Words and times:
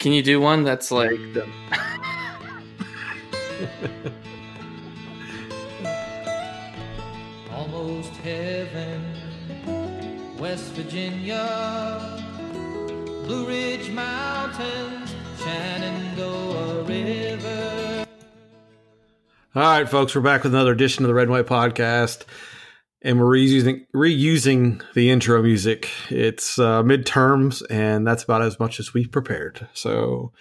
Can 0.00 0.12
you 0.12 0.22
do 0.22 0.40
one 0.40 0.64
that's 0.64 0.90
like 0.90 1.10
the 1.34 1.42
mm. 1.42 1.86
Almost 7.52 8.10
heaven, 8.24 9.04
West 10.38 10.72
Virginia, 10.72 12.18
Blue 13.26 13.46
Ridge 13.46 13.90
Mountains, 13.90 15.14
Shenandoah 15.36 16.84
River. 16.84 18.06
All 19.54 19.62
right, 19.62 19.86
folks, 19.86 20.14
we're 20.14 20.22
back 20.22 20.44
with 20.44 20.54
another 20.54 20.72
edition 20.72 21.04
of 21.04 21.08
the 21.08 21.14
Red 21.14 21.24
and 21.24 21.32
White 21.32 21.44
Podcast, 21.44 22.24
and 23.02 23.18
we're 23.18 23.36
reusing 23.36 23.86
reusing 23.94 24.82
the 24.94 25.10
intro 25.10 25.42
music. 25.42 25.90
It's 26.08 26.58
uh, 26.58 26.82
midterms, 26.82 27.62
and 27.70 28.06
that's 28.06 28.24
about 28.24 28.42
as 28.42 28.58
much 28.58 28.78
as 28.80 28.92
we've 28.92 29.10
prepared. 29.10 29.66
So 29.72 30.32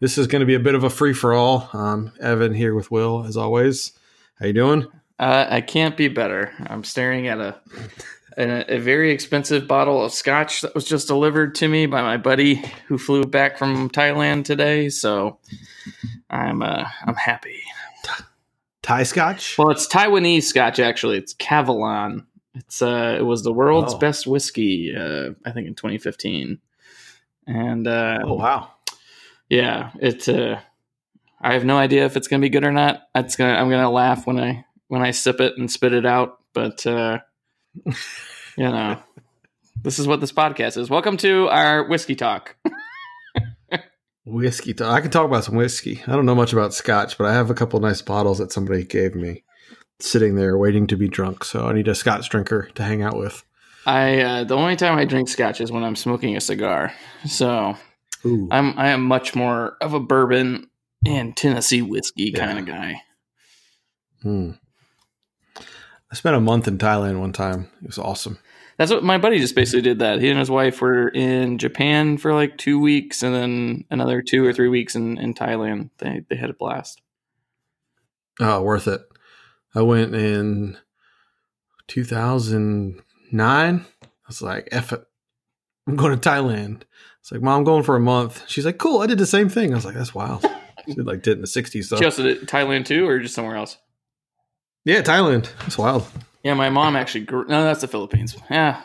this 0.00 0.18
is 0.18 0.26
going 0.26 0.40
to 0.40 0.46
be 0.46 0.54
a 0.54 0.60
bit 0.60 0.74
of 0.74 0.84
a 0.84 0.90
free 0.90 1.12
for 1.12 1.32
all. 1.32 1.68
Um, 1.72 2.12
Evan 2.20 2.54
here 2.54 2.74
with 2.74 2.90
Will, 2.90 3.24
as 3.24 3.36
always. 3.36 3.92
How 4.38 4.46
you 4.46 4.52
doing? 4.52 4.86
Uh, 5.18 5.46
I 5.48 5.60
can't 5.60 5.96
be 5.96 6.08
better. 6.08 6.52
I'm 6.66 6.84
staring 6.84 7.26
at 7.26 7.38
a, 7.38 7.56
a 8.36 8.76
a 8.76 8.78
very 8.78 9.10
expensive 9.10 9.66
bottle 9.66 10.04
of 10.04 10.12
scotch 10.12 10.60
that 10.62 10.74
was 10.74 10.84
just 10.84 11.08
delivered 11.08 11.54
to 11.56 11.68
me 11.68 11.86
by 11.86 12.02
my 12.02 12.16
buddy 12.16 12.62
who 12.86 12.98
flew 12.98 13.24
back 13.24 13.58
from 13.58 13.90
Thailand 13.90 14.44
today. 14.44 14.88
So 14.88 15.38
I'm 16.30 16.62
uh, 16.62 16.84
I'm 17.04 17.16
happy. 17.16 17.60
Thai 18.88 19.02
Scotch. 19.02 19.58
Well, 19.58 19.68
it's 19.68 19.86
Taiwanese 19.86 20.44
scotch 20.44 20.80
actually. 20.80 21.18
It's 21.18 21.34
Kavalan. 21.34 22.24
It's 22.54 22.80
uh, 22.80 23.16
it 23.18 23.22
was 23.22 23.42
the 23.42 23.52
world's 23.52 23.92
Oh. 23.92 23.98
best 23.98 24.26
whiskey. 24.26 24.96
Uh, 24.96 25.32
I 25.44 25.50
think 25.50 25.66
in 25.68 25.74
2015, 25.74 26.58
and 27.46 27.86
uh, 27.86 28.20
Oh 28.24 28.32
wow! 28.32 28.70
yeah, 29.50 29.90
it. 30.00 30.26
Uh, 30.26 30.60
I 31.38 31.52
have 31.52 31.66
no 31.66 31.76
idea 31.76 32.06
if 32.06 32.16
it's 32.16 32.28
gonna 32.28 32.40
be 32.40 32.48
good 32.48 32.64
or 32.64 32.72
not. 32.72 33.02
It's 33.14 33.36
gonna. 33.36 33.52
I'm 33.52 33.68
gonna 33.68 33.90
laugh 33.90 34.26
when 34.26 34.40
I 34.40 34.64
when 34.86 35.02
I 35.02 35.10
sip 35.10 35.38
it 35.42 35.58
and 35.58 35.70
spit 35.70 35.92
it 35.92 36.06
out. 36.06 36.38
But 36.54 36.86
uh, 36.86 37.18
you 37.84 37.92
know, 38.56 38.98
this 39.82 39.98
is 39.98 40.06
what 40.06 40.20
this 40.22 40.32
podcast 40.32 40.78
is. 40.78 40.88
Welcome 40.88 41.18
to 41.18 41.46
our 41.50 41.84
whiskey 41.86 42.14
talk. 42.16 42.56
Whiskey. 44.28 44.74
Talk. 44.74 44.92
I 44.92 45.00
can 45.00 45.10
talk 45.10 45.24
about 45.26 45.44
some 45.44 45.56
whiskey. 45.56 46.02
I 46.06 46.12
don't 46.12 46.26
know 46.26 46.34
much 46.34 46.52
about 46.52 46.74
Scotch, 46.74 47.16
but 47.18 47.26
I 47.26 47.32
have 47.34 47.50
a 47.50 47.54
couple 47.54 47.80
nice 47.80 48.02
bottles 48.02 48.38
that 48.38 48.52
somebody 48.52 48.84
gave 48.84 49.14
me, 49.14 49.44
sitting 50.00 50.34
there 50.36 50.56
waiting 50.58 50.86
to 50.88 50.96
be 50.96 51.08
drunk. 51.08 51.44
So 51.44 51.66
I 51.66 51.72
need 51.72 51.88
a 51.88 51.94
Scotch 51.94 52.28
drinker 52.28 52.68
to 52.74 52.82
hang 52.82 53.02
out 53.02 53.16
with. 53.16 53.42
I 53.86 54.20
uh, 54.20 54.44
the 54.44 54.56
only 54.56 54.76
time 54.76 54.98
I 54.98 55.06
drink 55.06 55.28
scotch 55.30 55.60
is 55.62 55.72
when 55.72 55.82
I'm 55.82 55.96
smoking 55.96 56.36
a 56.36 56.40
cigar. 56.42 56.92
So 57.26 57.76
Ooh. 58.26 58.46
I'm 58.50 58.78
I 58.78 58.88
am 58.88 59.02
much 59.02 59.34
more 59.34 59.76
of 59.80 59.94
a 59.94 60.00
bourbon 60.00 60.68
and 61.06 61.34
Tennessee 61.34 61.80
whiskey 61.80 62.32
Yeah. 62.34 62.44
kind 62.46 62.58
of 62.58 62.66
guy. 62.66 63.00
Hmm. 64.22 64.50
I 66.10 66.14
spent 66.14 66.36
a 66.36 66.40
month 66.40 66.68
in 66.68 66.76
Thailand 66.76 67.20
one 67.20 67.32
time. 67.32 67.70
It 67.82 67.86
was 67.86 67.98
awesome. 67.98 68.38
That's 68.78 68.92
what 68.92 69.02
my 69.02 69.18
buddy 69.18 69.40
just 69.40 69.56
basically 69.56 69.82
did. 69.82 69.98
That 69.98 70.20
he 70.20 70.30
and 70.30 70.38
his 70.38 70.50
wife 70.50 70.80
were 70.80 71.08
in 71.08 71.58
Japan 71.58 72.16
for 72.16 72.32
like 72.32 72.56
two 72.56 72.78
weeks, 72.78 73.22
and 73.24 73.34
then 73.34 73.84
another 73.90 74.22
two 74.22 74.46
or 74.46 74.52
three 74.52 74.68
weeks 74.68 74.94
in, 74.94 75.18
in 75.18 75.34
Thailand. 75.34 75.90
They 75.98 76.22
they 76.30 76.36
had 76.36 76.50
a 76.50 76.54
blast. 76.54 77.00
Oh, 78.40 78.62
worth 78.62 78.86
it. 78.86 79.00
I 79.74 79.82
went 79.82 80.14
in 80.14 80.78
2009. 81.88 83.04
I 83.40 84.08
was 84.28 84.42
like, 84.42 84.68
F 84.70 84.92
it. 84.92 85.04
I'm 85.86 85.96
going 85.96 86.18
to 86.18 86.28
Thailand. 86.28 86.82
It's 87.20 87.32
like, 87.32 87.42
Mom, 87.42 87.58
I'm 87.58 87.64
going 87.64 87.82
for 87.82 87.96
a 87.96 88.00
month. 88.00 88.44
She's 88.46 88.64
like, 88.64 88.78
cool. 88.78 89.00
I 89.00 89.06
did 89.06 89.18
the 89.18 89.26
same 89.26 89.48
thing. 89.48 89.72
I 89.72 89.74
was 89.74 89.84
like, 89.84 89.94
that's 89.94 90.14
wild. 90.14 90.44
She 90.86 90.94
like 90.94 91.22
did 91.22 91.32
it 91.32 91.36
in 91.36 91.40
the 91.42 91.46
60s. 91.46 91.84
So. 91.84 91.96
She 91.96 92.04
also 92.04 92.22
did 92.22 92.46
Thailand 92.48 92.86
too, 92.86 93.06
or 93.08 93.18
just 93.18 93.34
somewhere 93.34 93.56
else. 93.56 93.76
yeah, 94.84 95.02
Thailand. 95.02 95.50
That's 95.60 95.76
wild. 95.76 96.06
Yeah, 96.48 96.54
my 96.54 96.70
mom 96.70 96.96
actually 96.96 97.26
grew. 97.26 97.44
No, 97.46 97.62
that's 97.62 97.82
the 97.82 97.88
Philippines. 97.88 98.34
Yeah, 98.50 98.80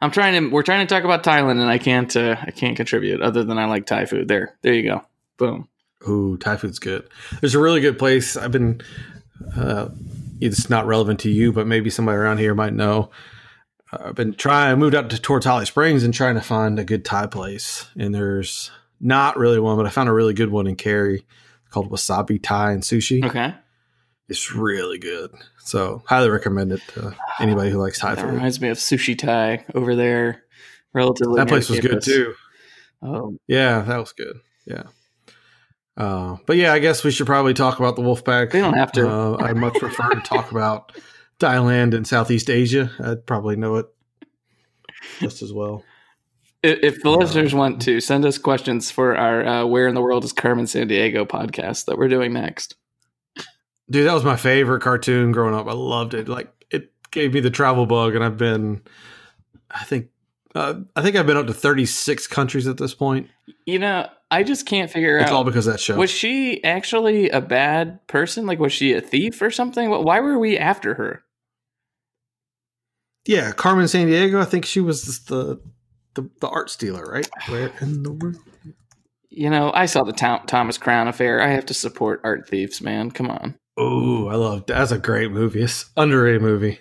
I'm 0.00 0.12
trying 0.12 0.40
to. 0.40 0.48
We're 0.48 0.62
trying 0.62 0.86
to 0.86 0.94
talk 0.94 1.02
about 1.02 1.24
Thailand, 1.24 1.60
and 1.60 1.68
I 1.68 1.76
can't. 1.76 2.14
Uh, 2.14 2.36
I 2.40 2.52
can't 2.52 2.76
contribute 2.76 3.20
other 3.20 3.42
than 3.42 3.58
I 3.58 3.64
like 3.64 3.84
Thai 3.84 4.04
food. 4.04 4.28
There, 4.28 4.54
there 4.62 4.74
you 4.74 4.84
go. 4.84 5.02
Boom. 5.36 5.66
Ooh, 6.08 6.36
Thai 6.36 6.56
food's 6.56 6.78
good. 6.78 7.08
There's 7.40 7.56
a 7.56 7.58
really 7.58 7.80
good 7.80 7.98
place. 7.98 8.36
I've 8.36 8.52
been. 8.52 8.80
Uh, 9.56 9.88
it's 10.40 10.70
not 10.70 10.86
relevant 10.86 11.18
to 11.20 11.30
you, 11.30 11.52
but 11.52 11.66
maybe 11.66 11.90
somebody 11.90 12.16
around 12.16 12.38
here 12.38 12.54
might 12.54 12.74
know. 12.74 13.10
Uh, 13.92 14.04
I've 14.04 14.14
been 14.14 14.34
trying. 14.34 14.70
I 14.70 14.76
moved 14.76 14.94
out 14.94 15.10
to 15.10 15.20
towards 15.20 15.46
Holly 15.46 15.66
Springs 15.66 16.04
and 16.04 16.14
trying 16.14 16.36
to 16.36 16.40
find 16.40 16.78
a 16.78 16.84
good 16.84 17.04
Thai 17.04 17.26
place, 17.26 17.88
and 17.98 18.14
there's 18.14 18.70
not 19.00 19.36
really 19.36 19.58
one, 19.58 19.76
but 19.76 19.86
I 19.86 19.90
found 19.90 20.08
a 20.08 20.12
really 20.12 20.34
good 20.34 20.50
one 20.50 20.68
in 20.68 20.76
Cary 20.76 21.26
called 21.70 21.90
Wasabi 21.90 22.40
Thai 22.40 22.70
and 22.70 22.84
Sushi. 22.84 23.24
Okay, 23.24 23.52
It's 24.30 24.52
really 24.54 24.98
good, 24.98 25.32
so 25.58 26.02
highly 26.06 26.30
recommend 26.30 26.70
it 26.72 26.80
to 26.94 27.14
anybody 27.40 27.70
who 27.70 27.78
likes 27.78 27.98
Thai 27.98 28.14
that 28.14 28.22
food. 28.22 28.32
reminds 28.32 28.60
me 28.60 28.68
of 28.68 28.78
Sushi 28.78 29.18
Thai 29.18 29.64
over 29.74 29.96
there. 29.96 30.44
Relatively, 30.92 31.36
That 31.36 31.48
place 31.48 31.68
was 31.68 31.80
good 31.80 32.00
too. 32.00 32.34
Oh, 33.02 33.36
Yeah, 33.48 33.80
that 33.80 33.96
was 33.96 34.12
good. 34.12 34.40
Yeah. 34.66 34.84
Uh, 35.96 36.36
but 36.46 36.56
yeah, 36.56 36.72
I 36.72 36.78
guess 36.78 37.02
we 37.04 37.10
should 37.10 37.26
probably 37.26 37.54
talk 37.54 37.78
about 37.78 37.96
the 37.96 38.02
Wolfpack. 38.02 38.52
They 38.52 38.60
don't 38.60 38.74
have 38.74 38.92
to. 38.92 39.08
Uh, 39.08 39.36
I 39.38 39.52
much 39.52 39.74
prefer 39.74 40.10
to 40.10 40.20
talk 40.20 40.50
about 40.50 40.92
Thailand 41.40 41.94
and 41.94 42.06
Southeast 42.06 42.48
Asia. 42.48 42.90
I'd 43.02 43.26
probably 43.26 43.56
know 43.56 43.76
it 43.76 43.86
just 45.18 45.42
as 45.42 45.52
well. 45.52 45.84
If, 46.62 46.78
if 46.82 47.02
the 47.02 47.10
listeners 47.10 47.54
want 47.54 47.82
to 47.82 48.00
send 48.00 48.24
us 48.24 48.38
questions 48.38 48.90
for 48.90 49.16
our 49.16 49.44
uh, 49.44 49.66
"Where 49.66 49.88
in 49.88 49.94
the 49.94 50.02
World 50.02 50.24
is 50.24 50.32
Carmen 50.32 50.66
Sandiego" 50.66 51.26
podcast 51.26 51.86
that 51.86 51.98
we're 51.98 52.08
doing 52.08 52.32
next, 52.32 52.76
Dude, 53.90 54.06
that 54.06 54.14
was 54.14 54.24
my 54.24 54.36
favorite 54.36 54.80
cartoon 54.82 55.32
growing 55.32 55.54
up. 55.54 55.66
I 55.66 55.72
loved 55.72 56.14
it. 56.14 56.28
Like 56.28 56.52
it 56.70 56.92
gave 57.10 57.34
me 57.34 57.40
the 57.40 57.50
travel 57.50 57.86
bug, 57.86 58.14
and 58.14 58.22
I've 58.24 58.36
been, 58.36 58.82
I 59.70 59.82
think, 59.84 60.10
uh, 60.54 60.74
I 60.94 61.02
think 61.02 61.16
I've 61.16 61.26
been 61.26 61.36
up 61.36 61.46
to 61.48 61.54
thirty 61.54 61.86
six 61.86 62.26
countries 62.26 62.66
at 62.68 62.76
this 62.76 62.94
point. 62.94 63.28
you 63.66 63.78
know, 63.80 64.08
I 64.30 64.44
just 64.44 64.64
can't 64.66 64.90
figure 64.90 65.16
It's 65.16 65.22
out. 65.24 65.28
It's 65.28 65.32
all 65.32 65.44
because 65.44 65.66
of 65.66 65.74
that 65.74 65.80
show. 65.80 65.96
Was 65.96 66.10
she 66.10 66.62
actually 66.62 67.30
a 67.30 67.40
bad 67.40 68.06
person? 68.06 68.46
Like, 68.46 68.60
was 68.60 68.72
she 68.72 68.92
a 68.92 69.00
thief 69.00 69.42
or 69.42 69.50
something? 69.50 69.90
Why 69.90 70.20
were 70.20 70.38
we 70.38 70.56
after 70.56 70.94
her? 70.94 71.24
yeah, 73.26 73.52
Carmen 73.52 73.84
Sandiego. 73.86 74.40
I 74.40 74.44
think 74.44 74.64
she 74.64 74.80
was 74.80 75.24
the 75.24 75.60
the, 76.14 76.28
the 76.40 76.48
art 76.48 76.70
stealer, 76.70 77.04
right? 77.04 77.28
Where 77.48 77.70
in 77.80 78.02
the 78.02 78.12
world? 78.12 78.36
You 79.28 79.48
know, 79.48 79.70
I 79.72 79.86
saw 79.86 80.02
the 80.02 80.12
Tom- 80.12 80.44
Thomas 80.46 80.76
Crown 80.76 81.06
affair. 81.06 81.40
I 81.40 81.48
have 81.48 81.66
to 81.66 81.74
support 81.74 82.20
art 82.24 82.48
thieves, 82.48 82.80
man. 82.80 83.12
Come 83.12 83.30
on, 83.30 83.56
Oh, 83.82 84.28
I 84.28 84.34
love 84.34 84.66
that's 84.66 84.90
a 84.92 84.98
great 84.98 85.30
movie. 85.30 85.62
It's 85.62 85.90
underrated 85.96 86.42
movie. 86.42 86.78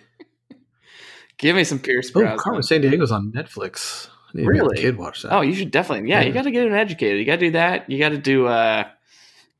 give 1.38 1.56
me 1.56 1.64
some 1.64 1.80
Pierce 1.80 2.12
Brosnan. 2.12 2.28
Oh, 2.28 2.36
Brosnan. 2.36 2.44
Carmen 2.44 2.64
San 2.64 2.82
Diego's 2.82 3.12
on 3.12 3.32
Netflix. 3.32 4.10
I 4.10 4.38
need 4.38 4.44
to 4.44 4.50
Really? 4.50 4.78
kid 4.78 4.98
watch 4.98 5.22
that. 5.24 5.32
Oh, 5.34 5.42
you 5.42 5.54
should 5.56 5.72
definitely. 5.72 6.10
Yeah, 6.10 6.22
you 6.22 6.34
got 6.34 6.44
to 6.44 6.52
get 6.52 6.68
him 6.68 6.74
educated. 6.74 7.20
You 7.20 7.26
got 7.26 7.38
to 7.40 7.46
do 7.48 7.52
that. 7.52 7.90
You 7.90 7.98
got 8.00 8.10
to 8.10 8.18
do. 8.18 8.48
uh 8.48 8.84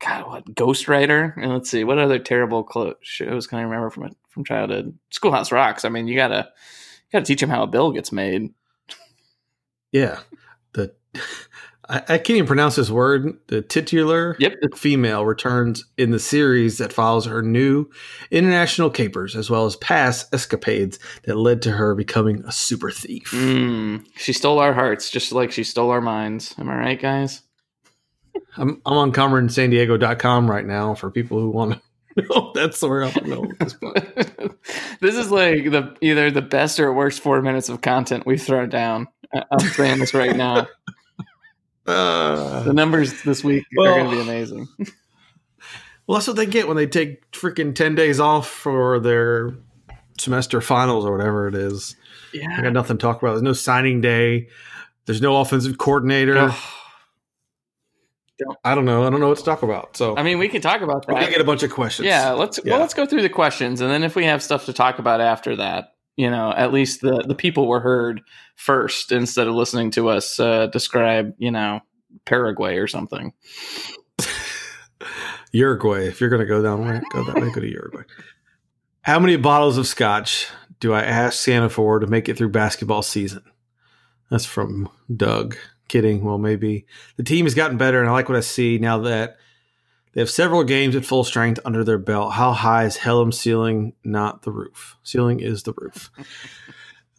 God, 0.00 0.26
what 0.26 0.44
Ghostwriter? 0.54 1.34
And 1.36 1.52
let's 1.52 1.70
see, 1.70 1.84
what 1.84 1.98
other 1.98 2.18
terrible 2.18 2.62
clo- 2.64 2.94
shows 3.02 3.46
can 3.46 3.58
I 3.58 3.62
remember 3.62 3.90
from 3.90 4.14
from 4.28 4.44
childhood? 4.44 4.96
Schoolhouse 5.10 5.50
Rocks. 5.52 5.84
I 5.84 5.88
mean, 5.88 6.08
you 6.08 6.16
gotta 6.16 6.48
you 6.48 7.12
gotta 7.12 7.24
teach 7.24 7.42
him 7.42 7.50
how 7.50 7.62
a 7.62 7.66
bill 7.66 7.90
gets 7.92 8.12
made. 8.12 8.52
yeah. 9.92 10.20
The 10.72 10.94
I, 11.90 11.96
I 12.08 12.18
can't 12.18 12.30
even 12.30 12.46
pronounce 12.46 12.76
this 12.76 12.88
word. 12.88 13.36
The 13.48 13.62
titular 13.62 14.36
Yep. 14.38 14.54
female 14.76 15.26
returns 15.26 15.84
in 15.98 16.12
the 16.12 16.20
series 16.20 16.78
that 16.78 16.92
follows 16.92 17.26
her 17.26 17.42
new 17.42 17.86
international 18.30 18.90
capers 18.90 19.34
as 19.34 19.50
well 19.50 19.66
as 19.66 19.74
past 19.76 20.32
escapades 20.32 20.98
that 21.24 21.36
led 21.36 21.62
to 21.62 21.72
her 21.72 21.94
becoming 21.96 22.44
a 22.46 22.52
super 22.52 22.90
thief. 22.90 23.32
Mm, 23.32 24.06
she 24.16 24.32
stole 24.32 24.60
our 24.60 24.72
hearts, 24.72 25.10
just 25.10 25.32
like 25.32 25.50
she 25.50 25.64
stole 25.64 25.90
our 25.90 26.00
minds. 26.00 26.54
Am 26.58 26.70
I 26.70 26.76
right, 26.76 27.00
guys? 27.00 27.42
I'm, 28.56 28.80
I'm 28.86 28.96
on 28.96 29.12
CarmenSanDiego.com 29.12 30.50
right 30.50 30.64
now 30.66 30.94
for 30.94 31.10
people 31.10 31.40
who 31.40 31.50
want 31.50 31.80
to 32.16 32.22
know. 32.28 32.52
That's 32.54 32.80
where 32.82 33.04
I'm 33.04 33.12
going 33.28 33.56
this 33.58 33.74
this 35.00 35.14
is 35.16 35.30
like 35.30 35.64
the 35.64 35.96
either 36.00 36.30
the 36.30 36.42
best 36.42 36.78
or 36.80 36.92
worst 36.92 37.20
four 37.20 37.42
minutes 37.42 37.68
of 37.68 37.80
content 37.80 38.26
we've 38.26 38.42
thrown 38.42 38.68
down. 38.68 39.08
I'm 39.32 39.60
saying 39.60 40.00
this 40.00 40.12
right 40.14 40.34
now. 40.36 40.66
Uh, 41.90 42.62
The 42.62 42.72
numbers 42.72 43.22
this 43.22 43.42
week 43.44 43.64
are 43.78 43.84
going 43.94 44.04
to 44.10 44.10
be 44.16 44.20
amazing. 44.20 44.68
Well, 46.06 46.16
that's 46.18 46.26
what 46.26 46.34
they 46.36 46.46
get 46.46 46.66
when 46.66 46.76
they 46.76 46.88
take 46.88 47.30
freaking 47.30 47.72
10 47.72 47.94
days 47.94 48.18
off 48.18 48.48
for 48.48 48.98
their 48.98 49.54
semester 50.18 50.60
finals 50.60 51.04
or 51.04 51.12
whatever 51.16 51.46
it 51.46 51.54
is. 51.54 51.94
Yeah. 52.34 52.48
I 52.58 52.62
got 52.62 52.72
nothing 52.72 52.98
to 52.98 53.00
talk 53.00 53.22
about. 53.22 53.32
There's 53.34 53.42
no 53.42 53.52
signing 53.52 54.00
day. 54.00 54.48
There's 55.06 55.22
no 55.22 55.36
offensive 55.36 55.78
coordinator. 55.78 56.36
Ugh. 56.36 56.56
I 58.64 58.74
don't 58.74 58.86
know. 58.86 59.06
I 59.06 59.10
don't 59.10 59.20
know 59.20 59.28
what 59.28 59.38
to 59.38 59.44
talk 59.44 59.62
about. 59.62 59.96
So 59.96 60.16
I 60.16 60.24
mean, 60.24 60.38
we 60.40 60.48
can 60.48 60.60
talk 60.62 60.80
about 60.80 61.06
we're 61.06 61.14
that. 61.14 61.20
going 61.20 61.26
to 61.26 61.30
get 61.30 61.40
a 61.40 61.44
bunch 61.44 61.62
of 61.62 61.70
questions. 61.70 62.06
Yeah, 62.06 62.30
let's 62.32 62.58
Yeah. 62.64 62.72
well 62.72 62.80
let's 62.80 62.94
go 62.94 63.06
through 63.06 63.22
the 63.22 63.28
questions 63.28 63.80
and 63.80 63.88
then 63.88 64.02
if 64.02 64.16
we 64.16 64.24
have 64.24 64.42
stuff 64.42 64.64
to 64.66 64.72
talk 64.72 64.98
about 64.98 65.20
after 65.20 65.54
that, 65.56 65.94
you 66.20 66.30
know, 66.30 66.52
at 66.54 66.70
least 66.70 67.00
the 67.00 67.24
the 67.26 67.34
people 67.34 67.66
were 67.66 67.80
heard 67.80 68.20
first 68.54 69.10
instead 69.10 69.48
of 69.48 69.54
listening 69.54 69.90
to 69.92 70.10
us 70.10 70.38
uh, 70.38 70.66
describe, 70.66 71.34
you 71.38 71.50
know, 71.50 71.80
Paraguay 72.26 72.76
or 72.76 72.86
something. 72.86 73.32
Uruguay. 75.52 76.06
If 76.06 76.20
you're 76.20 76.28
going 76.28 76.40
to 76.40 76.46
go 76.46 76.62
down 76.62 76.86
way, 76.86 77.00
go 77.10 77.24
that 77.24 77.36
way, 77.36 77.50
go 77.50 77.62
to 77.62 77.66
Uruguay. 77.66 78.02
How 79.00 79.18
many 79.18 79.36
bottles 79.36 79.78
of 79.78 79.86
scotch 79.86 80.46
do 80.78 80.92
I 80.92 81.02
ask 81.02 81.42
Santa 81.42 81.70
for 81.70 81.98
to 81.98 82.06
make 82.06 82.28
it 82.28 82.36
through 82.36 82.50
basketball 82.50 83.00
season? 83.00 83.42
That's 84.30 84.44
from 84.44 84.90
Doug. 85.16 85.56
Kidding. 85.88 86.22
Well, 86.22 86.36
maybe 86.36 86.84
the 87.16 87.22
team 87.22 87.46
has 87.46 87.54
gotten 87.54 87.78
better, 87.78 87.98
and 87.98 88.10
I 88.10 88.12
like 88.12 88.28
what 88.28 88.36
I 88.36 88.42
see 88.42 88.76
now 88.76 88.98
that 88.98 89.38
they 90.12 90.20
have 90.20 90.30
several 90.30 90.64
games 90.64 90.96
at 90.96 91.04
full 91.04 91.24
strength 91.24 91.60
under 91.64 91.84
their 91.84 91.98
belt. 91.98 92.32
How 92.32 92.52
high 92.52 92.84
is 92.84 92.96
Hellems' 92.96 93.34
ceiling? 93.34 93.92
Not 94.02 94.42
the 94.42 94.50
roof. 94.50 94.96
Ceiling 95.02 95.40
is 95.40 95.62
the 95.62 95.72
roof. 95.76 96.10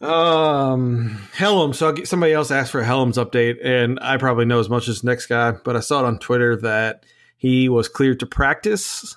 um, 0.02 1.28
Hellems. 1.34 1.76
So 1.76 1.86
I'll 1.86 1.92
get, 1.92 2.08
somebody 2.08 2.32
else 2.32 2.50
asked 2.50 2.72
for 2.72 2.80
a 2.80 2.84
Hellems' 2.84 3.16
update, 3.16 3.64
and 3.64 3.98
I 4.02 4.18
probably 4.18 4.44
know 4.44 4.60
as 4.60 4.68
much 4.68 4.88
as 4.88 5.02
next 5.02 5.26
guy, 5.26 5.52
but 5.52 5.76
I 5.76 5.80
saw 5.80 6.00
it 6.00 6.06
on 6.06 6.18
Twitter 6.18 6.56
that 6.56 7.04
he 7.36 7.68
was 7.68 7.88
cleared 7.88 8.20
to 8.20 8.26
practice. 8.26 9.16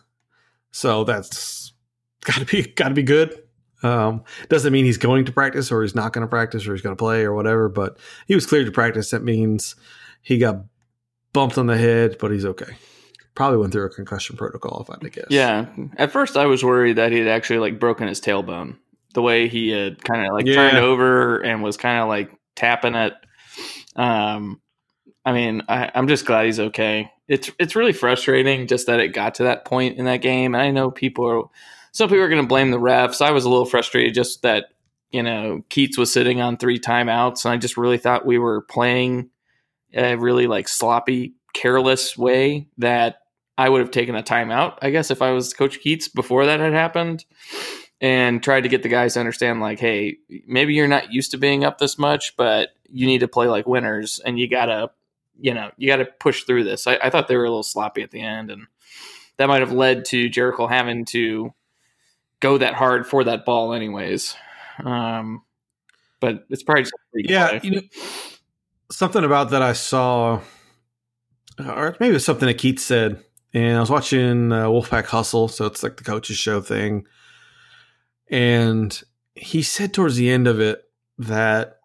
So 0.71 1.03
that's 1.03 1.73
got 2.21 2.39
to 2.39 2.45
be 2.45 2.63
got 2.63 2.89
to 2.89 2.93
be 2.95 3.03
good. 3.03 3.41
Um, 3.83 4.23
doesn't 4.49 4.73
mean 4.73 4.85
he's 4.85 4.97
going 4.97 5.25
to 5.25 5.31
practice 5.31 5.71
or 5.71 5.83
he's 5.83 5.95
not 5.95 6.11
going 6.11 6.23
to 6.25 6.29
practice 6.29 6.65
or 6.65 6.73
he's 6.73 6.81
going 6.81 6.95
to 6.95 6.99
play 6.99 7.23
or 7.23 7.33
whatever, 7.33 7.69
but 7.69 7.97
he 8.25 8.33
was 8.33 8.47
cleared 8.47 8.65
to 8.65 8.71
practice. 8.71 9.11
That 9.11 9.23
means 9.23 9.75
he 10.21 10.39
got 10.39 10.63
bumped 11.33 11.57
on 11.57 11.67
the 11.67 11.77
head, 11.77 12.17
but 12.19 12.31
he's 12.31 12.45
okay. 12.45 12.77
Probably 13.35 13.57
went 13.57 13.73
through 13.73 13.85
a 13.85 13.89
concussion 13.89 14.37
protocol, 14.37 14.81
if 14.81 14.89
I 14.89 14.93
had 14.93 15.01
to 15.01 15.09
guess. 15.09 15.25
Yeah. 15.29 15.65
At 15.97 16.11
first, 16.11 16.37
I 16.37 16.45
was 16.45 16.63
worried 16.63 16.95
that 16.95 17.11
he 17.11 17.19
had 17.19 17.27
actually 17.27 17.59
like 17.59 17.79
broken 17.79 18.07
his 18.07 18.21
tailbone. 18.21 18.77
The 19.13 19.21
way 19.21 19.47
he 19.47 19.69
had 19.69 20.03
kind 20.03 20.25
of 20.25 20.33
like 20.33 20.45
Yeah. 20.45 20.55
turned 20.55 20.77
over 20.77 21.39
and 21.41 21.61
was 21.63 21.77
kind 21.77 22.01
of 22.01 22.07
like 22.07 22.31
tapping 22.55 22.95
it. 22.95 23.13
Um, 23.95 24.61
I 25.25 25.33
mean, 25.33 25.63
I, 25.67 25.91
I'm 25.95 26.07
just 26.07 26.25
glad 26.25 26.45
he's 26.45 26.59
okay. 26.59 27.11
It's 27.27 27.49
it's 27.59 27.75
really 27.75 27.93
frustrating 27.93 28.67
just 28.67 28.87
that 28.87 28.99
it 28.99 29.09
got 29.09 29.35
to 29.35 29.43
that 29.43 29.65
point 29.65 29.97
in 29.97 30.05
that 30.05 30.21
game. 30.21 30.53
And 30.53 30.61
I 30.61 30.71
know 30.71 30.91
people 30.91 31.25
are 31.29 31.43
some 31.91 32.09
people 32.09 32.23
are 32.23 32.29
going 32.29 32.41
to 32.41 32.47
blame 32.47 32.71
the 32.71 32.79
refs. 32.79 33.21
I 33.21 33.31
was 33.31 33.45
a 33.45 33.49
little 33.49 33.65
frustrated 33.65 34.13
just 34.13 34.41
that 34.43 34.65
you 35.11 35.23
know 35.23 35.63
Keatts 35.69 35.97
was 35.97 36.11
sitting 36.13 36.41
on 36.41 36.57
three 36.57 36.79
timeouts, 36.79 37.45
and 37.45 37.53
I 37.53 37.57
just 37.57 37.77
really 37.77 37.97
thought 37.97 38.25
we 38.25 38.37
were 38.37 38.61
playing 38.61 39.29
a 39.93 40.15
really 40.15 40.45
like 40.45 40.67
sloppy, 40.67 41.33
careless 41.53 42.17
way 42.17 42.67
that 42.77 43.21
I 43.57 43.69
would 43.69 43.81
have 43.81 43.91
taken 43.91 44.15
a 44.15 44.23
timeout. 44.23 44.77
I 44.81 44.89
guess 44.89 45.11
if 45.11 45.21
I 45.21 45.31
was 45.31 45.53
Coach 45.53 45.79
Keatts 45.83 46.13
before 46.13 46.45
that 46.45 46.59
had 46.59 46.73
happened, 46.73 47.25
and 48.01 48.43
tried 48.43 48.61
to 48.61 48.69
get 48.69 48.83
the 48.83 48.89
guys 48.89 49.13
to 49.13 49.19
understand 49.19 49.61
like, 49.61 49.79
hey, 49.79 50.17
maybe 50.45 50.73
you're 50.73 50.87
not 50.87 51.13
used 51.13 51.31
to 51.31 51.37
being 51.37 51.63
up 51.63 51.77
this 51.77 51.97
much, 51.97 52.35
but 52.35 52.69
you 52.89 53.07
need 53.07 53.19
to 53.19 53.27
play 53.27 53.47
like 53.47 53.65
winners, 53.65 54.19
and 54.25 54.37
you 54.37 54.49
gotta, 54.49 54.91
you 55.39 55.53
know, 55.53 55.71
you 55.77 55.87
gotta 55.87 56.05
push 56.05 56.43
through 56.43 56.65
this. 56.65 56.87
I, 56.87 56.97
I 57.01 57.09
thought 57.09 57.27
they 57.27 57.37
were 57.37 57.45
a 57.45 57.49
little 57.49 57.63
sloppy 57.63 58.01
at 58.01 58.11
the 58.11 58.21
end, 58.21 58.51
and 58.51 58.67
that 59.37 59.47
might 59.47 59.61
have 59.61 59.71
led 59.71 60.05
to 60.05 60.29
Jericole 60.29 60.69
having 60.69 61.05
to 61.05 61.53
go 62.41 62.57
that 62.57 62.73
hard 62.73 63.07
for 63.07 63.23
that 63.23 63.45
ball, 63.45 63.73
anyways. 63.73 64.35
Um, 64.83 65.43
but 66.19 66.45
it's 66.49 66.63
probably 66.63 66.85
Yeah, 67.13 67.59
you 67.63 67.71
know, 67.71 67.81
something 68.91 69.23
about 69.23 69.51
that 69.51 69.61
I 69.61 69.73
saw, 69.73 70.41
or 71.59 71.95
maybe 71.99 72.11
it 72.11 72.13
was 72.13 72.25
something 72.25 72.47
that 72.47 72.57
Keith 72.57 72.79
said, 72.79 73.23
and 73.55 73.77
I 73.77 73.79
was 73.79 73.89
watching 73.89 74.51
uh, 74.51 74.65
Wolfpack 74.65 75.05
Hustle, 75.05 75.47
so 75.47 75.65
it's 75.65 75.81
like 75.81 75.95
the 75.95 76.03
coaches 76.03 76.35
show 76.35 76.59
thing, 76.59 77.07
and 78.29 79.01
he 79.33 79.63
said 79.63 79.93
towards 79.93 80.17
the 80.17 80.29
end 80.29 80.45
of 80.45 80.59
it 80.59 80.83
that 81.17 81.79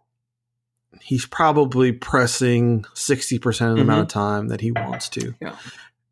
he's 1.01 1.27
probably 1.27 1.93
pressing 1.93 2.85
sixty 2.95 3.39
percent 3.39 3.71
of 3.71 3.77
the 3.77 3.83
amount 3.83 4.01
of 4.01 4.09
time 4.09 4.49
that 4.49 4.61
he 4.61 4.73
wants 4.73 5.09
to. 5.11 5.33
Yeah. 5.41 5.55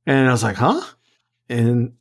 and 0.07 0.29
I 0.29 0.33
was 0.33 0.45
like, 0.45 0.57
huh, 0.57 0.81
and 1.49 1.95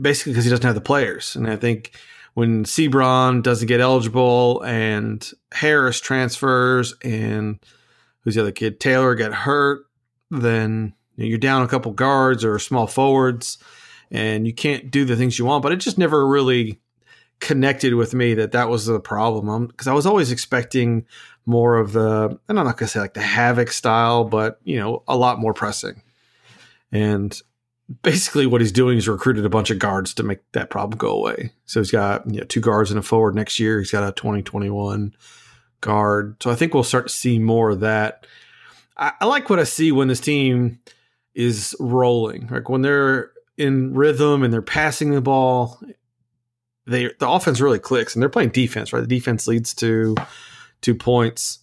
basically 0.00 0.32
because 0.32 0.44
he 0.44 0.50
doesn't 0.50 0.64
have 0.64 0.76
the 0.76 0.80
players, 0.80 1.34
and 1.34 1.48
I 1.48 1.56
think 1.56 1.98
when 2.34 2.62
Seabron 2.62 3.42
doesn't 3.42 3.66
get 3.66 3.80
eligible 3.80 4.62
and 4.62 5.28
Harris 5.50 6.00
transfers 6.00 6.94
and 7.02 7.58
who's 8.20 8.36
the 8.36 8.42
other 8.42 8.52
kid? 8.52 8.78
Taylor 8.78 9.16
get 9.16 9.34
hurt, 9.34 9.86
then 10.30 10.94
you 11.18 11.24
know, 11.24 11.28
you're 11.28 11.38
down 11.38 11.62
a 11.62 11.68
couple 11.68 11.92
guards 11.92 12.44
or 12.44 12.58
small 12.58 12.86
forwards, 12.86 13.58
and 14.10 14.46
you 14.46 14.54
can't 14.54 14.90
do 14.90 15.04
the 15.04 15.16
things 15.16 15.38
you 15.38 15.44
want. 15.44 15.62
But 15.62 15.72
it 15.72 15.76
just 15.76 15.98
never 15.98 16.26
really 16.26 16.80
connected 17.40 17.94
with 17.94 18.14
me 18.14 18.34
that 18.34 18.52
that 18.52 18.68
was 18.68 18.86
the 18.86 18.98
problem 18.98 19.48
um, 19.48 19.66
because 19.66 19.86
I 19.86 19.92
was 19.92 20.06
always 20.06 20.32
expecting 20.32 21.04
more 21.44 21.76
of 21.76 21.92
the 21.92 22.38
and 22.48 22.58
I'm 22.58 22.64
not 22.64 22.76
gonna 22.76 22.88
say 22.88 23.00
like 23.00 23.14
the 23.14 23.20
havoc 23.20 23.72
style, 23.72 24.24
but 24.24 24.60
you 24.64 24.78
know 24.78 25.02
a 25.06 25.16
lot 25.16 25.38
more 25.38 25.52
pressing 25.52 26.02
and 26.92 27.40
basically 28.02 28.46
what 28.46 28.60
he's 28.60 28.72
doing 28.72 28.98
is 28.98 29.08
recruited 29.08 29.44
a 29.44 29.50
bunch 29.50 29.70
of 29.70 29.78
guards 29.78 30.14
to 30.14 30.22
make 30.22 30.40
that 30.52 30.70
problem 30.70 30.98
go 30.98 31.10
away. 31.10 31.50
So 31.66 31.80
he's 31.80 31.90
got 31.90 32.30
you 32.30 32.40
know, 32.40 32.46
two 32.46 32.60
guards 32.60 32.90
and 32.90 32.98
a 32.98 33.02
forward 33.02 33.34
next 33.34 33.58
year. 33.58 33.78
He's 33.78 33.90
got 33.90 34.06
a 34.06 34.12
2021 34.12 35.14
guard. 35.80 36.42
So 36.42 36.50
I 36.50 36.54
think 36.54 36.74
we'll 36.74 36.84
start 36.84 37.08
to 37.08 37.12
see 37.12 37.38
more 37.38 37.70
of 37.70 37.80
that. 37.80 38.26
I, 38.96 39.12
I 39.20 39.24
like 39.24 39.48
what 39.48 39.58
I 39.58 39.64
see 39.64 39.90
when 39.92 40.08
this 40.08 40.20
team 40.20 40.80
is 41.38 41.74
rolling. 41.78 42.48
Like 42.50 42.68
when 42.68 42.82
they're 42.82 43.30
in 43.56 43.94
rhythm 43.94 44.42
and 44.42 44.52
they're 44.52 44.60
passing 44.60 45.12
the 45.12 45.20
ball, 45.20 45.80
they 46.84 47.12
the 47.20 47.28
offense 47.28 47.60
really 47.60 47.78
clicks 47.78 48.14
and 48.14 48.20
they're 48.22 48.28
playing 48.28 48.50
defense, 48.50 48.92
right? 48.92 49.00
The 49.00 49.06
defense 49.06 49.46
leads 49.46 49.72
to 49.74 50.16
two 50.80 50.96
points. 50.96 51.60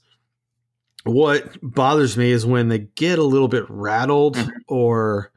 What 1.03 1.59
bothers 1.61 2.15
me 2.17 2.31
is 2.31 2.45
when 2.45 2.69
they 2.69 2.79
get 2.79 3.19
a 3.19 3.23
little 3.23 3.49
bit 3.49 3.65
rattled 3.69 4.37
Mhm. 4.37 4.51
or 4.67 5.31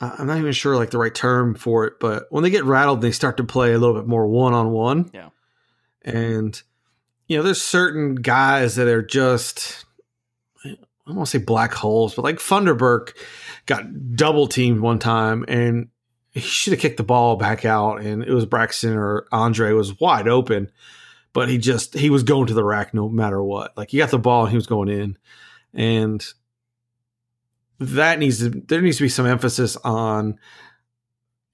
I'm 0.00 0.26
not 0.26 0.38
even 0.38 0.52
sure 0.52 0.74
like 0.74 0.90
the 0.90 0.98
right 0.98 1.14
term 1.14 1.54
for 1.54 1.84
it, 1.86 2.00
but 2.00 2.26
when 2.30 2.42
they 2.42 2.50
get 2.50 2.64
rattled, 2.64 3.02
they 3.02 3.12
start 3.12 3.36
to 3.36 3.44
play 3.44 3.72
a 3.72 3.78
little 3.78 3.94
bit 3.94 4.08
more 4.08 4.26
one 4.26 4.52
on 4.52 4.70
one. 4.72 5.10
Yeah. 5.14 5.28
And 6.04 6.60
you 7.28 7.36
know, 7.36 7.44
there's 7.44 7.62
certain 7.62 8.16
guys 8.16 8.74
that 8.74 8.88
are 8.88 9.00
just 9.00 9.84
I 11.06 11.10
don't 11.10 11.16
want 11.16 11.28
to 11.28 11.38
say 11.38 11.44
black 11.44 11.72
holes, 11.72 12.14
but 12.14 12.22
like 12.22 12.36
Funderburk 12.36 13.16
got 13.66 14.14
double 14.14 14.46
teamed 14.46 14.80
one 14.80 14.98
time 14.98 15.44
and 15.48 15.88
he 16.30 16.40
should 16.40 16.72
have 16.72 16.80
kicked 16.80 16.96
the 16.96 17.02
ball 17.02 17.36
back 17.36 17.64
out 17.64 18.00
and 18.00 18.22
it 18.22 18.32
was 18.32 18.46
Braxton 18.46 18.96
or 18.96 19.26
Andre 19.32 19.72
was 19.72 19.98
wide 19.98 20.28
open, 20.28 20.70
but 21.32 21.48
he 21.48 21.58
just 21.58 21.94
he 21.94 22.08
was 22.08 22.22
going 22.22 22.46
to 22.46 22.54
the 22.54 22.64
rack 22.64 22.94
no 22.94 23.08
matter 23.08 23.42
what. 23.42 23.76
Like 23.76 23.90
he 23.90 23.98
got 23.98 24.10
the 24.10 24.18
ball 24.18 24.42
and 24.42 24.50
he 24.50 24.56
was 24.56 24.66
going 24.66 24.88
in. 24.88 25.18
And 25.74 26.24
that 27.80 28.18
needs 28.18 28.38
to 28.38 28.50
there 28.50 28.80
needs 28.80 28.98
to 28.98 29.02
be 29.02 29.08
some 29.08 29.26
emphasis 29.26 29.76
on 29.78 30.38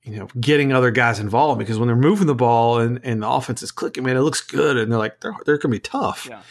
you 0.02 0.18
know 0.18 0.28
getting 0.38 0.72
other 0.72 0.90
guys 0.90 1.18
involved 1.20 1.58
because 1.58 1.78
when 1.78 1.86
they're 1.86 1.96
moving 1.96 2.26
the 2.26 2.34
ball 2.34 2.80
and, 2.80 3.00
and 3.02 3.22
the 3.22 3.28
offense 3.28 3.62
is 3.62 3.72
clicking, 3.72 4.04
man, 4.04 4.16
it 4.16 4.20
looks 4.20 4.42
good 4.42 4.76
and 4.76 4.92
they're 4.92 4.98
like 4.98 5.20
they're 5.20 5.34
they're 5.46 5.58
gonna 5.58 5.72
be 5.72 5.80
tough. 5.80 6.26
Yeah. 6.28 6.42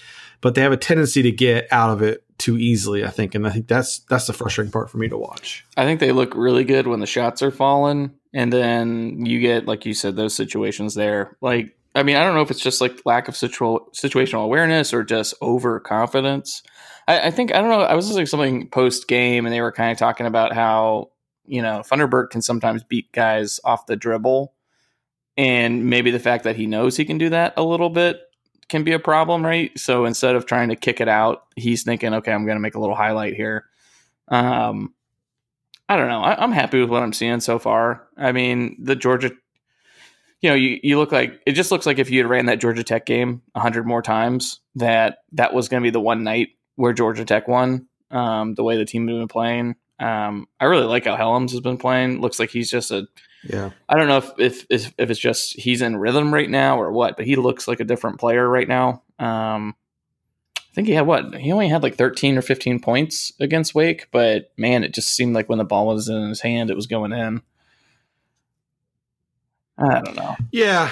But 0.41 0.55
they 0.55 0.61
have 0.61 0.71
a 0.71 0.77
tendency 0.77 1.21
to 1.23 1.31
get 1.31 1.67
out 1.71 1.89
of 1.89 2.01
it 2.01 2.23
too 2.37 2.57
easily, 2.57 3.03
I 3.03 3.09
think. 3.09 3.35
And 3.35 3.47
I 3.47 3.49
think 3.49 3.67
that's 3.67 3.99
that's 3.99 4.27
the 4.27 4.33
frustrating 4.33 4.71
part 4.71 4.89
for 4.89 4.97
me 4.97 5.07
to 5.09 5.17
watch. 5.17 5.65
I 5.75 5.85
think 5.85 5.99
they 5.99 6.11
look 6.11 6.35
really 6.35 6.63
good 6.63 6.87
when 6.87 6.99
the 6.99 7.05
shots 7.07 7.41
are 7.41 7.51
falling, 7.51 8.11
and 8.33 8.53
then 8.53 9.25
you 9.25 9.39
get, 9.39 9.65
like 9.65 9.85
you 9.85 9.93
said, 9.93 10.15
those 10.15 10.35
situations 10.35 10.93
there. 10.95 11.35
Like, 11.41 11.75
I 11.95 12.03
mean, 12.03 12.15
I 12.15 12.23
don't 12.23 12.35
know 12.35 12.41
if 12.41 12.51
it's 12.51 12.61
just 12.61 12.81
like 12.81 13.01
lack 13.05 13.27
of 13.27 13.35
situ- 13.35 13.85
situational 13.93 14.43
awareness 14.43 14.93
or 14.93 15.03
just 15.03 15.33
overconfidence. 15.41 16.61
I, 17.07 17.27
I 17.27 17.31
think 17.31 17.53
I 17.53 17.59
don't 17.59 17.69
know. 17.69 17.81
I 17.81 17.95
was 17.95 18.07
listening 18.07 18.25
to 18.25 18.29
something 18.29 18.69
post 18.69 19.07
game, 19.07 19.45
and 19.45 19.53
they 19.53 19.61
were 19.61 19.71
kind 19.71 19.91
of 19.91 19.97
talking 19.97 20.25
about 20.27 20.53
how 20.53 21.11
you 21.45 21.61
know 21.61 21.79
Funderburk 21.79 22.29
can 22.29 22.41
sometimes 22.41 22.83
beat 22.83 23.11
guys 23.11 23.59
off 23.63 23.87
the 23.87 23.95
dribble, 23.95 24.53
and 25.35 25.85
maybe 25.85 26.11
the 26.11 26.19
fact 26.19 26.43
that 26.43 26.55
he 26.55 26.67
knows 26.67 26.95
he 26.95 27.05
can 27.05 27.17
do 27.17 27.29
that 27.29 27.53
a 27.57 27.63
little 27.63 27.89
bit 27.89 28.21
can 28.69 28.83
be 28.83 28.93
a 28.93 28.99
problem, 28.99 29.45
right? 29.45 29.77
So 29.77 30.05
instead 30.05 30.35
of 30.35 30.45
trying 30.45 30.69
to 30.69 30.75
kick 30.75 30.99
it 31.01 31.07
out, 31.07 31.45
he's 31.55 31.83
thinking, 31.83 32.13
okay, 32.15 32.31
I'm 32.31 32.45
going 32.45 32.57
to 32.57 32.61
make 32.61 32.75
a 32.75 32.79
little 32.79 32.95
highlight 32.95 33.35
here. 33.35 33.65
Um, 34.27 34.93
I 35.89 35.95
don't 35.95 36.09
know. 36.09 36.21
I, 36.21 36.41
I'm 36.41 36.51
happy 36.51 36.79
with 36.79 36.89
what 36.89 37.03
I'm 37.03 37.13
seeing 37.13 37.39
so 37.39 37.59
far. 37.59 38.07
I 38.17 38.31
mean, 38.31 38.75
the 38.79 38.95
Georgia, 38.95 39.31
you 40.41 40.49
know, 40.49 40.55
you, 40.55 40.79
you 40.83 40.97
look 40.97 41.11
like 41.11 41.41
it 41.45 41.53
just 41.53 41.71
looks 41.71 41.85
like 41.85 41.97
if 41.97 42.09
you 42.09 42.19
had 42.19 42.29
ran 42.29 42.47
that 42.47 42.59
Georgia 42.59 42.83
Tech 42.83 43.05
game 43.05 43.41
a 43.55 43.59
hundred 43.59 43.87
more 43.87 44.01
times, 44.01 44.59
that 44.75 45.19
that 45.31 45.53
was 45.53 45.69
going 45.69 45.81
to 45.81 45.87
be 45.87 45.91
the 45.91 46.01
one 46.01 46.23
night 46.23 46.49
where 46.75 46.93
Georgia 46.93 47.25
Tech 47.25 47.47
won. 47.47 47.87
Um, 48.11 48.55
the 48.55 48.63
way 48.63 48.77
the 48.77 48.85
team 48.85 49.07
had 49.07 49.17
been 49.17 49.27
playing, 49.27 49.75
um, 49.99 50.47
I 50.59 50.65
really 50.65 50.85
like 50.85 51.05
how 51.05 51.17
Hellems 51.17 51.51
has 51.51 51.59
been 51.59 51.77
playing. 51.77 52.21
Looks 52.21 52.39
like 52.39 52.49
he's 52.49 52.69
just 52.69 52.91
a 52.91 53.07
Yeah. 53.47 53.71
I 53.87 53.97
don't 53.97 54.07
know 54.07 54.17
if, 54.37 54.65
if 54.69 54.93
if 54.97 55.09
it's 55.09 55.19
just 55.19 55.53
he's 55.57 55.81
in 55.81 55.97
rhythm 55.97 56.33
right 56.33 56.49
now 56.49 56.79
or 56.79 56.91
what, 56.91 57.17
but 57.17 57.25
he 57.25 57.35
looks 57.35 57.67
like 57.67 57.79
a 57.79 57.85
different 57.85 58.19
player 58.19 58.47
right 58.47 58.67
now. 58.67 59.03
Um, 59.19 59.75
I 60.57 60.73
think 60.75 60.87
he 60.87 60.93
had 60.93 61.07
what 61.07 61.35
he 61.35 61.51
only 61.51 61.69
had 61.69 61.81
like 61.81 61.95
13 61.95 62.37
or 62.37 62.41
15 62.41 62.79
points 62.79 63.31
against 63.39 63.73
Wake, 63.73 64.07
but 64.11 64.51
man, 64.57 64.83
it 64.83 64.93
just 64.93 65.09
seemed 65.09 65.33
like 65.33 65.49
when 65.49 65.57
the 65.57 65.63
ball 65.63 65.87
was 65.87 66.09
in 66.09 66.29
his 66.29 66.41
hand, 66.41 66.69
it 66.69 66.75
was 66.75 66.87
going 66.87 67.13
in. 67.13 67.41
I 69.77 70.01
don't 70.01 70.15
know. 70.15 70.35
Yeah. 70.51 70.91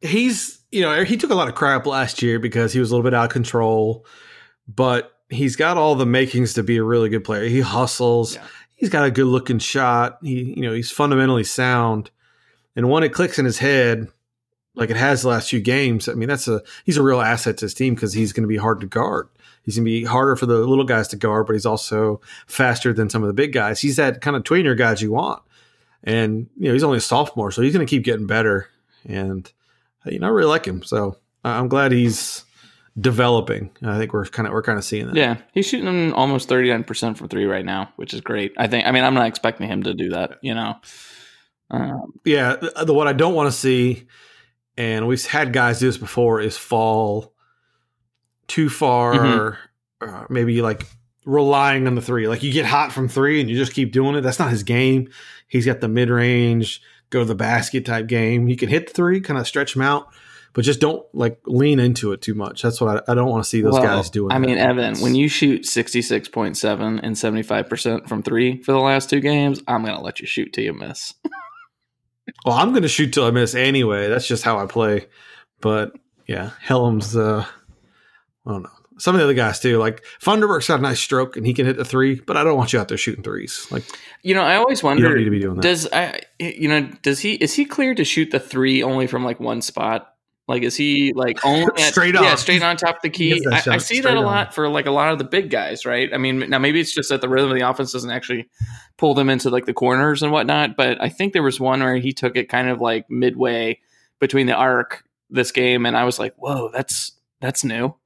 He's, 0.00 0.60
you 0.70 0.82
know, 0.82 1.04
he 1.04 1.16
took 1.16 1.30
a 1.30 1.34
lot 1.34 1.48
of 1.48 1.54
crap 1.54 1.86
last 1.86 2.22
year 2.22 2.38
because 2.38 2.72
he 2.72 2.80
was 2.80 2.90
a 2.90 2.94
little 2.94 3.08
bit 3.08 3.14
out 3.14 3.26
of 3.26 3.30
control, 3.30 4.04
but 4.68 5.12
he's 5.30 5.56
got 5.56 5.76
all 5.76 5.94
the 5.94 6.06
makings 6.06 6.54
to 6.54 6.62
be 6.62 6.76
a 6.76 6.82
really 6.82 7.08
good 7.08 7.24
player. 7.24 7.44
He 7.44 7.60
hustles. 7.60 8.34
Yeah. 8.34 8.46
He's 8.82 8.90
got 8.90 9.04
a 9.04 9.12
good 9.12 9.26
looking 9.26 9.60
shot. 9.60 10.18
He, 10.22 10.54
you 10.56 10.62
know, 10.62 10.72
he's 10.72 10.90
fundamentally 10.90 11.44
sound. 11.44 12.10
And 12.74 12.90
when 12.90 13.04
it 13.04 13.10
clicks 13.10 13.38
in 13.38 13.44
his 13.44 13.60
head, 13.60 14.08
like 14.74 14.90
it 14.90 14.96
has 14.96 15.22
the 15.22 15.28
last 15.28 15.50
few 15.50 15.60
games, 15.60 16.08
I 16.08 16.14
mean, 16.14 16.28
that's 16.28 16.48
a 16.48 16.62
he's 16.84 16.96
a 16.96 17.02
real 17.04 17.20
asset 17.20 17.58
to 17.58 17.66
his 17.66 17.74
team 17.74 17.94
because 17.94 18.12
he's 18.12 18.32
going 18.32 18.42
to 18.42 18.48
be 18.48 18.56
hard 18.56 18.80
to 18.80 18.88
guard. 18.88 19.28
He's 19.62 19.76
going 19.76 19.84
to 19.84 19.88
be 19.88 20.02
harder 20.02 20.34
for 20.34 20.46
the 20.46 20.58
little 20.58 20.84
guys 20.84 21.06
to 21.08 21.16
guard, 21.16 21.46
but 21.46 21.52
he's 21.52 21.64
also 21.64 22.20
faster 22.48 22.92
than 22.92 23.08
some 23.08 23.22
of 23.22 23.28
the 23.28 23.34
big 23.34 23.52
guys. 23.52 23.80
He's 23.80 23.94
that 23.98 24.20
kind 24.20 24.34
of 24.34 24.42
tweener 24.42 24.76
guys 24.76 25.00
you 25.00 25.12
want. 25.12 25.40
And 26.02 26.48
you 26.58 26.66
know, 26.66 26.72
he's 26.72 26.82
only 26.82 26.98
a 26.98 27.02
sophomore, 27.02 27.52
so 27.52 27.62
he's 27.62 27.72
going 27.72 27.86
to 27.86 27.90
keep 27.90 28.02
getting 28.02 28.26
better. 28.26 28.68
And 29.06 29.48
you 30.06 30.18
know, 30.18 30.26
I 30.26 30.30
really 30.30 30.48
like 30.48 30.64
him. 30.64 30.82
So 30.82 31.18
I'm 31.44 31.68
glad 31.68 31.92
he's 31.92 32.44
developing. 32.98 33.70
I 33.82 33.98
think 33.98 34.12
we're 34.12 34.26
kind 34.26 34.46
of 34.46 34.52
we're 34.52 34.62
kind 34.62 34.78
of 34.78 34.84
seeing 34.84 35.06
that. 35.06 35.16
Yeah, 35.16 35.38
he's 35.52 35.66
shooting 35.66 36.12
almost 36.12 36.48
thirty 36.48 36.70
nine 36.70 36.84
percent 36.84 37.18
from 37.18 37.28
three 37.28 37.46
right 37.46 37.64
now, 37.64 37.92
which 37.96 38.14
is 38.14 38.20
great. 38.20 38.52
I 38.56 38.66
think. 38.66 38.86
I 38.86 38.90
mean, 38.90 39.04
I'm 39.04 39.14
not 39.14 39.26
expecting 39.26 39.68
him 39.68 39.82
to 39.84 39.94
do 39.94 40.10
that. 40.10 40.38
You 40.42 40.54
know. 40.54 40.76
Um, 41.70 42.20
yeah. 42.24 42.56
The, 42.56 42.84
the 42.86 42.94
what 42.94 43.08
I 43.08 43.14
don't 43.14 43.34
want 43.34 43.50
to 43.50 43.56
see, 43.56 44.06
and 44.76 45.08
we've 45.08 45.24
had 45.26 45.52
guys 45.52 45.78
do 45.78 45.86
this 45.86 45.96
before, 45.98 46.40
is 46.40 46.56
fall 46.56 47.32
too 48.46 48.68
far. 48.68 49.14
Mm-hmm. 49.14 50.06
Uh, 50.06 50.24
maybe 50.28 50.62
like 50.62 50.84
relying 51.24 51.86
on 51.86 51.94
the 51.94 52.02
three. 52.02 52.28
Like 52.28 52.42
you 52.42 52.52
get 52.52 52.66
hot 52.66 52.92
from 52.92 53.08
three 53.08 53.40
and 53.40 53.48
you 53.48 53.56
just 53.56 53.72
keep 53.72 53.92
doing 53.92 54.16
it. 54.16 54.22
That's 54.22 54.38
not 54.38 54.50
his 54.50 54.62
game. 54.62 55.08
He's 55.48 55.66
got 55.66 55.80
the 55.80 55.88
mid 55.88 56.10
range, 56.10 56.82
go 57.10 57.20
to 57.20 57.24
the 57.24 57.34
basket 57.34 57.86
type 57.86 58.06
game. 58.06 58.46
He 58.46 58.56
can 58.56 58.68
hit 58.68 58.88
the 58.88 58.92
three, 58.92 59.20
kind 59.20 59.38
of 59.38 59.46
stretch 59.46 59.76
him 59.76 59.82
out, 59.82 60.08
but 60.54 60.64
just 60.64 60.80
don't 60.80 61.04
like 61.12 61.40
lean 61.46 61.80
into 61.80 62.12
it 62.12 62.20
too 62.22 62.34
much. 62.34 62.62
That's 62.62 62.80
what 62.80 63.04
I, 63.08 63.12
I 63.12 63.14
don't 63.14 63.28
want 63.28 63.42
to 63.44 63.48
see 63.48 63.60
those 63.62 63.74
well, 63.74 63.82
guys 63.82 64.10
doing. 64.10 64.32
I 64.32 64.38
mean, 64.38 64.56
that. 64.56 64.70
Evan, 64.70 64.98
when 64.98 65.14
you 65.14 65.28
shoot 65.28 65.66
sixty 65.66 66.02
six 66.02 66.28
point 66.28 66.56
seven 66.56 66.98
and 67.00 67.16
seventy 67.16 67.42
five 67.42 67.68
percent 67.68 68.08
from 68.08 68.22
three 68.22 68.62
for 68.62 68.72
the 68.72 68.80
last 68.80 69.10
two 69.10 69.20
games, 69.20 69.62
I'm 69.66 69.84
gonna 69.84 70.02
let 70.02 70.20
you 70.20 70.26
shoot 70.26 70.52
till 70.52 70.64
you 70.64 70.72
miss. 70.72 71.14
Well, 72.44 72.56
I'm 72.56 72.70
going 72.70 72.82
to 72.82 72.88
shoot 72.88 73.12
till 73.12 73.24
I 73.24 73.30
miss 73.30 73.54
anyway. 73.54 74.08
That's 74.08 74.26
just 74.26 74.44
how 74.44 74.58
I 74.58 74.66
play. 74.66 75.06
But 75.60 75.92
yeah, 76.26 76.50
Hellems. 76.64 77.16
Uh, 77.16 77.44
I 78.46 78.50
don't 78.50 78.62
know. 78.62 78.70
Some 78.98 79.14
of 79.14 79.18
the 79.18 79.24
other 79.24 79.34
guys 79.34 79.58
too. 79.58 79.78
Like 79.78 80.04
Funderburk's 80.20 80.68
got 80.68 80.78
a 80.78 80.82
nice 80.82 81.00
stroke 81.00 81.36
and 81.36 81.44
he 81.44 81.54
can 81.54 81.66
hit 81.66 81.76
the 81.76 81.84
three, 81.84 82.20
but 82.20 82.36
I 82.36 82.44
don't 82.44 82.56
want 82.56 82.72
you 82.72 82.78
out 82.78 82.88
there 82.88 82.98
shooting 82.98 83.24
threes. 83.24 83.66
Like 83.70 83.84
You 84.22 84.34
know, 84.34 84.42
I 84.42 84.56
always 84.56 84.82
you 84.82 84.86
wonder. 84.86 85.08
don't 85.08 85.18
need 85.18 85.24
to 85.24 85.30
be 85.30 85.40
doing 85.40 85.56
that. 85.56 85.62
Does 85.62 85.88
I 85.92 86.20
you 86.38 86.68
know 86.68 86.88
does 87.02 87.18
he 87.18 87.34
is 87.34 87.54
he 87.54 87.64
clear 87.64 87.94
to 87.94 88.04
shoot 88.04 88.30
the 88.30 88.38
three 88.38 88.82
only 88.82 89.08
from 89.08 89.24
like 89.24 89.40
one 89.40 89.60
spot? 89.62 90.11
Like 90.48 90.62
is 90.62 90.76
he 90.76 91.12
like 91.14 91.44
only 91.44 91.66
at, 91.78 91.92
Straight 91.92 92.14
Yeah, 92.14 92.34
straight 92.34 92.62
on 92.62 92.76
top 92.76 92.96
of 92.96 93.02
the 93.02 93.10
key. 93.10 93.44
I, 93.50 93.62
I 93.70 93.78
see 93.78 94.00
that 94.00 94.14
a 94.14 94.18
on. 94.18 94.24
lot 94.24 94.54
for 94.54 94.68
like 94.68 94.86
a 94.86 94.90
lot 94.90 95.12
of 95.12 95.18
the 95.18 95.24
big 95.24 95.50
guys, 95.50 95.86
right? 95.86 96.12
I 96.12 96.18
mean, 96.18 96.50
now 96.50 96.58
maybe 96.58 96.80
it's 96.80 96.94
just 96.94 97.08
that 97.10 97.20
the 97.20 97.28
rhythm 97.28 97.50
of 97.50 97.56
the 97.56 97.68
offense 97.68 97.92
doesn't 97.92 98.10
actually 98.10 98.48
pull 98.96 99.14
them 99.14 99.30
into 99.30 99.50
like 99.50 99.66
the 99.66 99.74
corners 99.74 100.22
and 100.22 100.32
whatnot. 100.32 100.76
But 100.76 101.00
I 101.00 101.08
think 101.08 101.32
there 101.32 101.42
was 101.42 101.60
one 101.60 101.80
where 101.80 101.96
he 101.96 102.12
took 102.12 102.36
it 102.36 102.48
kind 102.48 102.68
of 102.68 102.80
like 102.80 103.08
midway 103.08 103.78
between 104.18 104.46
the 104.46 104.54
arc 104.54 105.04
this 105.30 105.52
game, 105.52 105.86
and 105.86 105.96
I 105.96 106.04
was 106.04 106.18
like, 106.18 106.34
whoa, 106.36 106.70
that's 106.72 107.12
that's 107.40 107.64
new. 107.64 107.94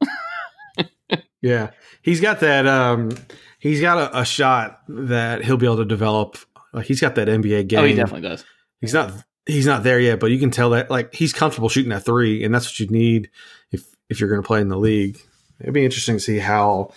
Yeah, 1.47 1.71
he's 2.02 2.21
got 2.21 2.40
that. 2.40 2.66
Um, 2.66 3.11
he's 3.59 3.81
got 3.81 3.99
a, 3.99 4.21
a 4.21 4.25
shot 4.25 4.81
that 4.88 5.45
he'll 5.45 5.57
be 5.57 5.66
able 5.66 5.76
to 5.76 5.85
develop. 5.85 6.38
Like 6.73 6.87
he's 6.87 7.00
got 7.00 7.14
that 7.16 7.28
NBA 7.28 7.69
game. 7.69 7.78
Oh, 7.78 7.85
he 7.85 7.95
definitely 7.95 8.28
does. 8.28 8.45
He's 8.81 8.95
not. 8.95 9.12
He's 9.47 9.67
not 9.67 9.83
there 9.85 10.00
yet, 10.00 10.19
but 10.21 10.31
you 10.33 10.38
can 10.38 10.50
tell 10.50 10.71
that 10.71 10.91
like 10.91 11.15
he's 11.15 11.33
comfortable 11.33 11.69
shooting 11.69 11.91
that 11.91 12.05
three, 12.05 12.43
and 12.45 12.53
that's 12.55 12.67
what 12.67 12.81
you 12.81 12.88
need 12.88 13.31
if 13.71 13.85
if 14.09 14.19
you're 14.21 14.29
going 14.29 14.43
to 14.43 14.47
play 14.47 14.61
in 14.61 14.69
the 14.69 14.76
league. 14.79 15.19
It'd 15.61 15.73
be 15.73 15.85
interesting 15.85 16.17
to 16.17 16.21
see 16.21 16.38
how 16.38 16.93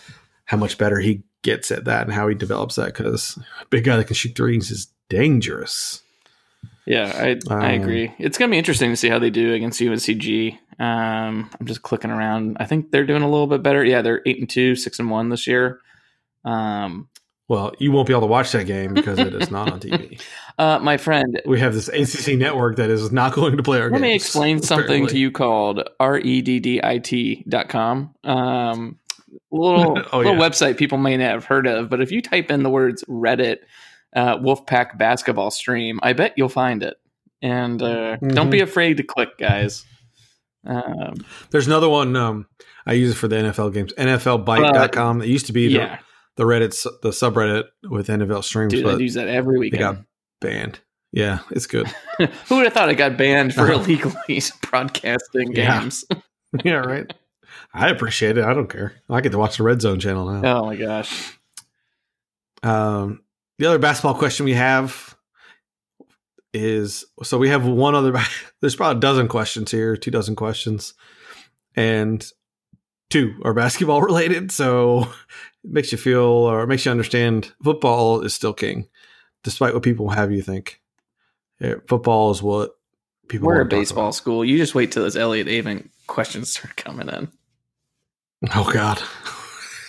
how 0.45 0.57
much 0.57 0.77
better 0.77 0.99
he 0.99 1.21
gets 1.43 1.69
at 1.71 1.85
that 1.85 2.03
and 2.03 2.13
how 2.13 2.27
he 2.27 2.35
develops 2.35 2.75
that 2.75 2.87
because 2.87 3.37
a 3.61 3.65
big 3.67 3.83
guy 3.83 3.95
that 3.97 4.05
can 4.07 4.15
shoot 4.15 4.35
threes 4.35 4.71
is 4.71 4.87
dangerous. 5.09 6.01
Yeah, 6.85 7.11
I 7.15 7.39
I 7.53 7.75
Um, 7.75 7.81
agree. 7.81 8.11
It's 8.17 8.37
gonna 8.39 8.49
be 8.51 8.57
interesting 8.57 8.89
to 8.89 8.95
see 8.97 9.09
how 9.09 9.19
they 9.19 9.29
do 9.29 9.53
against 9.53 9.79
UNCG. 9.79 10.57
Um, 10.79 11.49
I'm 11.59 11.65
just 11.67 11.83
clicking 11.83 12.09
around. 12.09 12.57
I 12.59 12.65
think 12.65 12.89
they're 12.89 13.05
doing 13.05 13.21
a 13.21 13.29
little 13.29 13.47
bit 13.47 13.61
better. 13.61 13.83
Yeah, 13.85 14.01
they're 14.01 14.21
eight 14.25 14.39
and 14.39 14.49
two, 14.49 14.75
six 14.75 14.97
and 14.97 15.11
one 15.11 15.29
this 15.29 15.45
year. 15.45 15.81
Um, 16.45 17.09
Well, 17.47 17.73
you 17.79 17.91
won't 17.91 18.07
be 18.07 18.13
able 18.13 18.21
to 18.21 18.27
watch 18.27 18.51
that 18.53 18.65
game 18.65 18.93
because 18.93 19.19
it 19.19 19.33
is 19.33 19.49
not 19.51 19.71
on 19.71 19.79
TV. 19.79 20.21
uh, 20.59 20.77
my 20.79 20.97
friend, 20.97 21.41
We 21.45 21.59
have 21.61 21.73
this 21.73 21.87
ACC 21.87 22.37
network 22.37 22.75
that 22.75 22.89
is 22.91 23.11
not 23.11 23.33
going 23.35 23.57
to 23.57 23.63
play 23.63 23.79
our 23.81 23.87
game. 23.89 23.93
let 23.93 24.01
me 24.01 24.09
games, 24.09 24.23
explain 24.25 24.61
something 24.61 24.85
apparently. 24.85 25.13
to 25.13 25.17
you 25.19 25.31
called 25.31 25.89
reddit 25.99 27.47
dot 27.49 27.69
com. 27.69 28.13
Um, 28.23 28.99
little 29.51 29.97
Oh, 30.11 30.17
little 30.19 30.35
yeah. 30.35 30.39
website 30.39 30.77
people 30.77 30.97
may 30.97 31.17
not 31.17 31.31
have 31.31 31.45
heard 31.45 31.65
of, 31.65 31.89
but 31.89 32.01
if 32.01 32.11
you 32.11 32.21
type 32.21 32.51
in 32.51 32.61
the 32.63 32.69
words 32.69 33.03
Reddit 33.09 33.57
uh, 34.15 34.37
Wolfpack 34.37 34.97
basketball 34.97 35.49
stream, 35.51 35.99
I 36.03 36.13
bet 36.13 36.33
you'll 36.35 36.49
find 36.49 36.83
it. 36.83 36.97
And 37.41 37.81
uh, 37.81 38.17
don't 38.17 38.31
Mm-hmm. 38.33 38.49
be 38.49 38.59
afraid 38.61 38.97
to 38.97 39.03
click, 39.03 39.37
guys. 39.37 39.85
Um, 40.65 41.13
There's 41.51 41.67
another 41.67 41.87
one. 41.89 42.15
Um, 42.15 42.47
I 42.85 42.93
use 42.93 43.11
it 43.11 43.15
for 43.15 43.27
the 43.29 43.37
NFL 43.37 43.73
games. 43.73 43.93
NFLBite.com. 43.93 45.21
It 45.21 45.27
used 45.29 45.45
to 45.45 45.53
be 45.53 45.67
the, 45.67 45.73
yeah, 45.75 45.99
the 46.35 46.43
Reddit, 46.43 46.85
the 47.01 47.09
subreddit 47.09 47.65
with 47.89 48.07
NFL 48.07 48.43
streams, 48.43 48.73
dude, 48.73 48.85
I 48.85 48.97
use 48.97 49.13
that 49.13 49.27
every 49.27 49.55
they 49.55 49.59
weekend. 49.59 49.79
got 49.79 49.97
banned. 50.41 50.79
Yeah, 51.11 51.39
it's 51.51 51.65
good. 51.65 51.87
Who 52.47 52.55
would 52.57 52.65
have 52.65 52.73
thought 52.73 52.89
it 52.89 52.95
got 52.95 53.17
banned 53.17 53.53
for 53.55 53.61
Uh-huh. 53.61 53.73
illegally 53.83 54.41
broadcasting 54.69 55.51
games? 55.51 56.05
yeah, 56.63 56.73
right. 56.75 57.11
I 57.73 57.89
appreciate 57.89 58.37
it. 58.37 58.43
I 58.45 58.53
don't 58.53 58.69
care. 58.69 58.93
I 59.09 59.21
get 59.21 59.31
to 59.31 59.37
watch 59.39 59.57
the 59.57 59.63
Red 59.63 59.81
Zone 59.81 59.99
channel 59.99 60.29
now. 60.31 60.59
Oh 60.61 60.65
my 60.65 60.75
gosh. 60.75 61.37
Um, 62.63 63.21
the 63.57 63.65
other 63.67 63.79
basketball 63.79 64.15
question 64.15 64.45
we 64.45 64.53
have 64.53 65.15
is 66.53 67.05
so 67.23 67.37
we 67.37 67.49
have 67.49 67.65
one 67.65 67.95
other. 67.95 68.13
There's 68.61 68.75
probably 68.75 68.97
a 68.97 69.01
dozen 69.01 69.27
questions 69.27 69.71
here, 69.71 69.95
two 69.97 70.11
dozen 70.11 70.35
questions, 70.35 70.93
and 71.75 72.25
two 73.09 73.35
are 73.43 73.53
basketball 73.53 74.01
related. 74.01 74.51
So 74.51 75.01
it 75.63 75.71
makes 75.71 75.91
you 75.91 75.97
feel 75.97 76.21
or 76.23 76.65
makes 76.67 76.85
you 76.85 76.91
understand 76.91 77.51
football 77.63 78.21
is 78.21 78.33
still 78.33 78.53
king, 78.53 78.87
despite 79.43 79.73
what 79.73 79.83
people 79.83 80.09
have 80.09 80.31
you 80.31 80.41
think. 80.41 80.81
Yeah, 81.59 81.75
football 81.87 82.31
is 82.31 82.41
what 82.41 82.71
people. 83.27 83.47
We're 83.47 83.61
a 83.61 83.65
baseball 83.65 84.11
school. 84.11 84.45
You 84.45 84.57
just 84.57 84.75
wait 84.75 84.91
till 84.91 85.03
those 85.03 85.17
Elliott 85.17 85.47
Avent 85.47 85.89
questions 86.07 86.51
start 86.51 86.75
coming 86.75 87.09
in. 87.09 87.29
Oh 88.53 88.69
God. 88.71 89.01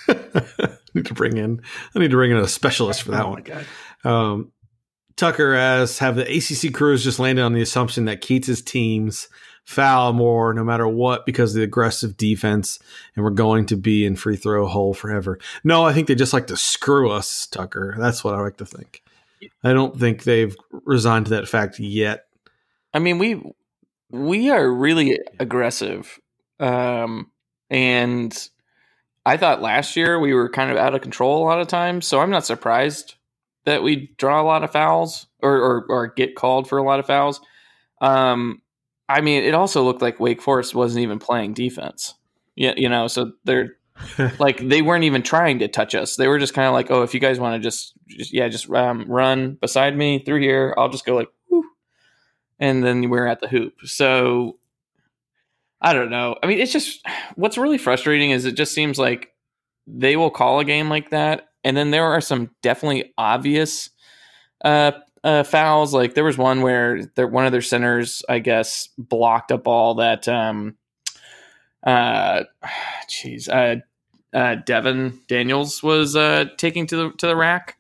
I 0.09 0.77
need 0.95 1.07
to 1.07 1.15
bring 1.15 1.37
in. 1.37 1.63
I 1.95 1.99
need 1.99 2.11
to 2.11 2.17
bring 2.17 2.33
in 2.33 2.37
a 2.37 2.49
specialist 2.49 3.03
for 3.03 3.13
that 3.13 3.25
oh 3.25 3.31
one. 3.31 3.35
my 3.37 3.41
god. 3.43 3.67
Um, 4.05 4.53
Tucker 5.17 5.55
as 5.55 5.99
have 5.99 6.17
the 6.17 6.23
ACC 6.23 6.73
crews 6.73 7.05
just 7.05 7.19
landed 7.19 7.43
on 7.43 7.53
the 7.53 7.61
assumption 7.61 8.07
that 8.07 8.23
Keatts's 8.23 8.63
teams 8.63 9.29
foul 9.65 10.13
more 10.13 10.53
no 10.55 10.65
matter 10.65 10.89
what 10.89 11.27
because 11.27 11.51
of 11.53 11.59
the 11.59 11.63
aggressive 11.63 12.17
defense 12.17 12.79
and 13.15 13.25
we're 13.25 13.31
going 13.31 13.67
to 13.67 13.77
be 13.77 14.05
in 14.05 14.17
free 14.17 14.37
throw 14.37 14.67
hole 14.67 14.95
forever. 14.95 15.39
No, 15.63 15.85
I 15.85 15.93
think 15.93 16.09
they 16.09 16.15
just 16.15 16.33
like 16.33 16.47
to 16.49 16.57
screw 16.57 17.11
us, 17.11 17.47
Tucker. 17.47 17.95
That's 17.99 18.25
what 18.25 18.35
I 18.35 18.41
like 18.41 18.57
to 18.57 18.67
think. 18.67 19.03
I 19.65 19.73
don't 19.73 19.99
think 19.99 20.23
they've 20.25 20.57
resigned 20.85 21.27
to 21.27 21.31
that 21.33 21.49
fact 21.49 21.79
yet. 21.79 22.27
I 22.93 22.99
mean, 22.99 23.19
we 23.19 23.43
we 24.11 24.51
are 24.51 24.71
really 24.71 25.19
aggressive, 25.39 26.19
um, 26.59 27.31
and 27.69 28.37
I 29.25 29.37
thought 29.37 29.63
last 29.63 29.97
year 29.97 30.19
we 30.19 30.35
were 30.35 30.49
kind 30.49 30.71
of 30.71 30.77
out 30.77 30.95
of 30.95 31.03
control 31.03 31.43
a 31.43 31.47
lot 31.47 31.61
of 31.61 31.69
times. 31.69 32.07
So 32.07 32.21
I'm 32.21 32.31
not 32.31 32.47
surprised 32.47 33.15
that 33.65 33.83
we 33.83 34.13
draw 34.17 34.41
a 34.41 34.45
lot 34.45 34.65
of 34.65 34.73
fouls 34.73 35.27
or 35.41 35.57
or, 35.57 35.87
or 35.89 36.07
get 36.09 36.37
called 36.37 36.69
for 36.69 36.79
a 36.79 36.83
lot 36.85 37.01
of 37.01 37.07
fouls. 37.07 37.41
Um, 38.01 38.63
I 39.09 39.21
mean, 39.21 39.43
it 39.43 39.55
also 39.55 39.83
looked 39.83 40.03
like 40.03 40.21
Wake 40.21 40.41
Forest 40.41 40.75
wasn't 40.75 41.03
even 41.03 41.19
playing 41.19 41.55
defense. 41.55 42.15
Yeah, 42.57 42.75
you 42.77 42.89
know, 42.89 43.09
so 43.09 43.33
they're 43.45 43.77
like 44.39 44.67
they 44.67 44.83
weren't 44.83 45.05
even 45.05 45.23
trying 45.23 45.59
to 45.61 45.69
touch 45.69 45.95
us. 45.95 46.17
They 46.17 46.29
were 46.29 46.39
just 46.39 46.55
kind 46.55 46.67
of 46.67 46.75
like, 46.75 46.91
oh, 46.91 47.03
if 47.03 47.15
you 47.15 47.21
guys 47.21 47.39
want 47.39 47.61
to 47.61 47.67
just, 47.67 47.95
just 48.09 48.33
yeah, 48.33 48.49
just 48.49 48.71
um, 48.71 49.11
run 49.11 49.55
beside 49.55 49.97
me 49.97 50.23
through 50.25 50.41
here, 50.41 50.75
I'll 50.77 50.89
just 50.89 51.07
go 51.07 51.17
like, 51.17 51.29
and 52.59 52.85
then 52.85 53.09
we're 53.09 53.27
at 53.27 53.41
the 53.41 53.49
hoop. 53.49 53.75
So 53.85 54.59
I 55.81 55.95
don't 55.95 56.11
know. 56.11 56.37
I 56.43 56.47
mean, 56.47 56.59
it's 56.59 56.73
just 56.73 57.05
what's 57.37 57.59
really 57.59 57.79
frustrating 57.79 58.31
is 58.31 58.45
it 58.45 58.53
just 58.53 58.75
seems 58.75 58.99
like 58.99 59.33
they 59.87 60.17
will 60.17 60.31
call 60.31 60.61
a 60.61 60.65
game 60.65 60.89
like 60.89 61.11
that, 61.11 61.49
and 61.65 61.77
then 61.77 61.91
there 61.91 62.05
are 62.05 62.21
some 62.21 62.51
definitely 62.63 63.13
obvious 63.17 63.91
uh, 64.65 64.93
uh, 65.25 65.43
fouls. 65.43 65.95
Like 65.95 66.15
there 66.15 66.25
was 66.25 66.37
one 66.39 66.61
where 66.61 67.05
their 67.17 67.27
one 67.27 67.47
of 67.47 67.53
their 67.53 67.63
centers, 67.63 68.23
I 68.29 68.41
guess, 68.41 68.89
blocked 68.99 69.51
a 69.51 69.59
ball 69.59 69.95
that 69.97 70.29
um 70.29 70.77
uh 71.83 72.45
jeez 73.09 73.49
uh 73.49 73.81
uh 74.33 74.57
Devon 74.67 75.21
Daniels 75.29 75.83
was 75.83 76.17
uh 76.17 76.47
taking 76.57 76.87
to 76.89 76.97
the 76.97 77.11
to 77.19 77.27
the 77.27 77.37
rack. 77.37 77.77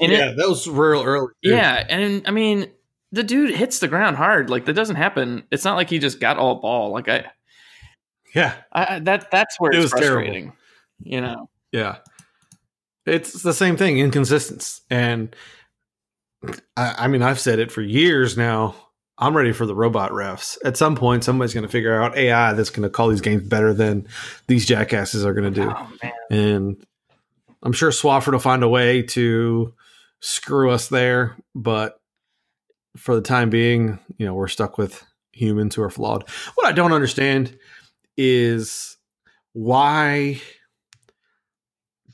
And 0.00 0.12
it- 0.12 0.18
yeah 0.18 0.32
that 0.36 0.48
was 0.48 0.68
real 0.68 1.02
early. 1.02 1.28
too. 1.44 1.50
yeah, 1.50 1.84
and 1.88 2.22
I 2.26 2.30
mean, 2.30 2.70
the 3.12 3.22
dude 3.22 3.54
hits 3.54 3.78
the 3.78 3.88
ground 3.88 4.16
hard. 4.16 4.48
Like 4.50 4.64
that 4.64 4.72
doesn't 4.74 4.96
happen. 4.96 5.44
It's 5.50 5.64
not 5.64 5.76
like 5.76 5.90
he 5.90 5.98
just 5.98 6.18
got 6.20 6.38
all 6.38 6.56
ball. 6.56 6.92
Like 6.92 7.08
I, 7.08 7.26
yeah. 8.34 8.54
I 8.72 9.00
that 9.00 9.30
that's 9.30 9.60
where 9.60 9.70
It 9.72 9.76
it's 9.82 9.92
was 9.92 10.00
terrible. 10.00 10.22
frustrating. 10.22 10.52
You 11.02 11.20
know, 11.20 11.50
Yeah. 11.72 11.96
It's 13.04 13.42
the 13.42 13.52
same 13.52 13.76
thing, 13.76 13.98
inconsistency. 13.98 14.80
And 14.88 15.34
I, 16.76 16.94
I 16.98 17.08
mean, 17.08 17.20
I've 17.22 17.40
said 17.40 17.58
it 17.58 17.72
for 17.72 17.82
years 17.82 18.36
now. 18.36 18.76
I'm 19.18 19.36
ready 19.36 19.52
for 19.52 19.66
the 19.66 19.74
robot 19.74 20.10
refs. 20.10 20.56
At 20.64 20.76
some 20.76 20.96
point, 20.96 21.22
somebody's 21.22 21.54
going 21.54 21.66
to 21.66 21.72
figure 21.72 22.00
out 22.00 22.16
AI 22.16 22.54
that's 22.54 22.70
going 22.70 22.82
to 22.82 22.90
call 22.90 23.08
these 23.08 23.20
games 23.20 23.42
better 23.42 23.72
than 23.74 24.08
these 24.46 24.66
jackasses 24.66 25.24
are 25.24 25.34
going 25.34 25.52
to 25.52 25.60
do. 25.60 25.70
Oh 25.70 25.92
man. 26.02 26.12
And 26.30 26.86
I'm 27.62 27.72
sure 27.72 27.90
Swofford 27.90 28.32
will 28.32 28.38
find 28.38 28.62
a 28.62 28.68
way 28.68 29.02
to 29.02 29.74
screw 30.20 30.70
us 30.70 30.88
there. 30.88 31.36
But 31.54 32.00
for 32.96 33.14
the 33.14 33.22
time 33.22 33.50
being, 33.50 33.98
you 34.16 34.26
know, 34.26 34.34
we're 34.34 34.48
stuck 34.48 34.78
with 34.78 35.04
humans 35.32 35.74
who 35.74 35.82
are 35.82 35.90
flawed. 35.90 36.28
What 36.54 36.66
I 36.66 36.72
don't 36.72 36.92
understand 36.92 37.56
is 38.16 38.96
why 39.52 40.40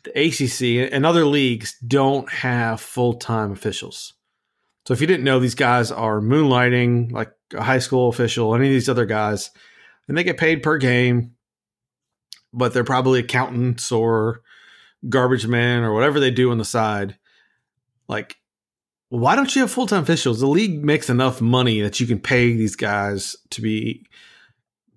the 0.04 0.10
ACC 0.10 0.92
and 0.92 1.06
other 1.06 1.24
leagues 1.24 1.76
don't 1.86 2.30
have 2.30 2.80
full 2.80 3.14
time 3.14 3.52
officials. 3.52 4.14
So 4.88 4.94
if 4.94 5.02
you 5.02 5.06
didn't 5.06 5.24
know, 5.24 5.38
these 5.38 5.54
guys 5.54 5.92
are 5.92 6.18
moonlighting 6.18 7.12
like 7.12 7.30
a 7.52 7.62
high 7.62 7.78
school 7.78 8.08
official, 8.08 8.54
any 8.54 8.68
of 8.68 8.72
these 8.72 8.88
other 8.88 9.04
guys, 9.04 9.50
and 10.08 10.16
they 10.16 10.24
get 10.24 10.38
paid 10.38 10.62
per 10.62 10.78
game, 10.78 11.34
but 12.54 12.72
they're 12.72 12.84
probably 12.84 13.20
accountants 13.20 13.92
or 13.92 14.40
garbage 15.06 15.46
men 15.46 15.82
or 15.82 15.92
whatever 15.92 16.18
they 16.18 16.30
do 16.30 16.50
on 16.50 16.56
the 16.56 16.64
side. 16.64 17.18
Like, 18.08 18.38
why 19.10 19.36
don't 19.36 19.54
you 19.54 19.60
have 19.60 19.70
full 19.70 19.86
time 19.86 20.04
officials? 20.04 20.40
The 20.40 20.46
league 20.46 20.82
makes 20.82 21.10
enough 21.10 21.42
money 21.42 21.82
that 21.82 22.00
you 22.00 22.06
can 22.06 22.18
pay 22.18 22.54
these 22.54 22.74
guys 22.74 23.36
to 23.50 23.60
be 23.60 24.06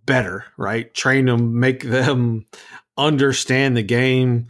better, 0.06 0.46
right? 0.56 0.94
Train 0.94 1.26
them, 1.26 1.60
make 1.60 1.84
them 1.90 2.46
understand 2.98 3.76
the 3.76 3.84
game, 3.84 4.48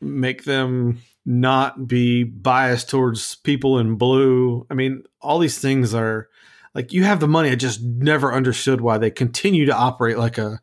make 0.00 0.44
them 0.44 1.00
not 1.26 1.86
be 1.86 2.24
biased 2.24 2.90
towards 2.90 3.36
people 3.36 3.78
in 3.78 3.96
blue. 3.96 4.66
I 4.70 4.74
mean, 4.74 5.04
all 5.20 5.38
these 5.38 5.58
things 5.58 5.94
are 5.94 6.28
like 6.74 6.92
you 6.92 7.04
have 7.04 7.20
the 7.20 7.28
money. 7.28 7.50
I 7.50 7.54
just 7.54 7.82
never 7.82 8.32
understood 8.32 8.80
why 8.80 8.98
they 8.98 9.10
continue 9.10 9.66
to 9.66 9.74
operate 9.74 10.18
like 10.18 10.38
a 10.38 10.60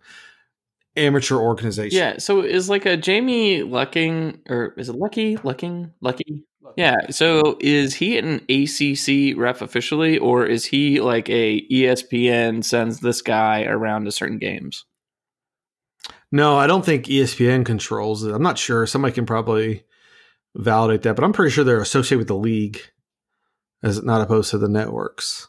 amateur 0.96 1.38
organization. 1.38 1.98
Yeah. 1.98 2.18
So 2.20 2.42
is 2.42 2.70
like 2.70 2.86
a 2.86 2.98
Jamie 2.98 3.64
Lucking 3.64 4.40
or 4.50 4.74
is 4.78 4.90
it 4.90 4.96
Luckie 4.96 5.38
Lucking 5.38 5.92
Luckie? 6.02 6.46
Yeah. 6.78 6.96
So 7.10 7.58
is 7.60 7.96
he 7.96 8.18
an 8.18 8.42
ACC 8.50 9.38
ref 9.38 9.62
officially, 9.62 10.18
or 10.18 10.46
is 10.46 10.66
he 10.66 11.02
like 11.02 11.30
a 11.30 11.68
ESPN 11.70 12.64
sends 12.64 13.00
this 13.00 13.22
guy 13.22 13.64
around 13.64 14.06
to 14.06 14.12
certain 14.12 14.38
games? 14.38 14.86
No, 16.32 16.58
I 16.58 16.68
don't 16.68 16.86
think 16.86 17.06
ESPN 17.06 17.66
controls 17.66 18.24
it. 18.24 18.34
I'm 18.34 18.44
not 18.44 18.58
sure. 18.58 18.86
Somebody 18.86 19.14
can 19.14 19.26
probably 19.26 19.84
validate 20.56 21.04
that, 21.04 21.16
but 21.16 21.24
I'm 21.24 21.34
pretty 21.34 21.52
sure 21.52 21.64
they're 21.64 21.82
associated 21.82 22.20
with 22.20 22.28
the 22.28 22.36
league 22.36 22.82
as 23.84 24.04
not 24.04 24.22
opposed 24.22 24.52
to 24.52 24.58
the 24.58 24.70
networks. 24.70 25.48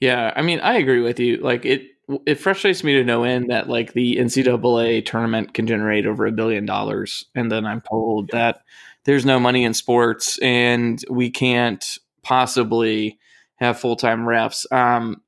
Yeah, 0.00 0.32
I 0.34 0.42
mean, 0.42 0.60
I 0.60 0.74
agree 0.74 1.00
with 1.00 1.20
you. 1.20 1.38
Like 1.38 1.64
it, 1.64 1.88
it 2.26 2.36
frustrates 2.36 2.82
me 2.82 2.94
to 2.94 3.04
no 3.04 3.24
end 3.24 3.50
that 3.50 3.68
like 3.68 3.92
the 3.92 4.16
NCAA 4.16 5.04
tournament 5.04 5.54
can 5.54 5.66
generate 5.66 6.06
over 6.06 6.26
a 6.26 6.32
billion 6.32 6.66
dollars, 6.66 7.24
and 7.34 7.50
then 7.50 7.66
I'm 7.66 7.82
told 7.82 8.30
that 8.30 8.62
there's 9.04 9.26
no 9.26 9.38
money 9.38 9.64
in 9.64 9.74
sports 9.74 10.38
and 10.38 11.02
we 11.10 11.30
can't 11.30 11.98
possibly 12.22 13.18
have 13.56 13.78
full 13.78 13.96
time 13.96 14.20
refs. 14.20 14.70
Um, 14.72 15.22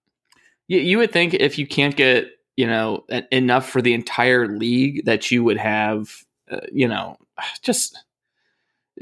you, 0.68 0.80
you 0.80 0.98
would 0.98 1.12
think 1.12 1.34
if 1.34 1.58
you 1.58 1.66
can't 1.66 1.96
get 1.96 2.28
you 2.56 2.66
know 2.66 3.04
enough 3.30 3.68
for 3.68 3.80
the 3.82 3.94
entire 3.94 4.48
league 4.48 5.04
that 5.04 5.30
you 5.30 5.44
would 5.44 5.58
have, 5.58 6.10
uh, 6.50 6.60
you 6.70 6.88
know, 6.88 7.16
just 7.62 8.02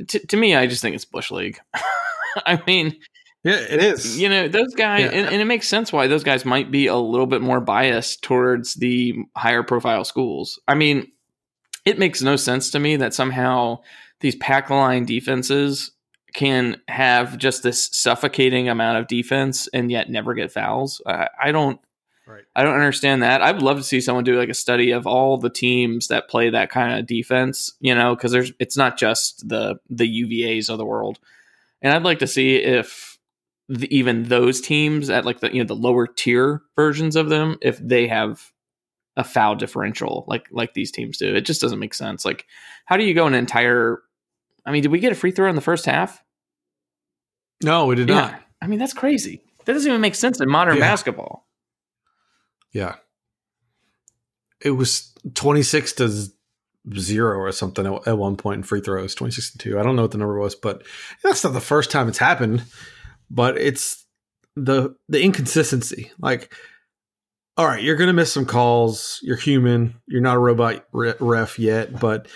to, 0.08 0.26
to 0.26 0.36
me, 0.36 0.54
I 0.54 0.66
just 0.66 0.82
think 0.82 0.94
it's 0.94 1.04
bush 1.04 1.30
league. 1.30 1.58
I 2.46 2.62
mean, 2.66 2.96
Yeah, 3.42 3.54
it 3.58 3.82
is. 3.82 4.20
you 4.20 4.28
know 4.28 4.48
those 4.48 4.74
guys 4.74 5.00
Yeah. 5.02 5.10
and, 5.18 5.28
and 5.28 5.40
it 5.42 5.46
makes 5.46 5.66
sense 5.66 5.92
why 5.92 6.06
those 6.06 6.22
guys 6.24 6.44
might 6.44 6.70
be 6.70 6.86
a 6.86 6.96
little 6.96 7.26
bit 7.26 7.40
more 7.40 7.60
biased 7.60 8.22
towards 8.22 8.74
the 8.74 9.14
higher 9.36 9.62
profile 9.62 10.04
schools 10.04 10.60
i 10.68 10.74
mean 10.74 11.10
it 11.86 11.98
makes 11.98 12.20
no 12.20 12.36
sense 12.36 12.70
to 12.70 12.78
me 12.78 12.96
that 12.96 13.14
somehow 13.14 13.78
these 14.20 14.36
pack 14.36 14.68
line 14.70 15.06
defenses 15.06 15.90
can 16.34 16.76
have 16.86 17.38
just 17.38 17.62
this 17.62 17.88
suffocating 17.92 18.68
amount 18.68 18.98
of 18.98 19.08
defense 19.08 19.66
and 19.72 19.90
yet 19.90 20.10
never 20.10 20.34
get 20.34 20.52
fouls 20.52 21.00
i, 21.06 21.26
I 21.42 21.50
don't 21.52 21.80
Right. 22.30 22.44
i 22.54 22.62
don't 22.62 22.74
understand 22.74 23.22
that. 23.22 23.42
I'd 23.42 23.60
love 23.62 23.78
to 23.78 23.82
see 23.82 24.00
someone 24.00 24.24
do 24.24 24.38
like 24.38 24.48
a 24.48 24.54
study 24.54 24.90
of 24.92 25.06
all 25.06 25.36
the 25.38 25.50
teams 25.50 26.08
that 26.08 26.28
play 26.28 26.50
that 26.50 26.70
kind 26.70 26.98
of 26.98 27.06
defense 27.06 27.72
you 27.80 27.94
know 27.94 28.14
because 28.14 28.32
there's 28.32 28.52
it's 28.58 28.76
not 28.76 28.96
just 28.98 29.48
the 29.48 29.76
the 29.88 30.04
uvas 30.22 30.68
of 30.70 30.78
the 30.78 30.84
world. 30.86 31.18
And 31.82 31.92
i'd 31.94 32.02
like 32.02 32.18
to 32.20 32.26
see 32.26 32.56
if 32.56 33.18
the, 33.68 33.94
even 33.96 34.24
those 34.24 34.60
teams 34.60 35.10
at 35.10 35.24
like 35.24 35.40
the 35.40 35.52
you 35.52 35.62
know 35.62 35.66
the 35.66 35.74
lower 35.76 36.06
tier 36.06 36.62
versions 36.76 37.16
of 37.16 37.28
them 37.28 37.56
if 37.62 37.78
they 37.78 38.06
have 38.08 38.52
a 39.16 39.24
foul 39.24 39.54
differential 39.56 40.24
like 40.28 40.46
like 40.52 40.72
these 40.74 40.90
teams 40.92 41.18
do. 41.18 41.34
It 41.34 41.42
just 41.42 41.60
doesn't 41.60 41.78
make 41.78 41.94
sense. 41.94 42.24
Like 42.24 42.46
how 42.86 42.96
do 42.96 43.04
you 43.04 43.12
go 43.14 43.26
an 43.26 43.34
entire 43.34 44.02
i 44.66 44.70
mean 44.72 44.82
did 44.82 44.90
we 44.92 44.98
get 45.00 45.12
a 45.12 45.16
free 45.16 45.30
throw 45.32 45.48
in 45.48 45.56
the 45.56 45.60
first 45.60 45.84
half? 45.86 46.22
No, 47.62 47.86
we 47.86 47.94
did 47.96 48.08
not. 48.08 48.40
i 48.62 48.66
mean 48.66 48.78
that's 48.78 48.94
crazy. 48.94 49.42
That 49.66 49.74
doesn't 49.74 49.88
even 49.88 50.00
make 50.00 50.14
sense 50.14 50.40
in 50.40 50.48
modern 50.48 50.76
Yeah. 50.76 50.80
basketball 50.82 51.46
Yeah. 52.72 52.96
It 54.60 54.72
was 54.72 55.12
26 55.34 55.92
to 55.94 56.28
0 56.98 57.38
or 57.38 57.52
something 57.52 57.86
at, 57.86 58.18
one 58.18 58.36
point 58.36 58.58
in 58.58 58.62
free 58.62 58.80
throws, 58.80 59.14
26 59.14 59.52
to 59.52 59.58
2. 59.58 59.78
I 59.78 59.82
don't 59.82 59.96
know 59.96 60.02
what 60.02 60.10
the 60.10 60.18
number 60.18 60.38
was, 60.38 60.54
but 60.54 60.82
that's 61.22 61.44
not 61.44 61.52
the 61.52 61.60
first 61.60 61.90
time 61.90 62.08
it's 62.08 62.18
happened, 62.18 62.64
but 63.30 63.58
it's 63.58 64.04
the 64.56 64.94
the 65.08 65.22
inconsistency. 65.22 66.10
Like 66.18 66.52
all 67.56 67.66
right, 67.66 67.82
you're 67.82 67.96
going 67.96 68.08
to 68.08 68.14
miss 68.14 68.32
some 68.32 68.46
calls. 68.46 69.20
You're 69.22 69.36
human. 69.36 70.00
You're 70.06 70.22
not 70.22 70.36
a 70.36 70.40
robot 70.40 70.86
ref 70.92 71.58
yet, 71.58 72.00
but 72.00 72.26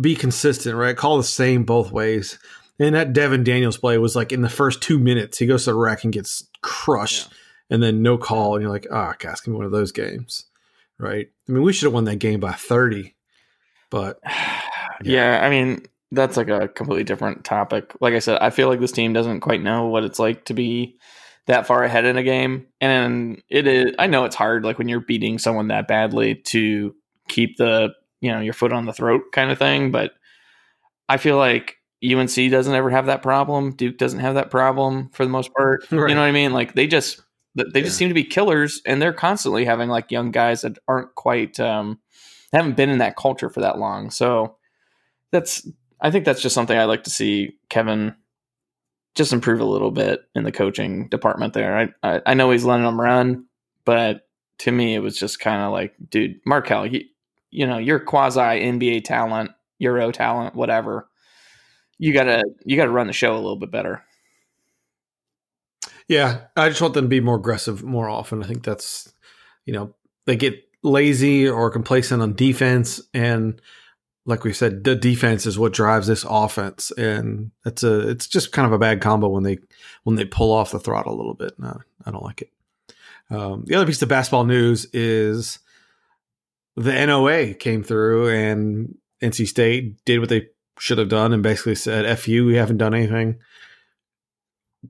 be 0.00 0.16
consistent, 0.16 0.74
right? 0.74 0.96
Call 0.96 1.18
the 1.18 1.22
same 1.22 1.62
both 1.62 1.92
ways. 1.92 2.36
And 2.80 2.96
that 2.96 3.12
Devon 3.12 3.44
Daniels 3.44 3.76
play 3.76 3.96
was 3.98 4.16
like 4.16 4.32
in 4.32 4.42
the 4.42 4.48
first 4.48 4.82
two 4.82 4.98
minutes, 4.98 5.38
he 5.38 5.46
goes 5.46 5.64
to 5.64 5.70
the 5.70 5.78
rack 5.78 6.02
and 6.02 6.12
gets 6.12 6.48
crushed, 6.62 7.28
and 7.70 7.82
then 7.82 8.02
no 8.02 8.18
call, 8.18 8.54
and 8.54 8.62
you're 8.62 8.72
like, 8.72 8.86
ah, 8.90 9.12
oh, 9.12 9.16
guys, 9.18 9.40
give 9.40 9.52
me 9.52 9.56
one 9.56 9.66
of 9.66 9.72
those 9.72 9.92
games, 9.92 10.46
right? 10.98 11.28
I 11.48 11.52
mean, 11.52 11.62
we 11.62 11.72
should 11.72 11.86
have 11.86 11.94
won 11.94 12.04
that 12.04 12.16
game 12.16 12.40
by 12.40 12.52
30, 12.52 13.14
but 13.90 14.18
yeah. 15.02 15.40
I 15.42 15.48
mean, 15.48 15.86
that's 16.12 16.36
like 16.36 16.48
a 16.48 16.68
completely 16.68 17.04
different 17.04 17.44
topic. 17.44 17.92
Like 18.00 18.14
I 18.14 18.18
said, 18.18 18.38
I 18.40 18.50
feel 18.50 18.68
like 18.68 18.80
this 18.80 18.92
team 18.92 19.12
doesn't 19.12 19.40
quite 19.40 19.62
know 19.62 19.86
what 19.86 20.04
it's 20.04 20.18
like 20.18 20.46
to 20.46 20.54
be 20.54 20.98
that 21.46 21.66
far 21.66 21.84
ahead 21.84 22.04
in 22.04 22.16
a 22.16 22.22
game. 22.22 22.66
And 22.80 23.42
it 23.48 23.66
is, 23.66 23.94
I 23.98 24.08
know 24.08 24.24
it's 24.24 24.36
hard, 24.36 24.64
like 24.64 24.78
when 24.78 24.88
you're 24.88 25.00
beating 25.00 25.38
someone 25.38 25.68
that 25.68 25.88
badly 25.88 26.34
to 26.34 26.94
keep 27.28 27.56
the, 27.56 27.90
you 28.20 28.32
know, 28.32 28.40
your 28.40 28.52
foot 28.52 28.72
on 28.72 28.86
the 28.86 28.92
throat 28.92 29.22
kind 29.32 29.50
of 29.50 29.58
thing. 29.58 29.92
But 29.92 30.12
I 31.08 31.16
feel 31.16 31.36
like 31.36 31.76
UNC 32.04 32.34
doesn't 32.50 32.74
ever 32.74 32.90
have 32.90 33.06
that 33.06 33.22
problem. 33.22 33.72
Duke 33.72 33.98
doesn't 33.98 34.20
have 34.20 34.34
that 34.34 34.50
problem 34.50 35.10
for 35.12 35.24
the 35.24 35.30
most 35.30 35.52
part. 35.54 35.84
Right. 35.90 36.00
You 36.08 36.14
know 36.14 36.22
what 36.22 36.28
I 36.28 36.32
mean? 36.32 36.52
Like 36.52 36.74
they 36.74 36.86
just, 36.86 37.20
they 37.54 37.82
just 37.82 37.96
Yeah. 37.96 37.98
seem 37.98 38.08
to 38.08 38.14
be 38.14 38.24
killers 38.24 38.80
and 38.86 39.00
they're 39.02 39.12
constantly 39.12 39.64
having 39.64 39.88
like 39.88 40.10
young 40.10 40.30
guys 40.30 40.62
that 40.62 40.78
aren't 40.88 41.14
quite, 41.14 41.58
um, 41.60 41.98
haven't 42.52 42.76
been 42.76 42.90
in 42.90 42.98
that 42.98 43.16
culture 43.16 43.48
for 43.50 43.60
that 43.60 43.78
long. 43.78 44.10
So 44.10 44.56
that's 45.30 45.66
I 46.00 46.10
think 46.10 46.24
that's 46.24 46.40
just 46.42 46.54
something 46.54 46.76
I'd 46.78 46.84
like 46.84 47.04
to 47.04 47.10
see 47.10 47.56
Kevin 47.68 48.14
just 49.14 49.32
improve 49.32 49.60
a 49.60 49.64
little 49.64 49.90
bit 49.90 50.22
in 50.34 50.44
the 50.44 50.52
coaching 50.52 51.08
department 51.08 51.52
there. 51.52 51.76
I 51.76 51.88
I, 52.14 52.20
I 52.26 52.34
know 52.34 52.50
he's 52.50 52.64
letting 52.64 52.84
them 52.84 53.00
run, 53.00 53.44
but 53.84 54.28
to 54.58 54.72
me 54.72 54.94
it 54.94 55.00
was 55.00 55.16
just 55.18 55.40
kind 55.40 55.62
of 55.62 55.72
like, 55.72 55.94
dude, 56.10 56.42
Markell, 56.44 56.90
you, 56.92 57.04
you 57.50 57.66
know, 57.66 57.78
you're 57.78 58.00
quasi 58.00 58.40
NBA 58.40 59.04
talent, 59.04 59.50
Euro 59.78 60.10
talent, 60.12 60.54
whatever. 60.54 61.08
You 61.98 62.12
gotta 62.12 62.44
you 62.64 62.76
gotta 62.76 62.90
run 62.90 63.06
the 63.08 63.12
show 63.12 63.32
a 63.32 63.36
little 63.36 63.56
bit 63.56 63.70
better. 63.70 64.02
Yeah, 66.10 66.40
I 66.56 66.68
just 66.68 66.82
want 66.82 66.94
them 66.94 67.04
to 67.04 67.08
be 67.08 67.20
more 67.20 67.36
aggressive 67.36 67.84
more 67.84 68.08
often. 68.08 68.42
I 68.42 68.46
think 68.48 68.64
that's, 68.64 69.12
you 69.64 69.72
know, 69.72 69.94
they 70.26 70.34
get 70.34 70.60
lazy 70.82 71.48
or 71.48 71.70
complacent 71.70 72.20
on 72.20 72.34
defense, 72.34 73.00
and 73.14 73.62
like 74.26 74.42
we 74.42 74.52
said, 74.52 74.82
the 74.82 74.96
defense 74.96 75.46
is 75.46 75.56
what 75.56 75.72
drives 75.72 76.08
this 76.08 76.26
offense, 76.28 76.90
and 76.98 77.52
it's 77.64 77.84
a 77.84 78.08
it's 78.08 78.26
just 78.26 78.50
kind 78.50 78.66
of 78.66 78.72
a 78.72 78.78
bad 78.78 79.00
combo 79.00 79.28
when 79.28 79.44
they 79.44 79.58
when 80.02 80.16
they 80.16 80.24
pull 80.24 80.50
off 80.50 80.72
the 80.72 80.80
throttle 80.80 81.14
a 81.14 81.16
little 81.16 81.34
bit. 81.34 81.56
No, 81.60 81.80
I 82.04 82.10
don't 82.10 82.24
like 82.24 82.42
it. 82.42 82.50
Um, 83.30 83.62
the 83.68 83.76
other 83.76 83.86
piece 83.86 84.02
of 84.02 84.08
basketball 84.08 84.44
news 84.44 84.86
is 84.92 85.60
the 86.74 87.06
NOA 87.06 87.54
came 87.54 87.84
through 87.84 88.30
and 88.30 88.98
NC 89.22 89.46
State 89.46 90.04
did 90.04 90.18
what 90.18 90.28
they 90.28 90.48
should 90.76 90.98
have 90.98 91.08
done 91.08 91.32
and 91.32 91.40
basically 91.40 91.76
said, 91.76 92.04
"F 92.04 92.26
you, 92.26 92.46
we 92.46 92.56
haven't 92.56 92.78
done 92.78 92.94
anything." 92.94 93.38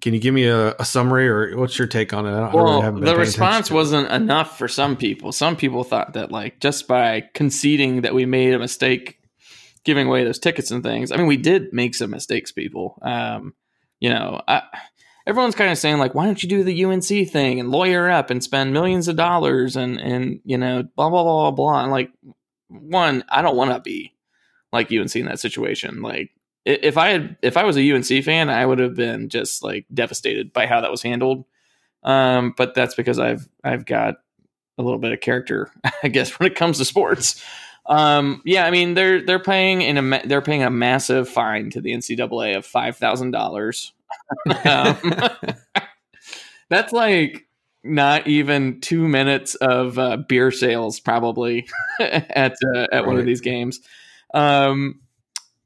Can 0.00 0.14
you 0.14 0.20
give 0.20 0.32
me 0.32 0.44
a, 0.44 0.74
a 0.74 0.84
summary 0.84 1.28
or 1.28 1.56
what's 1.56 1.76
your 1.76 1.88
take 1.88 2.12
on 2.12 2.24
it? 2.26 2.30
I 2.30 2.52
don't, 2.52 2.54
I 2.54 2.86
really 2.86 3.02
Well, 3.02 3.14
the 3.14 3.16
response 3.16 3.34
attention 3.36 3.64
to 3.64 3.72
it. 3.72 3.76
wasn't 3.76 4.12
enough 4.12 4.56
for 4.56 4.68
some 4.68 4.96
people. 4.96 5.32
Some 5.32 5.56
people 5.56 5.82
thought 5.82 6.12
that 6.12 6.30
like 6.30 6.60
just 6.60 6.86
by 6.86 7.22
conceding 7.34 8.02
that 8.02 8.14
we 8.14 8.24
made 8.24 8.54
a 8.54 8.58
mistake 8.58 9.20
giving 9.84 10.06
away 10.06 10.24
those 10.24 10.38
tickets 10.38 10.70
and 10.70 10.82
things. 10.82 11.10
I 11.10 11.16
mean, 11.16 11.26
we 11.26 11.36
did 11.36 11.72
make 11.72 11.94
some 11.94 12.10
mistakes, 12.10 12.52
people. 12.52 12.98
Um, 13.02 13.54
you 13.98 14.10
know, 14.10 14.40
I, 14.46 14.62
everyone's 15.26 15.54
kind 15.54 15.70
of 15.70 15.78
saying 15.78 15.98
like, 15.98 16.14
why 16.14 16.26
don't 16.26 16.42
you 16.42 16.48
do 16.48 16.62
the 16.62 16.84
UNC 16.84 17.04
thing 17.30 17.60
and 17.60 17.70
lawyer 17.70 18.10
up 18.10 18.30
and 18.30 18.42
spend 18.42 18.72
millions 18.72 19.08
of 19.08 19.16
dollars 19.16 19.76
and 19.76 19.98
and 19.98 20.40
you 20.44 20.58
know 20.58 20.82
blah 20.96 21.10
blah 21.10 21.22
blah 21.22 21.50
blah 21.50 21.50
blah. 21.50 21.82
And 21.82 21.90
like, 21.90 22.10
one, 22.68 23.24
I 23.28 23.42
don't 23.42 23.56
want 23.56 23.72
to 23.72 23.80
be 23.80 24.14
like 24.72 24.92
UNC 24.92 25.16
in 25.16 25.26
that 25.26 25.40
situation. 25.40 26.02
Like, 26.02 26.30
if 26.64 26.96
I 26.96 27.08
had 27.08 27.36
if 27.42 27.56
I 27.56 27.64
was 27.64 27.76
a 27.76 27.92
UNC 27.92 28.24
fan, 28.24 28.50
I 28.50 28.64
would 28.64 28.78
have 28.78 28.94
been 28.94 29.28
just 29.28 29.62
like 29.62 29.86
devastated 29.92 30.52
by 30.52 30.66
how 30.66 30.80
that 30.80 30.90
was 30.90 31.02
handled. 31.02 31.44
Um, 32.02 32.54
but 32.56 32.74
that's 32.74 32.94
because 32.94 33.18
I've 33.18 33.48
I've 33.64 33.86
got 33.86 34.16
a 34.78 34.82
little 34.82 34.98
bit 34.98 35.12
of 35.12 35.20
character, 35.20 35.70
I 36.02 36.08
guess, 36.08 36.38
when 36.38 36.50
it 36.50 36.56
comes 36.56 36.78
to 36.78 36.84
sports. 36.84 37.42
Um, 37.86 38.42
yeah, 38.44 38.66
I 38.66 38.70
mean 38.70 38.94
they're 38.94 39.24
they're 39.24 39.38
paying 39.38 39.82
in 39.82 39.98
a 39.98 40.26
they're 40.26 40.42
paying 40.42 40.62
a 40.62 40.70
massive 40.70 41.28
fine 41.28 41.70
to 41.70 41.80
the 41.80 41.92
NCAA 41.92 42.56
of 42.56 42.66
five 42.66 42.96
thousand 42.96 43.32
dollars. 43.32 43.92
Um, 44.64 44.96
That's 46.68 46.92
like 46.92 47.46
not 47.82 48.26
even 48.26 48.80
two 48.80 49.08
minutes 49.08 49.54
of 49.56 49.98
uh, 49.98 50.18
beer 50.28 50.50
sales, 50.50 51.00
probably 51.00 51.68
at 52.00 52.54
uh, 52.74 52.86
at 52.92 53.06
one 53.06 53.18
of 53.18 53.24
these 53.24 53.40
games. 53.40 53.80
Um, 54.34 55.00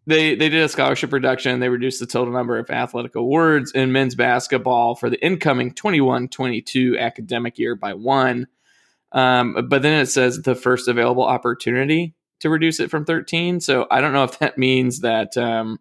they 0.07 0.35
they 0.35 0.49
did 0.49 0.63
a 0.63 0.69
scholarship 0.69 1.13
reduction. 1.13 1.61
They 1.61 1.69
reduced 1.69 2.01
the 2.01 2.07
total 2.07 2.33
number 2.33 2.59
of 2.59 2.71
athletic 2.71 3.15
awards 3.15 3.73
in 3.73 3.93
men's 3.93 4.15
basketball 4.15 4.95
for 4.95 5.09
the 5.09 5.25
incoming 5.25 5.73
21-22 5.73 6.99
academic 6.99 7.59
year 7.59 7.75
by 7.75 7.95
one. 7.95 8.47
Um, 9.13 9.69
but 9.69 9.83
then 9.83 10.01
it 10.01 10.07
says 10.07 10.43
the 10.43 10.55
first 10.55 10.89
available 10.89 11.23
opportunity 11.23 12.15
to 12.41 12.51
reduce 12.51 12.81
it 12.81 12.91
from 12.91 13.05
13. 13.05 13.61
So 13.61 13.87
I 13.91 14.01
don't 14.01 14.13
know 14.13 14.25
if 14.25 14.39
that 14.41 14.59
means 14.59 15.01
that 15.01 15.37
um, 15.37 15.79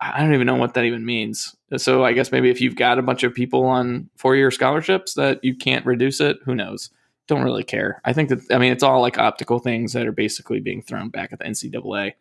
I 0.00 0.20
don't 0.20 0.34
even 0.34 0.46
know 0.46 0.56
what 0.56 0.74
that 0.74 0.84
even 0.84 1.04
means. 1.04 1.56
So 1.76 2.04
I 2.04 2.12
guess 2.12 2.32
maybe 2.32 2.50
if 2.50 2.60
you've 2.60 2.76
got 2.76 2.98
a 2.98 3.02
bunch 3.02 3.22
of 3.22 3.34
people 3.34 3.64
on 3.64 4.10
four 4.16 4.36
year 4.36 4.50
scholarships 4.50 5.14
that 5.14 5.42
you 5.42 5.56
can't 5.56 5.86
reduce 5.86 6.20
it, 6.20 6.38
who 6.44 6.54
knows? 6.54 6.90
Don't 7.28 7.42
really 7.42 7.64
care. 7.64 8.00
I 8.04 8.12
think 8.12 8.28
that 8.28 8.40
I 8.50 8.58
mean 8.58 8.72
it's 8.72 8.82
all 8.82 9.00
like 9.00 9.16
optical 9.16 9.60
things 9.60 9.92
that 9.92 10.06
are 10.06 10.12
basically 10.12 10.60
being 10.60 10.82
thrown 10.82 11.08
back 11.08 11.32
at 11.32 11.38
the 11.38 11.44
NCAA. 11.44 12.12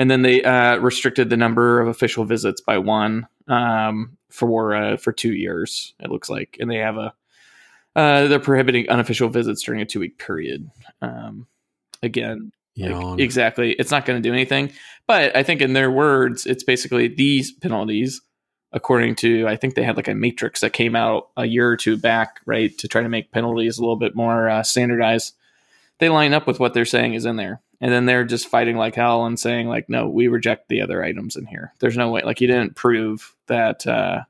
And 0.00 0.10
then 0.10 0.22
they 0.22 0.42
uh, 0.42 0.78
restricted 0.78 1.28
the 1.28 1.36
number 1.36 1.78
of 1.78 1.86
official 1.86 2.24
visits 2.24 2.62
by 2.62 2.78
one 2.78 3.28
um, 3.48 4.16
for 4.30 4.74
uh, 4.74 4.96
for 4.96 5.12
two 5.12 5.34
years. 5.34 5.92
It 6.00 6.10
looks 6.10 6.30
like, 6.30 6.56
and 6.58 6.70
they 6.70 6.78
have 6.78 6.96
a 6.96 7.12
uh, 7.94 8.26
they're 8.26 8.40
prohibiting 8.40 8.88
unofficial 8.88 9.28
visits 9.28 9.62
during 9.62 9.82
a 9.82 9.84
two 9.84 10.00
week 10.00 10.16
period. 10.16 10.70
Um, 11.02 11.48
again, 12.02 12.50
like, 13.10 13.20
exactly. 13.20 13.72
It's 13.72 13.90
not 13.90 14.06
going 14.06 14.22
to 14.22 14.26
do 14.26 14.32
anything. 14.32 14.72
But 15.06 15.36
I 15.36 15.42
think 15.42 15.60
in 15.60 15.74
their 15.74 15.90
words, 15.90 16.46
it's 16.46 16.64
basically 16.64 17.08
these 17.08 17.52
penalties, 17.52 18.22
according 18.72 19.16
to, 19.16 19.46
I 19.46 19.56
think 19.56 19.74
they 19.74 19.82
had 19.82 19.96
like 19.96 20.08
a 20.08 20.14
matrix 20.14 20.62
that 20.62 20.72
came 20.72 20.96
out 20.96 21.28
a 21.36 21.44
year 21.44 21.68
or 21.68 21.76
two 21.76 21.98
back, 21.98 22.40
right, 22.46 22.76
to 22.78 22.88
try 22.88 23.02
to 23.02 23.08
make 23.10 23.32
penalties 23.32 23.76
a 23.76 23.82
little 23.82 23.96
bit 23.96 24.16
more 24.16 24.48
uh, 24.48 24.62
standardized. 24.62 25.34
They 25.98 26.08
line 26.08 26.32
up 26.32 26.46
with 26.46 26.58
what 26.58 26.72
they're 26.72 26.86
saying 26.86 27.12
is 27.12 27.26
in 27.26 27.36
there. 27.36 27.60
And 27.80 27.90
then 27.90 28.04
they're 28.04 28.24
just 28.24 28.48
fighting 28.48 28.76
like 28.76 28.94
hell 28.94 29.24
and 29.24 29.40
saying, 29.40 29.68
like, 29.68 29.88
no, 29.88 30.08
we 30.08 30.28
reject 30.28 30.68
the 30.68 30.82
other 30.82 31.02
items 31.02 31.36
in 31.36 31.46
here. 31.46 31.72
There's 31.78 31.96
no 31.96 32.10
way. 32.10 32.22
Like, 32.22 32.40
you 32.40 32.46
didn't 32.46 32.76
prove 32.76 33.34
that, 33.46 33.86
uh, 33.86 34.22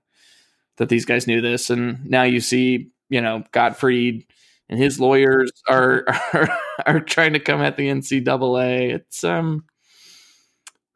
that 0.77 0.89
these 0.89 1.05
guys 1.05 1.27
knew 1.27 1.41
this. 1.41 1.69
And 1.69 2.09
now 2.09 2.23
you 2.23 2.41
see, 2.41 2.91
you 3.09 3.21
know, 3.21 3.43
Gottfried 3.53 4.25
and 4.71 4.79
his 4.79 4.99
lawyers 4.99 5.51
are 5.69 6.05
are, 6.33 6.59
are 6.87 7.01
trying 7.01 7.35
to 7.35 7.41
come 7.41 7.61
at 7.61 7.77
the 7.77 7.89
NCAA. 7.89 8.95
It's 8.95 9.23
um, 9.25 9.65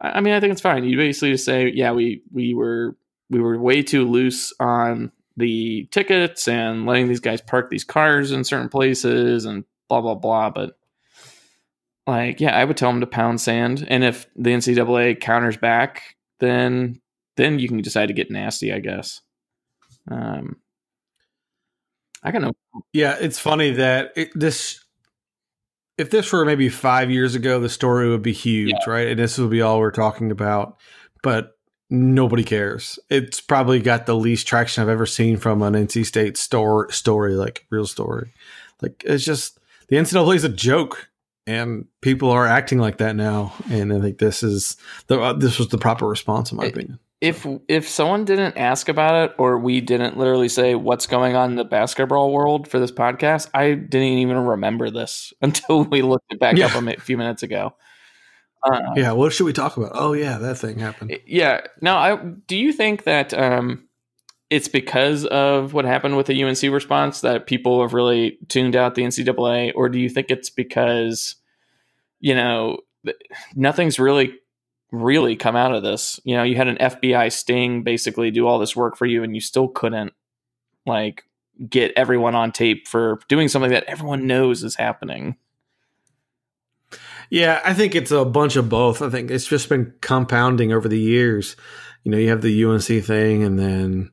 I 0.00 0.20
mean, 0.20 0.32
I 0.32 0.40
think 0.40 0.52
it's 0.52 0.62
fine. 0.62 0.84
You 0.84 0.96
basically 0.96 1.32
just 1.32 1.44
say, 1.44 1.70
yeah, 1.74 1.92
we 1.92 2.22
we 2.32 2.54
were 2.54 2.96
we 3.28 3.40
were 3.40 3.58
way 3.58 3.82
too 3.82 4.08
loose 4.08 4.52
on 4.58 5.12
the 5.36 5.88
tickets 5.90 6.46
and 6.46 6.86
letting 6.86 7.08
these 7.08 7.20
guys 7.20 7.40
park 7.40 7.68
these 7.68 7.84
cars 7.84 8.30
in 8.30 8.44
certain 8.44 8.68
places 8.68 9.44
and 9.44 9.64
blah 9.88 10.00
blah 10.00 10.14
blah. 10.14 10.50
But 10.50 10.78
like, 12.06 12.40
yeah, 12.40 12.56
I 12.56 12.64
would 12.64 12.76
tell 12.76 12.90
them 12.90 13.00
to 13.00 13.06
pound 13.06 13.40
sand, 13.40 13.86
and 13.88 14.04
if 14.04 14.26
the 14.36 14.50
NCAA 14.50 15.20
counters 15.20 15.56
back, 15.56 16.16
then 16.40 17.00
then 17.36 17.58
you 17.58 17.68
can 17.68 17.80
decide 17.82 18.06
to 18.06 18.14
get 18.14 18.30
nasty, 18.30 18.72
I 18.72 18.78
guess. 18.78 19.20
Um, 20.10 20.56
I 22.22 22.30
got 22.30 22.42
no 22.42 22.52
Yeah, 22.92 23.16
it's 23.20 23.38
funny 23.38 23.72
that 23.72 24.12
it, 24.16 24.30
this. 24.34 24.80
If 25.96 26.10
this 26.10 26.32
were 26.32 26.44
maybe 26.44 26.68
five 26.68 27.10
years 27.10 27.36
ago, 27.36 27.60
the 27.60 27.68
story 27.68 28.08
would 28.08 28.22
be 28.22 28.32
huge, 28.32 28.74
right? 28.86 29.08
And 29.08 29.18
this 29.18 29.38
would 29.38 29.50
be 29.50 29.62
all 29.62 29.78
we're 29.78 29.92
talking 29.92 30.32
about. 30.32 30.76
But 31.22 31.52
nobody 31.88 32.42
cares. 32.42 32.98
It's 33.10 33.40
probably 33.40 33.80
got 33.80 34.06
the 34.06 34.16
least 34.16 34.48
traction 34.48 34.82
I've 34.82 34.88
ever 34.88 35.06
seen 35.06 35.36
from 35.36 35.62
an 35.62 35.74
NC 35.74 36.04
State 36.04 36.36
store 36.36 36.90
story, 36.90 37.34
like 37.34 37.66
real 37.70 37.86
story. 37.86 38.32
Like 38.82 39.04
it's 39.06 39.24
just 39.24 39.60
the 39.88 39.96
NCAA 39.96 40.34
is 40.34 40.44
a 40.44 40.48
joke, 40.48 41.08
and 41.46 41.86
people 42.00 42.30
are 42.30 42.46
acting 42.46 42.78
like 42.78 42.98
that 42.98 43.16
now. 43.16 43.52
And 43.70 43.92
I 43.92 44.00
think 44.00 44.18
this 44.18 44.42
is 44.42 44.76
the 45.08 45.20
uh, 45.20 45.32
this 45.34 45.58
was 45.58 45.68
the 45.68 45.78
proper 45.78 46.06
response, 46.06 46.50
in 46.52 46.56
my 46.58 46.64
It- 46.66 46.72
opinion. 46.76 46.98
if 47.20 47.46
if 47.68 47.88
someone 47.88 48.24
didn't 48.24 48.56
ask 48.58 48.88
about 48.88 49.30
it 49.30 49.34
or 49.38 49.58
we 49.58 49.80
didn't 49.80 50.16
literally 50.18 50.48
say 50.48 50.74
what's 50.74 51.06
going 51.06 51.36
on 51.36 51.50
in 51.50 51.56
the 51.56 51.64
basketball 51.64 52.32
world 52.32 52.68
for 52.68 52.78
this 52.78 52.92
podcast, 52.92 53.48
I 53.54 53.74
didn't 53.74 54.18
even 54.18 54.36
remember 54.38 54.90
this 54.90 55.32
until 55.42 55.84
we 55.84 56.02
looked 56.02 56.32
it 56.32 56.38
back 56.40 56.56
Yeah. 56.56 56.66
up 56.66 56.74
a 56.82 57.00
few 57.00 57.16
minutes 57.16 57.42
ago. 57.42 57.74
Uh, 58.62 58.80
Yeah, 58.96 59.12
what 59.12 59.32
should 59.32 59.44
we 59.44 59.52
talk 59.52 59.76
about? 59.76 59.92
Oh 59.94 60.12
yeah, 60.14 60.38
that 60.38 60.56
thing 60.56 60.78
happened. 60.78 61.18
yeah. 61.26 61.60
Now, 61.82 61.98
I 61.98 62.16
do 62.16 62.56
you 62.56 62.72
think 62.72 63.04
that 63.04 63.34
um, 63.34 63.88
it's 64.54 64.68
because 64.68 65.26
of 65.26 65.72
what 65.72 65.84
happened 65.84 66.16
with 66.16 66.26
the 66.26 66.44
UNC 66.44 66.62
response 66.62 67.22
that 67.22 67.46
people 67.46 67.82
have 67.82 67.92
really 67.92 68.38
tuned 68.48 68.76
out 68.76 68.94
the 68.94 69.02
NCAA, 69.02 69.72
or 69.74 69.88
do 69.88 69.98
you 69.98 70.08
think 70.08 70.30
it's 70.30 70.48
because 70.48 71.34
you 72.20 72.34
know 72.34 72.78
nothing's 73.56 73.98
really 73.98 74.34
really 74.92 75.34
come 75.34 75.56
out 75.56 75.74
of 75.74 75.82
this? 75.82 76.20
You 76.24 76.36
know, 76.36 76.44
you 76.44 76.54
had 76.54 76.68
an 76.68 76.76
FBI 76.76 77.32
sting 77.32 77.82
basically 77.82 78.30
do 78.30 78.46
all 78.46 78.60
this 78.60 78.76
work 78.76 78.96
for 78.96 79.06
you, 79.06 79.24
and 79.24 79.34
you 79.34 79.40
still 79.40 79.66
couldn't 79.66 80.12
like 80.86 81.24
get 81.68 81.92
everyone 81.96 82.34
on 82.36 82.52
tape 82.52 82.86
for 82.86 83.18
doing 83.28 83.48
something 83.48 83.72
that 83.72 83.84
everyone 83.84 84.26
knows 84.26 84.62
is 84.62 84.76
happening. 84.76 85.36
Yeah, 87.28 87.60
I 87.64 87.74
think 87.74 87.96
it's 87.96 88.12
a 88.12 88.24
bunch 88.24 88.54
of 88.54 88.68
both. 88.68 89.02
I 89.02 89.10
think 89.10 89.30
it's 89.30 89.46
just 89.46 89.68
been 89.68 89.94
compounding 90.00 90.72
over 90.72 90.86
the 90.86 90.98
years. 90.98 91.56
You 92.04 92.12
know, 92.12 92.18
you 92.18 92.28
have 92.28 92.42
the 92.42 92.64
UNC 92.64 93.04
thing, 93.04 93.42
and 93.42 93.58
then 93.58 94.10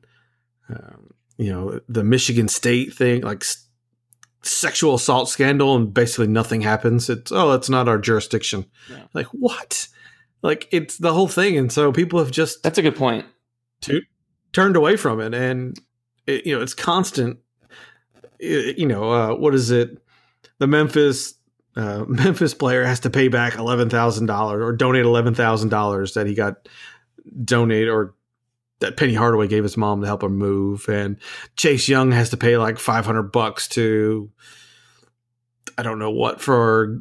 um, 0.72 1.10
you 1.38 1.52
know 1.52 1.80
the 1.88 2.04
Michigan 2.04 2.48
State 2.48 2.94
thing, 2.94 3.22
like 3.22 3.42
s- 3.42 3.66
sexual 4.42 4.94
assault 4.94 5.28
scandal, 5.28 5.76
and 5.76 5.92
basically 5.92 6.26
nothing 6.28 6.60
happens. 6.62 7.08
It's 7.10 7.30
oh, 7.32 7.52
it's 7.52 7.68
not 7.70 7.88
our 7.88 7.98
jurisdiction. 7.98 8.66
Yeah. 8.90 9.04
Like 9.14 9.26
what? 9.28 9.88
Like 10.42 10.68
it's 10.72 10.98
the 10.98 11.12
whole 11.12 11.28
thing, 11.28 11.56
and 11.56 11.70
so 11.72 11.92
people 11.92 12.18
have 12.18 12.30
just 12.30 12.62
That's 12.62 12.78
a 12.78 12.82
good 12.82 12.96
point. 12.96 13.26
tu- 13.80 14.02
turned 14.52 14.76
away 14.76 14.96
from 14.96 15.20
it, 15.20 15.34
and 15.34 15.76
it, 16.26 16.46
you 16.46 16.56
know 16.56 16.62
it's 16.62 16.74
constant. 16.74 17.38
It- 18.38 18.78
you 18.78 18.86
know 18.86 19.10
uh, 19.12 19.34
what 19.36 19.54
is 19.54 19.70
it? 19.70 19.98
The 20.58 20.66
Memphis 20.66 21.34
uh, 21.76 22.04
Memphis 22.08 22.54
player 22.54 22.84
has 22.84 23.00
to 23.00 23.10
pay 23.10 23.28
back 23.28 23.54
eleven 23.56 23.88
thousand 23.88 24.26
dollars 24.26 24.62
or 24.62 24.72
donate 24.72 25.04
eleven 25.04 25.34
thousand 25.34 25.68
dollars 25.70 26.14
that 26.14 26.26
he 26.26 26.34
got 26.34 26.68
donate 27.44 27.88
or 27.88 28.14
that 28.82 28.96
Penny 28.96 29.14
Hardaway 29.14 29.48
gave 29.48 29.62
his 29.64 29.76
mom 29.76 30.02
to 30.02 30.06
help 30.06 30.22
him 30.22 30.36
move, 30.36 30.88
and 30.88 31.16
Chase 31.56 31.88
Young 31.88 32.12
has 32.12 32.30
to 32.30 32.36
pay 32.36 32.56
like 32.58 32.78
five 32.78 33.04
hundred 33.06 33.32
bucks 33.32 33.66
to 33.68 34.30
I 35.78 35.82
don't 35.82 35.98
know 35.98 36.10
what 36.10 36.40
for 36.40 37.00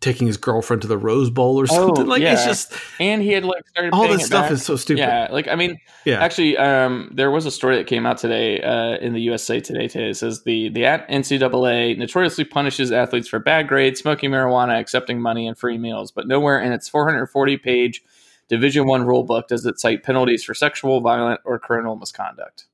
taking 0.00 0.26
his 0.26 0.38
girlfriend 0.38 0.80
to 0.80 0.88
the 0.88 0.96
Rose 0.96 1.28
Bowl 1.28 1.60
or 1.60 1.64
Oh, 1.64 1.88
something. 1.88 2.06
like 2.06 2.22
it's 2.22 2.42
just 2.46 2.72
And 2.98 3.20
he 3.20 3.32
had 3.32 3.44
like 3.44 3.68
started 3.68 3.92
all 3.92 4.08
this 4.08 4.24
stuff 4.24 4.44
back. 4.46 4.52
is 4.52 4.64
so 4.64 4.74
stupid. 4.76 5.00
Yeah, 5.00 5.28
like 5.30 5.46
I 5.46 5.56
mean, 5.56 5.76
yeah. 6.06 6.22
Actually, 6.24 6.56
um, 6.56 7.10
there 7.14 7.30
was 7.30 7.44
a 7.44 7.50
story 7.50 7.76
that 7.76 7.86
came 7.86 8.06
out 8.06 8.16
today 8.16 8.62
uh, 8.62 8.96
in 8.96 9.12
the 9.12 9.20
USA 9.20 9.60
Today. 9.60 9.88
Today 9.88 10.08
it 10.10 10.14
says 10.16 10.42
the 10.44 10.70
the 10.70 10.82
NCAA 10.84 11.98
notoriously 11.98 12.44
punishes 12.44 12.90
athletes 12.92 13.28
for 13.28 13.38
bad 13.38 13.68
grades, 13.68 14.00
smoking 14.00 14.30
marijuana, 14.30 14.80
accepting 14.80 15.20
money, 15.20 15.46
and 15.46 15.58
free 15.58 15.76
meals, 15.76 16.10
but 16.10 16.26
nowhere 16.26 16.58
in 16.60 16.72
its 16.72 16.88
440 16.88 17.58
page 17.58 18.02
Division 18.50 18.86
One 18.86 19.06
rule 19.06 19.22
book 19.22 19.48
does 19.48 19.64
it 19.64 19.80
cite 19.80 20.02
penalties 20.02 20.44
for 20.44 20.52
sexual, 20.52 21.00
violent, 21.00 21.40
or 21.46 21.58
criminal 21.58 21.96
misconduct. 21.96 22.66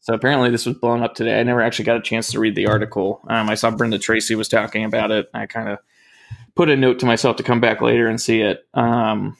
So 0.00 0.14
apparently, 0.14 0.50
this 0.50 0.66
was 0.66 0.76
blown 0.76 1.04
up 1.04 1.14
today. 1.14 1.38
I 1.38 1.44
never 1.44 1.62
actually 1.62 1.84
got 1.84 1.96
a 1.96 2.02
chance 2.02 2.32
to 2.32 2.40
read 2.40 2.56
the 2.56 2.66
article. 2.66 3.20
Um, 3.28 3.48
I 3.48 3.54
saw 3.54 3.70
Brenda 3.70 3.98
Tracy 3.98 4.34
was 4.34 4.48
talking 4.48 4.84
about 4.84 5.12
it. 5.12 5.28
I 5.32 5.46
kind 5.46 5.68
of 5.68 5.78
put 6.56 6.68
a 6.68 6.76
note 6.76 6.98
to 7.00 7.06
myself 7.06 7.36
to 7.36 7.44
come 7.44 7.60
back 7.60 7.80
later 7.80 8.08
and 8.08 8.20
see 8.20 8.40
it. 8.40 8.66
Um, 8.74 9.36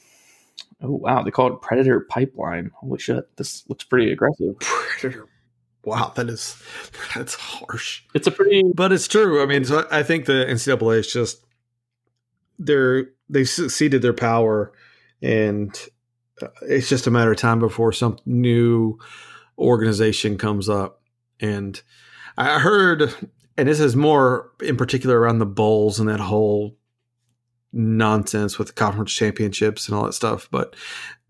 Oh 0.81 0.91
wow, 0.91 1.23
they 1.23 1.31
call 1.31 1.53
it 1.53 1.61
Predator 1.61 2.01
Pipeline. 2.01 2.71
Holy 2.75 2.99
shit, 2.99 3.35
this 3.37 3.67
looks 3.67 3.83
pretty 3.83 4.11
aggressive. 4.11 4.59
Predator. 4.59 5.25
Wow, 5.83 6.11
that 6.15 6.29
is 6.29 6.61
that's 7.15 7.33
harsh. 7.35 8.03
It's 8.13 8.27
a 8.27 8.31
pretty 8.31 8.63
But 8.75 8.91
it's 8.91 9.07
true. 9.07 9.41
I 9.41 9.45
mean, 9.45 9.65
so 9.65 9.87
I 9.89 10.03
think 10.03 10.25
the 10.25 10.45
NCAA 10.47 10.99
is 10.99 11.11
just 11.11 11.43
they're 12.59 13.07
they've 13.29 13.49
succeeded 13.49 14.01
their 14.01 14.13
power, 14.13 14.71
and 15.21 15.77
uh, 16.41 16.47
it's 16.63 16.89
just 16.89 17.07
a 17.07 17.11
matter 17.11 17.31
of 17.31 17.37
time 17.37 17.59
before 17.59 17.91
some 17.91 18.17
new 18.25 18.99
organization 19.57 20.37
comes 20.37 20.69
up. 20.69 21.01
And 21.39 21.81
I 22.37 22.59
heard, 22.59 23.13
and 23.57 23.67
this 23.67 23.79
is 23.79 23.95
more 23.95 24.51
in 24.61 24.77
particular 24.77 25.19
around 25.19 25.39
the 25.39 25.45
bowls 25.45 25.99
and 25.99 26.09
that 26.09 26.19
whole 26.19 26.77
nonsense 27.73 28.57
with 28.57 28.67
the 28.67 28.73
conference 28.73 29.11
championships 29.11 29.87
and 29.87 29.97
all 29.97 30.05
that 30.05 30.13
stuff. 30.13 30.47
But 30.51 30.75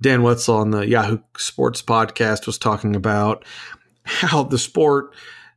Dan 0.02 0.24
Wetzel 0.24 0.58
on 0.58 0.72
the 0.72 0.88
Yahoo 0.88 1.20
Sports 1.38 1.82
podcast 1.82 2.46
was 2.46 2.58
talking 2.58 2.96
about 2.96 3.46
how 4.04 4.44
the 4.44 4.58
sport 4.58 5.14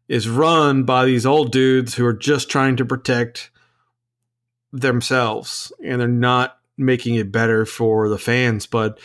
is 0.09 0.29
run 0.29 0.85
by 0.85 1.05
these 1.05 1.27
old 1.27 1.53
dudes 1.53 1.95
who 1.95 2.05
are 2.05 2.13
just 2.13 2.51
trying 2.51 2.77
to 2.77 2.85
protect 2.85 3.51
themselves 4.73 5.73
and 5.85 6.01
they're 6.01 6.09
not 6.09 6.60
making 6.81 7.15
it 7.15 7.31
better 7.31 7.65
for 7.65 8.09
the 8.09 8.19
fans 8.19 8.67
but 8.67 8.99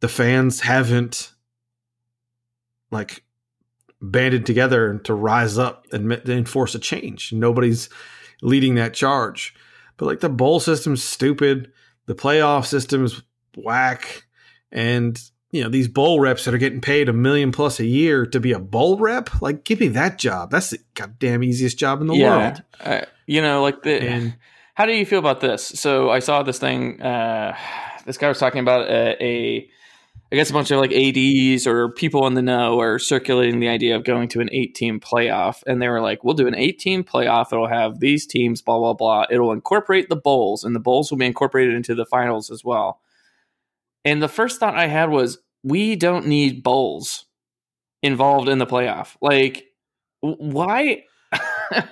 the 0.00 0.08
fans 0.08 0.60
haven't 0.60 1.32
like 2.90 3.22
banded 4.00 4.46
together 4.46 4.98
to 4.98 5.14
rise 5.14 5.58
up 5.58 5.86
and 5.92 6.12
enforce 6.28 6.74
a 6.74 6.78
change. 6.78 7.32
Nobody's 7.32 7.88
leading 8.42 8.76
that 8.76 8.94
charge. 8.94 9.54
But 9.96 10.06
like 10.06 10.20
the 10.20 10.28
bowl 10.28 10.60
system's 10.60 11.02
stupid. 11.02 11.72
The 12.06 12.14
playoff 12.14 12.66
system's 12.66 13.22
whack. 13.56 14.26
And 14.70 15.20
you 15.50 15.62
know 15.62 15.70
these 15.70 15.88
bowl 15.88 16.20
reps 16.20 16.44
that 16.44 16.54
are 16.54 16.58
getting 16.58 16.82
paid 16.82 17.08
a 17.08 17.12
million 17.12 17.52
plus 17.52 17.80
a 17.80 17.86
year 17.86 18.26
to 18.26 18.38
be 18.38 18.52
a 18.52 18.58
bowl 18.58 18.98
rep? 18.98 19.40
Like 19.40 19.64
give 19.64 19.80
me 19.80 19.88
that 19.88 20.18
job. 20.18 20.50
That's 20.50 20.70
the 20.70 20.78
goddamn 20.94 21.42
easiest 21.42 21.78
job 21.78 22.00
in 22.00 22.06
the 22.06 22.14
yeah, 22.14 22.36
world. 22.36 22.62
Uh, 22.80 23.06
you 23.26 23.42
know, 23.42 23.62
like 23.62 23.82
the. 23.82 24.00
and 24.02 24.36
How 24.78 24.86
do 24.86 24.92
you 24.92 25.04
feel 25.04 25.18
about 25.18 25.40
this? 25.40 25.66
So 25.66 26.08
I 26.08 26.20
saw 26.20 26.44
this 26.44 26.60
thing. 26.60 27.02
Uh, 27.02 27.56
this 28.06 28.16
guy 28.16 28.28
was 28.28 28.38
talking 28.38 28.60
about 28.60 28.88
a, 28.88 29.20
a, 29.20 29.68
I 30.30 30.36
guess 30.36 30.50
a 30.50 30.52
bunch 30.52 30.70
of 30.70 30.78
like 30.78 30.92
ads 30.92 31.66
or 31.66 31.90
people 31.90 32.28
in 32.28 32.34
the 32.34 32.42
know 32.42 32.78
are 32.78 33.00
circulating 33.00 33.58
the 33.58 33.66
idea 33.66 33.96
of 33.96 34.04
going 34.04 34.28
to 34.28 34.40
an 34.40 34.48
eight-team 34.52 35.00
playoff, 35.00 35.64
and 35.66 35.82
they 35.82 35.88
were 35.88 36.00
like, 36.00 36.22
"We'll 36.22 36.36
do 36.36 36.46
an 36.46 36.54
eight-team 36.54 37.02
playoff. 37.02 37.46
It'll 37.52 37.66
have 37.66 37.98
these 37.98 38.24
teams, 38.24 38.62
blah 38.62 38.78
blah 38.78 38.94
blah. 38.94 39.24
It'll 39.28 39.50
incorporate 39.50 40.08
the 40.10 40.14
bowls, 40.14 40.62
and 40.62 40.76
the 40.76 40.80
bowls 40.80 41.10
will 41.10 41.18
be 41.18 41.26
incorporated 41.26 41.74
into 41.74 41.96
the 41.96 42.06
finals 42.06 42.48
as 42.48 42.62
well." 42.62 43.00
And 44.04 44.22
the 44.22 44.28
first 44.28 44.60
thought 44.60 44.76
I 44.76 44.86
had 44.86 45.10
was, 45.10 45.38
we 45.64 45.96
don't 45.96 46.28
need 46.28 46.62
bowls 46.62 47.24
involved 48.00 48.48
in 48.48 48.58
the 48.58 48.66
playoff. 48.66 49.16
Like, 49.20 49.64
why? 50.20 51.02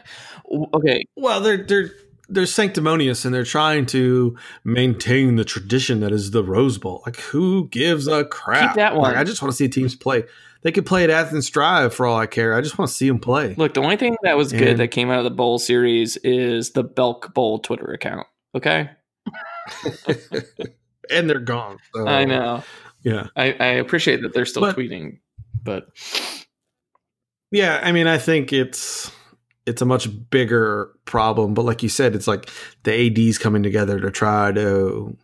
okay, 0.72 1.04
well 1.16 1.40
they're 1.40 1.64
they're 1.64 1.90
they're 2.28 2.46
sanctimonious 2.46 3.24
and 3.24 3.32
they're 3.34 3.44
trying 3.44 3.86
to 3.86 4.36
maintain 4.64 5.36
the 5.36 5.44
tradition 5.44 6.00
that 6.00 6.12
is 6.12 6.32
the 6.32 6.42
Rose 6.42 6.78
Bowl. 6.78 7.02
Like, 7.06 7.16
who 7.16 7.68
gives 7.68 8.06
a 8.08 8.24
crap? 8.24 8.70
Keep 8.70 8.76
that 8.76 8.94
one. 8.96 9.04
Like, 9.12 9.16
I 9.16 9.24
just 9.24 9.40
want 9.42 9.52
to 9.52 9.56
see 9.56 9.68
teams 9.68 9.94
play. 9.94 10.24
They 10.62 10.72
could 10.72 10.84
play 10.86 11.04
at 11.04 11.10
Athens 11.10 11.48
Drive 11.48 11.94
for 11.94 12.06
all 12.06 12.16
I 12.18 12.26
care. 12.26 12.54
I 12.54 12.60
just 12.60 12.76
want 12.78 12.88
to 12.90 12.94
see 12.96 13.06
them 13.06 13.20
play. 13.20 13.54
Look, 13.56 13.74
the 13.74 13.80
only 13.82 13.96
thing 13.96 14.16
that 14.22 14.36
was 14.36 14.50
good 14.52 14.62
And- 14.68 14.80
that 14.80 14.88
came 14.88 15.10
out 15.10 15.18
of 15.18 15.24
the 15.24 15.30
bowl 15.30 15.58
series 15.60 16.16
is 16.18 16.70
the 16.72 16.82
Belk 16.82 17.32
Bowl 17.34 17.60
Twitter 17.60 17.92
account. 17.92 18.26
Okay, 18.56 18.90
and 21.10 21.28
they're 21.30 21.38
gone. 21.38 21.78
So, 21.94 22.06
I 22.06 22.24
know. 22.24 22.64
Yeah. 23.02 23.28
I, 23.36 23.52
I 23.52 23.66
appreciate 23.66 24.22
that 24.22 24.32
they're 24.34 24.46
still 24.46 24.62
But- 24.62 24.76
tweeting, 24.76 25.18
but 25.62 25.88
Yeah, 27.52 27.80
I 27.82 27.92
mean, 27.92 28.06
I 28.08 28.18
think 28.18 28.52
it's 28.52 29.10
it's 29.66 29.82
a 29.82 29.86
much 29.86 30.08
bigger 30.30 30.90
problem, 31.04 31.54
but 31.54 31.64
like 31.64 31.82
you 31.82 31.88
said, 31.88 32.14
it's 32.14 32.28
like 32.28 32.48
the 32.84 32.92
ads 33.28 33.38
coming 33.38 33.62
together 33.62 34.00
to 34.00 34.10
try 34.10 34.52
to 34.52 35.16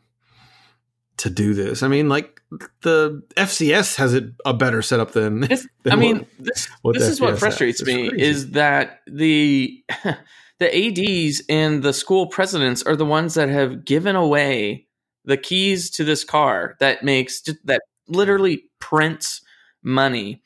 to 1.19 1.31
do 1.31 1.55
this. 1.55 1.83
I 1.83 1.89
mean, 1.89 2.09
like 2.09 2.41
the 2.83 3.23
FCS 3.37 3.97
has 3.97 4.15
it 4.15 4.25
a 4.45 4.53
better 4.53 4.83
setup 4.83 5.13
than. 5.13 5.41
this, 5.41 5.67
than 5.85 5.93
I 5.93 5.97
mean, 5.97 6.19
what- 6.19 6.29
this 6.39 6.69
what 6.83 6.95
this 6.95 7.09
is 7.09 7.21
what 7.21 7.39
frustrates 7.39 7.81
has. 7.81 7.87
me 7.87 8.11
is 8.17 8.51
that 8.53 9.01
the 9.07 9.83
the 10.59 10.89
ads 10.89 11.43
and 11.49 11.83
the 11.83 11.93
school 11.93 12.27
presidents 12.27 12.83
are 12.83 12.97
the 12.97 13.07
ones 13.07 13.35
that 13.35 13.49
have 13.49 13.85
given 13.85 14.17
away 14.17 14.87
the 15.25 15.37
keys 15.37 15.89
to 15.91 16.05
this 16.05 16.25
car 16.25 16.77
that 16.81 17.05
makes 17.05 17.43
that 17.65 17.83
literally 18.09 18.65
prints 18.81 19.41
money 19.83 20.43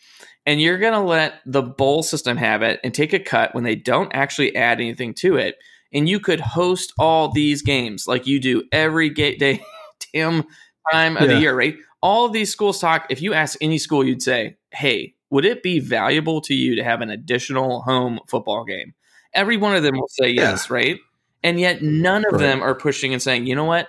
and 0.47 0.61
you're 0.61 0.79
going 0.79 0.93
to 0.93 1.01
let 1.01 1.41
the 1.45 1.63
bowl 1.63 2.03
system 2.03 2.37
have 2.37 2.63
it 2.63 2.81
and 2.85 2.95
take 2.95 3.13
a 3.13 3.19
cut 3.19 3.55
when 3.55 3.65
they 3.65 3.75
don't 3.75 4.13
actually 4.15 4.55
add 4.57 4.81
anything 4.81 5.13
to 5.15 5.37
it. 5.37 5.57
And 5.93 6.09
you 6.09 6.21
could 6.21 6.41
host 6.41 6.93
all 6.99 7.31
these 7.33 7.63
games 7.63 8.07
like 8.07 8.27
you 8.27 8.41
do 8.41 8.63
every 8.73 9.11
ga- 9.11 9.37
day 9.39 9.61
damn 10.13 10.45
time 10.93 11.17
of 11.17 11.23
Yeah. 11.25 11.35
the 11.35 11.41
year 11.41 11.57
right? 11.57 11.77
All 12.03 12.27
of 12.27 12.33
these 12.33 12.51
schools 12.53 12.79
talk 12.81 13.07
if 13.11 13.21
you 13.21 13.35
ask 13.35 13.59
any 13.61 13.79
school 13.79 14.05
you'd 14.05 14.23
say 14.23 14.57
hey 14.73 15.15
would 15.31 15.45
it 15.45 15.63
be 15.63 15.81
valuable 15.81 16.41
to 16.43 16.55
you 16.55 16.77
to 16.77 16.85
have 16.85 17.01
an 17.01 17.11
additional 17.11 17.83
home 17.83 18.21
football 18.29 18.65
game? 18.65 18.95
Every 19.35 19.57
one 19.57 19.75
of 19.75 19.83
them 19.83 19.97
will 19.97 20.09
say 20.09 20.29
Yeah. 20.29 20.51
yes 20.51 20.71
right? 20.71 20.99
And 21.43 21.59
yet 21.59 21.83
none 21.83 22.25
of 22.27 22.33
Right. 22.35 22.41
them 22.43 22.63
are 22.63 22.75
pushing 22.75 23.13
and 23.13 23.23
saying 23.23 23.47
you 23.47 23.55
know 23.57 23.65
what? 23.65 23.89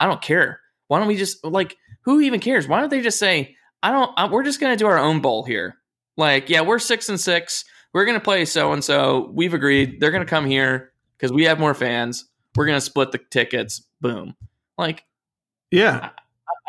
I 0.00 0.06
don't 0.06 0.22
care. 0.22 0.60
Why 0.86 0.98
don't 0.98 1.08
we 1.08 1.16
just 1.16 1.44
like 1.44 1.76
who 2.02 2.20
even 2.20 2.40
cares? 2.40 2.66
Why 2.68 2.80
don't 2.80 2.88
they 2.90 3.00
just 3.02 3.18
say 3.18 3.56
i 3.82 3.90
don't 3.92 4.10
I, 4.16 4.28
we're 4.28 4.42
just 4.42 4.58
going 4.60 4.72
to 4.72 4.76
do 4.82 4.86
our 4.88 4.98
own 4.98 5.20
bowl 5.20 5.44
here 5.44 5.76
like 6.18 6.50
yeah 6.50 6.60
we're 6.60 6.78
six 6.78 7.08
and 7.08 7.18
six 7.18 7.64
we're 7.94 8.04
going 8.04 8.18
to 8.18 8.22
play 8.22 8.44
so 8.44 8.74
and 8.74 8.84
so 8.84 9.30
we've 9.32 9.54
agreed 9.54 9.98
they're 10.00 10.10
going 10.10 10.24
to 10.24 10.28
come 10.28 10.44
here 10.44 10.92
because 11.16 11.32
we 11.32 11.44
have 11.44 11.58
more 11.58 11.72
fans 11.72 12.26
we're 12.54 12.66
going 12.66 12.76
to 12.76 12.82
split 12.82 13.10
the 13.12 13.18
tickets 13.30 13.86
boom 14.02 14.34
like 14.76 15.04
Yeah, 15.70 16.10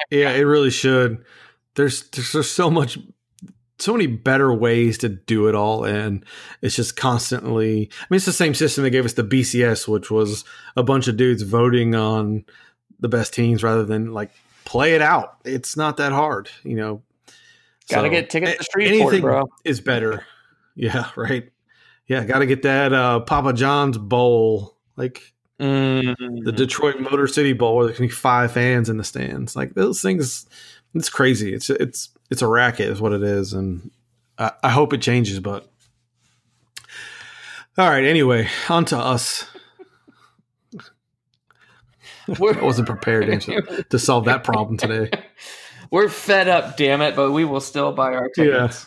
yeah, 0.09 0.31
it 0.31 0.41
really 0.41 0.71
should. 0.71 1.23
There's 1.75 2.09
there's, 2.09 2.31
there's 2.33 2.49
so 2.49 2.69
much, 2.69 2.97
so 3.77 3.93
many 3.93 4.07
better 4.07 4.53
ways 4.53 4.97
to 4.99 5.09
do 5.09 5.47
it 5.47 5.55
all, 5.55 5.85
and 5.85 6.25
it's 6.61 6.75
just 6.75 6.97
constantly. 6.97 7.89
I 8.01 8.05
mean, 8.09 8.17
it's 8.17 8.25
the 8.25 8.33
same 8.33 8.53
system 8.53 8.83
that 8.83 8.89
gave 8.89 9.05
us 9.05 9.13
the 9.13 9.23
BCS, 9.23 9.87
which 9.87 10.11
was 10.11 10.43
a 10.75 10.83
bunch 10.83 11.07
of 11.07 11.17
dudes 11.17 11.43
voting 11.43 11.95
on 11.95 12.45
the 12.99 13.09
best 13.09 13.33
teams 13.33 13.63
rather 13.63 13.85
than 13.85 14.13
like 14.13 14.31
play 14.65 14.95
it 14.95 15.01
out. 15.01 15.37
It's 15.45 15.77
not 15.77 15.97
that 15.97 16.11
hard, 16.11 16.49
you 16.63 16.75
know. 16.75 17.01
Gotta 17.89 18.07
So, 18.07 18.11
get 18.11 18.29
tickets 18.29 18.57
to 18.57 18.63
Shreveport, 18.71 19.01
anything 19.01 19.21
bro 19.21 19.49
is 19.63 19.81
better. 19.81 20.25
Yeah, 20.75 21.09
right. 21.15 21.49
Yeah, 22.07 22.23
got 22.25 22.39
to 22.39 22.45
get 22.47 22.63
that 22.63 22.91
uh, 22.91 23.19
Papa 23.19 23.53
John's 23.53 23.97
bowl, 23.97 24.75
like 24.95 25.33
Mm. 25.59 26.15
the 26.45 26.53
Detroit 26.53 27.01
Motor 27.01 27.27
City 27.27 27.51
Bowl, 27.51 27.75
where 27.75 27.85
there 27.87 27.93
can 27.93 28.05
be 28.05 28.09
five 28.09 28.53
fans 28.53 28.87
in 28.87 28.95
the 28.95 29.03
stands. 29.03 29.57
Like 29.57 29.73
those 29.73 30.01
things, 30.01 30.45
it's 30.95 31.09
crazy. 31.09 31.53
It's 31.53 31.69
it's 31.69 32.09
it's 32.29 32.41
a 32.41 32.47
racket, 32.47 32.87
is 32.87 33.01
what 33.01 33.11
it 33.11 33.21
is, 33.21 33.51
and 33.51 33.91
I, 34.37 34.53
I 34.63 34.69
hope 34.69 34.93
it 34.93 35.01
changes. 35.01 35.41
But 35.41 35.69
all 37.77 37.89
right, 37.89 38.05
anyway, 38.05 38.47
on 38.69 38.85
to 38.85 38.97
us. 38.97 39.45
I 42.29 42.61
wasn't 42.61 42.87
prepared 42.87 43.25
to, 43.25 43.33
answer, 43.33 43.83
to 43.83 43.99
solve 43.99 44.25
that 44.25 44.43
problem 44.45 44.77
today. 44.77 45.09
We're 45.91 46.09
fed 46.09 46.47
up, 46.47 46.77
damn 46.77 47.01
it, 47.01 47.15
but 47.15 47.31
we 47.31 47.45
will 47.45 47.61
still 47.61 47.91
buy 47.91 48.13
our 48.13 48.29
tickets. 48.29 48.85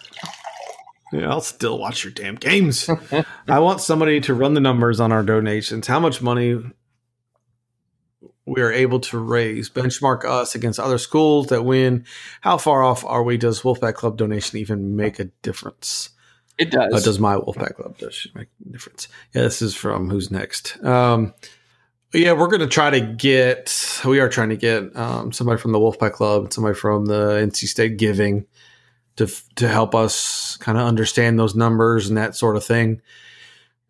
Yeah, 1.12 1.30
I'll 1.30 1.40
still 1.40 1.78
watch 1.78 2.04
your 2.04 2.12
damn 2.12 2.36
games. 2.36 2.88
I 3.48 3.58
want 3.58 3.80
somebody 3.80 4.20
to 4.22 4.34
run 4.34 4.54
the 4.54 4.60
numbers 4.60 4.98
on 5.00 5.12
our 5.12 5.22
donations. 5.22 5.86
How 5.86 6.00
much 6.00 6.22
money 6.22 6.62
we 8.44 8.60
are 8.60 8.72
able 8.72 9.00
to 9.00 9.18
raise, 9.18 9.70
benchmark 9.70 10.24
us 10.24 10.54
against 10.54 10.80
other 10.80 10.98
schools 10.98 11.48
that 11.48 11.64
win. 11.64 12.04
How 12.40 12.58
far 12.58 12.82
off 12.82 13.04
are 13.04 13.22
we? 13.22 13.36
Does 13.36 13.62
Wolfpack 13.62 13.94
Club 13.94 14.16
donation 14.16 14.58
even 14.58 14.96
make 14.96 15.18
a 15.18 15.24
difference? 15.42 16.10
It 16.58 16.70
does. 16.70 16.92
Uh, 16.92 17.00
does 17.00 17.18
my 17.18 17.36
Wolfpack 17.36 17.76
Club 17.76 17.98
does 17.98 18.26
make 18.34 18.48
a 18.66 18.70
difference? 18.70 19.08
Yeah, 19.34 19.42
this 19.42 19.62
is 19.62 19.74
from 19.74 20.10
Who's 20.10 20.30
Next. 20.30 20.82
Um, 20.84 21.34
yeah, 22.14 22.32
we're 22.32 22.48
going 22.48 22.60
to 22.60 22.66
try 22.66 22.90
to 22.90 23.00
get, 23.00 24.00
we 24.04 24.20
are 24.20 24.28
trying 24.28 24.50
to 24.50 24.56
get 24.56 24.94
um, 24.96 25.32
somebody 25.32 25.60
from 25.60 25.72
the 25.72 25.78
Wolfpack 25.78 26.12
Club, 26.12 26.52
somebody 26.52 26.74
from 26.74 27.06
the 27.06 27.30
NC 27.32 27.66
State 27.66 27.96
Giving 27.96 28.46
to 29.16 29.26
to 29.56 29.68
help 29.68 29.94
us 29.94 30.56
kind 30.58 30.78
of 30.78 30.86
understand 30.86 31.38
those 31.38 31.54
numbers 31.54 32.08
and 32.08 32.16
that 32.16 32.34
sort 32.34 32.56
of 32.56 32.64
thing. 32.64 33.02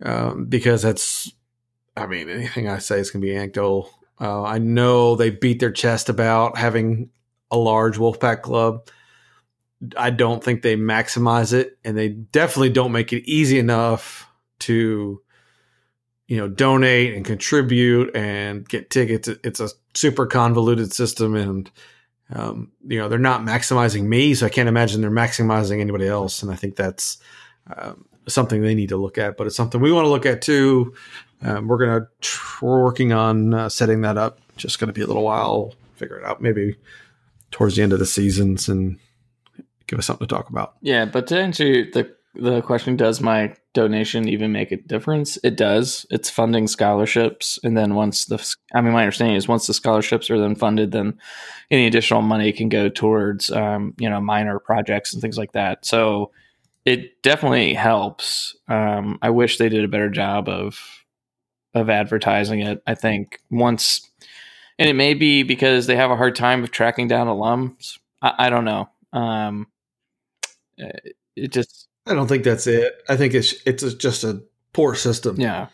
Um, 0.02 0.46
because 0.46 0.82
that's, 0.82 1.32
I 1.96 2.06
mean, 2.06 2.28
anything 2.28 2.68
I 2.68 2.78
say 2.78 2.98
is 2.98 3.10
going 3.10 3.20
to 3.20 3.26
be 3.26 3.36
anecdotal. 3.36 3.90
Uh, 4.20 4.42
I 4.42 4.58
know 4.58 5.14
they 5.14 5.30
beat 5.30 5.60
their 5.60 5.70
chest 5.70 6.08
about 6.08 6.56
having 6.56 7.10
a 7.50 7.56
large 7.56 7.98
Wolfpack 7.98 8.42
club. 8.42 8.88
I 9.96 10.10
don't 10.10 10.42
think 10.42 10.62
they 10.62 10.76
maximize 10.76 11.52
it, 11.52 11.78
and 11.84 11.96
they 11.96 12.08
definitely 12.08 12.70
don't 12.70 12.92
make 12.92 13.12
it 13.12 13.28
easy 13.28 13.58
enough 13.58 14.28
to, 14.60 15.20
you 16.32 16.38
know, 16.38 16.48
donate 16.48 17.12
and 17.12 17.26
contribute 17.26 18.16
and 18.16 18.66
get 18.66 18.88
tickets. 18.88 19.28
It's 19.28 19.60
a 19.60 19.68
super 19.92 20.24
convoluted 20.24 20.90
system, 20.90 21.36
and 21.36 21.70
um, 22.34 22.72
you 22.88 22.98
know 22.98 23.10
they're 23.10 23.18
not 23.18 23.42
maximizing 23.42 24.04
me, 24.04 24.32
so 24.32 24.46
I 24.46 24.48
can't 24.48 24.66
imagine 24.66 25.02
they're 25.02 25.10
maximizing 25.10 25.82
anybody 25.82 26.08
else. 26.08 26.42
And 26.42 26.50
I 26.50 26.56
think 26.56 26.76
that's 26.76 27.18
um, 27.76 28.06
something 28.26 28.62
they 28.62 28.74
need 28.74 28.88
to 28.88 28.96
look 28.96 29.18
at, 29.18 29.36
but 29.36 29.46
it's 29.46 29.56
something 29.56 29.78
we 29.78 29.92
want 29.92 30.06
to 30.06 30.08
look 30.08 30.24
at 30.24 30.40
too. 30.40 30.94
Um, 31.42 31.68
we're 31.68 31.76
gonna 31.76 32.08
we're 32.62 32.82
working 32.82 33.12
on 33.12 33.52
uh, 33.52 33.68
setting 33.68 34.00
that 34.00 34.16
up. 34.16 34.38
Just 34.56 34.78
to 34.78 34.86
be 34.86 35.02
a 35.02 35.06
little 35.06 35.24
while. 35.24 35.74
Figure 35.96 36.16
it 36.16 36.24
out. 36.24 36.40
Maybe 36.40 36.76
towards 37.50 37.76
the 37.76 37.82
end 37.82 37.92
of 37.92 37.98
the 37.98 38.06
seasons 38.06 38.70
and 38.70 38.98
give 39.86 39.98
us 39.98 40.06
something 40.06 40.26
to 40.26 40.34
talk 40.34 40.48
about. 40.48 40.76
Yeah, 40.80 41.04
but 41.04 41.26
to 41.26 41.38
answer 41.38 41.90
the 41.90 42.16
the 42.34 42.62
question, 42.62 42.96
does 42.96 43.20
my 43.20 43.54
donation 43.74 44.28
even 44.28 44.52
make 44.52 44.72
a 44.72 44.76
difference? 44.76 45.38
It 45.42 45.56
does. 45.56 46.06
It's 46.10 46.30
funding 46.30 46.66
scholarships, 46.66 47.58
and 47.62 47.76
then 47.76 47.94
once 47.94 48.26
the 48.26 48.54
I 48.74 48.80
mean, 48.80 48.92
my 48.92 49.02
understanding 49.02 49.36
is 49.36 49.48
once 49.48 49.66
the 49.66 49.74
scholarships 49.74 50.30
are 50.30 50.38
then 50.38 50.54
funded, 50.54 50.92
then 50.92 51.18
any 51.70 51.86
additional 51.86 52.22
money 52.22 52.52
can 52.52 52.68
go 52.68 52.88
towards 52.88 53.50
um, 53.50 53.94
you 53.98 54.08
know 54.08 54.20
minor 54.20 54.58
projects 54.58 55.12
and 55.12 55.22
things 55.22 55.38
like 55.38 55.52
that. 55.52 55.84
So 55.86 56.30
it 56.84 57.22
definitely 57.22 57.74
helps. 57.74 58.56
Um, 58.68 59.18
I 59.22 59.30
wish 59.30 59.58
they 59.58 59.68
did 59.68 59.84
a 59.84 59.88
better 59.88 60.10
job 60.10 60.48
of 60.48 60.78
of 61.74 61.88
advertising 61.88 62.60
it. 62.60 62.82
I 62.86 62.94
think 62.94 63.40
once, 63.50 64.10
and 64.78 64.88
it 64.88 64.94
may 64.94 65.14
be 65.14 65.42
because 65.42 65.86
they 65.86 65.96
have 65.96 66.10
a 66.10 66.16
hard 66.16 66.36
time 66.36 66.62
of 66.62 66.70
tracking 66.70 67.08
down 67.08 67.28
alums. 67.28 67.98
I, 68.20 68.34
I 68.38 68.50
don't 68.50 68.64
know. 68.64 68.88
Um, 69.12 69.66
it 71.36 71.52
just 71.52 71.81
I 72.06 72.14
don't 72.14 72.26
think 72.26 72.44
that's 72.44 72.66
it. 72.66 73.02
I 73.08 73.16
think 73.16 73.34
it's 73.34 73.54
it's 73.64 73.94
just 73.94 74.24
a 74.24 74.42
poor 74.72 74.94
system. 74.94 75.36
yeah 75.38 75.68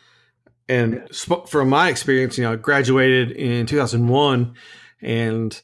And 0.67 1.07
sp- 1.11 1.47
from 1.47 1.69
my 1.69 1.89
experience, 1.89 2.37
you 2.37 2.43
know, 2.43 2.53
I 2.53 2.55
graduated 2.57 3.31
in 3.31 3.65
2001 3.65 4.53
and 5.01 5.61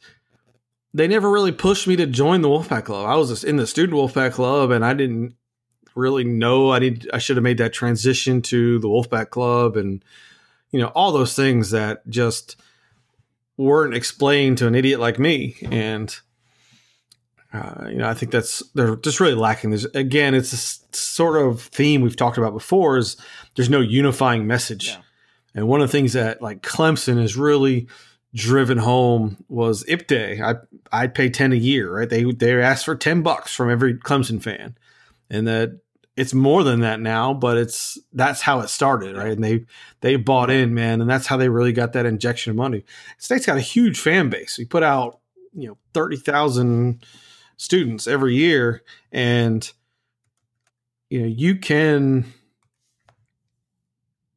they 0.93 1.07
never 1.07 1.29
really 1.29 1.51
pushed 1.51 1.87
me 1.87 1.97
to 1.97 2.05
join 2.05 2.41
the 2.41 2.47
Wolfpack 2.47 2.85
Club. 2.85 3.05
I 3.05 3.15
was 3.15 3.29
just 3.29 3.43
in 3.43 3.57
the 3.57 3.67
student 3.67 3.97
Wolfpack 3.97 4.31
Club 4.33 4.71
and 4.71 4.85
I 4.85 4.93
didn't 4.93 5.35
really 5.93 6.23
know 6.23 6.71
I 6.71 6.79
need 6.79 7.09
I 7.13 7.19
should 7.19 7.37
have 7.37 7.43
made 7.43 7.57
that 7.59 7.73
transition 7.73 8.41
to 8.43 8.79
the 8.79 8.87
Wolfpack 8.87 9.29
Club 9.29 9.77
and 9.77 10.03
you 10.71 10.79
know, 10.79 10.87
all 10.87 11.11
those 11.11 11.35
things 11.35 11.71
that 11.71 12.07
just 12.09 12.57
weren't 13.55 13.93
explained 13.95 14.57
to 14.57 14.67
an 14.67 14.75
idiot 14.75 14.99
like 14.99 15.19
me 15.19 15.55
and 15.71 16.19
uh, 17.55 17.87
you 17.89 17.97
know, 17.97 18.09
I 18.09 18.13
think 18.13 18.31
that's 18.31 18.61
they're 18.73 18.95
just 18.97 19.19
really 19.19 19.35
lacking. 19.35 19.69
There's 19.69 19.85
again, 19.85 20.33
it's 20.33 20.51
a 20.53 20.95
sort 20.95 21.41
of 21.41 21.61
theme 21.61 22.01
we've 22.01 22.15
talked 22.15 22.37
about 22.37 22.53
before. 22.53 22.97
Is 22.97 23.17
there's 23.55 23.69
no 23.69 23.81
unifying 23.81 24.47
message, 24.47 24.87
Yeah. 24.89 24.97
and 25.55 25.67
one 25.67 25.81
of 25.81 25.87
the 25.87 25.91
things 25.91 26.13
that 26.13 26.41
like 26.41 26.61
Clemson 26.61 27.19
has 27.21 27.35
really 27.37 27.87
driven 28.33 28.77
home 28.79 29.37
was 29.47 29.83
IPTAY. 29.85 30.41
I 30.41 30.55
I'd 30.91 31.15
pay 31.15 31.29
ten 31.29 31.53
a 31.53 31.55
year, 31.57 31.95
right? 31.97 32.09
They 32.09 32.23
they 32.25 32.61
asked 32.61 32.85
for 32.85 32.95
ten 32.95 33.21
bucks 33.21 33.55
from 33.55 33.69
every 33.69 33.93
Clemson 33.95 34.41
fan, 34.41 34.75
and 35.29 35.47
that 35.47 35.79
it's 36.17 36.33
more 36.33 36.63
than 36.63 36.79
that 36.79 36.99
now, 37.01 37.33
but 37.33 37.57
it's 37.57 37.97
that's 38.13 38.41
how 38.41 38.61
it 38.61 38.69
started, 38.69 39.17
right? 39.17 39.33
And 39.33 39.43
they 39.43 39.65
they 40.01 40.15
bought 40.15 40.49
in, 40.49 40.73
man, 40.73 41.01
and 41.01 41.09
that's 41.09 41.27
how 41.27 41.37
they 41.37 41.49
really 41.49 41.73
got 41.73 41.93
that 41.93 42.05
injection 42.05 42.51
of 42.51 42.55
money. 42.57 42.83
State's 43.17 43.45
got 43.45 43.57
a 43.57 43.61
huge 43.61 43.99
fan 43.99 44.29
base. 44.29 44.57
We 44.57 44.65
put 44.65 44.83
out 44.83 45.19
you 45.53 45.67
know 45.67 45.77
thirty 45.93 46.17
thousand 46.17 47.05
students 47.57 48.07
every 48.07 48.35
year 48.35 48.83
and 49.11 49.71
you 51.09 51.21
know 51.21 51.27
you 51.27 51.55
can 51.55 52.25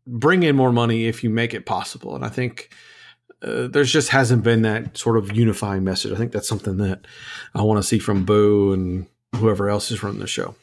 bring 0.07 0.42
in 0.42 0.57
more 0.57 0.72
money 0.72 1.07
if 1.07 1.22
you 1.22 1.31
make 1.31 1.54
it 1.54 1.66
possible 1.66 2.14
and 2.14 2.24
i 2.24 2.28
think 2.28 2.70
uh, 3.42 3.68
there's 3.68 3.92
just 3.92 4.09
hasn't 4.09 4.42
been 4.42 4.62
that 4.62 4.98
sort 4.98 5.16
of 5.16 5.37
unifying 5.37 5.85
message. 5.85 6.12
I 6.12 6.16
think 6.16 6.33
that's 6.33 6.48
something 6.48 6.78
that 6.78 7.07
i 7.54 7.62
want 7.62 7.78
to 7.78 7.87
see 7.87 7.98
from 7.98 8.24
boo 8.24 8.72
and 8.72 9.07
whoever 9.37 9.68
else 9.68 9.90
is 9.90 10.02
running 10.02 10.20
the 10.20 10.26
show. 10.26 10.54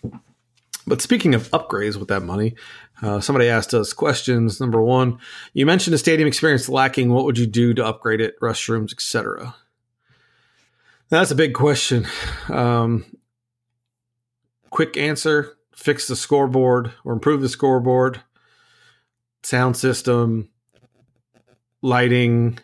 But 0.88 1.02
speaking 1.02 1.34
of 1.34 1.50
upgrades 1.52 1.96
with 1.96 2.10
that 2.10 2.24
money 2.24 2.56
uh, 3.02 3.20
somebody 3.20 3.50
asked 3.50 3.74
us 3.74 3.94
questions. 3.94 4.60
Number 4.60 4.82
one 4.82 5.20
you 5.54 5.66
mentioned 5.66 5.94
a 5.94 5.98
stadium 5.98 6.28
experience 6.28 6.68
lacking. 6.68 7.12
What 7.12 7.26
would 7.26 7.38
you 7.38 7.48
do 7.48 7.74
to 7.74 7.86
upgrade 7.86 8.22
it? 8.22 8.40
Restrooms 8.42 8.92
etc 8.92 9.56
that's 11.10 11.32
a 11.32 11.36
big 11.36 11.54
question. 11.54 12.08
Um, 12.50 13.06
quick 14.70 14.98
answer 14.98 15.58
fix 15.76 16.08
the 16.08 16.16
scoreboard 16.16 16.94
or 17.04 17.14
improve 17.14 17.42
the 17.42 17.50
scoreboard, 17.50 18.22
sound 19.44 19.76
system, 19.76 20.50
lighting. 21.82 22.58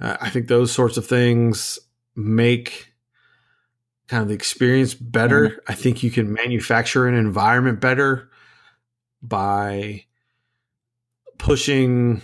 Uh, 0.00 0.16
I 0.20 0.30
think 0.30 0.48
those 0.48 0.72
sorts 0.72 0.96
of 0.96 1.06
things 1.06 1.78
make 2.14 2.92
kind 4.08 4.22
of 4.22 4.28
the 4.28 4.34
experience 4.34 4.94
better. 4.94 5.62
I 5.66 5.74
think 5.74 6.02
you 6.02 6.10
can 6.10 6.32
manufacture 6.32 7.08
an 7.08 7.14
environment 7.14 7.80
better 7.80 8.30
by 9.20 10.04
pushing 11.38 12.22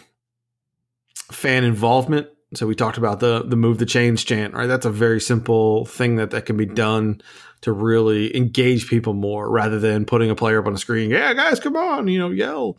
fan 1.33 1.65
involvement 1.65 2.29
so 2.55 2.67
we 2.67 2.75
talked 2.75 2.99
about 2.99 3.21
the 3.21 3.43
the 3.45 3.57
move 3.57 3.79
the 3.79 3.87
chains 3.87 4.25
chant, 4.25 4.55
right? 4.55 4.67
That's 4.67 4.87
a 4.87 4.91
very 4.91 5.21
simple 5.21 5.85
thing 5.87 6.17
that 6.17 6.31
that 6.31 6.47
can 6.47 6.57
be 6.57 6.67
done 6.67 7.21
to 7.61 7.73
really 7.73 8.35
engage 8.37 8.89
people 8.89 9.13
more, 9.13 9.49
rather 9.51 9.79
than 9.79 10.05
putting 10.05 10.31
a 10.31 10.35
player 10.35 10.61
up 10.61 10.67
on 10.67 10.75
a 10.75 10.79
screen. 10.79 11.11
Yeah, 11.11 11.33
guys, 11.35 11.61
come 11.61 11.77
on, 11.77 12.09
you 12.09 12.19
know, 12.19 12.31
yell. 12.31 12.79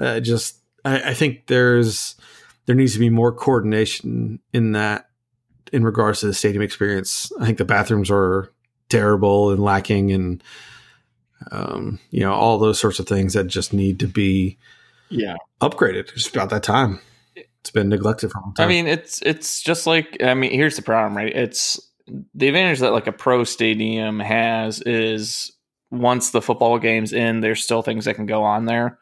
Uh, 0.00 0.20
just, 0.20 0.58
I, 0.84 1.10
I 1.10 1.14
think 1.14 1.46
there's 1.46 2.16
there 2.66 2.74
needs 2.74 2.94
to 2.94 2.98
be 2.98 3.10
more 3.10 3.32
coordination 3.32 4.40
in 4.52 4.72
that 4.72 5.08
in 5.72 5.84
regards 5.84 6.20
to 6.20 6.26
the 6.26 6.34
stadium 6.34 6.62
experience. 6.62 7.30
I 7.40 7.46
think 7.46 7.58
the 7.58 7.64
bathrooms 7.64 8.10
are 8.10 8.50
terrible 8.88 9.50
and 9.50 9.62
lacking, 9.62 10.12
and 10.12 10.42
um, 11.52 12.00
you 12.10 12.20
know, 12.20 12.32
all 12.32 12.58
those 12.58 12.80
sorts 12.80 12.98
of 12.98 13.06
things 13.06 13.34
that 13.34 13.46
just 13.46 13.72
need 13.72 14.00
to 14.00 14.08
be 14.08 14.58
yeah 15.08 15.36
upgraded. 15.60 16.10
It's 16.14 16.28
about 16.28 16.50
that 16.50 16.62
time. 16.62 17.00
It's 17.68 17.74
been 17.74 17.90
neglected 17.90 18.30
for 18.30 18.38
a 18.38 18.40
long 18.40 18.54
time. 18.54 18.64
I 18.64 18.68
mean, 18.68 18.86
it's 18.86 19.20
it's 19.20 19.60
just 19.60 19.86
like 19.86 20.22
I 20.22 20.32
mean, 20.32 20.52
here's 20.52 20.76
the 20.76 20.82
problem, 20.82 21.14
right? 21.14 21.34
It's 21.34 21.78
the 22.34 22.48
advantage 22.48 22.78
that 22.78 22.94
like 22.94 23.06
a 23.06 23.12
pro 23.12 23.44
stadium 23.44 24.20
has 24.20 24.80
is 24.80 25.52
once 25.90 26.30
the 26.30 26.40
football 26.40 26.78
game's 26.78 27.12
in, 27.12 27.40
there's 27.40 27.62
still 27.62 27.82
things 27.82 28.06
that 28.06 28.14
can 28.14 28.24
go 28.24 28.42
on 28.42 28.64
there. 28.64 28.98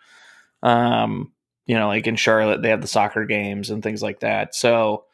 Um, 0.64 1.33
you 1.66 1.76
know, 1.76 1.87
like 1.87 2.09
in 2.09 2.16
Charlotte, 2.16 2.61
they 2.61 2.70
have 2.70 2.81
the 2.81 2.88
soccer 2.88 3.24
games 3.24 3.70
and 3.70 3.85
things 3.85 4.02
like 4.02 4.18
that. 4.20 4.52
So, 4.57 5.05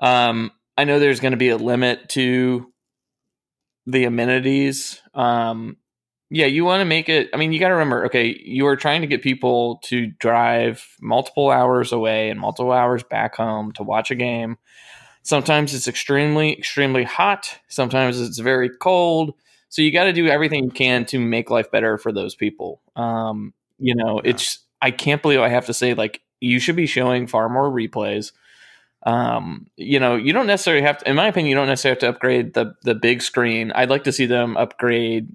um, 0.00 0.50
I 0.76 0.82
know 0.82 0.98
there's 0.98 1.20
going 1.20 1.30
to 1.30 1.36
be 1.36 1.50
a 1.50 1.56
limit 1.56 2.08
to 2.10 2.72
the 3.86 4.02
amenities. 4.02 5.00
Um, 5.14 5.76
yeah, 6.30 6.46
you 6.46 6.64
want 6.64 6.80
to 6.80 6.84
make 6.84 7.08
it. 7.08 7.30
I 7.32 7.36
mean, 7.36 7.52
you 7.52 7.60
got 7.60 7.68
to 7.68 7.74
remember, 7.74 8.06
okay, 8.06 8.36
you 8.44 8.66
are 8.66 8.76
trying 8.76 9.00
to 9.02 9.06
get 9.06 9.22
people 9.22 9.78
to 9.84 10.06
drive 10.06 10.84
multiple 11.00 11.50
hours 11.50 11.92
away 11.92 12.30
and 12.30 12.40
multiple 12.40 12.72
hours 12.72 13.02
back 13.02 13.36
home 13.36 13.72
to 13.72 13.82
watch 13.82 14.10
a 14.10 14.14
game. 14.16 14.58
Sometimes 15.22 15.74
it's 15.74 15.88
extremely, 15.88 16.52
extremely 16.52 17.04
hot. 17.04 17.58
Sometimes 17.68 18.20
it's 18.20 18.38
very 18.38 18.70
cold. 18.70 19.34
So 19.68 19.82
you 19.82 19.92
got 19.92 20.04
to 20.04 20.12
do 20.12 20.28
everything 20.28 20.64
you 20.64 20.70
can 20.70 21.04
to 21.06 21.18
make 21.18 21.50
life 21.50 21.70
better 21.70 21.98
for 21.98 22.12
those 22.12 22.34
people. 22.34 22.80
Um, 22.94 23.52
you 23.78 23.94
know, 23.94 24.20
Yeah. 24.24 24.30
it's, 24.30 24.60
I 24.80 24.90
can't 24.92 25.22
believe 25.22 25.40
I 25.40 25.48
have 25.48 25.66
to 25.66 25.74
say, 25.74 25.94
like, 25.94 26.22
you 26.40 26.58
should 26.60 26.76
be 26.76 26.86
showing 26.86 27.26
far 27.26 27.48
more 27.48 27.70
replays. 27.70 28.32
Um, 29.04 29.66
you 29.76 30.00
know, 30.00 30.16
you 30.16 30.32
don't 30.32 30.46
necessarily 30.46 30.82
have 30.82 30.98
to, 30.98 31.08
in 31.08 31.16
my 31.16 31.28
opinion, 31.28 31.50
you 31.50 31.56
don't 31.56 31.68
necessarily 31.68 31.94
have 31.94 32.00
to 32.00 32.08
upgrade 32.08 32.54
the 32.54 32.74
the 32.82 32.94
big 32.94 33.22
screen. 33.22 33.70
I'd 33.72 33.90
like 33.90 34.04
to 34.04 34.12
see 34.12 34.26
them 34.26 34.56
upgrade 34.56 35.28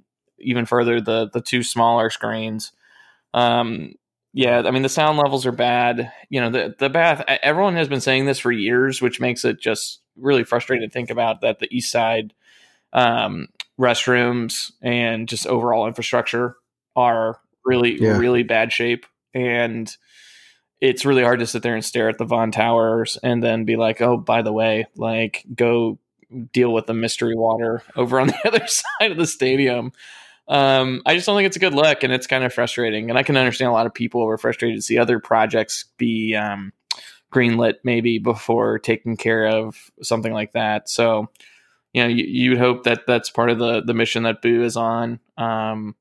even 0.44 0.66
further 0.66 1.02
the 1.02 1.30
the 1.32 1.42
two 1.42 1.64
smaller 1.64 2.10
screens. 2.10 2.72
Um, 3.34 3.94
yeah, 4.34 4.62
I 4.66 4.72
mean 4.72 4.82
the 4.84 4.90
sound 4.90 5.18
levels 5.18 5.46
are 5.46 5.52
bad. 5.52 6.12
You 6.30 6.42
know, 6.42 6.50
the 6.50 6.76
the 6.78 6.90
bath. 6.90 7.24
Everyone 7.28 7.76
has 7.76 7.90
been 7.90 8.02
saying 8.02 8.26
this 8.26 8.40
for 8.40 8.52
years, 8.52 9.02
which 9.02 9.20
makes 9.20 9.44
it 9.46 9.60
just 9.60 10.00
really 10.18 10.44
frustrating 10.44 10.88
to 10.88 10.94
think 10.94 11.10
about 11.10 11.42
that 11.42 11.60
the 11.60 11.68
east 11.76 11.92
side 11.92 12.34
um, 12.94 13.48
restrooms 13.80 14.72
and 14.82 15.28
just 15.28 15.48
overall 15.48 15.88
infrastructure 15.88 16.56
are 16.96 17.40
really 17.66 18.02
Yeah. 18.02 18.18
really 18.18 18.44
bad 18.44 18.72
shape, 18.74 19.06
and 19.34 19.96
it's 20.80 21.06
really 21.06 21.24
hard 21.24 21.40
to 21.40 21.48
sit 21.48 21.62
there 21.62 21.76
and 21.76 21.86
stare 21.86 22.10
at 22.10 22.18
the 22.18 22.26
Vaughn 22.26 22.52
Towers 22.52 23.18
and 23.22 23.44
then 23.44 23.66
be 23.66 23.76
like, 23.76 24.02
oh, 24.02 24.18
by 24.18 24.42
the 24.42 24.52
way, 24.54 24.88
like 24.96 25.46
go 25.54 26.00
deal 26.54 26.74
with 26.74 26.88
the 26.88 26.94
mystery 26.94 27.36
water 27.36 27.84
over 27.96 28.20
on 28.20 28.28
the 28.28 28.40
other 28.48 28.66
side 28.68 29.12
of 29.12 29.18
the 29.18 29.28
stadium. 29.28 29.92
Um, 30.48 31.02
I 31.06 31.16
just 31.16 31.26
don't 31.26 31.38
think 31.38 31.48
it's 31.48 31.56
a 31.56 31.62
good 31.62 31.74
look, 31.74 32.04
and 32.04 32.12
it's 32.12 32.28
kind 32.28 32.44
of 32.44 32.54
frustrating. 32.54 33.10
And 33.10 33.18
I 33.18 33.24
can 33.24 33.38
understand 33.38 33.70
a 33.70 33.74
lot 33.74 33.86
of 33.86 33.94
people 33.94 34.26
were 34.26 34.38
frustrated 34.38 34.78
to 34.78 34.82
see 34.82 34.98
other 34.98 35.20
projects 35.20 35.86
be 35.98 36.36
um, 36.36 36.74
greenlit 37.32 37.76
maybe 37.84 38.20
before 38.20 38.80
taking 38.80 39.18
care 39.18 39.48
of 39.48 39.92
something 40.02 40.34
like 40.34 40.54
that. 40.54 40.90
So, 40.90 41.30
you 41.94 42.04
know, 42.04 42.10
you, 42.10 42.26
you'd 42.26 42.58
hope 42.58 42.84
that 42.84 43.08
that's 43.08 43.30
part 43.30 43.50
of 43.50 43.60
the 43.60 43.82
the 43.82 43.94
mission 43.94 44.24
that 44.24 44.42
Boo 44.42 44.64
is 44.64 44.76
on. 44.76 45.20
Um, 45.38 45.96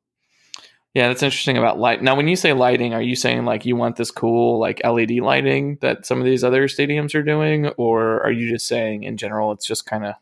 yeah, 0.95 1.07
that's 1.07 1.23
interesting 1.23 1.57
about 1.57 1.79
light. 1.79 2.03
Now, 2.03 2.17
when 2.17 2.27
you 2.27 2.35
say 2.35 2.53
lighting, 2.53 2.95
are 2.95 3.03
you 3.03 3.15
saying 3.15 3.45
like 3.45 3.65
you 3.65 3.77
want 3.77 3.95
this 3.95 4.11
cool 4.11 4.59
like 4.59 4.85
LED 4.85 5.13
lighting 5.21 5.79
that 5.83 6.05
some 6.05 6.19
of 6.19 6.25
these 6.25 6.43
other 6.43 6.67
stadiums 6.67 7.15
are 7.15 7.23
doing, 7.23 7.69
or 7.77 8.21
are 8.25 8.33
you 8.33 8.49
just 8.49 8.67
saying 8.67 9.05
in 9.05 9.17
general 9.17 9.53
it's 9.53 9.67
just 9.67 9.87
kind 9.87 10.05
of 10.05 10.15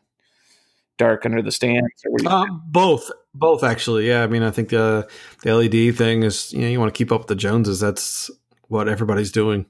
dark 0.97 1.25
under 1.25 1.41
the 1.41 1.51
stands? 1.51 2.05
Or 2.05 2.11
what 2.11 2.21
you 2.21 2.29
Uh, 2.29 2.45
both, 2.67 3.09
both 3.33 3.63
actually. 3.63 4.07
Yeah, 4.07 4.23
I 4.23 4.27
mean, 4.27 4.43
I 4.43 4.51
think 4.51 4.69
the 4.69 5.07
the 5.43 5.53
LED 5.53 5.95
thing 5.95 6.23
is 6.23 6.51
you 6.53 6.61
know 6.61 6.67
you 6.67 6.79
want 6.79 6.93
to 6.93 6.97
keep 6.97 7.11
up 7.11 7.21
with 7.21 7.27
the 7.27 7.35
Joneses. 7.35 7.79
That's 7.79 8.31
what 8.67 8.87
everybody's 8.87 9.31
doing. 9.31 9.65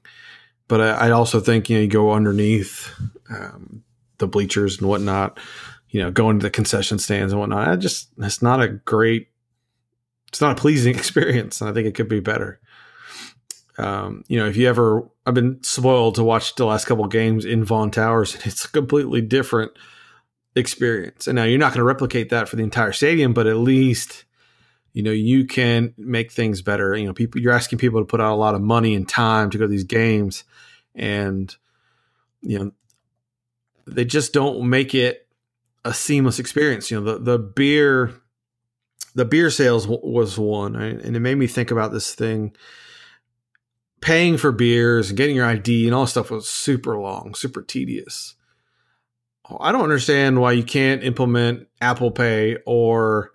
But 0.68 0.80
I, 0.80 0.90
I 0.90 1.10
also 1.10 1.40
think 1.40 1.68
you 1.68 1.76
know 1.76 1.82
you 1.82 1.88
go 1.88 2.12
underneath 2.12 2.92
um, 3.30 3.82
the 4.18 4.28
bleachers 4.28 4.78
and 4.78 4.88
whatnot. 4.88 5.38
You 5.88 6.02
know, 6.02 6.10
going 6.10 6.38
to 6.38 6.44
the 6.44 6.50
concession 6.50 6.98
stands 6.98 7.32
and 7.32 7.40
whatnot. 7.40 7.68
I 7.68 7.76
just 7.76 8.10
it's 8.18 8.42
not 8.42 8.62
a 8.62 8.68
great. 8.68 9.28
It's 10.28 10.40
not 10.40 10.58
a 10.58 10.60
pleasing 10.60 10.94
experience, 10.96 11.60
and 11.60 11.68
I 11.68 11.72
think 11.72 11.86
it 11.86 11.94
could 11.94 12.08
be 12.08 12.20
better. 12.20 12.60
Um, 13.78 14.24
you 14.28 14.38
know, 14.38 14.46
if 14.46 14.58
you 14.58 14.68
ever, 14.68 15.08
I've 15.24 15.34
been 15.34 15.62
spoiled 15.62 16.16
to 16.16 16.24
watch 16.24 16.54
the 16.54 16.66
last 16.66 16.84
couple 16.84 17.06
games 17.06 17.46
in 17.46 17.64
Vaughn 17.64 17.90
Towers, 17.90 18.34
and 18.36 18.46
it's 18.46 18.66
completely 18.66 19.20
different 19.20 19.72
experience. 20.54 21.26
And 21.26 21.36
now 21.36 21.44
you're 21.44 21.58
not 21.58 21.72
going 21.72 21.80
to 21.80 21.84
replicate 21.84 22.30
that 22.30 22.48
for 22.48 22.56
the 22.56 22.62
entire 22.62 22.92
stadium, 22.92 23.32
but 23.32 23.46
at 23.46 23.56
least 23.56 24.24
you 24.92 25.02
know 25.02 25.12
you 25.12 25.44
can 25.44 25.94
make 25.96 26.32
things 26.32 26.62
better. 26.62 26.96
You 26.96 27.06
know, 27.06 27.12
people 27.14 27.40
you're 27.40 27.52
asking 27.52 27.78
people 27.78 28.00
to 28.00 28.06
put 28.06 28.20
out 28.20 28.34
a 28.34 28.36
lot 28.36 28.54
of 28.54 28.60
money 28.60 28.94
and 28.94 29.08
time 29.08 29.50
to 29.50 29.58
go 29.58 29.64
to 29.64 29.68
these 29.68 29.84
games, 29.84 30.44
and 30.94 31.54
you 32.42 32.58
know 32.58 32.72
they 33.86 34.04
just 34.04 34.32
don't 34.32 34.68
make 34.68 34.94
it 34.94 35.28
a 35.84 35.94
seamless 35.94 36.38
experience. 36.38 36.90
You 36.90 37.00
know, 37.00 37.12
the 37.12 37.18
the 37.18 37.38
beer 37.38 38.14
the 39.14 39.24
beer 39.24 39.50
sales 39.50 39.86
w- 39.86 40.00
was 40.02 40.38
one, 40.38 40.74
right? 40.74 40.98
and 41.00 41.16
it 41.16 41.20
made 41.20 41.36
me 41.36 41.46
think 41.46 41.70
about 41.70 41.92
this 41.92 42.14
thing. 42.14 42.54
Paying 44.00 44.38
for 44.38 44.50
beers 44.50 45.10
and 45.10 45.16
getting 45.16 45.36
your 45.36 45.44
ID 45.44 45.86
and 45.86 45.94
all 45.94 46.06
stuff 46.06 46.30
was 46.30 46.48
super 46.48 46.98
long, 46.98 47.34
super 47.34 47.60
tedious. 47.60 48.34
I 49.58 49.72
don't 49.72 49.82
understand 49.82 50.40
why 50.40 50.52
you 50.52 50.62
can't 50.62 51.02
implement 51.02 51.66
Apple 51.80 52.10
Pay 52.10 52.58
or 52.66 53.32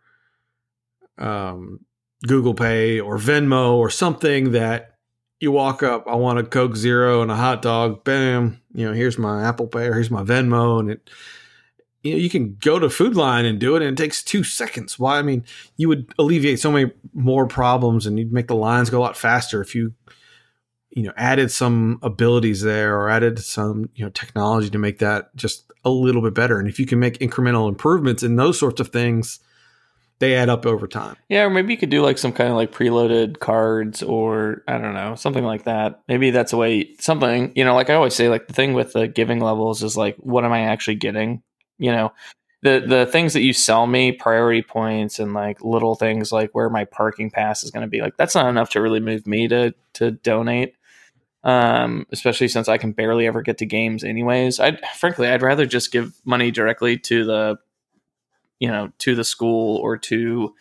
um, 1.17 1.79
Google 2.25 2.53
Pay 2.53 2.99
or 2.99 3.17
Venmo 3.17 3.75
or 3.75 3.89
something 3.89 4.51
that 4.51 4.95
you 5.39 5.51
walk 5.51 5.83
up, 5.83 6.05
I 6.07 6.15
want 6.15 6.39
a 6.39 6.43
Coke 6.43 6.75
Zero 6.75 7.21
and 7.21 7.29
a 7.29 7.35
hot 7.35 7.61
dog, 7.61 8.03
bam, 8.03 8.61
you 8.73 8.85
know, 8.85 8.93
here's 8.93 9.17
my 9.17 9.43
Apple 9.43 9.67
Pay 9.67 9.87
or 9.87 9.93
here's 9.93 10.11
my 10.11 10.23
Venmo. 10.23 10.79
And 10.79 10.91
it, 10.91 11.09
you 12.03 12.13
know, 12.13 12.17
you 12.17 12.29
can 12.29 12.57
go 12.61 12.79
to 12.79 12.89
Food 12.89 13.15
Lion 13.15 13.45
and 13.45 13.59
do 13.59 13.75
it 13.75 13.81
and 13.81 13.97
it 13.97 14.01
takes 14.01 14.23
two 14.23 14.43
seconds. 14.43 14.97
Why? 14.97 15.19
I 15.19 15.23
mean, 15.23 15.43
you 15.75 15.87
would 15.89 16.11
alleviate 16.17 16.59
so 16.59 16.71
many 16.71 16.91
more 17.13 17.47
problems 17.47 18.05
and 18.05 18.17
you'd 18.17 18.31
make 18.31 18.47
the 18.47 18.55
lines 18.55 18.89
go 18.89 18.99
a 18.99 19.01
lot 19.01 19.17
faster 19.17 19.61
if 19.61 19.75
you, 19.75 19.93
you 20.95 21.03
know, 21.03 21.13
added 21.17 21.51
some 21.51 21.99
abilities 22.01 22.61
there 22.61 22.97
or 22.97 23.09
added 23.09 23.37
some, 23.39 23.89
you 23.95 24.03
know, 24.03 24.09
technology 24.11 24.69
to 24.69 24.77
make 24.79 24.99
that 24.99 25.35
just 25.35 25.71
a 25.83 25.89
little 25.89 26.21
bit 26.21 26.33
better. 26.33 26.57
And 26.57 26.67
if 26.67 26.79
you 26.79 26.85
can 26.85 26.99
make 26.99 27.19
incremental 27.19 27.69
improvements 27.69 28.23
in 28.23 28.37
those 28.37 28.57
sorts 28.57 28.79
of 28.79 28.87
things, 28.87 29.39
they 30.19 30.35
add 30.35 30.47
up 30.47 30.65
over 30.65 30.87
time. 30.87 31.17
Yeah, 31.27 31.43
or 31.43 31.49
maybe 31.49 31.73
you 31.73 31.77
could 31.77 31.89
do 31.89 32.01
like 32.01 32.17
some 32.17 32.31
kind 32.31 32.49
of 32.49 32.55
like 32.55 32.71
preloaded 32.71 33.39
cards 33.39 34.01
or 34.01 34.63
I 34.69 34.77
don't 34.77 34.93
know, 34.93 35.15
something 35.15 35.43
like 35.43 35.65
that. 35.65 36.01
Maybe 36.07 36.31
that's 36.31 36.53
a 36.53 36.57
way 36.57 36.95
something, 36.99 37.51
you 37.55 37.65
know, 37.65 37.75
like 37.75 37.89
I 37.89 37.95
always 37.95 38.15
say, 38.15 38.29
like 38.29 38.47
the 38.47 38.53
thing 38.53 38.73
with 38.73 38.93
the 38.93 39.09
giving 39.09 39.41
levels 39.41 39.83
is 39.83 39.97
like 39.97 40.15
what 40.19 40.45
am 40.45 40.53
I 40.53 40.61
actually 40.61 40.95
getting? 40.95 41.43
You 41.77 41.91
know, 41.91 42.13
the 42.61 42.85
the 42.87 43.05
things 43.05 43.33
that 43.33 43.41
you 43.41 43.51
sell 43.51 43.85
me, 43.85 44.13
priority 44.13 44.61
points 44.61 45.19
and 45.19 45.33
like 45.33 45.61
little 45.61 45.95
things 45.95 46.31
like 46.31 46.51
where 46.55 46.69
my 46.69 46.85
parking 46.85 47.29
pass 47.29 47.65
is 47.65 47.71
gonna 47.71 47.87
be, 47.87 47.99
like 47.99 48.15
that's 48.15 48.35
not 48.35 48.47
enough 48.47 48.69
to 48.71 48.81
really 48.81 49.01
move 49.01 49.27
me 49.27 49.49
to 49.49 49.73
to 49.95 50.11
donate. 50.11 50.75
Um, 51.45 52.07
especially 52.11 52.47
since 52.47 52.67
I 52.67 52.77
can 52.79 52.91
barely 52.91 53.27
ever 53.27 53.41
get 53.41 53.59
to 53.59 53.65
games 53.65 54.03
anyways. 54.03 54.59
I'd 54.59 54.83
frankly 54.97 55.27
I'd 55.27 55.43
rather 55.43 55.65
just 55.65 55.91
give 55.91 56.19
money 56.25 56.51
directly 56.51 56.97
to 56.97 57.23
the 57.23 57.57
you 58.59 58.67
know 58.67 58.91
to 58.99 59.15
the 59.15 59.23
school 59.23 59.77
or 59.77 59.97
to 59.97 60.55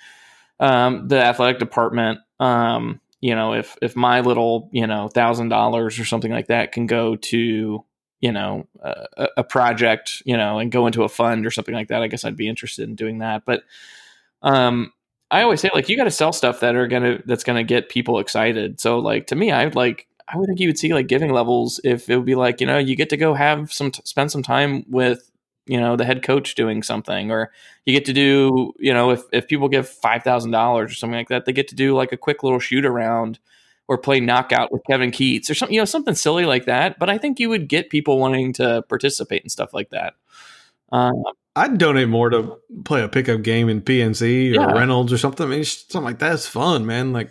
um, 0.60 1.08
the 1.08 1.16
athletic 1.16 1.58
department. 1.58 2.20
Um, 2.38 3.00
you 3.24 3.34
know 3.34 3.54
if 3.54 3.78
if 3.80 3.96
my 3.96 4.20
little 4.20 4.68
you 4.70 4.86
know 4.86 5.08
thousand 5.08 5.48
dollars 5.48 5.98
or 5.98 6.04
something 6.04 6.30
like 6.30 6.48
that 6.48 6.72
can 6.72 6.86
go 6.86 7.16
to 7.16 7.82
you 8.20 8.32
know 8.32 8.68
a, 8.82 9.28
a 9.38 9.44
project 9.44 10.22
you 10.26 10.36
know 10.36 10.58
and 10.58 10.70
go 10.70 10.86
into 10.86 11.04
a 11.04 11.08
fund 11.08 11.46
or 11.46 11.50
something 11.50 11.74
like 11.74 11.88
that 11.88 12.02
i 12.02 12.06
guess 12.06 12.26
i'd 12.26 12.36
be 12.36 12.48
interested 12.48 12.86
in 12.86 12.94
doing 12.94 13.20
that. 13.20 13.46
But 13.46 13.62
um 14.42 14.92
i 15.30 15.40
always 15.40 15.62
say 15.62 15.70
like 15.72 15.88
you 15.88 15.96
got 15.96 16.04
to 16.04 16.10
sell 16.10 16.34
stuff 16.34 16.60
that 16.60 16.76
are 16.76 16.86
gonna 16.86 17.22
that's 17.24 17.44
gonna 17.44 17.64
get 17.64 17.88
people 17.88 18.18
excited. 18.18 18.78
So 18.78 18.98
like 18.98 19.28
to 19.28 19.36
me 19.36 19.50
i 19.50 19.64
would 19.64 19.74
like 19.74 20.06
i 20.28 20.36
would 20.36 20.46
think 20.46 20.60
you 20.60 20.68
would 20.68 20.78
see 20.78 20.92
like 20.92 21.06
giving 21.06 21.32
levels 21.32 21.80
if 21.84 22.08
it 22.08 22.16
would 22.16 22.24
be 22.26 22.34
like 22.34 22.60
you 22.60 22.66
know 22.66 22.78
you 22.78 22.96
get 22.96 23.10
to 23.10 23.16
go 23.16 23.34
have 23.34 23.72
some 23.72 23.90
t- 23.90 24.02
spend 24.04 24.30
some 24.30 24.42
time 24.42 24.84
with 24.88 25.30
you 25.66 25.80
know 25.80 25.96
the 25.96 26.04
head 26.04 26.22
coach 26.22 26.54
doing 26.54 26.82
something 26.82 27.30
or 27.30 27.50
you 27.86 27.92
get 27.92 28.04
to 28.04 28.12
do 28.12 28.72
you 28.78 28.92
know 28.92 29.10
if, 29.10 29.22
if 29.32 29.48
people 29.48 29.68
give 29.68 29.88
$5000 29.88 30.74
or 30.74 30.88
something 30.88 31.16
like 31.16 31.28
that 31.28 31.44
they 31.44 31.52
get 31.52 31.68
to 31.68 31.74
do 31.74 31.94
like 31.94 32.12
a 32.12 32.16
quick 32.16 32.42
little 32.42 32.58
shoot 32.58 32.84
around 32.84 33.38
or 33.88 33.98
play 33.98 34.20
knockout 34.20 34.72
with 34.72 34.82
kevin 34.88 35.10
Keatts 35.10 35.50
or 35.50 35.54
something 35.54 35.74
you 35.74 35.80
know 35.80 35.86
something 35.86 36.14
silly 36.14 36.44
like 36.44 36.66
that 36.66 36.98
but 36.98 37.08
i 37.08 37.18
think 37.18 37.40
you 37.40 37.48
would 37.48 37.68
get 37.68 37.90
people 37.90 38.18
wanting 38.18 38.52
to 38.54 38.82
participate 38.88 39.42
in 39.42 39.48
stuff 39.48 39.72
like 39.72 39.90
that 39.90 40.14
um, 40.92 41.24
I'd 41.56 41.78
donate 41.78 42.08
more 42.08 42.30
to 42.30 42.56
play 42.84 43.02
a 43.02 43.08
pickup 43.08 43.42
game 43.42 43.68
in 43.68 43.80
PNC 43.80 44.50
or 44.50 44.60
Yeah. 44.60 44.72
Reynolds 44.72 45.12
or 45.12 45.18
something. 45.18 45.46
I 45.46 45.50
mean, 45.50 45.64
something 45.64 46.04
like 46.04 46.18
that's 46.18 46.46
fun, 46.46 46.84
man. 46.84 47.12
Like, 47.12 47.30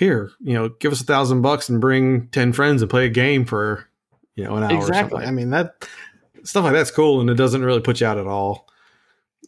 here, 0.00 0.32
you 0.40 0.54
know, 0.54 0.70
give 0.70 0.92
us 0.92 1.00
a 1.02 1.04
thousand 1.04 1.42
bucks 1.42 1.68
and 1.68 1.80
bring 1.80 2.26
ten 2.28 2.52
friends 2.54 2.80
and 2.80 2.90
play 2.90 3.04
a 3.04 3.10
game 3.10 3.44
for 3.44 3.86
you 4.34 4.42
know 4.42 4.56
an 4.56 4.64
hour 4.64 4.72
or 4.72 4.78
Exactly. 4.78 5.24
I 5.24 5.30
mean, 5.30 5.50
that 5.50 5.86
stuff 6.42 6.64
like 6.64 6.72
that's 6.72 6.90
cool, 6.90 7.20
and 7.20 7.28
it 7.28 7.34
doesn't 7.34 7.62
really 7.62 7.82
put 7.82 8.00
you 8.00 8.06
out 8.06 8.18
at 8.18 8.26
all. 8.26 8.66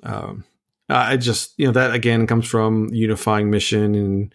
Um, 0.03 0.45
I 0.91 1.17
just 1.17 1.55
you 1.57 1.65
know 1.65 1.73
that 1.73 1.95
again 1.95 2.27
comes 2.27 2.47
from 2.47 2.91
unifying 2.93 3.51
mission 3.51 3.95
and 3.95 4.35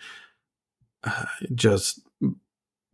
uh, 1.03 1.25
just 1.53 2.01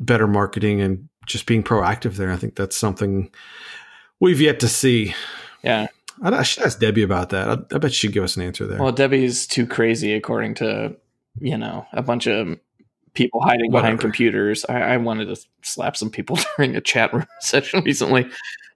better 0.01 0.27
marketing 0.27 0.81
and 0.81 1.07
just 1.25 1.45
being 1.45 1.63
proactive 1.63 2.17
there. 2.17 2.29
I 2.29 2.35
think 2.35 2.55
that's 2.55 2.75
something 2.75 3.31
we've 4.19 4.41
yet 4.41 4.59
to 4.59 4.67
see. 4.67 5.15
yeah 5.63 5.87
I, 6.21 6.29
I 6.29 6.43
should 6.43 6.63
ask 6.63 6.77
Debbie 6.77 7.03
about 7.03 7.29
that. 7.29 7.47
I, 7.47 7.75
I 7.75 7.77
bet 7.77 7.93
she'd 7.93 8.11
give 8.11 8.25
us 8.25 8.35
an 8.35 8.43
answer 8.43 8.67
there. 8.67 8.79
well 8.79 8.91
debbie's 8.91 9.47
too 9.47 9.65
crazy 9.65 10.13
according 10.13 10.55
to 10.55 10.95
you 11.39 11.57
know 11.57 11.87
a 11.93 12.01
bunch 12.01 12.27
of 12.27 12.59
people 13.13 13.41
hiding 13.41 13.71
behind 13.71 13.99
computers 13.99 14.65
I, 14.67 14.81
I 14.93 14.97
wanted 14.97 15.25
to 15.25 15.41
slap 15.61 15.95
some 15.95 16.09
people 16.09 16.37
during 16.57 16.75
a 16.75 16.81
chat 16.81 17.13
room 17.13 17.27
session 17.39 17.83
recently 17.83 18.29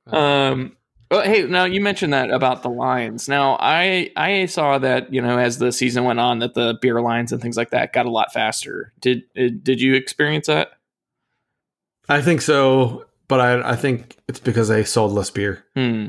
Um, 0.07 0.77
well, 1.09 1.23
hey, 1.23 1.43
now 1.43 1.63
you 1.63 1.79
mentioned 1.79 2.11
that 2.11 2.31
about 2.31 2.63
the 2.63 2.69
lines. 2.69 3.29
Now, 3.29 3.57
I 3.61 4.11
I 4.17 4.45
saw 4.45 4.77
that 4.79 5.13
you 5.13 5.21
know 5.21 5.37
as 5.37 5.57
the 5.57 5.71
season 5.71 6.03
went 6.03 6.19
on 6.19 6.39
that 6.39 6.53
the 6.53 6.77
beer 6.81 7.01
lines 7.01 7.31
and 7.31 7.41
things 7.41 7.55
like 7.55 7.69
that 7.69 7.93
got 7.93 8.05
a 8.05 8.11
lot 8.11 8.33
faster. 8.33 8.91
Did 8.99 9.23
uh, 9.37 9.49
did 9.63 9.79
you 9.79 9.93
experience 9.93 10.47
that? 10.47 10.71
I 12.09 12.21
think 12.21 12.41
so, 12.41 13.05
but 13.27 13.39
I, 13.39 13.71
I 13.71 13.75
think 13.75 14.17
it's 14.27 14.39
because 14.39 14.67
they 14.67 14.83
sold 14.83 15.13
less 15.13 15.29
beer. 15.29 15.63
Hmm. 15.75 16.07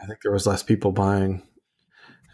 I 0.00 0.06
think 0.06 0.20
there 0.22 0.32
was 0.32 0.46
less 0.46 0.62
people 0.62 0.92
buying. 0.92 1.42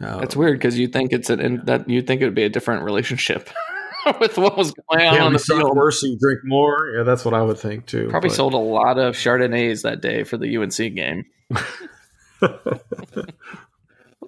Uh, 0.00 0.18
That's 0.20 0.36
weird 0.36 0.58
because 0.58 0.78
you 0.78 0.86
think 0.86 1.12
it's 1.12 1.30
an 1.30 1.64
that 1.64 1.88
you 1.88 2.02
think 2.02 2.22
it 2.22 2.24
would 2.24 2.34
be 2.34 2.44
a 2.44 2.48
different 2.48 2.84
relationship 2.84 3.50
with 4.20 4.38
what 4.38 4.57
was 4.57 4.72
going 4.72 5.07
on 5.07 5.14
yeah, 5.14 5.24
on 5.24 5.32
the 5.32 5.44
you 5.49 5.57
field. 5.59 5.76
worse, 5.76 6.03
you 6.03 6.16
drink 6.18 6.40
more. 6.44 6.92
Yeah, 6.96 7.03
that's 7.03 7.24
what 7.24 7.34
I 7.34 7.42
would 7.42 7.59
think 7.59 7.86
too. 7.86 8.09
Probably 8.09 8.30
but- 8.30 8.36
sold 8.36 8.55
a 8.55 8.59
lot 8.59 8.99
of 8.99 9.14
Chardonnays 9.14 9.82
that 9.82 10.01
day 10.01 10.24
for 10.24 10.36
the 10.36 10.57
UNC 10.57 10.76
game. 10.94 11.24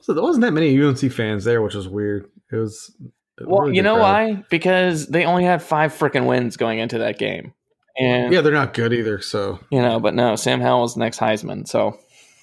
so 0.01 0.15
there 0.15 0.23
wasn't 0.23 0.43
that 0.43 0.53
many 0.53 0.81
UNC 0.81 0.99
fans 1.13 1.45
there, 1.45 1.63
which 1.63 1.75
was 1.75 1.89
weird. 1.89 2.31
It 2.53 2.57
was. 2.57 2.95
a 3.41 3.49
Well, 3.49 3.63
really 3.63 3.77
you 3.77 3.83
know 3.83 3.95
crowd. 3.97 4.03
why? 4.35 4.45
Because 4.51 5.07
they 5.07 5.25
only 5.25 5.45
had 5.45 5.63
five 5.63 5.93
freaking 5.93 6.27
wins 6.27 6.57
going 6.57 6.79
into 6.79 6.99
that 6.99 7.19
game, 7.19 7.53
and 7.99 8.33
Yeah, 8.33 8.41
they're 8.41 8.53
not 8.53 8.75
good 8.75 8.93
either. 8.93 9.21
So 9.21 9.61
you 9.71 9.81
know, 9.83 10.01
but 10.01 10.15
no, 10.15 10.37
Sam 10.37 10.61
Howell 10.61 10.83
was 10.83 10.97
next 10.97 11.19
Heisman. 11.19 11.69
So, 11.69 11.99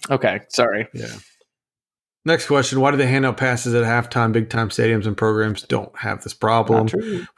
okay, 0.09 0.41
sorry. 0.49 0.87
yeah. 0.93 1.07
Next 2.27 2.47
question: 2.47 2.81
Why 2.81 2.91
do 2.91 2.97
they 2.97 3.07
hand 3.07 3.25
out 3.25 3.37
passes 3.37 3.73
at 3.73 3.85
halftime? 3.85 4.33
Big 4.33 4.49
time 4.49 4.67
stadiums 4.67 5.07
and 5.07 5.15
programs 5.15 5.61
don't 5.61 5.97
have 5.97 6.23
this 6.25 6.33
problem. 6.33 6.89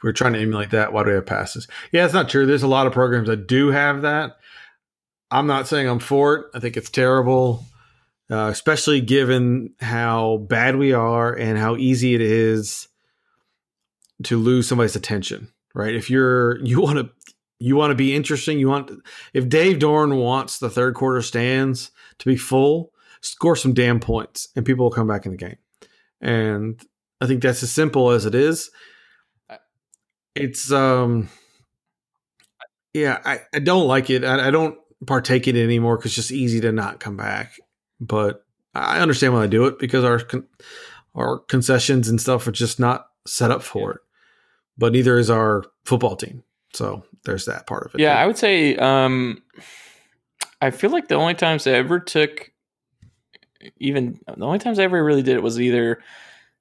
We're 0.02 0.10
trying 0.10 0.32
to 0.32 0.40
emulate 0.40 0.70
that. 0.70 0.92
Why 0.92 1.04
do 1.04 1.10
we 1.10 1.14
have 1.14 1.26
passes? 1.26 1.68
Yeah, 1.92 2.04
it's 2.04 2.12
not 2.12 2.28
true. 2.28 2.44
There's 2.44 2.64
a 2.64 2.68
lot 2.68 2.88
of 2.88 2.92
programs 2.92 3.28
that 3.28 3.46
do 3.46 3.68
have 3.68 4.02
that. 4.02 4.38
I'm 5.30 5.46
not 5.46 5.68
saying 5.68 5.88
I'm 5.88 6.00
for 6.00 6.34
it. 6.34 6.46
I 6.54 6.58
think 6.58 6.76
it's 6.76 6.90
terrible, 6.90 7.64
uh, 8.32 8.48
especially 8.50 9.00
given 9.00 9.74
how 9.80 10.38
bad 10.48 10.74
we 10.74 10.92
are 10.92 11.32
and 11.32 11.56
how 11.56 11.76
easy 11.76 12.16
it 12.16 12.20
is 12.20 12.88
to 14.24 14.38
lose 14.38 14.66
somebody's 14.66 14.96
attention. 14.96 15.52
Right? 15.72 15.94
If 15.94 16.10
you're 16.10 16.58
you 16.64 16.80
want 16.80 16.98
to 16.98 17.10
you 17.60 17.76
want 17.76 17.92
to 17.92 17.94
be 17.94 18.12
interesting. 18.12 18.58
You 18.58 18.70
want 18.70 18.90
if 19.34 19.48
Dave 19.48 19.78
Doeren 19.78 20.20
wants 20.20 20.58
the 20.58 20.68
third 20.68 20.94
quarter 20.96 21.22
stands 21.22 21.92
to 22.18 22.26
be 22.26 22.36
full, 22.36 22.92
score 23.20 23.56
some 23.56 23.74
damn 23.74 24.00
points, 24.00 24.48
and 24.56 24.64
people 24.64 24.84
will 24.84 24.90
come 24.90 25.06
back 25.06 25.26
in 25.26 25.32
the 25.32 25.38
game. 25.38 25.56
And 26.20 26.80
I 27.20 27.26
think 27.26 27.42
that's 27.42 27.62
as 27.62 27.72
simple 27.72 28.10
as 28.10 28.26
it 28.26 28.34
is 28.34 28.70
it's 30.36 30.70
um 30.70 31.28
yeah 32.94 33.18
i, 33.24 33.40
I 33.52 33.58
don't 33.58 33.88
like 33.88 34.10
it 34.10 34.24
I, 34.24 34.46
I 34.46 34.50
don't 34.52 34.78
partake 35.06 35.48
in 35.48 35.56
it 35.56 35.64
anymore 35.64 35.96
because 35.96 36.12
it's 36.12 36.28
just 36.28 36.30
easy 36.30 36.60
to 36.60 36.70
not 36.70 37.00
come 37.00 37.16
back 37.16 37.54
but 38.00 38.44
I 38.74 39.00
understand 39.00 39.34
why 39.34 39.40
they 39.42 39.48
do 39.48 39.66
it 39.66 39.78
because 39.78 40.04
our 40.04 40.20
con- 40.20 40.46
our 41.14 41.38
concessions 41.38 42.08
and 42.08 42.20
stuff 42.20 42.46
are 42.46 42.52
just 42.52 42.78
not 42.78 43.06
set 43.26 43.50
up 43.50 43.62
for 43.62 43.92
it. 43.92 44.00
But 44.78 44.92
neither 44.92 45.18
is 45.18 45.28
our 45.28 45.64
football 45.84 46.16
team. 46.16 46.44
So 46.72 47.04
there's 47.24 47.46
that 47.46 47.66
part 47.66 47.86
of 47.86 47.94
it. 47.94 48.00
Yeah, 48.00 48.16
I 48.16 48.26
would 48.26 48.38
say 48.38 48.76
um, 48.76 49.42
I 50.62 50.70
feel 50.70 50.90
like 50.90 51.08
the 51.08 51.16
only 51.16 51.34
times 51.34 51.66
I 51.66 51.72
ever 51.72 51.98
took 51.98 52.52
even 53.78 54.20
the 54.26 54.44
only 54.44 54.58
times 54.58 54.78
I 54.78 54.84
ever 54.84 55.02
really 55.02 55.22
did 55.22 55.36
it 55.36 55.42
was 55.42 55.60
either 55.60 56.00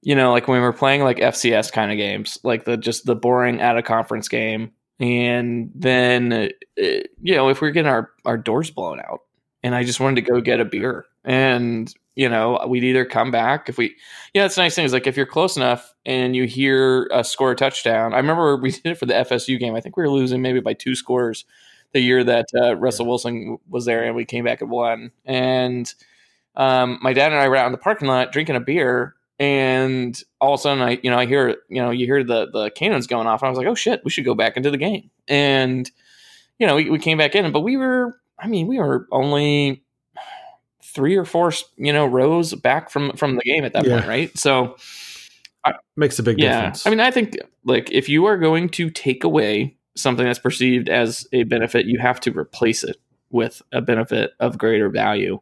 you 0.02 0.16
know 0.16 0.32
like 0.32 0.48
when 0.48 0.60
we 0.60 0.66
were 0.66 0.74
playing 0.74 1.04
like 1.04 1.18
FCS 1.18 1.72
kind 1.72 1.92
of 1.92 1.98
games, 1.98 2.38
like 2.44 2.66
the 2.66 2.78
just 2.78 3.06
the 3.06 3.16
boring 3.16 3.62
out 3.62 3.78
of 3.78 3.86
conference 3.86 4.28
game, 4.28 4.72
and 5.00 5.72
then 5.76 6.34
uh, 6.34 6.48
you 6.78 7.36
know 7.36 7.50
if 7.50 7.62
we 7.62 7.68
are 7.68 7.72
getting 7.72 7.92
our 7.92 8.12
our 8.26 8.38
doors 8.38 8.72
blown 8.72 9.00
out, 9.00 9.22
and 9.64 9.76
I 9.76 9.84
just 9.84 10.00
wanted 10.00 10.24
to 10.24 10.32
go 10.32 10.42
get 10.42 10.60
a 10.60 10.66
beer, 10.66 11.06
and 11.24 11.94
you 12.16 12.30
know 12.30 12.66
we'd 12.68 12.84
either 12.84 13.06
come 13.06 13.32
back 13.32 13.70
if 13.70 13.78
we 13.78 13.96
yeah 14.34 14.46
it's 14.46 14.58
nice 14.58 14.76
thing 14.76 14.86
is 14.86 14.94
like 14.94 15.08
if 15.08 15.16
you're 15.16 15.26
close 15.26 15.56
enough 15.56 15.94
and 16.06 16.36
you 16.36 16.46
hear 16.46 17.08
a 17.14 17.24
score 17.24 17.52
a 17.52 17.56
touchdown. 17.56 18.14
I 18.14 18.18
remember 18.18 18.56
we 18.62 18.72
did 18.72 18.86
it 18.86 18.98
for 18.98 19.06
the 19.06 19.14
FSU 19.14 19.60
game. 19.60 19.76
I 19.76 19.82
think 19.82 19.96
we 19.98 20.04
were 20.04 20.10
losing 20.10 20.42
maybe 20.42 20.60
by 20.60 20.74
two 20.74 20.96
scores 20.96 21.46
the 21.94 22.02
year 22.02 22.24
that 22.24 22.46
uh, 22.62 22.76
Russell 22.76 23.08
Wilson 23.08 23.58
was 23.68 23.86
there, 23.86 24.04
and 24.04 24.16
we 24.16 24.26
came 24.26 24.46
back 24.46 24.62
and 24.62 24.70
won. 24.70 25.12
And 25.26 25.92
um, 26.60 27.00
my 27.02 27.14
dad 27.14 27.32
and 27.32 27.42
I 27.42 27.48
were 27.48 27.56
out 27.56 27.68
in 27.68 27.72
the 27.72 27.78
parking 27.78 28.10
lot 28.10 28.34
drinking 28.34 28.58
a 28.58 28.60
beer, 28.60 29.16
and 29.40 30.22
all 30.42 30.54
of 30.54 30.60
a 30.60 30.62
sudden, 30.62 30.84
I 30.84 31.00
you 31.02 31.10
know 31.10 31.18
I 31.18 31.26
hear 31.26 31.56
you 31.70 31.82
know 31.82 31.90
you 31.90 32.06
hear 32.06 32.22
the 32.22 32.52
the 32.52 32.70
cannons 32.70 33.08
going 33.08 33.28
off, 33.28 33.42
and 33.42 33.48
I 33.48 33.50
was 33.50 33.58
like, 33.58 33.68
oh 33.68 33.76
shit, 33.76 34.02
we 34.04 34.12
should 34.12 34.26
go 34.26 34.36
back 34.36 34.58
into 34.58 34.70
the 34.70 34.78
game. 34.78 35.10
And 35.30 35.90
you 36.60 36.68
know 36.68 36.76
we, 36.76 36.90
we 36.90 37.00
came 37.00 37.18
back 37.18 37.34
in, 37.34 37.50
but 37.54 37.62
we 37.62 37.78
were 37.78 38.20
I 38.38 38.48
mean 38.48 38.68
we 38.68 38.78
were 38.78 39.08
only 39.10 39.84
three 40.84 41.16
or 41.16 41.24
four 41.24 41.54
you 41.78 41.94
know 41.94 42.06
rows 42.06 42.54
back 42.54 42.90
from 42.90 43.14
from 43.14 43.38
the 43.38 43.44
game 43.44 43.64
at 43.64 43.72
that 43.74 43.86
yeah. 43.86 43.96
point, 43.96 44.08
right? 44.08 44.38
So. 44.38 44.76
Makes 45.98 46.18
a 46.18 46.24
big 46.24 46.40
yeah. 46.40 46.56
difference. 46.56 46.88
I 46.88 46.90
mean, 46.90 47.02
I 47.02 47.12
think 47.12 47.36
like 47.66 47.92
if 47.92 48.08
you 48.08 48.26
are 48.26 48.38
going 48.38 48.70
to 48.70 48.90
take 48.90 49.26
away 49.26 49.78
something 49.96 50.26
that's 50.26 50.40
perceived 50.40 50.88
as 50.88 51.28
a 51.34 51.44
benefit, 51.44 51.86
you 51.86 52.00
have 52.00 52.20
to 52.22 52.32
replace 52.36 52.84
it 52.84 52.96
with 53.30 53.62
a 53.74 53.82
benefit 53.82 54.32
of 54.40 54.58
greater 54.58 54.90
value. 54.90 55.40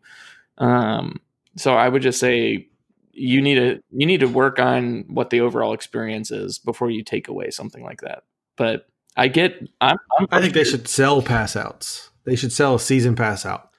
Um, 0.57 1.19
so 1.55 1.73
I 1.73 1.87
would 1.89 2.01
just 2.01 2.19
say 2.19 2.67
you 3.11 3.41
need 3.41 3.55
to 3.55 3.79
you 3.91 4.05
need 4.05 4.19
to 4.19 4.27
work 4.27 4.59
on 4.59 5.05
what 5.07 5.29
the 5.29 5.41
overall 5.41 5.73
experience 5.73 6.31
is 6.31 6.59
before 6.59 6.89
you 6.89 7.03
take 7.03 7.27
away 7.27 7.49
something 7.49 7.83
like 7.83 8.01
that. 8.01 8.23
But 8.55 8.87
I 9.15 9.27
get. 9.27 9.59
I'm, 9.81 9.97
I'm 10.19 10.27
i 10.31 10.41
think 10.41 10.53
they 10.53 10.63
should 10.63 10.87
sell 10.87 11.21
pass 11.21 11.55
outs. 11.55 12.11
They 12.25 12.35
should 12.35 12.51
sell 12.51 12.75
a 12.75 12.79
season 12.79 13.15
pass 13.15 13.45
out. 13.45 13.71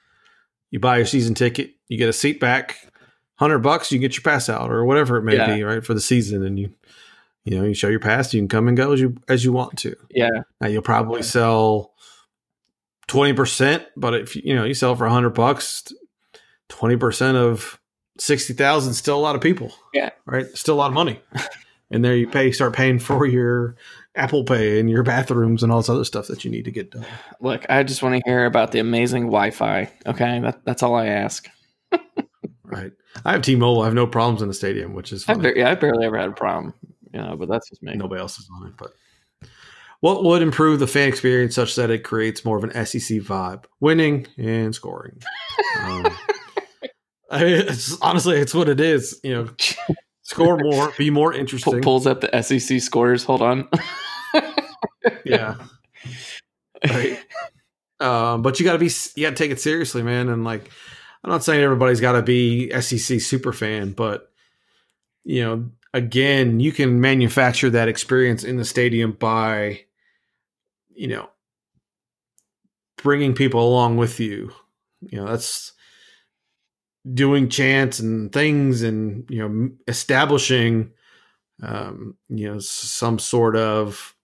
You 0.71 0.81
buy 0.81 0.97
your 0.99 1.07
season 1.07 1.35
ticket, 1.35 1.75
you 1.87 1.97
get 1.97 2.09
a 2.09 2.13
seat 2.13 2.41
back, 2.41 2.77
hundred 3.37 3.61
bucks, 3.61 3.91
you 3.91 3.99
get 3.99 4.17
your 4.17 4.23
pass 4.23 4.49
out 4.49 4.71
or 4.71 4.85
whatever 4.85 5.17
it 5.17 5.23
may 5.23 5.37
yeah. 5.37 5.55
be, 5.55 5.63
right 5.63 5.85
for 5.85 5.95
the 5.95 6.01
season, 6.01 6.45
and 6.45 6.59
you 6.59 6.75
you 7.45 7.59
know, 7.59 7.65
you 7.65 7.73
show 7.73 7.89
your 7.89 8.01
pass, 8.01 8.35
you 8.35 8.41
can 8.41 8.49
come 8.49 8.69
and 8.69 8.77
go 8.77 8.93
as 8.93 9.01
you 9.01 9.17
as 9.29 9.45
you 9.45 9.53
want 9.53 9.79
to. 9.79 9.97
Yeah. 10.11 10.43
Now 10.61 10.69
you'll 10.69 10.83
probably 10.83 11.23
sell 11.23 11.95
twenty 13.07 13.33
percent, 13.33 13.85
but 13.97 14.15
if 14.15 14.37
you 14.37 14.55
know 14.55 14.65
you 14.65 14.75
sell 14.75 14.97
for 14.97 15.07
a 15.07 15.11
hundred 15.11 15.31
bucks, 15.31 15.91
twenty 16.69 16.97
percent 16.97 17.37
of 17.37 17.81
sixty 18.19 18.55
thousand 18.55 18.95
still 18.95 19.19
a 19.19 19.21
lot 19.21 19.37
of 19.37 19.41
people. 19.41 19.73
Yeah. 19.93 20.11
Right. 20.27 20.47
Still 20.55 20.75
a 20.75 20.77
lot 20.77 20.89
of 20.89 20.95
money. 20.95 21.21
and 21.91 22.05
there 22.05 22.17
you 22.17 22.29
pay 22.29 22.53
start 22.53 22.75
paying 22.75 22.99
for 22.99 23.27
your 23.27 23.77
Apple 24.15 24.45
Pay 24.45 24.81
and 24.81 24.91
your 24.91 25.03
bathrooms 25.03 25.63
and 25.63 25.71
all 25.71 25.79
this 25.79 25.89
other 25.89 26.05
stuff 26.05 26.27
that 26.29 26.45
you 26.45 26.51
need 26.51 26.65
to 26.65 26.71
get 26.71 26.91
done. 26.91 27.07
Look, 27.41 27.67
I 27.69 27.83
just 27.83 28.03
want 28.03 28.17
to 28.17 28.23
hear 28.29 28.47
about 28.47 28.73
the 28.73 28.81
amazing 28.81 29.25
Wi-Fi. 29.25 29.91
Okay, 30.07 30.41
that, 30.41 30.65
that's 30.65 30.83
all 30.83 30.97
I 30.97 31.07
ask. 31.07 31.49
right. 32.65 32.93
I 33.25 33.33
have 33.33 33.43
T-Mobile. 33.43 33.83
I 33.83 33.85
have 33.85 33.95
no 33.95 34.09
problems 34.09 34.43
in 34.43 34.49
the 34.49 34.55
stadium, 34.55 34.93
which 34.93 35.13
is 35.13 35.29
I, 35.29 35.35
yeah, 35.55 35.71
I 35.71 35.75
barely 35.77 36.05
ever 36.05 36.19
had 36.19 36.31
a 36.31 36.33
problem 36.33 36.75
you 37.13 37.21
know, 37.21 37.37
but 37.37 37.49
that's 37.49 37.69
just 37.69 37.83
me. 37.83 37.95
Nobody 37.95 38.21
else 38.21 38.39
is 38.39 38.49
on 38.55 38.67
it, 38.67 38.75
but 38.77 38.95
what 40.01 40.25
would 40.25 40.43
improve 40.43 40.79
the 40.79 40.87
fan 40.87 41.09
experience 41.09 41.55
such 41.55 41.75
that 41.77 41.91
it 41.91 42.05
creates 42.05 42.45
more 42.45 42.57
of 42.57 42.65
an 42.65 42.87
SEC 42.87 43.19
vibe? 43.19 43.65
Winning 43.81 44.27
and 44.37 44.75
scoring. 44.75 45.21
um, 45.83 46.07
I 47.31 47.45
mean, 47.45 47.61
it's, 47.69 48.01
honestly, 48.01 48.39
it's 48.39 48.55
what 48.55 48.69
it 48.69 48.81
is. 48.81 49.21
You 49.23 49.35
know, 49.35 49.49
score 50.23 50.57
more, 50.63 50.93
be 50.97 51.11
more 51.11 51.33
interesting. 51.33 51.83
pulls 51.83 52.07
up 52.07 52.21
the 52.21 52.43
SEC 52.43 52.81
scores. 52.81 53.25
Hold 53.25 53.43
on. 53.43 53.69
yeah. 55.25 55.57
Right. 56.89 57.19
Um, 58.01 58.43
but 58.43 58.59
you 58.59 58.65
got 58.65 58.75
to 58.75 58.79
be, 58.79 58.91
you 59.17 59.27
got 59.27 59.31
to 59.31 59.37
take 59.37 59.51
it 59.51 59.61
seriously, 59.61 60.03
man. 60.03 60.29
And 60.29 60.45
like, 60.45 60.71
I'm 61.25 61.31
not 61.31 61.45
saying 61.45 61.63
everybody's 61.63 62.01
got 62.01 62.13
to 62.13 62.23
be 62.23 62.71
SEC 62.81 63.21
super 63.21 63.53
fan, 63.53 63.93
but 63.93 64.31
you 65.25 65.45
know, 65.45 65.71
again, 65.93 66.61
you 66.61 66.73
can 66.73 67.01
manufacture 67.01 67.71
that 67.71 67.89
experience 67.89 68.45
in 68.45 68.57
the 68.57 68.65
stadium 68.65 69.13
by, 69.13 69.81
you 70.95 71.09
know, 71.09 71.29
bringing 73.03 73.35
people 73.35 73.67
along 73.67 73.97
with 73.97 74.21
you. 74.21 74.53
You 75.01 75.19
know, 75.19 75.27
that's 75.27 75.73
doing 77.13 77.49
chants 77.49 77.99
and 77.99 78.33
things 78.33 78.83
and, 78.83 79.25
you 79.29 79.47
know, 79.47 79.71
establishing, 79.87 80.91
um, 81.63 82.17
you 82.29 82.53
know, 82.53 82.59
some 82.59 83.19
sort 83.19 83.57
of 83.57 84.15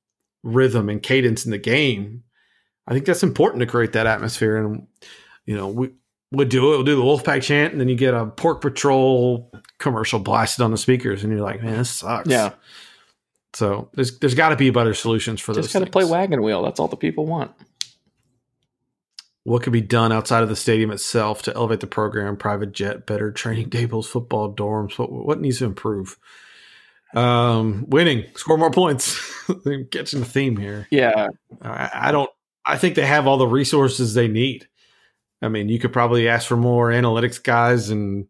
rhythm 0.42 0.88
and 0.88 1.02
cadence 1.02 1.44
in 1.44 1.50
the 1.50 1.58
game. 1.58 2.22
I 2.86 2.92
think 2.92 3.06
that's 3.06 3.22
important 3.22 3.60
to 3.60 3.66
create 3.66 3.92
that 3.92 4.06
atmosphere. 4.06 4.56
And, 4.56 4.86
you 5.46 5.56
know, 5.56 5.68
we, 5.68 5.90
would 6.36 6.48
do 6.48 6.72
it. 6.72 6.76
We'll 6.76 6.84
do 6.84 6.96
the 6.96 7.02
Wolfpack 7.02 7.42
chant, 7.42 7.72
and 7.72 7.80
then 7.80 7.88
you 7.88 7.94
get 7.94 8.14
a 8.14 8.26
Pork 8.26 8.60
Patrol 8.60 9.50
commercial 9.78 10.18
blasted 10.18 10.62
on 10.64 10.70
the 10.70 10.78
speakers, 10.78 11.22
and 11.22 11.32
you're 11.32 11.42
like, 11.42 11.62
man, 11.62 11.78
this 11.78 11.90
sucks. 11.90 12.28
Yeah. 12.28 12.52
So 13.52 13.88
there's 13.94 14.18
there's 14.18 14.34
got 14.34 14.48
to 14.48 14.56
be 14.56 14.70
better 14.70 14.94
solutions 14.94 15.40
for 15.40 15.54
those. 15.54 15.66
Just 15.66 15.74
got 15.74 15.84
to 15.84 15.90
play 15.90 16.04
wagon 16.04 16.42
wheel. 16.42 16.62
That's 16.62 16.80
all 16.80 16.88
the 16.88 16.96
people 16.96 17.26
want. 17.26 17.52
What 19.44 19.62
could 19.62 19.72
be 19.72 19.82
done 19.82 20.10
outside 20.10 20.42
of 20.42 20.48
the 20.48 20.56
stadium 20.56 20.90
itself 20.90 21.42
to 21.42 21.54
elevate 21.54 21.80
the 21.80 21.86
program? 21.86 22.36
Private 22.36 22.72
jet, 22.72 23.06
better 23.06 23.30
training 23.30 23.70
tables, 23.70 24.08
football 24.08 24.54
dorms. 24.54 24.98
What 24.98 25.12
what 25.12 25.40
needs 25.40 25.58
to 25.58 25.66
improve? 25.66 26.18
Um, 27.14 27.84
winning, 27.88 28.24
score 28.34 28.58
more 28.58 28.70
points. 28.70 29.20
Catching 29.90 30.20
the 30.20 30.26
theme 30.26 30.56
here. 30.56 30.88
Yeah, 30.90 31.28
I, 31.62 31.90
I 31.94 32.12
don't. 32.12 32.30
I 32.66 32.78
think 32.78 32.94
they 32.94 33.06
have 33.06 33.26
all 33.26 33.36
the 33.36 33.46
resources 33.46 34.14
they 34.14 34.28
need. 34.28 34.66
I 35.42 35.48
mean, 35.48 35.68
you 35.68 35.78
could 35.78 35.92
probably 35.92 36.28
ask 36.28 36.48
for 36.48 36.56
more 36.56 36.88
analytics 36.90 37.42
guys 37.42 37.90
and 37.90 38.26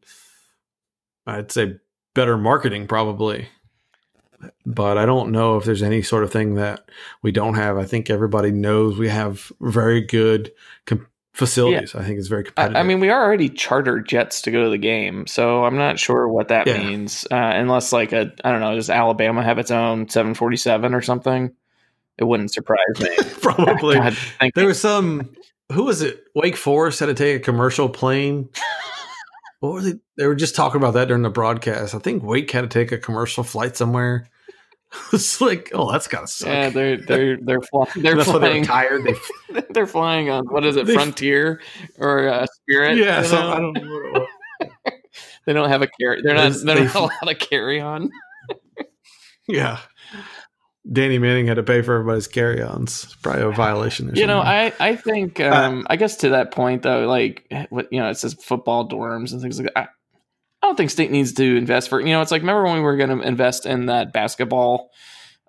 I'd 1.26 1.52
say 1.52 1.76
better 2.14 2.36
marketing 2.36 2.88
probably. 2.88 3.48
But 4.66 4.98
I 4.98 5.06
don't 5.06 5.32
know 5.32 5.56
if 5.56 5.64
there's 5.64 5.82
any 5.82 6.02
sort 6.02 6.24
of 6.24 6.32
thing 6.32 6.54
that 6.54 6.88
we 7.22 7.32
don't 7.32 7.54
have. 7.54 7.76
I 7.76 7.84
think 7.84 8.10
everybody 8.10 8.50
knows 8.50 8.98
we 8.98 9.08
have 9.08 9.52
very 9.60 10.00
good 10.00 10.52
com- 10.86 11.06
facilities. 11.32 11.94
Yeah. 11.94 12.00
I 12.00 12.04
think 12.04 12.18
it's 12.18 12.28
very 12.28 12.44
competitive. 12.44 12.76
I, 12.76 12.80
I, 12.80 12.82
mean, 12.82 13.00
we 13.00 13.10
are 13.10 13.22
already 13.22 13.48
charter 13.48 14.00
jets 14.00 14.42
to 14.42 14.50
go 14.50 14.64
to 14.64 14.70
the 14.70 14.78
game, 14.78 15.26
so 15.26 15.64
I'm 15.64 15.76
not 15.76 15.98
sure 15.98 16.28
what 16.28 16.48
that 16.48 16.66
yeah. 16.66 16.78
means. 16.78 17.26
Uh, 17.30 17.36
unless, 17.36 17.92
like 17.92 18.12
a, 18.12 18.32
I 18.44 18.52
don't 18.52 18.60
know, 18.60 18.74
does 18.74 18.90
Alabama 18.90 19.42
have 19.42 19.58
its 19.58 19.70
own 19.70 20.08
747 20.08 20.94
or 20.94 21.02
something? 21.02 21.52
It 22.18 22.24
wouldn't 22.24 22.52
surprise 22.52 22.78
me. 23.00 23.10
Probably. 23.42 23.96
God, 23.96 24.16
there 24.54 24.66
was 24.66 24.80
some 24.80 25.30
who 25.72 25.84
was 25.84 26.02
it? 26.02 26.24
Wake 26.34 26.56
Forest 26.56 27.00
had 27.00 27.06
to 27.06 27.14
take 27.14 27.36
a 27.36 27.44
commercial 27.44 27.88
plane. 27.88 28.48
what 29.60 29.72
were 29.72 29.80
they? 29.80 29.94
They 30.16 30.26
were 30.26 30.34
just 30.34 30.54
talking 30.54 30.80
about 30.80 30.94
that 30.94 31.08
during 31.08 31.22
the 31.22 31.30
broadcast. 31.30 31.94
I 31.94 31.98
think 31.98 32.22
Wake 32.22 32.50
had 32.50 32.62
to 32.62 32.68
take 32.68 32.92
a 32.92 32.98
commercial 32.98 33.44
flight 33.44 33.76
somewhere. 33.76 34.28
it's 35.12 35.40
like, 35.40 35.70
oh, 35.74 35.90
that's 35.90 36.06
gotta 36.06 36.26
suck. 36.26 36.48
Yeah, 36.48 36.68
they're 36.70 36.96
they're 37.06 37.38
they're, 37.38 37.60
fly- 37.60 37.90
they're 37.96 38.22
flying. 38.24 38.40
They're 38.40 38.64
tired. 38.64 39.04
They 39.04 39.62
they're 39.70 39.86
flying 39.86 40.30
on 40.30 40.46
what 40.46 40.64
is 40.64 40.76
it, 40.76 40.86
they, 40.86 40.94
Frontier 40.94 41.60
or 41.98 42.28
uh, 42.28 42.46
Spirit? 42.46 42.98
Yeah, 42.98 43.22
so 43.22 43.36
I 43.36 43.58
don't 43.58 43.74
know. 43.74 44.26
they 45.46 45.52
don't 45.52 45.68
have 45.68 45.82
a 45.82 45.88
carry. 46.00 46.22
They're 46.22 46.34
not. 46.34 46.52
They're 46.52 46.84
not 46.84 46.94
allowed 46.94 47.28
to 47.28 47.34
carry 47.34 47.80
on. 47.80 48.10
yeah, 49.46 49.78
Danny 50.90 51.18
Manning 51.18 51.46
had 51.46 51.56
to 51.56 51.62
pay 51.62 51.82
for 51.82 51.94
everybody's 51.94 52.26
carry-ons. 52.26 53.16
Probably 53.22 53.42
a 53.42 53.50
violation. 53.50 54.14
you 54.14 54.26
know, 54.26 54.40
I 54.40 54.72
I 54.78 54.96
think 54.96 55.40
uh, 55.40 55.48
um, 55.48 55.80
uh, 55.80 55.86
I 55.90 55.96
guess 55.96 56.16
to 56.16 56.30
that 56.30 56.50
point 56.50 56.82
though, 56.82 57.06
like 57.06 57.46
what 57.70 57.92
you 57.92 58.00
know, 58.00 58.10
it 58.10 58.16
says 58.16 58.34
football 58.34 58.88
dorms 58.88 59.32
and 59.32 59.40
things 59.40 59.58
like 59.58 59.72
that. 59.72 59.78
I, 59.78 59.88
I 60.64 60.66
don't 60.66 60.76
think 60.76 60.88
state 60.88 61.10
needs 61.10 61.34
to 61.34 61.56
invest 61.56 61.90
for. 61.90 62.00
You 62.00 62.06
know, 62.06 62.22
it's 62.22 62.30
like 62.30 62.40
remember 62.40 62.64
when 62.64 62.76
we 62.76 62.80
were 62.80 62.96
going 62.96 63.10
to 63.10 63.20
invest 63.20 63.66
in 63.66 63.84
that 63.86 64.14
basketball, 64.14 64.92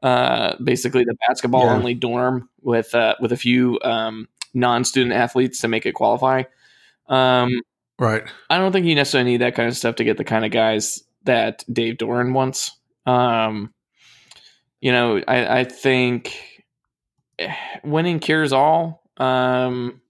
uh, 0.03 0.57
basically 0.61 1.05
the 1.05 1.15
basketball 1.25 1.63
yeah. 1.67 1.73
only 1.73 1.93
dorm 1.93 2.49
with 2.61 2.93
uh, 2.93 3.15
with 3.21 3.31
a 3.31 3.37
few 3.37 3.79
um, 3.81 4.27
non-student 4.53 5.13
athletes 5.13 5.59
to 5.61 5.69
make 5.69 5.85
it 5.85 5.93
qualify. 5.93 6.43
Um, 7.07 7.61
right. 7.97 8.23
I 8.49 8.57
don't 8.57 8.73
think 8.73 8.87
you 8.87 8.93
necessarily 8.93 9.31
need 9.31 9.41
that 9.41 9.55
kind 9.55 9.69
of 9.69 9.77
stuff 9.77 9.95
to 9.95 10.03
get 10.03 10.17
the 10.17 10.25
kind 10.25 10.43
of 10.43 10.51
guys 10.51 11.01
that 11.23 11.63
Dave 11.71 11.95
Doeren 11.95 12.33
wants. 12.33 12.75
Um, 13.05 13.73
you 14.81 14.91
know, 14.91 15.21
I, 15.25 15.59
I 15.59 15.63
think 15.63 16.37
winning 17.85 18.19
cures 18.19 18.51
all. 18.51 19.01
Um, 19.15 20.01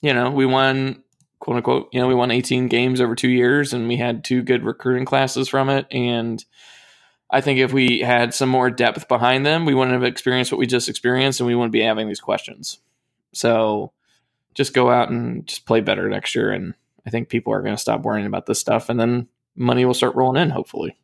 you 0.00 0.14
know, 0.14 0.30
we 0.30 0.46
won 0.46 1.02
quote 1.40 1.56
unquote. 1.56 1.88
You 1.92 2.00
know, 2.00 2.06
we 2.06 2.14
won 2.14 2.30
18 2.30 2.68
games 2.68 3.00
over 3.00 3.14
two 3.14 3.30
years, 3.30 3.72
and 3.72 3.88
we 3.88 3.96
had 3.96 4.22
two 4.22 4.42
good 4.42 4.64
recruiting 4.64 5.04
classes 5.04 5.48
from 5.48 5.68
it. 5.68 5.86
And 5.90 6.44
I 7.30 7.40
think 7.40 7.58
if 7.58 7.72
we 7.72 8.00
had 8.00 8.32
some 8.34 8.48
more 8.48 8.70
depth 8.70 9.08
behind 9.08 9.44
them, 9.44 9.64
we 9.64 9.74
wouldn't 9.74 9.94
have 9.94 10.04
experienced 10.04 10.52
what 10.52 10.58
we 10.58 10.66
just 10.66 10.88
experienced, 10.88 11.40
and 11.40 11.46
we 11.46 11.54
wouldn't 11.54 11.72
be 11.72 11.82
having 11.82 12.06
these 12.06 12.20
questions. 12.20 12.78
So 13.32 13.92
just 14.54 14.74
go 14.74 14.90
out 14.90 15.10
and 15.10 15.46
just 15.46 15.66
play 15.66 15.80
better 15.80 16.08
next 16.08 16.34
year, 16.34 16.50
and 16.50 16.74
I 17.06 17.10
think 17.10 17.28
people 17.28 17.52
are 17.52 17.62
going 17.62 17.74
to 17.74 17.80
stop 17.80 18.02
worrying 18.02 18.26
about 18.26 18.46
this 18.46 18.60
stuff, 18.60 18.88
and 18.88 19.00
then 19.00 19.28
money 19.56 19.84
will 19.84 19.94
start 19.94 20.14
rolling 20.14 20.40
in, 20.42 20.50
hopefully. 20.50 20.96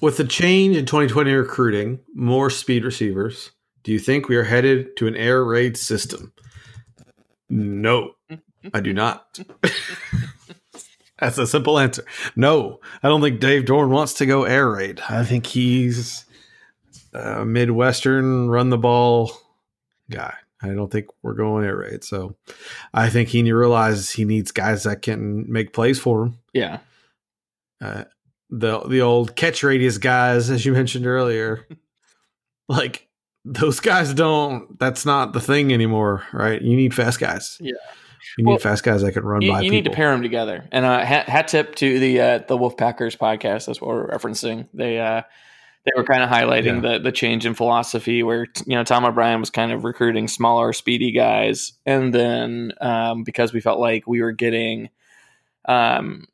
With 0.00 0.16
the 0.16 0.24
change 0.24 0.76
in 0.76 0.84
2020 0.84 1.32
recruiting, 1.32 2.00
more 2.14 2.50
speed 2.50 2.84
receivers, 2.84 3.52
do 3.82 3.92
you 3.92 3.98
think 3.98 4.28
we 4.28 4.36
are 4.36 4.44
headed 4.44 4.96
to 4.96 5.06
an 5.06 5.16
air 5.16 5.44
raid 5.44 5.76
system? 5.76 6.32
No, 7.48 8.12
I 8.74 8.80
do 8.80 8.92
not. 8.92 9.38
That's 11.18 11.38
a 11.38 11.46
simple 11.46 11.78
answer. 11.78 12.04
No, 12.34 12.80
I 13.02 13.08
don't 13.08 13.22
think 13.22 13.40
Dave 13.40 13.64
Doeren 13.64 13.88
wants 13.88 14.14
to 14.14 14.26
go 14.26 14.44
air 14.44 14.70
raid. 14.70 15.00
I 15.08 15.24
think 15.24 15.46
he's 15.46 16.26
a 17.14 17.44
Midwestern 17.44 18.48
run 18.48 18.70
the 18.70 18.78
ball 18.78 19.32
guy. 20.10 20.34
I 20.62 20.68
don't 20.68 20.90
think 20.90 21.06
we're 21.22 21.34
going 21.34 21.64
air 21.64 21.76
raid. 21.76 22.04
So 22.04 22.36
I 22.92 23.08
think 23.08 23.28
he 23.28 23.42
needs 23.42 23.52
realizes 23.52 24.10
he 24.10 24.24
needs 24.24 24.52
guys 24.52 24.84
that 24.84 25.02
can 25.02 25.50
make 25.50 25.72
plays 25.72 25.98
for 25.98 26.24
him. 26.24 26.38
Yeah. 26.52 26.78
Uh, 27.80 28.04
the 28.50 28.80
the 28.80 29.00
old 29.00 29.36
catch 29.36 29.62
radius 29.62 29.98
guys, 29.98 30.50
as 30.50 30.64
you 30.64 30.72
mentioned 30.72 31.06
earlier, 31.06 31.66
like 32.68 33.08
those 33.46 33.80
guys 33.80 34.12
don't. 34.12 34.78
That's 34.78 35.06
not 35.06 35.32
the 35.32 35.40
thing 35.40 35.72
anymore, 35.72 36.24
right? 36.32 36.60
You 36.60 36.76
need 36.76 36.94
fast 36.94 37.20
guys. 37.20 37.56
Yeah. 37.60 37.72
You 38.36 38.44
need 38.44 38.50
Well, 38.50 38.58
fast 38.58 38.82
guys 38.82 39.02
that 39.02 39.12
can 39.12 39.22
run 39.24 39.40
You, 39.42 39.52
by 39.52 39.58
you 39.60 39.70
people. 39.70 39.74
need 39.76 39.84
to 39.84 39.90
pair 39.90 40.10
them 40.10 40.22
together. 40.22 40.68
And 40.72 40.84
uh, 40.84 41.04
hat, 41.04 41.28
hat 41.28 41.48
tip 41.48 41.74
to 41.76 41.98
the 42.00 42.20
uh, 42.20 42.38
the 42.48 42.58
Wolfpackers 42.58 43.16
podcast. 43.16 43.66
That's 43.66 43.80
what 43.80 43.88
we're 43.88 44.08
referencing. 44.10 44.68
They 44.74 44.98
uh, 44.98 45.22
they 45.84 45.92
were 45.96 46.02
kind 46.04 46.22
of 46.24 46.28
highlighting 46.28 46.82
the 46.82 46.98
the 46.98 47.12
change 47.12 47.46
in 47.46 47.54
philosophy, 47.54 48.22
where 48.24 48.46
you 48.66 48.74
know 48.76 48.82
Tom 48.82 49.04
O'Brien 49.04 49.38
was 49.40 49.50
kind 49.50 49.70
of 49.70 49.84
recruiting 49.84 50.26
smaller, 50.26 50.72
speedy 50.72 51.12
guys, 51.12 51.72
and 51.86 52.12
then 52.12 52.72
um, 52.80 53.22
because 53.22 53.52
we 53.52 53.60
felt 53.60 53.78
like 53.78 54.06
we 54.08 54.20
were 54.20 54.32
getting, 54.32 54.88
um, 55.68 56.26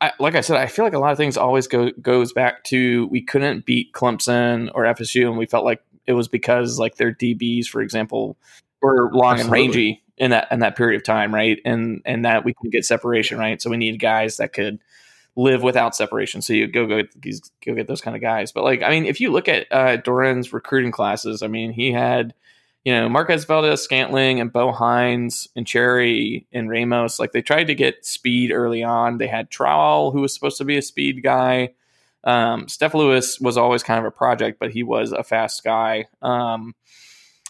I, 0.00 0.12
like 0.18 0.34
I 0.34 0.40
said, 0.40 0.56
I 0.56 0.66
feel 0.66 0.84
like 0.84 0.94
a 0.94 0.98
lot 0.98 1.12
of 1.12 1.18
things 1.18 1.36
always 1.36 1.66
go 1.68 1.90
goes 2.02 2.32
back 2.32 2.64
to 2.64 3.06
we 3.08 3.22
couldn't 3.22 3.64
beat 3.64 3.92
Clemson 3.92 4.70
or 4.74 4.82
FSU, 4.84 5.26
and 5.28 5.38
we 5.38 5.46
felt 5.46 5.64
like 5.64 5.80
it 6.08 6.14
was 6.14 6.26
because 6.26 6.78
like 6.78 6.96
their 6.96 7.12
DBs, 7.12 7.66
for 7.66 7.82
example, 7.82 8.36
were 8.80 9.12
long 9.12 9.38
and 9.38 9.50
rangy 9.50 10.02
in 10.16 10.30
that 10.30 10.48
in 10.50 10.60
that 10.60 10.74
period 10.74 10.96
of 10.96 11.04
time, 11.04 11.32
right? 11.32 11.60
And 11.64 12.00
and 12.04 12.24
that 12.24 12.44
we 12.44 12.54
could 12.54 12.72
get 12.72 12.84
separation, 12.84 13.38
right? 13.38 13.60
So 13.60 13.70
we 13.70 13.76
need 13.76 14.00
guys 14.00 14.38
that 14.38 14.52
could 14.52 14.80
live 15.36 15.62
without 15.62 15.94
separation. 15.94 16.40
So 16.40 16.54
you 16.54 16.66
go 16.66 16.86
go 16.86 17.02
go 17.64 17.74
get 17.74 17.86
those 17.86 18.00
kind 18.00 18.16
of 18.16 18.22
guys. 18.22 18.50
But 18.50 18.64
like 18.64 18.82
I 18.82 18.88
mean, 18.88 19.04
if 19.04 19.20
you 19.20 19.30
look 19.30 19.48
at 19.48 19.66
uh, 19.70 19.98
Doeren's 19.98 20.52
recruiting 20.52 20.92
classes, 20.92 21.42
I 21.42 21.46
mean, 21.46 21.72
he 21.72 21.92
had 21.92 22.32
you 22.84 22.92
know 22.92 23.06
Marquez 23.08 23.44
Valdes, 23.44 23.82
Scantling, 23.82 24.40
and 24.40 24.50
Bo 24.50 24.72
Hines 24.72 25.46
and 25.54 25.66
Cherry 25.66 26.46
and 26.52 26.70
Ramos. 26.70 27.18
Like 27.18 27.32
they 27.32 27.42
tried 27.42 27.64
to 27.64 27.74
get 27.74 28.06
speed 28.06 28.50
early 28.50 28.82
on. 28.82 29.18
They 29.18 29.28
had 29.28 29.50
Trowell, 29.50 30.12
who 30.12 30.22
was 30.22 30.32
supposed 30.32 30.56
to 30.56 30.64
be 30.64 30.78
a 30.78 30.82
speed 30.82 31.22
guy. 31.22 31.74
Um, 32.28 32.68
Steph 32.68 32.92
Lewis 32.92 33.40
was 33.40 33.56
always 33.56 33.82
kind 33.82 33.98
of 33.98 34.04
a 34.04 34.10
project, 34.10 34.58
but 34.60 34.70
he 34.70 34.82
was 34.82 35.12
a 35.12 35.24
fast 35.24 35.64
guy. 35.64 36.08
Um, 36.20 36.74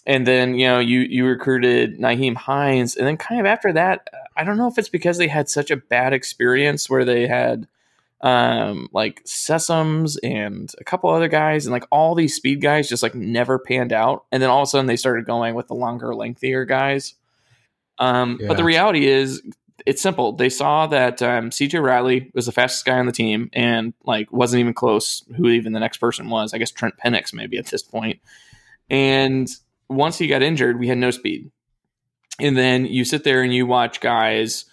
and 0.07 0.25
then 0.25 0.55
you 0.55 0.67
know 0.69 0.79
you 0.79 1.01
you 1.01 1.27
recruited 1.27 1.99
Nyheim 1.99 2.37
Hines, 2.37 2.95
and 2.95 3.05
then 3.05 3.17
kind 3.17 3.41
of 3.41 3.47
after 3.47 3.73
that, 3.73 4.09
I 4.37 4.45
don't 4.45 4.57
know 4.57 4.69
if 4.69 4.79
it's 4.79 4.89
because 4.89 5.19
they 5.19 5.27
had 5.27 5.49
such 5.49 5.73
a 5.73 5.77
bad 5.77 6.13
experience 6.13 6.89
where 6.89 7.05
they 7.05 7.27
had 7.27 7.67
um 8.21 8.89
like 8.93 9.23
Sesums 9.25 10.17
and 10.23 10.73
a 10.81 10.85
couple 10.85 11.11
other 11.11 11.29
guys, 11.29 11.67
and 11.67 11.73
like 11.73 11.87
all 11.91 12.15
these 12.15 12.37
speed 12.37 12.61
guys 12.61 12.89
just 12.89 13.03
like 13.03 13.17
never 13.17 13.59
panned 13.59 13.93
out, 13.93 14.27
and 14.31 14.41
then 14.41 14.49
all 14.49 14.63
of 14.63 14.69
a 14.69 14.71
sudden 14.71 14.87
they 14.87 14.97
started 14.97 15.27
going 15.27 15.57
with 15.57 15.67
the 15.67 15.75
longer, 15.75 16.15
lengthier 16.15 16.65
guys. 16.65 17.15
Um, 17.99 18.39
but 18.47 18.57
the 18.57 18.65
reality 18.65 19.07
is, 19.07 19.43
it's 19.87 20.03
simple. 20.03 20.33
They 20.33 20.49
saw 20.49 20.87
that 20.89 21.23
um, 21.23 21.51
CJ 21.51 21.83
Riley 21.83 22.31
was 22.35 22.47
the 22.47 22.53
fastest 22.53 22.85
guy 22.85 22.99
on 22.99 23.07
the 23.07 23.13
team, 23.13 23.51
and 23.53 23.95
like 24.05 24.33
wasn't 24.33 24.61
even 24.61 24.75
close 24.75 25.25
who 25.37 25.49
even 25.49 25.73
the 25.73 25.81
next 25.81 25.99
person 25.99 26.29
was. 26.31 26.53
I 26.53 26.59
guess 26.59 26.71
Trent 26.71 26.95
Pennix 27.05 27.33
maybe 27.33 27.59
at 27.59 27.67
this 27.67 27.83
point. 27.83 28.21
And 28.91 29.49
once 29.89 30.19
he 30.19 30.27
got 30.27 30.43
injured, 30.43 30.79
we 30.79 30.89
had 30.89 30.99
no 30.99 31.11
speed. 31.11 31.51
And 32.41 32.57
then 32.57 32.87
you 32.87 33.05
sit 33.05 33.25
there 33.25 33.43
and 33.43 33.53
you 33.53 33.67
watch 33.67 34.01
guys 34.01 34.65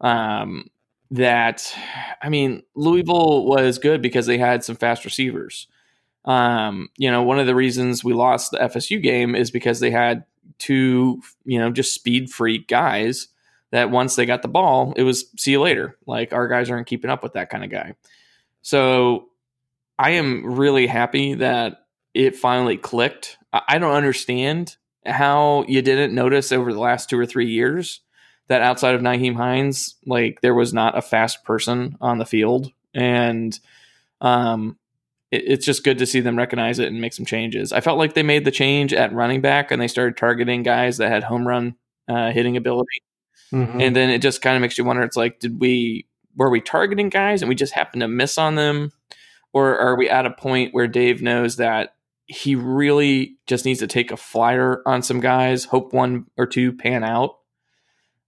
um, 0.00 0.68
that, 1.10 1.74
I 2.20 2.28
mean, 2.28 2.62
Louisville 2.74 3.46
was 3.46 3.78
good 3.78 4.02
because 4.02 4.26
they 4.26 4.38
had 4.38 4.64
some 4.64 4.76
fast 4.76 5.04
receivers. 5.04 5.68
Um, 6.24 6.88
you 6.96 7.10
know, 7.10 7.22
one 7.22 7.38
of 7.38 7.46
the 7.46 7.54
reasons 7.54 8.04
we 8.04 8.12
lost 8.12 8.50
the 8.50 8.58
FSU 8.58 9.00
game 9.02 9.34
is 9.34 9.50
because 9.50 9.80
they 9.80 9.90
had 9.90 10.24
two, 10.58 11.20
you 11.44 11.58
know, 11.58 11.70
just 11.70 11.94
speed 11.94 12.30
freak 12.30 12.68
guys 12.68 13.28
that 13.72 13.90
once 13.90 14.14
they 14.14 14.26
got 14.26 14.42
the 14.42 14.48
ball, 14.48 14.92
it 14.96 15.02
was 15.02 15.24
see 15.36 15.52
you 15.52 15.60
later. 15.60 15.98
Like 16.06 16.32
our 16.32 16.46
guys 16.46 16.70
aren't 16.70 16.86
keeping 16.86 17.10
up 17.10 17.22
with 17.22 17.32
that 17.32 17.50
kind 17.50 17.64
of 17.64 17.70
guy. 17.70 17.94
So 18.60 19.30
I 19.98 20.10
am 20.10 20.54
really 20.54 20.86
happy 20.86 21.34
that 21.34 21.86
it 22.14 22.36
finally 22.36 22.76
clicked. 22.76 23.38
I 23.52 23.78
don't 23.78 23.94
understand 23.94 24.76
how 25.04 25.64
you 25.66 25.82
didn't 25.82 26.14
notice 26.14 26.52
over 26.52 26.72
the 26.72 26.78
last 26.78 27.10
two 27.10 27.18
or 27.18 27.26
three 27.26 27.50
years 27.50 28.00
that 28.48 28.62
outside 28.62 28.94
of 28.94 29.00
Nyheim 29.00 29.36
Hines, 29.36 29.96
like 30.06 30.40
there 30.42 30.54
was 30.54 30.74
not 30.74 30.96
a 30.96 31.02
fast 31.02 31.42
person 31.44 31.96
on 32.00 32.18
the 32.18 32.26
field. 32.26 32.70
And 32.94 33.58
um, 34.20 34.76
it, 35.30 35.44
it's 35.46 35.66
just 35.66 35.84
good 35.84 35.98
to 35.98 36.06
see 36.06 36.20
them 36.20 36.36
recognize 36.36 36.78
it 36.78 36.88
and 36.88 37.00
make 37.00 37.14
some 37.14 37.26
changes. 37.26 37.72
I 37.72 37.80
felt 37.80 37.98
like 37.98 38.14
they 38.14 38.22
made 38.22 38.44
the 38.44 38.50
change 38.50 38.92
at 38.92 39.14
running 39.14 39.40
back 39.40 39.70
and 39.70 39.80
they 39.80 39.88
started 39.88 40.16
targeting 40.16 40.62
guys 40.62 40.98
that 40.98 41.10
had 41.10 41.24
home 41.24 41.48
run 41.48 41.74
uh, 42.08 42.30
hitting 42.32 42.56
ability. 42.56 43.02
Mhm. 43.52 43.82
And 43.82 43.94
then 43.94 44.10
it 44.10 44.22
just 44.22 44.42
kind 44.42 44.56
of 44.56 44.62
makes 44.62 44.78
you 44.78 44.84
wonder 44.84 45.02
it's 45.02 45.16
like, 45.16 45.38
did 45.38 45.60
we, 45.60 46.06
were 46.36 46.50
we 46.50 46.60
targeting 46.60 47.08
guys 47.10 47.42
and 47.42 47.48
we 47.48 47.54
just 47.54 47.74
happened 47.74 48.00
to 48.00 48.08
miss 48.08 48.38
on 48.38 48.54
them? 48.54 48.92
Or 49.52 49.78
are 49.78 49.96
we 49.96 50.08
at 50.08 50.24
a 50.26 50.30
point 50.30 50.72
where 50.72 50.86
Dave 50.86 51.20
knows 51.22 51.56
that 51.56 51.94
he 52.26 52.54
really 52.54 53.36
just 53.46 53.64
needs 53.66 53.80
to 53.80 53.86
take 53.86 54.10
a 54.10 54.16
flyer 54.16 54.80
on 54.86 55.02
some 55.02 55.20
guys, 55.20 55.64
hope 55.64 55.92
one 55.92 56.24
or 56.38 56.46
two 56.46 56.72
pan 56.72 57.04
out? 57.04 57.36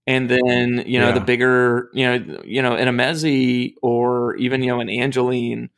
And 0.05 0.29
then, 0.29 0.83
you 0.85 0.99
know, 0.99 1.07
Yeah. 1.07 1.13
the 1.15 1.21
bigger, 1.21 1.89
you 1.93 2.05
know, 2.05 2.41
you 2.45 2.61
know, 2.61 2.75
an 2.75 2.87
Emezie 2.87 3.73
or 3.81 4.35
even, 4.35 4.61
you 4.61 4.67
know, 4.67 4.79
an 4.79 4.89
Angeline 4.89 5.71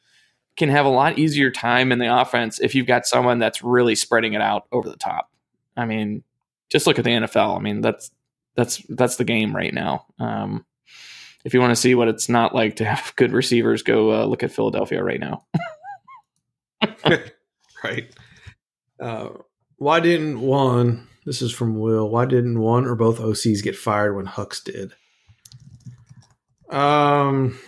can 0.57 0.67
have 0.67 0.85
a 0.85 0.89
lot 0.89 1.17
easier 1.17 1.49
time 1.49 1.93
in 1.93 1.99
the 1.99 2.13
offense 2.13 2.59
if 2.59 2.75
you've 2.75 2.87
got 2.87 3.05
someone 3.05 3.39
that's 3.39 3.63
really 3.63 3.95
spreading 3.95 4.33
it 4.33 4.41
out 4.41 4.65
over 4.73 4.89
the 4.89 4.97
top. 4.97 5.29
I 5.77 5.85
mean, 5.85 6.23
just 6.69 6.87
look 6.87 6.99
at 6.99 7.05
the 7.05 7.11
NFL. 7.11 7.55
I 7.55 7.59
mean, 7.61 7.79
that's 7.79 8.11
that's 8.57 8.83
that's 8.89 9.15
the 9.15 9.23
game 9.23 9.55
right 9.55 9.73
now. 9.73 10.05
Um, 10.19 10.65
if 11.45 11.53
you 11.53 11.61
want 11.61 11.71
to 11.71 11.81
see 11.81 11.95
what 11.95 12.09
it's 12.09 12.27
not 12.27 12.53
like 12.53 12.77
to 12.77 12.85
have 12.85 13.13
good 13.15 13.31
receivers, 13.31 13.83
go 13.83 14.11
uh, 14.11 14.25
look 14.25 14.43
at 14.43 14.51
Philadelphia 14.51 15.01
right 15.01 15.19
now. 15.19 15.45
right. 17.83 18.13
Uh, 18.99 19.29
why 19.77 19.99
didn't 19.99 20.41
one? 20.41 21.07
This 21.25 21.41
is 21.41 21.53
from 21.53 21.79
Will. 21.79 22.09
Why 22.09 22.25
didn't 22.25 22.59
one 22.59 22.85
or 22.85 22.95
both 22.95 23.19
OCs 23.19 23.63
get 23.63 23.75
fired 23.75 24.15
when 24.15 24.25
Hux 24.25 24.63
did? 24.63 24.93
Um. 26.69 27.59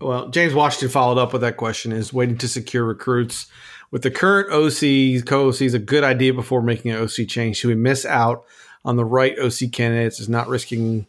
Well, 0.00 0.30
James 0.30 0.54
Washington 0.54 0.88
followed 0.88 1.18
up 1.18 1.32
with 1.32 1.42
that 1.42 1.56
question. 1.56 1.92
Is 1.92 2.12
waiting 2.12 2.38
to 2.38 2.48
secure 2.48 2.84
recruits 2.84 3.46
with 3.90 4.02
the 4.02 4.10
current 4.10 4.50
OCs, 4.50 5.24
co-OCs, 5.26 5.74
a 5.74 5.78
good 5.78 6.02
idea 6.02 6.32
before 6.32 6.62
making 6.62 6.92
an 6.92 6.98
OC 6.98 7.28
change. 7.28 7.58
Should 7.58 7.68
we 7.68 7.74
miss 7.74 8.06
out 8.06 8.44
on 8.84 8.96
the 8.96 9.04
right 9.04 9.38
OC 9.38 9.72
candidates? 9.72 10.20
Is 10.20 10.28
not 10.28 10.48
risking 10.48 11.06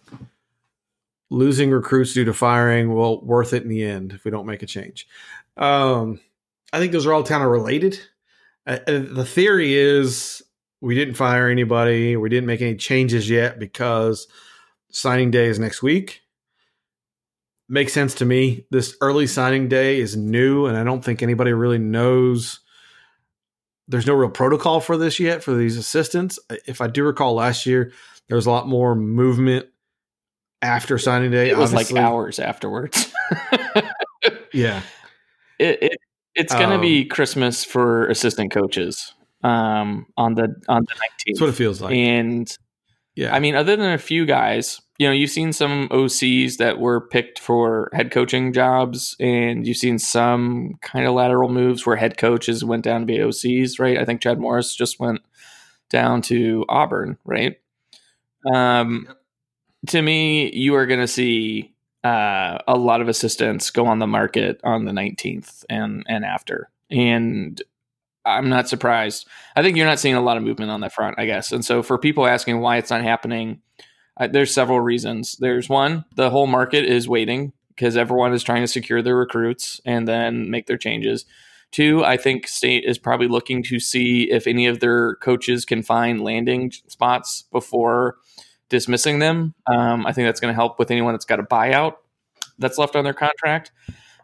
losing 1.34 1.72
recruits 1.72 2.14
due 2.14 2.26
to 2.26 2.34
firing 2.34 2.94
well 2.94 3.20
worth 3.22 3.54
it 3.54 3.64
in 3.64 3.70
the 3.70 3.84
end 3.84 4.14
if 4.14 4.24
we 4.24 4.32
don't 4.32 4.46
make 4.46 4.62
a 4.62 4.68
change. 4.68 5.08
Um, 5.58 6.20
I 6.72 6.80
think 6.80 6.92
those 6.92 7.06
are 7.06 7.14
all 7.14 7.24
kind 7.24 7.44
of 7.44 7.50
related. 7.50 8.00
Uh, 8.66 8.80
uh, 8.88 9.00
the 9.12 9.26
theory 9.26 9.74
is 9.74 10.44
we 10.80 10.96
didn't 10.96 11.16
fire 11.16 11.50
anybody, 11.50 12.16
we 12.16 12.30
didn't 12.30 12.46
make 12.46 12.62
any 12.62 12.76
changes 12.76 13.30
yet 13.30 13.60
because 13.60 14.28
signing 14.92 15.32
day 15.32 15.48
is 15.48 15.60
next 15.60 15.82
week. 15.82 16.22
Makes 17.68 17.94
sense 17.94 18.14
to 18.16 18.26
me. 18.26 18.66
This 18.70 18.96
early 19.02 19.26
signing 19.26 19.68
day 19.68 20.00
is 20.00 20.16
new, 20.16 20.68
and 20.68 20.78
I 20.78 20.84
don't 20.84 21.04
think 21.04 21.24
anybody 21.24 21.54
really 21.54 21.80
knows. 21.80 22.60
There's 23.88 24.06
no 24.08 24.14
real 24.14 24.30
protocol 24.30 24.80
for 24.80 24.96
this 24.98 25.20
yet 25.20 25.44
for 25.44 25.54
these 25.54 25.78
assistants. 25.78 26.40
If 26.66 26.80
I 26.82 26.88
do 26.88 27.04
recall 27.04 27.34
last 27.34 27.66
year, 27.66 27.92
there 28.30 28.36
was 28.38 28.46
a 28.46 28.52
lot 28.52 28.68
more 28.68 28.96
movement 28.96 29.68
after 30.62 30.98
signing 30.98 31.32
day. 31.32 31.50
It 31.50 31.58
was 31.58 31.74
obviously. 31.74 31.96
like 31.96 32.04
hours 32.06 32.40
afterwards. 32.40 33.12
Yeah. 34.54 34.82
it, 35.60 35.82
it 35.84 35.98
it's 36.36 36.54
going 36.54 36.70
to 36.70 36.76
Um, 36.76 36.82
be 36.82 37.06
Christmas 37.06 37.64
for 37.66 38.08
assistant 38.08 38.52
coaches 38.52 39.14
um, 39.44 40.06
on 40.16 40.36
the 40.36 40.56
on 40.70 40.84
the 40.86 40.96
That's 41.28 41.42
what 41.42 41.50
it 41.50 41.54
feels 41.56 41.82
like. 41.82 41.94
and 41.94 42.56
Yeah. 43.16 43.36
I 43.36 43.40
mean, 43.40 43.56
other 43.56 43.76
than 43.76 43.92
a 43.92 43.98
few 43.98 44.26
guys, 44.26 44.80
you 45.04 45.10
know, 45.10 45.14
you've 45.14 45.32
seen 45.32 45.52
some 45.52 45.90
OCs 45.90 46.60
that 46.60 46.80
were 46.80 47.02
picked 47.02 47.38
for 47.38 47.90
head 47.92 48.10
coaching 48.10 48.54
jobs, 48.54 49.18
and 49.20 49.68
you've 49.68 49.76
seen 49.76 50.00
some 50.00 50.76
kind 50.82 51.06
of 51.06 51.14
lateral 51.14 51.50
moves 51.50 51.86
where 51.86 51.98
head 51.98 52.18
coaches 52.18 52.64
went 52.64 52.86
down 52.86 53.02
to 53.02 53.06
be 53.06 53.18
OCs, 53.18 53.82
right? 53.82 53.98
I 53.98 54.06
think 54.06 54.22
Chad 54.22 54.40
Morris 54.40 54.74
just 54.74 55.02
went 55.02 55.20
down 55.90 56.22
to 56.22 56.64
Auburn, 56.70 57.18
right? 57.26 57.58
Um, 58.56 59.10
to 59.88 60.02
me, 60.02 60.50
you 60.54 60.76
are 60.76 60.86
going 60.86 61.02
to 61.02 61.08
see 61.08 61.74
uh, 62.06 62.60
a 62.66 62.78
lot 62.78 63.02
of 63.02 63.10
assistants 63.10 63.72
go 63.72 63.86
on 63.86 64.00
the 64.00 64.08
market 64.08 64.62
on 64.64 64.86
the 64.86 64.94
19th 64.94 65.66
and 65.70 66.06
and 66.08 66.24
after, 66.24 66.70
and 66.90 67.62
I'm 68.24 68.48
not 68.48 68.70
surprised. 68.70 69.28
I 69.58 69.64
think 69.64 69.76
you're 69.76 69.86
not 69.86 70.00
seeing 70.00 70.16
a 70.16 70.22
lot 70.22 70.38
of 70.38 70.44
movement 70.44 70.72
on 70.72 70.80
that 70.80 70.94
front, 70.94 71.20
I 71.20 71.26
guess. 71.26 71.52
And 71.52 71.66
so, 71.66 71.84
for 71.84 71.98
people 71.98 72.26
asking 72.26 72.62
why 72.62 72.78
it's 72.78 72.90
not 72.90 73.02
happening, 73.02 73.60
uh, 74.18 74.28
there's 74.28 74.54
several 74.54 74.80
reasons. 74.80 75.36
There's 75.40 75.70
one, 75.70 76.06
the 76.16 76.30
whole 76.30 76.48
market 76.48 76.86
is 76.86 77.08
waiting 77.08 77.54
because 77.70 77.98
everyone 77.98 78.34
is 78.34 78.44
trying 78.44 78.62
to 78.62 78.68
secure 78.68 79.02
their 79.02 79.16
recruits 79.16 79.82
and 79.86 80.08
then 80.08 80.50
make 80.50 80.68
their 80.68 80.78
changes. 80.78 81.26
Two, 81.72 82.06
I 82.06 82.18
think 82.18 82.48
state 82.48 82.84
is 82.86 83.00
probably 83.00 83.28
looking 83.28 83.64
to 83.64 83.80
see 83.80 84.30
if 84.30 84.46
any 84.46 84.68
of 84.68 84.80
their 84.80 85.16
coaches 85.16 85.66
can 85.66 85.82
find 85.82 86.22
landing 86.22 86.72
spots 86.88 87.46
before 87.52 88.18
dismissing 88.70 89.18
them. 89.18 89.56
Um, 89.66 90.06
I 90.06 90.14
think 90.14 90.28
that's 90.28 90.40
going 90.40 90.52
to 90.52 90.56
help 90.56 90.78
with 90.78 90.92
anyone 90.92 91.16
that's 91.16 91.26
got 91.26 91.40
a 91.40 91.44
buyout 91.44 91.96
that's 92.60 92.78
left 92.78 92.96
on 92.96 93.04
their 93.04 93.14
contract. 93.14 93.72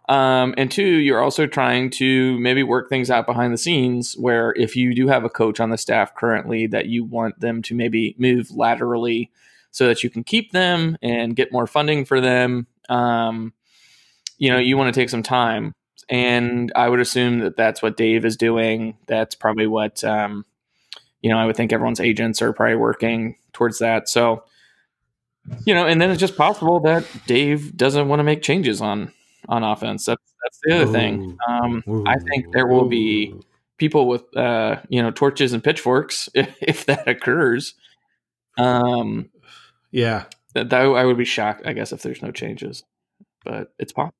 Um, 0.10 0.56
and 0.58 0.72
two, 0.72 0.84
you're 0.84 1.22
also 1.22 1.48
trying 1.48 1.90
to 1.92 2.40
maybe 2.40 2.64
work 2.64 2.90
things 2.90 3.12
out 3.12 3.28
behind 3.28 3.54
the 3.54 3.58
scenes 3.58 4.16
where 4.16 4.54
if 4.56 4.76
you 4.76 4.94
do 4.94 5.08
have 5.08 5.24
a 5.24 5.30
coach 5.30 5.60
on 5.60 5.70
the 5.70 5.78
staff 5.78 6.16
currently 6.16 6.68
that 6.68 6.88
you 6.88 7.04
want 7.04 7.40
them 7.40 7.62
to 7.64 7.76
maybe 7.76 8.16
move 8.18 8.52
laterally 8.52 9.32
so 9.72 9.88
that 9.88 10.04
you 10.04 10.10
can 10.10 10.24
keep 10.24 10.52
them 10.52 10.98
and 11.02 11.36
get 11.36 11.52
more 11.52 11.68
funding 11.68 12.06
for 12.06 12.20
them, 12.20 12.68
um, 12.90 13.54
you 14.38 14.50
know, 14.50 14.58
you 14.58 14.78
want 14.78 14.94
to 14.94 15.00
take 15.00 15.10
some 15.10 15.24
time. 15.24 15.74
And 16.10 16.72
I 16.76 16.90
would 16.90 17.00
assume 17.00 17.40
that 17.40 17.56
that's 17.56 17.82
what 17.82 17.98
Dave 17.98 18.26
is 18.26 18.36
doing. 18.36 18.98
That's 19.06 19.36
probably 19.36 19.68
what, 19.68 20.04
um, 20.04 20.44
you 21.22 21.30
know, 21.30 21.38
I 21.38 21.46
would 21.46 21.56
think 21.56 21.72
everyone's 21.72 22.00
agents 22.00 22.42
are 22.42 22.54
probably 22.54 22.78
working 22.78 23.36
towards 23.54 23.80
that. 23.80 24.10
So, 24.10 24.44
you 25.66 25.74
know, 25.74 25.86
and 25.86 26.02
then 26.02 26.10
it's 26.10 26.20
just 26.20 26.38
possible 26.38 26.80
that 26.82 27.06
Dave 27.28 27.76
doesn't 27.78 28.08
want 28.08 28.20
to 28.20 28.24
make 28.24 28.42
changes 28.42 28.82
on 28.82 29.12
on 29.48 29.64
offense. 29.64 30.06
That's 30.06 30.34
that's 30.44 30.60
the 30.64 30.76
other 30.76 30.92
thing. 30.92 31.38
Um, 31.48 31.84
I 32.08 32.18
think 32.18 32.52
there 32.54 32.68
will 32.68 32.88
be 32.88 33.34
people 33.78 34.08
with 34.08 34.36
uh, 34.36 34.78
you 34.90 35.02
know 35.02 35.12
torches 35.12 35.54
and 35.54 35.64
pitchforks 35.64 36.30
if, 36.34 36.56
if 36.62 36.86
that 36.86 37.08
occurs. 37.08 37.76
Um, 38.58 39.30
yeah, 39.92 40.26
that, 40.54 40.70
that 40.70 40.82
I 40.82 41.06
would 41.06 41.18
be 41.18 41.26
shocked. 41.26 41.66
I 41.66 41.74
guess 41.74 41.92
if 41.92 42.02
there's 42.02 42.22
no 42.22 42.32
changes, 42.32 42.84
but 43.44 43.74
it's 43.80 43.94
possible. 43.94 44.16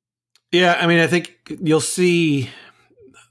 Yeah, 0.52 0.76
I 0.80 0.86
mean, 0.86 0.98
I 0.98 1.06
think 1.06 1.58
you'll 1.62 1.80
see. 1.80 2.50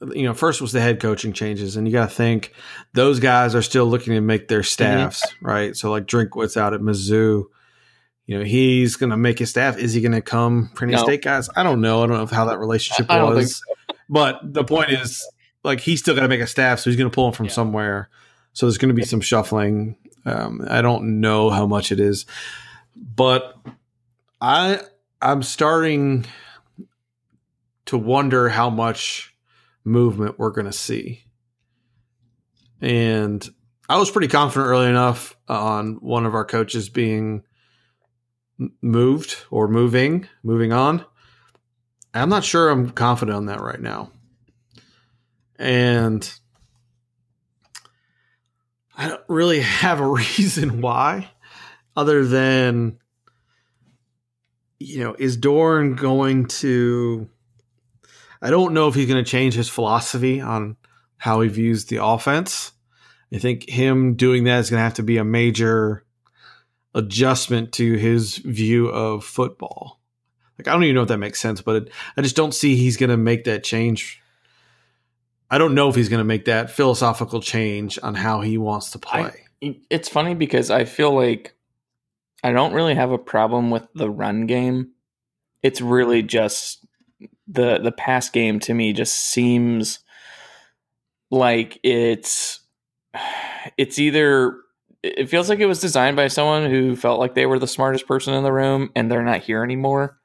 You 0.02 0.24
know, 0.24 0.34
first 0.34 0.62
was 0.62 0.72
the 0.72 0.80
head 0.80 1.02
coaching 1.02 1.34
changes, 1.34 1.76
and 1.76 1.86
you 1.86 1.92
got 1.92 2.10
to 2.10 2.16
think 2.16 2.54
those 2.94 3.20
guys 3.20 3.54
are 3.54 3.62
still 3.62 3.86
looking 3.86 4.14
to 4.14 4.22
make 4.22 4.48
their 4.48 4.64
staffs 4.64 5.26
mm-hmm. 5.26 5.46
right. 5.46 5.76
So, 5.76 5.92
like 5.92 6.06
Drinkwitz 6.06 6.56
out 6.56 6.74
at 6.74 6.80
Mizzou, 6.80 7.44
you 8.26 8.38
know, 8.38 8.46
he's 8.46 8.96
going 8.96 9.10
to 9.10 9.18
make 9.18 9.40
his 9.40 9.50
staff. 9.50 9.78
Is 9.78 9.92
he 9.92 10.00
going 10.00 10.14
to 10.14 10.22
come 10.22 10.72
any 10.82 10.94
no. 10.94 11.04
state 11.04 11.22
guys? 11.22 11.50
I 11.54 11.64
don't 11.64 11.82
know. 11.82 12.04
I 12.04 12.08
don't 12.08 12.18
know 12.18 12.26
how 12.28 12.46
that 12.46 12.60
relationship 12.60 13.10
I 13.10 13.24
was. 13.24 13.58
So. 13.58 13.96
But 14.08 14.40
the 14.42 14.64
point 14.64 14.92
is, 14.92 15.28
like, 15.64 15.82
he's 15.82 16.00
still 16.00 16.16
got 16.16 16.22
to 16.22 16.28
make 16.30 16.40
a 16.40 16.48
staff, 16.48 16.80
so 16.80 16.90
he's 16.90 16.98
going 16.98 17.10
to 17.10 17.14
pull 17.14 17.26
them 17.26 17.34
from 17.34 17.48
yeah. 17.48 17.52
somewhere. 17.52 18.10
So 18.54 18.68
there's 18.68 18.78
going 18.78 18.90
to 18.90 18.96
be 18.96 19.04
some 19.04 19.20
shuffling. 19.20 19.98
Um, 20.26 20.65
I 20.70 20.82
don't 20.82 21.22
know 21.22 21.49
how 21.49 21.65
much 21.65 21.91
it 21.91 21.99
is, 21.99 22.26
but 22.95 23.55
I 24.41 24.82
I'm 25.22 25.43
starting 25.43 26.26
to 27.86 27.97
wonder 27.97 28.49
how 28.49 28.70
much 28.70 29.34
movement 29.84 30.38
we're 30.38 30.51
going 30.51 30.65
to 30.65 30.74
see. 30.74 31.24
And 32.82 33.47
I 33.89 33.97
was 33.97 34.11
pretty 34.11 34.28
confident 34.28 34.70
early 34.70 34.88
enough 34.88 35.36
on 35.47 35.95
one 35.95 36.26
of 36.26 36.36
our 36.36 36.45
coaches 36.45 36.89
being 36.89 37.43
moved 38.82 39.43
or 39.49 39.67
moving, 39.67 40.28
moving 40.43 40.72
on. 40.72 41.03
I'm 42.13 42.30
not 42.30 42.43
sure 42.43 42.70
I'm 42.70 42.91
confident 42.91 43.36
on 43.36 43.45
that 43.47 43.61
right 43.61 43.80
now. 43.80 44.11
And 45.57 46.32
I 49.00 49.08
don't 49.08 49.24
really 49.30 49.62
have 49.82 50.02
a 50.02 50.08
reason 50.08 50.82
why, 50.82 51.32
other 51.95 52.26
than, 52.26 53.00
you 54.78 55.00
know, 55.00 55.16
is 55.18 55.38
Doeren 55.38 55.97
going 55.97 56.45
to. 56.47 57.28
I 58.41 58.52
don't 58.52 58.74
know 58.74 58.88
if 58.88 58.95
he's 58.95 59.08
going 59.08 59.22
to 59.24 59.30
change 59.30 59.54
his 59.54 59.68
philosophy 59.68 60.39
on 60.39 60.78
how 61.18 61.41
he 61.41 61.50
views 61.50 61.86
the 61.86 62.04
offense. 62.04 62.72
I 63.34 63.38
think 63.38 63.70
him 63.70 64.16
doing 64.16 64.45
that 64.45 64.60
is 64.60 64.70
going 64.70 64.80
to 64.80 64.84
have 64.84 64.93
to 64.95 65.04
be 65.04 65.18
a 65.18 65.26
major 65.26 66.06
adjustment 66.95 67.74
to 67.74 67.95
his 67.95 68.38
view 68.38 68.88
of 68.88 69.26
football. 69.26 70.00
Like 70.58 70.70
I 70.70 70.72
don't 70.72 70.84
even 70.84 70.95
know 70.95 71.02
if 71.02 71.10
that 71.10 71.18
makes 71.18 71.41
sense, 71.41 71.62
but 71.62 71.76
it, 71.76 71.91
I 72.16 72.22
just 72.22 72.38
don't 72.38 72.54
see 72.54 72.76
he's 72.76 72.97
going 72.97 73.10
to 73.10 73.18
make 73.18 73.43
that 73.43 73.64
change. 73.64 74.22
I 75.52 75.58
don't 75.58 75.74
know 75.74 75.89
if 75.89 75.95
he's 75.95 76.10
going 76.10 76.20
to 76.20 76.26
make 76.26 76.45
that 76.45 76.70
philosophical 76.70 77.41
change 77.41 77.97
on 78.02 78.16
how 78.16 78.41
he 78.41 78.58
wants 78.58 78.91
to 78.91 79.00
play. 79.00 79.45
I, 79.64 79.78
it's 79.89 80.10
funny 80.10 80.36
because 80.36 80.70
I 80.70 80.86
feel 80.86 81.14
like 81.14 81.56
I 82.43 82.52
don't 82.52 82.74
really 82.74 82.95
have 82.95 83.12
a 83.12 83.18
problem 83.18 83.70
with 83.70 83.84
the 83.93 84.10
run 84.10 84.45
game. 84.45 84.91
It's 85.64 85.82
really 85.82 86.20
mm-hmm. 86.20 86.28
just 86.28 86.86
the 87.47 87.80
the 87.80 87.91
pass 87.91 88.30
game 88.30 88.60
to 88.60 88.74
me 88.74 88.93
just 88.93 89.14
seems 89.14 90.00
like 91.32 91.80
it's 91.84 92.62
it's 93.78 94.00
either 94.00 94.56
it 95.02 95.30
feels 95.30 95.50
like 95.50 95.60
it 95.60 95.66
was 95.66 95.82
designed 95.82 96.16
by 96.16 96.28
someone 96.28 96.70
who 96.70 96.95
felt 96.95 97.20
like 97.20 97.34
they 97.34 97.45
were 97.45 97.60
the 97.60 97.68
smartest 97.68 98.08
person 98.08 98.34
in 98.34 98.43
the 98.43 98.52
room 98.52 98.89
and 98.95 99.12
they're 99.12 99.24
not 99.24 99.41
here 99.41 99.64
anymore. 99.64 100.18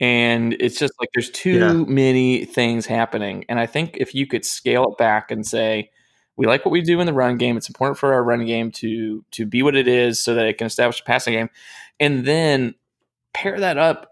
And 0.00 0.54
it's 0.60 0.78
just 0.78 0.92
like 1.00 1.08
there's 1.14 1.30
too 1.30 1.58
yeah. 1.58 1.72
many 1.72 2.44
things 2.44 2.86
happening. 2.86 3.44
And 3.48 3.58
I 3.58 3.66
think 3.66 3.96
if 3.98 4.14
you 4.14 4.26
could 4.26 4.44
scale 4.44 4.84
it 4.92 4.98
back 4.98 5.30
and 5.30 5.46
say, 5.46 5.90
we 6.36 6.46
like 6.46 6.64
what 6.64 6.72
we 6.72 6.82
do 6.82 7.00
in 7.00 7.06
the 7.06 7.14
run 7.14 7.38
game. 7.38 7.56
It's 7.56 7.68
important 7.68 7.98
for 7.98 8.12
our 8.12 8.22
run 8.22 8.44
game 8.44 8.70
to 8.72 9.24
to 9.32 9.46
be 9.46 9.62
what 9.62 9.74
it 9.74 9.88
is 9.88 10.22
so 10.22 10.34
that 10.34 10.46
it 10.46 10.58
can 10.58 10.66
establish 10.66 11.00
a 11.00 11.04
passing 11.04 11.32
game. 11.32 11.50
And 11.98 12.26
then 12.26 12.74
pair 13.32 13.58
that 13.58 13.78
up 13.78 14.10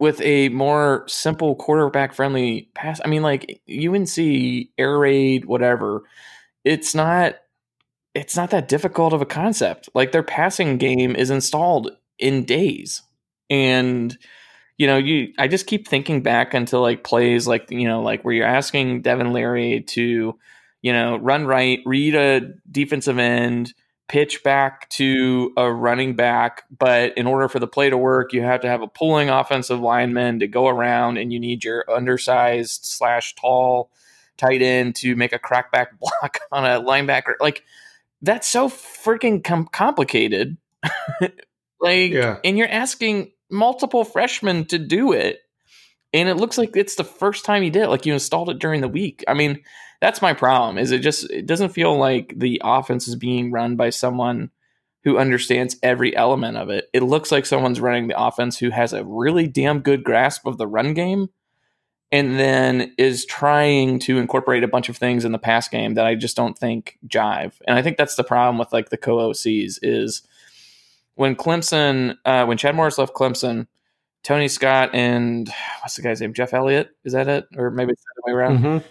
with 0.00 0.20
a 0.22 0.48
more 0.48 1.04
simple 1.06 1.54
quarterback 1.54 2.12
friendly 2.12 2.68
pass. 2.74 3.00
I 3.04 3.08
mean, 3.08 3.22
like 3.22 3.60
UNC, 3.70 4.18
air 4.76 4.98
raid, 4.98 5.44
whatever. 5.44 6.02
It's 6.64 6.94
not 6.94 7.36
it's 8.14 8.36
not 8.36 8.50
that 8.50 8.68
difficult 8.68 9.12
of 9.12 9.22
a 9.22 9.26
concept. 9.26 9.88
Like 9.94 10.12
their 10.12 10.22
passing 10.22 10.78
game 10.78 11.14
is 11.14 11.30
installed 11.30 11.92
in 12.18 12.44
days. 12.44 13.02
And 13.48 14.18
you 14.78 14.86
know, 14.86 14.96
you 14.96 15.32
I 15.38 15.48
just 15.48 15.66
keep 15.66 15.86
thinking 15.86 16.22
back 16.22 16.54
until 16.54 16.80
like 16.80 17.04
plays 17.04 17.46
like, 17.46 17.70
you 17.70 17.86
know, 17.86 18.02
like 18.02 18.24
where 18.24 18.34
you're 18.34 18.46
asking 18.46 19.02
Devin 19.02 19.32
Leary 19.32 19.82
to, 19.88 20.38
you 20.80 20.92
know, 20.92 21.16
run 21.16 21.46
right, 21.46 21.80
read 21.84 22.14
a 22.14 22.40
defensive 22.70 23.18
end, 23.18 23.74
pitch 24.08 24.42
back 24.42 24.88
to 24.90 25.52
a 25.56 25.72
running 25.72 26.14
back, 26.14 26.64
but 26.76 27.16
in 27.16 27.26
order 27.26 27.48
for 27.48 27.58
the 27.58 27.66
play 27.66 27.90
to 27.90 27.96
work, 27.96 28.32
you 28.32 28.42
have 28.42 28.60
to 28.60 28.68
have 28.68 28.82
a 28.82 28.88
pulling 28.88 29.30
offensive 29.30 29.80
lineman 29.80 30.40
to 30.40 30.46
go 30.46 30.68
around 30.68 31.16
and 31.16 31.32
you 31.32 31.40
need 31.40 31.64
your 31.64 31.84
undersized 31.90 32.84
slash 32.84 33.34
tall 33.36 33.90
tight 34.36 34.62
end 34.62 34.96
to 34.96 35.14
make 35.16 35.32
a 35.32 35.38
crackback 35.38 35.86
block 36.00 36.40
on 36.50 36.64
a 36.64 36.80
linebacker. 36.80 37.34
Like 37.40 37.64
that's 38.20 38.48
so 38.48 38.68
freaking 38.68 39.42
com- 39.42 39.68
complicated. 39.72 40.56
like, 41.80 42.10
yeah. 42.10 42.38
and 42.44 42.58
you're 42.58 42.68
asking 42.68 43.32
multiple 43.52 44.04
freshmen 44.04 44.64
to 44.66 44.78
do 44.78 45.12
it. 45.12 45.40
And 46.12 46.28
it 46.28 46.36
looks 46.36 46.58
like 46.58 46.76
it's 46.76 46.96
the 46.96 47.04
first 47.04 47.44
time 47.44 47.62
you 47.62 47.70
did 47.70 47.84
it. 47.84 47.88
Like 47.88 48.06
you 48.06 48.12
installed 48.12 48.50
it 48.50 48.58
during 48.58 48.80
the 48.80 48.88
week. 48.88 49.24
I 49.28 49.34
mean, 49.34 49.62
that's 50.00 50.20
my 50.20 50.34
problem. 50.34 50.78
Is 50.78 50.90
it 50.90 50.98
just 50.98 51.30
it 51.30 51.46
doesn't 51.46 51.70
feel 51.70 51.96
like 51.96 52.34
the 52.36 52.60
offense 52.64 53.08
is 53.08 53.16
being 53.16 53.50
run 53.50 53.76
by 53.76 53.90
someone 53.90 54.50
who 55.04 55.18
understands 55.18 55.76
every 55.82 56.14
element 56.16 56.56
of 56.56 56.70
it. 56.70 56.88
It 56.92 57.02
looks 57.02 57.32
like 57.32 57.46
someone's 57.46 57.80
running 57.80 58.08
the 58.08 58.20
offense 58.20 58.58
who 58.58 58.70
has 58.70 58.92
a 58.92 59.04
really 59.04 59.46
damn 59.46 59.80
good 59.80 60.04
grasp 60.04 60.46
of 60.46 60.58
the 60.58 60.66
run 60.66 60.94
game 60.94 61.28
and 62.12 62.38
then 62.38 62.92
is 62.98 63.24
trying 63.24 63.98
to 64.00 64.18
incorporate 64.18 64.62
a 64.62 64.68
bunch 64.68 64.88
of 64.88 64.96
things 64.96 65.24
in 65.24 65.32
the 65.32 65.38
pass 65.38 65.66
game 65.66 65.94
that 65.94 66.06
I 66.06 66.14
just 66.14 66.36
don't 66.36 66.56
think 66.56 66.98
jive. 67.08 67.54
And 67.66 67.76
I 67.76 67.82
think 67.82 67.96
that's 67.96 68.16
the 68.16 68.22
problem 68.22 68.58
with 68.58 68.72
like 68.72 68.90
the 68.90 68.98
co 68.98 69.16
OCs 69.16 69.78
is 69.82 70.22
when 71.14 71.36
Clemson, 71.36 72.16
uh, 72.24 72.44
when 72.44 72.58
Chad 72.58 72.74
Morris 72.74 72.98
left 72.98 73.14
Clemson, 73.14 73.66
Tony 74.22 74.48
Scott 74.48 74.90
and 74.94 75.48
what's 75.80 75.96
the 75.96 76.02
guy's 76.02 76.20
name? 76.20 76.32
Jeff 76.32 76.54
Elliott? 76.54 76.90
Is 77.04 77.12
that 77.12 77.28
it? 77.28 77.46
Or 77.56 77.70
maybe 77.70 77.92
it's 77.92 78.02
the 78.02 78.22
other 78.22 78.34
way 78.34 78.40
around. 78.40 78.58
Mm-hmm. 78.58 78.86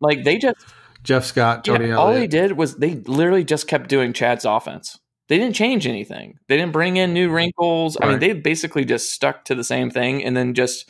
Like 0.00 0.24
they 0.24 0.38
just 0.38 0.58
Jeff 1.02 1.24
Scott, 1.24 1.64
Tony 1.64 1.88
yeah, 1.88 1.94
All 1.94 2.12
they 2.12 2.26
did 2.26 2.52
was 2.52 2.76
they 2.76 2.94
literally 2.94 3.44
just 3.44 3.68
kept 3.68 3.88
doing 3.88 4.12
Chad's 4.12 4.44
offense. 4.44 4.98
They 5.28 5.38
didn't 5.38 5.54
change 5.56 5.86
anything. 5.86 6.38
They 6.48 6.56
didn't 6.56 6.72
bring 6.72 6.98
in 6.98 7.12
new 7.12 7.30
wrinkles. 7.30 7.96
I 8.00 8.06
mean, 8.06 8.20
they 8.20 8.32
basically 8.32 8.84
just 8.84 9.12
stuck 9.12 9.44
to 9.46 9.54
the 9.54 9.64
same 9.64 9.90
thing 9.90 10.22
and 10.22 10.36
then 10.36 10.54
just 10.54 10.88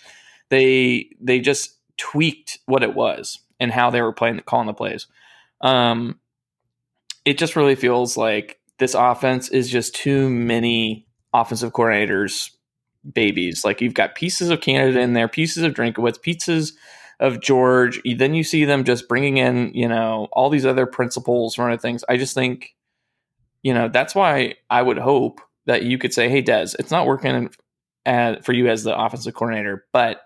they 0.50 1.08
they 1.20 1.40
just 1.40 1.74
tweaked 1.96 2.58
what 2.66 2.82
it 2.82 2.94
was 2.94 3.38
and 3.60 3.72
how 3.72 3.90
they 3.90 4.02
were 4.02 4.12
playing 4.12 4.40
calling 4.44 4.66
the 4.66 4.74
plays. 4.74 5.06
Um 5.60 6.18
it 7.24 7.38
just 7.38 7.56
really 7.56 7.74
feels 7.74 8.16
like 8.16 8.58
this 8.78 8.94
offense 8.94 9.48
is 9.48 9.70
just 9.70 9.94
too 9.94 10.28
many 10.28 11.06
offensive 11.32 11.72
coordinators 11.72 12.50
babies. 13.12 13.64
Like 13.64 13.80
you've 13.80 13.94
got 13.94 14.14
pieces 14.14 14.50
of 14.50 14.60
Canada 14.60 15.00
in 15.00 15.12
there, 15.12 15.28
pieces 15.28 15.62
of 15.62 15.74
Drinkwitz, 15.74 16.20
pieces 16.20 16.76
of 17.20 17.40
George. 17.40 18.00
Then 18.16 18.34
you 18.34 18.44
see 18.44 18.64
them 18.64 18.84
just 18.84 19.08
bringing 19.08 19.38
in, 19.38 19.72
you 19.74 19.88
know, 19.88 20.28
all 20.32 20.50
these 20.50 20.66
other 20.66 20.86
principles, 20.86 21.58
running 21.58 21.78
things. 21.78 22.04
I 22.08 22.16
just 22.16 22.34
think, 22.34 22.74
you 23.62 23.72
know, 23.72 23.88
that's 23.88 24.14
why 24.14 24.54
I 24.70 24.82
would 24.82 24.98
hope 24.98 25.40
that 25.66 25.82
you 25.82 25.98
could 25.98 26.12
say, 26.12 26.28
"Hey, 26.28 26.42
Des, 26.42 26.74
it's 26.78 26.90
not 26.90 27.06
working 27.06 27.50
at, 28.04 28.44
for 28.44 28.52
you 28.52 28.68
as 28.68 28.84
the 28.84 28.96
offensive 28.96 29.34
coordinator, 29.34 29.86
but 29.92 30.20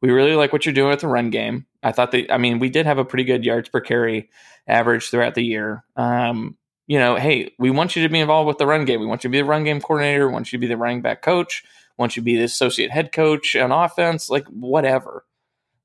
we 0.00 0.10
really 0.10 0.34
like 0.34 0.52
what 0.52 0.66
you're 0.66 0.74
doing 0.74 0.90
with 0.90 1.00
the 1.00 1.08
run 1.08 1.30
game." 1.30 1.66
I 1.82 1.92
thought 1.92 2.12
that, 2.12 2.32
I 2.32 2.38
mean, 2.38 2.58
we 2.58 2.70
did 2.70 2.86
have 2.86 2.98
a 2.98 3.04
pretty 3.04 3.24
good 3.24 3.44
yards 3.44 3.68
per 3.68 3.80
carry 3.80 4.30
average 4.68 5.10
throughout 5.10 5.34
the 5.34 5.44
year. 5.44 5.84
Um, 5.96 6.56
you 6.92 6.98
know, 6.98 7.16
hey, 7.16 7.54
we 7.58 7.70
want 7.70 7.96
you 7.96 8.02
to 8.02 8.08
be 8.10 8.20
involved 8.20 8.46
with 8.46 8.58
the 8.58 8.66
run 8.66 8.84
game. 8.84 9.00
We 9.00 9.06
want 9.06 9.24
you 9.24 9.28
to 9.30 9.32
be 9.32 9.38
the 9.38 9.46
run 9.46 9.64
game 9.64 9.80
coordinator. 9.80 10.26
We 10.26 10.34
want 10.34 10.52
you 10.52 10.58
to 10.58 10.60
be 10.60 10.66
the 10.66 10.76
running 10.76 11.00
back 11.00 11.22
coach. 11.22 11.64
We 11.96 12.02
want 12.02 12.16
you 12.16 12.20
to 12.20 12.24
be 12.24 12.36
the 12.36 12.44
associate 12.44 12.90
head 12.90 13.12
coach 13.12 13.56
on 13.56 13.72
offense. 13.72 14.28
Like 14.28 14.46
whatever. 14.48 15.24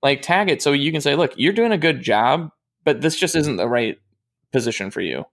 Like 0.03 0.21
tag 0.21 0.49
it 0.49 0.61
so 0.61 0.73
you 0.73 0.91
can 0.91 0.99
say, 0.99 1.15
look, 1.15 1.31
you're 1.37 1.53
doing 1.53 1.71
a 1.71 1.77
good 1.77 2.01
job, 2.01 2.51
but 2.83 2.99
this 2.99 3.17
just 3.17 3.37
isn't 3.37 3.55
the 3.55 3.69
right 3.69 3.97
position 4.51 4.91
for 4.91 4.99
you. 4.99 5.23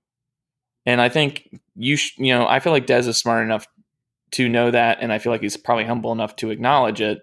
And 0.87 1.01
I 1.01 1.09
think 1.09 1.59
you, 1.75 1.97
sh- 1.97 2.19
you 2.19 2.33
know, 2.33 2.47
I 2.47 2.61
feel 2.61 2.73
like 2.73 2.87
Dez 2.87 3.09
is 3.09 3.19
smart 3.19 3.45
enough 3.45 3.67
to 4.33 4.49
know 4.49 4.71
that, 4.71 4.99
and 5.01 5.13
I 5.13 5.19
feel 5.19 5.33
like 5.33 5.41
he's 5.41 5.57
probably 5.57 5.87
humble 5.87 6.13
enough 6.13 6.37
to 6.37 6.51
acknowledge 6.51 7.01
it, 7.01 7.23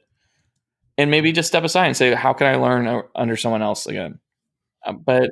and 0.97 1.09
maybe 1.09 1.31
just 1.31 1.47
step 1.47 1.63
aside 1.63 1.87
and 1.87 1.95
say, 1.95 2.13
how 2.13 2.33
can 2.33 2.47
I 2.47 2.55
learn 2.55 3.03
under 3.15 3.37
someone 3.37 3.61
else 3.61 3.87
again? 3.87 4.19
Uh, 4.85 4.91
but 4.91 5.31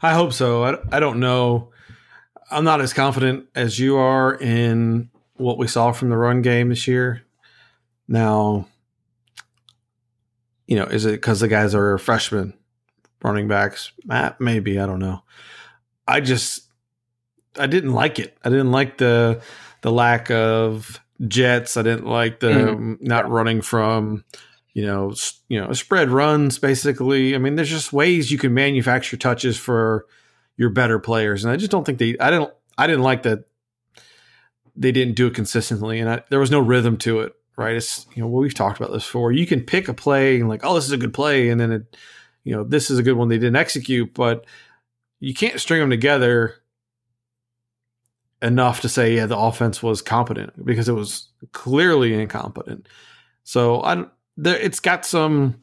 I 0.00 0.12
hope 0.12 0.32
so. 0.32 0.62
I, 0.62 0.78
I 0.92 1.00
don't 1.00 1.18
know. 1.18 1.71
I'm 2.52 2.64
not 2.64 2.80
as 2.80 2.92
confident 2.92 3.46
as 3.54 3.78
you 3.78 3.96
are 3.96 4.34
in 4.34 5.10
what 5.34 5.58
we 5.58 5.66
saw 5.66 5.92
from 5.92 6.10
the 6.10 6.16
run 6.16 6.42
game 6.42 6.68
this 6.68 6.86
year. 6.86 7.22
Now, 8.08 8.66
you 10.66 10.76
know, 10.76 10.84
is 10.84 11.04
it 11.06 11.12
because 11.12 11.40
the 11.40 11.48
guys 11.48 11.74
are 11.74 11.98
freshmen 11.98 12.54
running 13.22 13.48
backs? 13.48 13.92
Eh, 14.10 14.30
maybe. 14.38 14.78
I 14.78 14.86
don't 14.86 14.98
know. 15.00 15.22
I 16.06 16.20
just, 16.20 16.62
I 17.58 17.66
didn't 17.66 17.92
like 17.92 18.18
it. 18.18 18.36
I 18.44 18.50
didn't 18.50 18.72
like 18.72 18.98
the 18.98 19.40
the 19.82 19.92
lack 19.92 20.30
of 20.30 21.00
jets. 21.26 21.76
I 21.76 21.82
didn't 21.82 22.06
like 22.06 22.40
the 22.40 22.48
Mhm. 22.48 23.02
not 23.02 23.28
running 23.30 23.60
from, 23.62 24.24
you 24.74 24.86
know, 24.86 25.14
you 25.48 25.60
know, 25.60 25.72
spread 25.72 26.10
runs. 26.10 26.58
Basically, 26.58 27.34
I 27.34 27.38
mean, 27.38 27.56
there's 27.56 27.68
just 27.70 27.92
ways 27.92 28.30
you 28.30 28.38
can 28.38 28.54
manufacture 28.54 29.16
touches 29.16 29.56
for 29.58 30.06
your 30.56 30.70
better 30.70 30.98
players, 30.98 31.44
and 31.44 31.52
I 31.52 31.56
just 31.56 31.70
don't 31.70 31.84
think 31.84 31.98
they. 31.98 32.16
I 32.18 32.30
didn't. 32.30 32.50
I 32.78 32.86
didn't 32.86 33.02
like 33.02 33.22
that 33.24 33.44
they 34.74 34.92
didn't 34.92 35.14
do 35.14 35.26
it 35.26 35.34
consistently, 35.34 36.00
and 36.00 36.08
I, 36.08 36.22
there 36.30 36.40
was 36.40 36.50
no 36.50 36.60
rhythm 36.60 36.96
to 36.98 37.20
it. 37.20 37.34
Right? 37.56 37.76
It's 37.76 38.06
you 38.14 38.22
know, 38.22 38.28
well, 38.28 38.42
we've 38.42 38.54
talked 38.54 38.80
about 38.80 38.92
this 38.92 39.04
before. 39.04 39.32
You 39.32 39.46
can 39.46 39.60
pick 39.60 39.88
a 39.88 39.94
play 39.94 40.40
and 40.40 40.48
like, 40.48 40.64
oh, 40.64 40.74
this 40.74 40.86
is 40.86 40.92
a 40.92 40.96
good 40.98 41.14
play, 41.14 41.50
and 41.50 41.60
then 41.60 41.72
it, 41.72 41.96
you 42.44 42.54
know, 42.54 42.64
this 42.64 42.90
is 42.90 42.98
a 42.98 43.02
good 43.02 43.16
one 43.16 43.28
they 43.28 43.38
didn't 43.38 43.56
execute, 43.56 44.14
but 44.14 44.46
you 45.20 45.34
can't 45.34 45.60
string 45.60 45.80
them 45.80 45.90
together 45.90 46.56
enough 48.42 48.80
to 48.80 48.88
say 48.88 49.14
yeah 49.14 49.24
the 49.24 49.38
offense 49.38 49.82
was 49.82 50.02
competent 50.02 50.66
because 50.66 50.88
it 50.88 50.92
was 50.92 51.28
clearly 51.52 52.12
incompetent. 52.12 52.88
So 53.44 53.82
I 53.82 54.04
there 54.36 54.56
it's 54.56 54.80
got 54.80 55.06
some 55.06 55.62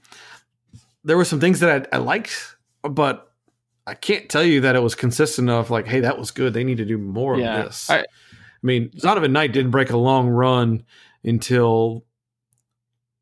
there 1.03 1.17
were 1.17 1.25
some 1.25 1.39
things 1.39 1.59
that 1.59 1.89
I, 1.93 1.97
I 1.97 1.99
liked, 1.99 2.55
but 2.83 3.28
I 3.89 3.95
can't 3.95 4.29
tell 4.29 4.43
you 4.43 4.61
that 4.61 4.75
it 4.75 4.81
was 4.83 4.95
consistent 4.95 5.49
enough. 5.49 5.69
Like, 5.69 5.87
hey, 5.87 5.99
that 6.01 6.17
was 6.17 6.31
good. 6.31 6.53
They 6.53 6.63
need 6.63 6.77
to 6.77 6.85
do 6.85 6.97
more 6.97 7.37
Yeah. 7.37 7.59
of 7.59 7.65
this. 7.65 7.89
I- 7.89 7.99
I, 7.99 8.05
mean, 8.61 8.89
Zonovan 8.91 9.31
Knight 9.31 9.53
didn't 9.53 9.71
break 9.71 9.89
a 9.89 9.97
long 9.97 10.27
run 10.29 10.83
until 11.23 12.05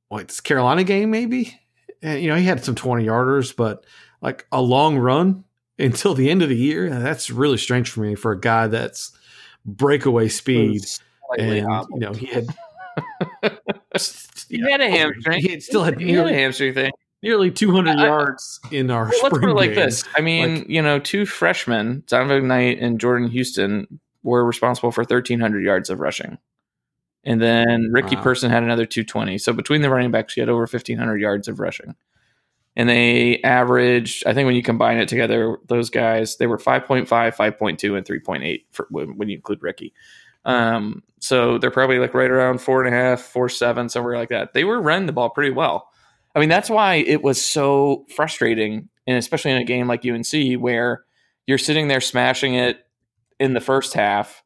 like 0.09 0.27
this 0.27 0.39
Carolina 0.41 0.83
game, 0.83 1.11
maybe. 1.11 1.59
And, 2.01 2.21
you 2.21 2.27
know, 2.29 2.35
he 2.35 2.43
had 2.45 2.63
some 2.63 2.75
twenty 2.75 3.05
yarders, 3.05 3.55
but 3.55 3.85
like 4.21 4.45
a 4.51 4.61
long 4.61 4.97
run 4.97 5.43
until 5.79 6.13
the 6.15 6.29
end 6.29 6.41
of 6.41 6.49
the 6.49 6.55
year, 6.55 6.89
that's 6.89 7.29
really 7.29 7.57
strange 7.57 7.89
for 7.91 8.01
me 8.01 8.15
for 8.15 8.31
a 8.31 8.39
guy 8.39 8.67
that's 8.67 9.11
breakaway 9.65 10.27
speed. 10.27 10.83
And 11.37 11.65
hobbled. 11.67 11.89
you 11.93 11.99
know, 11.99 12.13
he 12.13 12.25
had 12.27 12.47
He 14.49 14.61
had 14.61 14.81
a 14.81 14.89
hamstring. 14.89 15.41
He 15.41 15.49
had, 15.49 15.61
still 15.63 15.83
had 15.83 15.99
He 15.99 16.13
had 16.13 16.27
a 16.27 16.33
hamstring 16.33 16.73
thing. 16.73 16.91
Nearly 17.23 17.51
200 17.51 17.97
I- 17.97 18.05
yards 18.05 18.59
in 18.71 18.89
our 18.91 19.05
Well, 19.05 19.19
let's 19.23 19.37
put 19.39 19.43
it 19.49 19.53
like 19.53 19.71
game. 19.73 19.85
this. 19.85 20.03
I 20.15 20.21
mean, 20.21 20.65
you 20.69 20.81
know, 20.81 20.99
two 20.99 21.25
freshmen, 21.25 22.03
Donovan 22.07 22.47
Knight 22.47 22.79
and 22.79 22.99
Jordan 22.99 23.27
Houston, 23.29 23.99
were 24.23 24.45
responsible 24.45 24.91
for 24.91 25.03
1,300 25.03 25.63
yards 25.63 25.89
of 25.89 25.99
rushing. 25.99 26.37
And 27.23 27.41
then 27.41 27.89
Ricky 27.91 28.15
Wow. 28.15 28.23
Person 28.23 28.49
had 28.51 28.63
another 28.63 28.85
220. 28.85 29.37
So 29.37 29.53
between 29.53 29.81
the 29.81 29.89
running 29.89 30.11
backs, 30.11 30.35
you 30.37 30.41
had 30.41 30.49
over 30.49 30.65
1,500 30.65 31.17
yards 31.19 31.47
of 31.47 31.59
rushing. 31.59 31.95
And 32.75 32.87
they 32.87 33.41
averaged, 33.41 34.25
I 34.27 34.33
think 34.33 34.45
when 34.45 34.55
you 34.55 34.61
combine 34.63 34.97
it 34.97 35.07
together, 35.09 35.57
those 35.67 35.89
guys, 35.89 36.37
they 36.37 36.45
were 36.47 36.57
5.5, 36.59 37.07
5.2, 37.07 37.97
and 37.97 38.05
3.8 38.05 38.65
for 38.71 38.87
when, 38.91 39.17
when 39.17 39.29
you 39.29 39.35
include 39.35 39.63
Ricky. 39.63 39.93
Um, 40.45 41.03
so 41.19 41.57
they're 41.57 41.71
probably 41.71 41.99
like 41.99 42.13
right 42.13 42.29
around 42.29 42.59
four 42.61 42.83
and 42.85 42.93
a 42.93 42.97
half, 42.97 43.21
four, 43.21 43.49
seven, 43.49 43.89
somewhere 43.89 44.15
like 44.17 44.29
that. 44.29 44.53
They 44.53 44.63
were 44.63 44.79
running 44.81 45.07
the 45.07 45.11
ball 45.13 45.29
pretty 45.31 45.51
well. 45.51 45.89
I 46.37 46.39
mean, 46.39 46.49
that's 46.49 46.69
why 46.69 46.95
it 46.95 47.23
was 47.23 47.43
so 47.43 48.05
frustrating, 48.15 48.89
and 49.07 49.17
especially 49.17 49.51
in 49.51 49.57
a 49.57 49.63
game 49.63 49.87
like 49.87 50.05
UNC 50.05 50.59
where 50.61 51.03
you're 51.47 51.57
sitting 51.57 51.87
there 51.87 51.99
smashing 52.01 52.53
it 52.53 52.85
in 53.39 53.53
the 53.53 53.59
first 53.61 53.93
half 53.95 54.43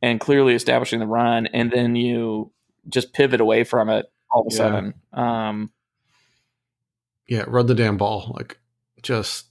and 0.00 0.18
clearly 0.18 0.54
establishing 0.54 0.98
the 0.98 1.06
run, 1.06 1.46
and 1.48 1.70
then 1.70 1.94
you 1.94 2.50
just 2.88 3.12
pivot 3.12 3.40
away 3.42 3.64
from 3.64 3.90
it 3.90 4.06
all 4.32 4.46
of 4.46 4.46
a 4.50 4.54
Yeah. 4.54 4.58
sudden. 4.58 4.94
Um, 5.12 5.70
Yeah, 7.28 7.44
run 7.46 7.66
the 7.66 7.74
damn 7.74 7.98
ball. 7.98 8.32
Like, 8.36 8.58
just, 9.02 9.46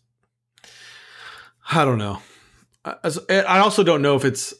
I 1.71 1.85
don't 1.85 1.99
know. 1.99 2.19
I, 2.83 2.95
as- 3.03 3.19
I 3.29 3.59
also 3.59 3.83
don't 3.83 4.01
know 4.01 4.15
if 4.15 4.25
it's 4.25 4.53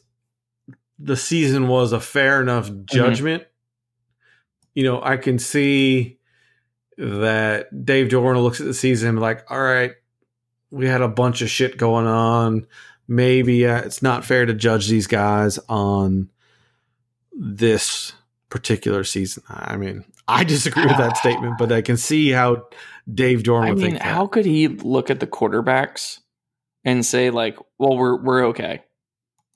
the 0.99 1.18
season 1.18 1.68
was 1.68 1.91
a 1.91 1.99
fair 1.99 2.39
enough 2.41 2.70
judgment. 2.86 3.45
You 4.76 4.84
know, 4.84 5.01
I 5.01 5.18
can 5.18 5.39
see 5.39 6.18
that 6.99 7.85
Dave 7.85 8.09
Doeren 8.09 8.43
looks 8.43 8.59
at 8.59 8.65
the 8.65 8.73
season 8.73 9.15
like, 9.15 9.49
all 9.49 9.61
right, 9.61 9.93
we 10.69 10.85
had 10.85 11.01
a 11.01 11.07
bunch 11.07 11.41
of 11.41 11.49
shit 11.49 11.77
going 11.77 12.05
on. 12.05 12.67
Maybe 13.07 13.65
uh, 13.65 13.79
it's 13.79 14.01
not 14.01 14.25
fair 14.25 14.45
to 14.45 14.53
judge 14.53 14.87
these 14.87 15.07
guys 15.07 15.57
on 15.69 16.29
this 17.31 18.11
particular 18.49 19.05
season. 19.05 19.43
I 19.49 19.77
mean, 19.77 20.03
I 20.27 20.43
disagree 20.43 20.85
with 20.85 20.97
that 20.97 21.17
statement, 21.17 21.57
but 21.57 21.71
I 21.71 21.81
can 21.81 21.95
see 21.95 22.29
how 22.31 22.67
Dave 23.11 23.43
Doeren 23.43 23.63
I 23.63 23.69
would 23.69 23.79
mean, 23.79 23.91
think 23.91 24.03
that. 24.03 24.13
how 24.13 24.27
could 24.27 24.45
he 24.45 24.67
look 24.67 25.09
at 25.09 25.21
the 25.21 25.27
quarterbacks 25.27 26.19
and 26.83 27.03
say 27.05 27.29
like, 27.29 27.57
"Well, 27.79 27.97
we're 27.97 28.21
we're 28.21 28.45
okay"? 28.47 28.83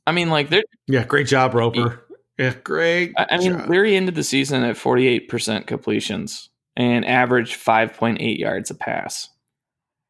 I 0.08 0.14
mean, 0.14 0.30
like 0.30 0.50
they're 0.50 0.64
yeah, 0.88 1.04
great 1.04 1.28
job, 1.28 1.54
Roper. 1.54 2.06
Yeah, 2.40 2.56
great. 2.64 3.14
I 3.18 3.28
I 3.32 3.38
mean. 3.38 3.68
Leary 3.68 3.96
ended 3.96 4.16
the 4.16 4.24
season 4.24 4.64
at 4.64 4.76
48% 4.76 5.68
completions 5.68 6.50
and 6.76 7.06
averaged 7.06 7.60
5.8 7.60 8.38
yards 8.38 8.72
a 8.72 8.76
pass. 8.76 9.30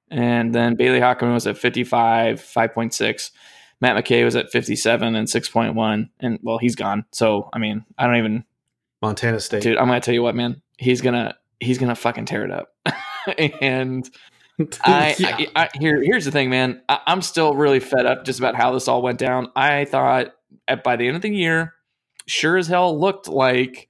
And 0.10 0.54
then 0.54 0.76
Bailey 0.76 1.00
Hockman 1.00 1.34
was 1.34 1.48
at 1.48 1.58
55, 1.58 2.40
5.6. 2.40 3.32
Matt 3.82 3.96
McKay 3.96 4.24
was 4.24 4.36
at 4.36 4.52
57 4.52 5.16
and 5.16 5.28
6.1. 5.28 6.10
And 6.20 6.40
well, 6.42 6.58
he's 6.58 6.76
gone. 6.76 7.06
So, 7.12 7.50
I 7.52 7.60
mean, 7.60 7.86
I 7.98 8.06
don't 8.06 8.18
even, 8.18 8.44
Montana 9.02 9.40
State. 9.40 9.64
dude, 9.64 9.78
I'm 9.78 9.88
going 9.88 10.00
to 10.00 10.06
tell 10.06 10.14
you 10.14 10.24
what, 10.24 10.36
man. 10.36 10.62
He's 10.78 11.02
going 11.02 11.16
to, 11.16 11.36
he's 11.60 11.78
going 11.78 11.90
to 11.90 11.96
fucking 11.96 12.26
tear 12.26 12.46
it 12.46 12.52
up. 12.52 12.70
and 13.62 14.10
I, 14.84 15.16
Yeah. 15.18 15.38
I, 15.56 15.64
I 15.64 15.70
here 15.80 16.02
here's 16.04 16.26
the 16.26 16.32
thing, 16.32 16.50
man. 16.50 16.82
I, 16.88 17.00
I'm 17.08 17.22
still 17.22 17.56
really 17.56 17.80
fed 17.80 18.06
up 18.06 18.26
just 18.26 18.40
about 18.40 18.56
how 18.56 18.72
this 18.72 18.88
all 18.88 19.02
went 19.02 19.20
down. 19.20 19.52
I 19.56 19.86
thought 19.86 20.34
at 20.68 20.84
by 20.84 20.96
the 20.96 21.08
end 21.08 21.16
of 21.16 21.22
the 21.22 21.30
year, 21.30 21.74
sure 22.28 22.58
as 22.58 22.68
hell 22.68 23.00
looked 23.00 23.28
like 23.28 23.90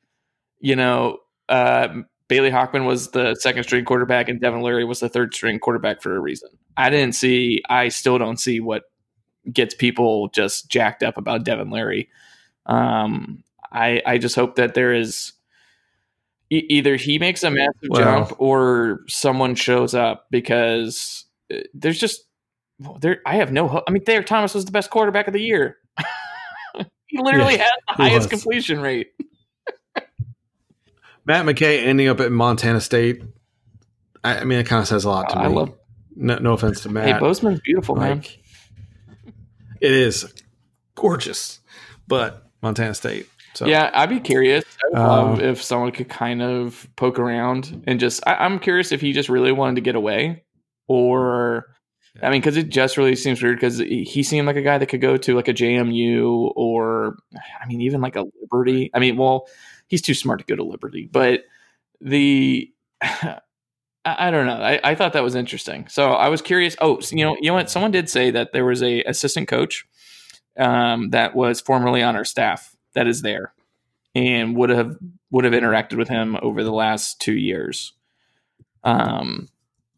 you 0.60 0.76
know 0.76 1.18
uh, 1.50 1.90
Bailey 2.34 2.50
Hockman 2.50 2.88
was 2.88 3.12
the 3.12 3.36
second 3.36 3.62
string 3.64 3.86
quarterback 3.86 4.28
and 4.28 4.42
Devin 4.42 4.62
Leary 4.64 4.86
was 4.86 5.02
the 5.02 5.08
third 5.08 5.36
string 5.36 5.60
quarterback 5.60 6.02
for 6.02 6.16
a 6.16 6.20
reason. 6.20 6.50
I 6.76 6.90
didn't 6.90 7.14
see. 7.14 7.62
I 7.70 7.90
still 7.90 8.18
don't 8.18 8.40
see 8.40 8.60
what 8.60 8.86
gets 9.52 9.76
people 9.76 10.30
just 10.30 10.68
jacked 10.68 11.04
up 11.04 11.16
about 11.16 11.44
Devin 11.46 11.70
Leary. 11.70 12.10
Um, 12.66 13.44
I 13.72 14.02
I 14.04 14.18
just 14.18 14.36
hope 14.36 14.56
that 14.56 14.74
there 14.74 14.92
is 14.94 15.34
e- 16.50 16.66
either 16.70 16.96
he 16.96 17.20
makes 17.20 17.44
a 17.44 17.52
massive 17.52 17.90
Well- 17.90 18.02
jump 18.26 18.42
or 18.42 19.02
someone 19.08 19.54
shows 19.54 19.94
up 19.94 20.26
because 20.32 21.26
uh, 21.54 21.58
there's 21.76 22.00
just 22.00 22.24
there. 23.00 23.22
I 23.28 23.36
have 23.36 23.52
no 23.52 23.68
hope. 23.68 23.84
I 23.88 23.92
mean, 23.92 24.04
Thayer 24.06 24.24
Thomas 24.24 24.56
was 24.56 24.66
the 24.66 24.72
best 24.72 24.90
quarterback 24.90 25.28
of 25.28 25.34
the 25.34 25.42
year. 25.42 25.78
he 27.06 27.20
literally 27.22 27.54
Yeah, 27.58 27.64
had 27.64 27.70
the 27.90 27.94
highest 28.04 28.32
was. 28.32 28.42
completion 28.42 28.82
rate. 28.82 29.12
Matt 31.26 31.46
McKay 31.46 31.84
ending 31.86 32.08
up 32.08 32.20
at 32.20 32.32
Montana 32.32 32.82
State. 32.82 33.22
I, 34.24 34.40
I 34.40 34.44
mean, 34.44 34.60
it 34.60 34.66
kind 34.68 34.82
of 34.82 34.88
says 34.88 35.04
a 35.06 35.10
lot 35.10 35.30
to 35.30 35.38
I 35.38 35.48
me. 35.48 35.56
love. 35.56 35.74
no, 36.16 36.38
no 36.38 36.54
offense 36.54 36.82
to 36.82 36.90
Matt. 36.90 37.08
Hey, 37.08 37.20
Bozeman's 37.20 37.62
beautiful, 37.62 37.96
man. 37.96 38.24
It 39.82 39.92
is 39.92 40.34
gorgeous, 40.96 41.60
but 42.08 42.48
Montana 42.62 42.94
State. 42.94 43.28
So 43.54 43.66
Yeah, 43.68 43.92
I'd 43.94 44.10
be 44.10 44.20
curious. 44.20 44.64
I 44.96 44.98
Um, 44.98 45.06
love 45.32 45.42
if 45.42 45.62
someone 45.62 45.92
could 45.92 46.10
kind 46.10 46.42
of 46.42 46.88
poke 46.96 47.20
around 47.20 47.84
and 47.88 48.00
just. 48.00 48.26
I, 48.26 48.36
I'm 48.36 48.60
curious 48.60 48.92
if 48.92 49.02
he 49.02 49.14
just 49.14 49.30
really 49.30 49.52
wanted 49.52 49.76
to 49.76 49.82
get 49.82 49.96
away, 49.96 50.44
or 50.88 51.68
I 52.22 52.30
mean, 52.30 52.42
because 52.42 52.58
it 52.58 52.70
just 52.70 52.98
really 52.98 53.16
seems 53.16 53.42
weird. 53.44 53.58
Because 53.58 53.78
he 53.80 54.24
seemed 54.24 54.48
like 54.48 54.56
a 54.56 54.62
guy 54.62 54.78
that 54.78 54.86
could 54.88 55.02
go 55.02 55.18
to 55.18 55.36
like 55.36 55.48
a 55.48 55.54
JMU 55.54 56.52
or, 56.56 57.18
I 57.62 57.66
mean, 57.68 57.82
even 57.82 58.02
like 58.02 58.16
a 58.16 58.26
Liberty. 58.42 58.90
I 58.94 59.00
mean, 59.00 59.18
well, 59.18 59.48
he's 59.94 60.02
too 60.02 60.16
smart 60.16 60.40
to 60.40 60.46
go 60.46 60.56
to 60.56 60.64
Liberty, 60.64 61.08
but 61.12 61.44
the. 62.02 62.72
I 63.02 63.38
I 64.06 64.32
don't 64.32 64.48
know. 64.48 64.58
I, 64.62 64.80
I 64.84 64.96
thought 64.96 65.14
that 65.14 65.24
was 65.24 65.36
interesting. 65.36 65.88
So 65.88 66.12
I 66.12 66.28
was 66.28 66.42
curious. 66.42 66.76
Oh, 66.82 67.00
so, 67.00 67.16
you 67.16 67.24
know, 67.24 67.38
you 67.40 67.48
know 67.50 67.54
what? 67.54 67.70
Someone 67.70 67.92
did 67.92 68.10
say 68.10 68.32
that 68.32 68.52
there 68.52 68.66
was 68.66 68.84
a 68.84 69.02
assistant 69.04 69.48
coach 69.48 69.86
um, 70.58 71.12
that 71.12 71.36
was 71.36 71.62
formerly 71.62 72.04
on 72.04 72.16
our 72.18 72.26
staff 72.26 72.76
that 72.96 73.08
is 73.08 73.22
there 73.22 73.54
and 74.14 74.58
would 74.58 74.72
have 74.72 74.98
would 75.32 75.46
have 75.46 75.54
interacted 75.54 75.98
with 75.98 76.10
him 76.10 76.36
over 76.42 76.64
the 76.64 76.74
last 76.74 77.22
two 77.22 77.38
years. 77.38 77.94
Um, 78.84 79.48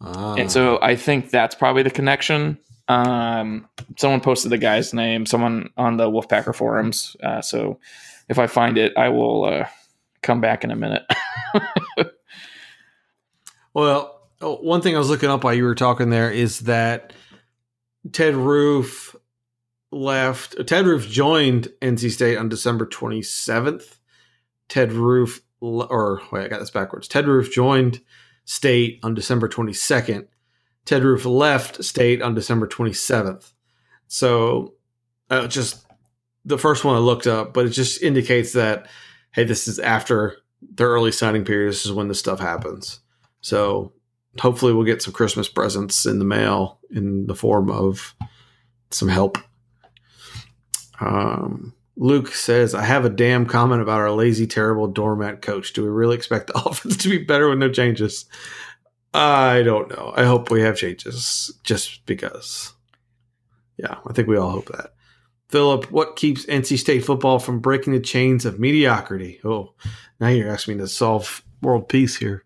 Ah. 0.02 0.36
and 0.36 0.52
so 0.52 0.78
I 0.82 0.96
think 0.98 1.32
that's 1.32 1.56
probably 1.56 1.82
the 1.82 1.90
connection. 1.90 2.60
Um, 2.90 3.68
someone 3.98 4.22
posted 4.22 4.52
the 4.52 4.58
guy's 4.60 4.94
name, 4.94 5.26
someone 5.26 5.70
on 5.78 5.98
the 5.98 6.10
Wolfpacker 6.12 6.54
forums. 6.54 7.16
Uh, 7.24 7.42
so 7.42 7.80
if 8.30 8.38
I 8.38 8.46
find 8.48 8.78
it, 8.78 8.94
I 8.98 9.10
will 9.10 9.46
uh, 9.46 9.66
come 10.26 10.42
back 10.42 10.64
in 10.64 10.72
a 10.72 10.76
minute. 10.76 11.04
Well, 13.76 14.22
one 14.40 14.82
thing 14.82 14.96
I 14.96 15.00
was 15.00 15.10
looking 15.10 15.30
up 15.30 15.44
while 15.44 15.54
you 15.54 15.66
were 15.66 15.76
talking 15.76 16.10
there 16.10 16.32
is 16.32 16.62
that 16.62 17.12
Ted 18.14 18.34
Roof 18.34 19.14
left. 19.92 20.56
Ted 20.66 20.86
Roof 20.86 21.10
joined 21.10 21.68
NC 21.82 22.12
State 22.12 22.38
on 22.38 22.48
December 22.48 22.86
27th. 22.86 23.98
Ted 24.70 24.94
Roof, 24.94 25.42
or 25.60 26.22
wait, 26.32 26.46
I 26.46 26.48
got 26.48 26.62
this 26.62 26.72
backwards. 26.72 27.10
Ted 27.10 27.28
Roof 27.28 27.52
joined 27.52 28.00
State 28.46 29.02
on 29.04 29.14
December 29.14 29.50
22nd. 29.50 30.28
Ted 30.86 31.04
Roof 31.04 31.26
left 31.26 31.84
State 31.84 32.22
on 32.22 32.34
December 32.34 32.68
27th. 32.68 33.52
So, 34.08 34.76
uh, 35.30 35.48
just 35.48 35.86
the 36.46 36.58
first 36.58 36.86
one 36.86 36.96
I 36.96 37.00
looked 37.00 37.28
up, 37.28 37.54
but 37.54 37.66
it 37.66 37.72
just 37.72 38.02
indicates 38.02 38.54
that 38.54 38.88
hey, 39.36 39.44
this 39.44 39.68
is 39.68 39.80
after 39.80 40.38
their 40.62 40.88
early 40.88 41.12
signing 41.12 41.44
period. 41.44 41.70
This 41.70 41.86
is 41.86 41.92
when 41.92 42.08
this 42.08 42.20
stuff 42.20 42.40
happens. 42.40 43.02
So 43.42 43.92
hopefully 44.40 44.74
we'll 44.74 44.86
get 44.86 45.02
some 45.02 45.14
Christmas 45.14 45.50
presents 45.50 46.06
in 46.06 46.20
the 46.20 46.26
mail 46.26 46.80
in 46.90 47.28
the 47.28 47.36
form 47.36 47.70
of 47.70 48.16
some 48.92 49.10
help. 49.10 49.38
Um, 51.02 51.74
Luke 51.98 52.30
says, 52.30 52.74
I 52.74 52.84
have 52.84 53.04
a 53.04 53.10
damn 53.10 53.46
comment 53.46 53.82
about 53.82 54.00
our 54.00 54.12
lazy, 54.12 54.48
terrible 54.48 54.88
doormat 54.88 55.42
coach. 55.42 55.74
Do 55.74 55.84
we 55.84 55.90
really 55.90 56.16
expect 56.16 56.48
the 56.48 56.58
offense 56.66 56.96
to 56.98 57.10
be 57.10 57.18
better 57.18 57.50
with 57.50 57.60
no 57.60 57.70
changes? 57.70 58.26
I 59.14 59.64
don't 59.64 59.90
know. 59.90 60.14
I 60.16 60.24
hope 60.24 60.50
we 60.50 60.62
have 60.62 60.78
changes 60.78 61.54
just 61.64 62.06
because. 62.06 62.74
Yeah, 63.78 63.98
I 64.08 64.14
think 64.14 64.30
we 64.30 64.38
all 64.38 64.52
hope 64.52 64.68
that. 64.68 64.94
Philip, 65.56 65.90
what 65.90 66.18
keeps 66.18 66.46
NC 66.48 66.78
State 66.78 67.06
football 67.06 67.40
from 67.40 67.62
breaking 67.62 67.94
the 67.94 68.02
chains 68.02 68.44
of 68.44 68.60
mediocrity? 68.60 69.40
Oh, 69.46 69.72
now 70.20 70.28
you're 70.28 70.52
asking 70.52 70.76
me 70.76 70.84
to 70.84 70.88
solve 70.90 71.46
world 71.62 71.88
peace 71.88 72.18
here. 72.18 72.44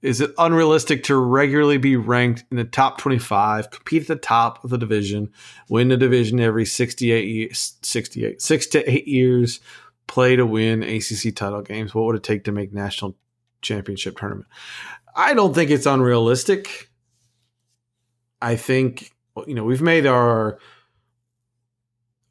Is 0.00 0.22
it 0.22 0.32
unrealistic 0.38 1.04
to 1.04 1.16
regularly 1.18 1.76
be 1.76 1.96
ranked 1.96 2.44
in 2.50 2.56
the 2.56 2.64
top 2.64 2.96
25, 2.96 3.70
compete 3.70 4.00
at 4.00 4.08
the 4.08 4.16
top 4.16 4.64
of 4.64 4.70
the 4.70 4.78
division, 4.78 5.30
win 5.68 5.88
the 5.88 5.98
division 5.98 6.40
every 6.40 6.64
68 6.64 7.28
years, 7.28 7.74
68, 7.82 8.40
six 8.40 8.66
to 8.68 8.90
eight 8.90 9.06
years, 9.06 9.60
play 10.06 10.34
to 10.34 10.46
win 10.46 10.82
ACC 10.82 11.36
title 11.36 11.60
games? 11.60 11.94
What 11.94 12.06
would 12.06 12.16
it 12.16 12.22
take 12.22 12.44
to 12.44 12.52
make 12.52 12.72
national 12.72 13.16
championship 13.60 14.18
tournament? 14.18 14.48
I 15.14 15.34
don't 15.34 15.52
think 15.52 15.70
it's 15.70 15.84
unrealistic. 15.84 16.88
I 18.40 18.56
think 18.56 19.12
you 19.46 19.52
know 19.52 19.64
we've 19.64 19.82
made 19.82 20.06
our 20.06 20.58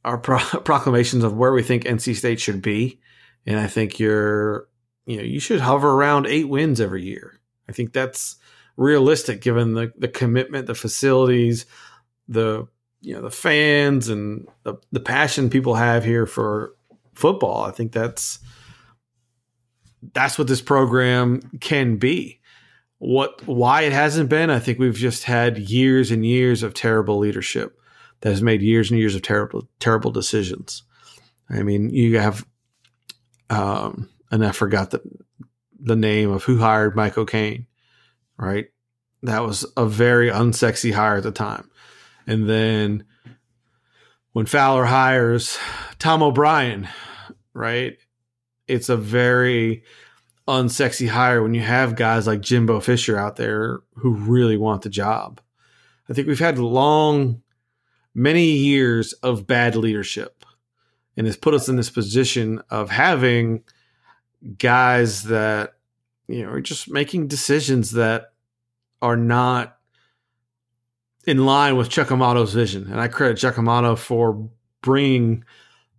our 0.06 0.18
pro- 0.18 0.40
proclamations 0.64 1.24
of 1.24 1.36
where 1.36 1.52
we 1.52 1.64
think 1.64 1.84
NC 1.84 2.16
State 2.16 2.40
should 2.40 2.62
be, 2.62 3.00
and 3.46 3.60
I 3.60 3.68
think 3.68 4.00
you're 4.00 4.68
you 5.06 5.18
know 5.18 5.24
you 5.24 5.40
should 5.40 5.62
hover 5.62 5.90
around 5.90 6.28
eight 6.28 6.50
wins 6.50 6.82
every 6.82 7.04
year. 7.04 7.40
I 7.68 7.72
think 7.72 7.94
that's 7.94 8.38
realistic 8.78 9.42
given 9.42 9.74
the 9.74 9.92
the 9.98 10.08
commitment, 10.08 10.68
the 10.68 10.76
facilities, 10.76 11.66
the 12.28 12.68
you 13.02 13.16
know 13.16 13.22
the 13.22 13.32
fans, 13.32 14.10
and 14.10 14.48
the 14.64 14.76
the 14.92 15.00
passion 15.00 15.50
people 15.50 15.76
have 15.76 16.04
here 16.04 16.26
for 16.26 16.74
football. 17.14 17.64
I 17.64 17.72
think 17.72 17.92
that's 17.92 18.40
that's 20.14 20.38
what 20.38 20.48
this 20.48 20.62
program 20.62 21.42
can 21.60 21.98
be. 21.98 22.40
What 22.98 23.46
why 23.48 23.84
it 23.84 23.94
hasn't 23.94 24.30
been, 24.30 24.50
I 24.50 24.60
think 24.60 24.80
we've 24.80 24.94
just 24.94 25.24
had 25.24 25.58
years 25.58 26.12
and 26.12 26.26
years 26.26 26.64
of 26.64 26.74
terrible 26.74 27.18
leadership 27.18 27.79
that 28.22 28.30
has 28.30 28.42
made 28.42 28.62
years 28.62 28.92
and 28.92 29.00
years 29.00 29.16
of 29.16 29.22
terrible 29.22 29.68
terrible 29.80 30.12
decisions. 30.12 30.84
I 31.50 31.64
mean, 31.64 31.90
you 31.90 32.20
have 32.20 32.46
um 33.50 34.10
and 34.32 34.46
I 34.46 34.52
forgot 34.52 34.92
the 34.92 35.02
the 35.80 35.96
name 35.96 36.30
of 36.30 36.44
who 36.44 36.58
hired 36.58 36.96
Mike 36.96 37.18
O'Cain, 37.18 37.68
right? 38.38 38.68
That 39.24 39.44
was 39.44 39.66
a 39.76 39.86
very 39.86 40.30
unsexy 40.30 40.94
hire 40.94 41.18
at 41.18 41.24
the 41.24 41.32
time. 41.32 41.70
And 42.28 42.50
then 42.50 43.06
when 44.34 44.46
Fowler 44.46 44.86
hires 44.86 45.58
Tom 45.98 46.22
O'Brien, 46.22 46.88
right? 47.54 47.98
It's 48.68 48.90
a 48.90 48.98
very 48.98 49.84
unsexy 50.48 51.08
hire 51.10 51.44
when 51.44 51.54
you 51.54 51.62
have 51.62 51.96
guys 51.96 52.26
like 52.26 52.42
Jimbo 52.42 52.80
Fisher 52.80 53.18
out 53.18 53.36
there 53.36 53.80
who 53.96 54.14
really 54.14 54.58
want 54.58 54.82
the 54.82 54.90
job. 54.90 55.42
I 56.10 56.14
think 56.14 56.28
we've 56.28 56.40
had 56.40 56.58
long, 56.58 57.42
many 58.14 58.52
years 58.52 59.14
of 59.14 59.48
bad 59.48 59.76
leadership 59.76 60.46
and 61.16 61.28
has 61.28 61.38
put 61.38 61.54
us 61.54 61.68
in 61.68 61.76
this 61.76 61.90
position 61.90 62.62
of 62.70 62.90
having 62.90 63.64
guys 64.58 65.24
that, 65.24 65.74
you 66.28 66.44
know, 66.44 66.52
are 66.52 66.62
just 66.62 66.90
making 66.90 67.28
decisions 67.28 67.92
that 67.92 68.34
are 69.02 69.18
not 69.18 69.78
in 71.26 71.46
line 71.46 71.78
with 71.78 71.90
Chuck 71.90 72.10
Amato's 72.12 72.54
vision. 72.54 72.90
And 72.90 73.00
I 73.00 73.08
credit 73.08 73.38
Chuck 73.38 73.58
Amato 73.58 73.96
for 73.96 74.50
bringing 74.82 75.44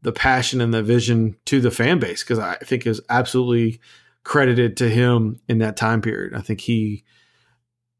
the 0.03 0.13
passion 0.13 0.61
and 0.61 0.73
the 0.73 0.83
vision 0.83 1.37
to 1.47 1.61
the 1.61 1.71
fan 1.71 1.99
base 1.99 2.23
because 2.23 2.39
I 2.39 2.57
think 2.57 2.87
is 2.87 3.03
absolutely 3.11 3.81
credited 4.25 4.77
to 4.79 4.89
him 4.89 5.41
in 5.49 5.59
that 5.59 5.77
time 5.77 6.01
period. 6.01 6.35
I 6.35 6.41
think 6.41 6.61
he 6.61 7.05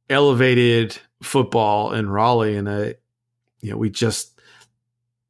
elevated 0.09 0.99
football 1.23 1.93
in 1.93 2.09
Raleigh, 2.09 2.57
and 2.57 2.69
I, 2.69 2.95
you 3.61 3.71
know, 3.71 3.77
we 3.77 3.91
just 3.91 4.39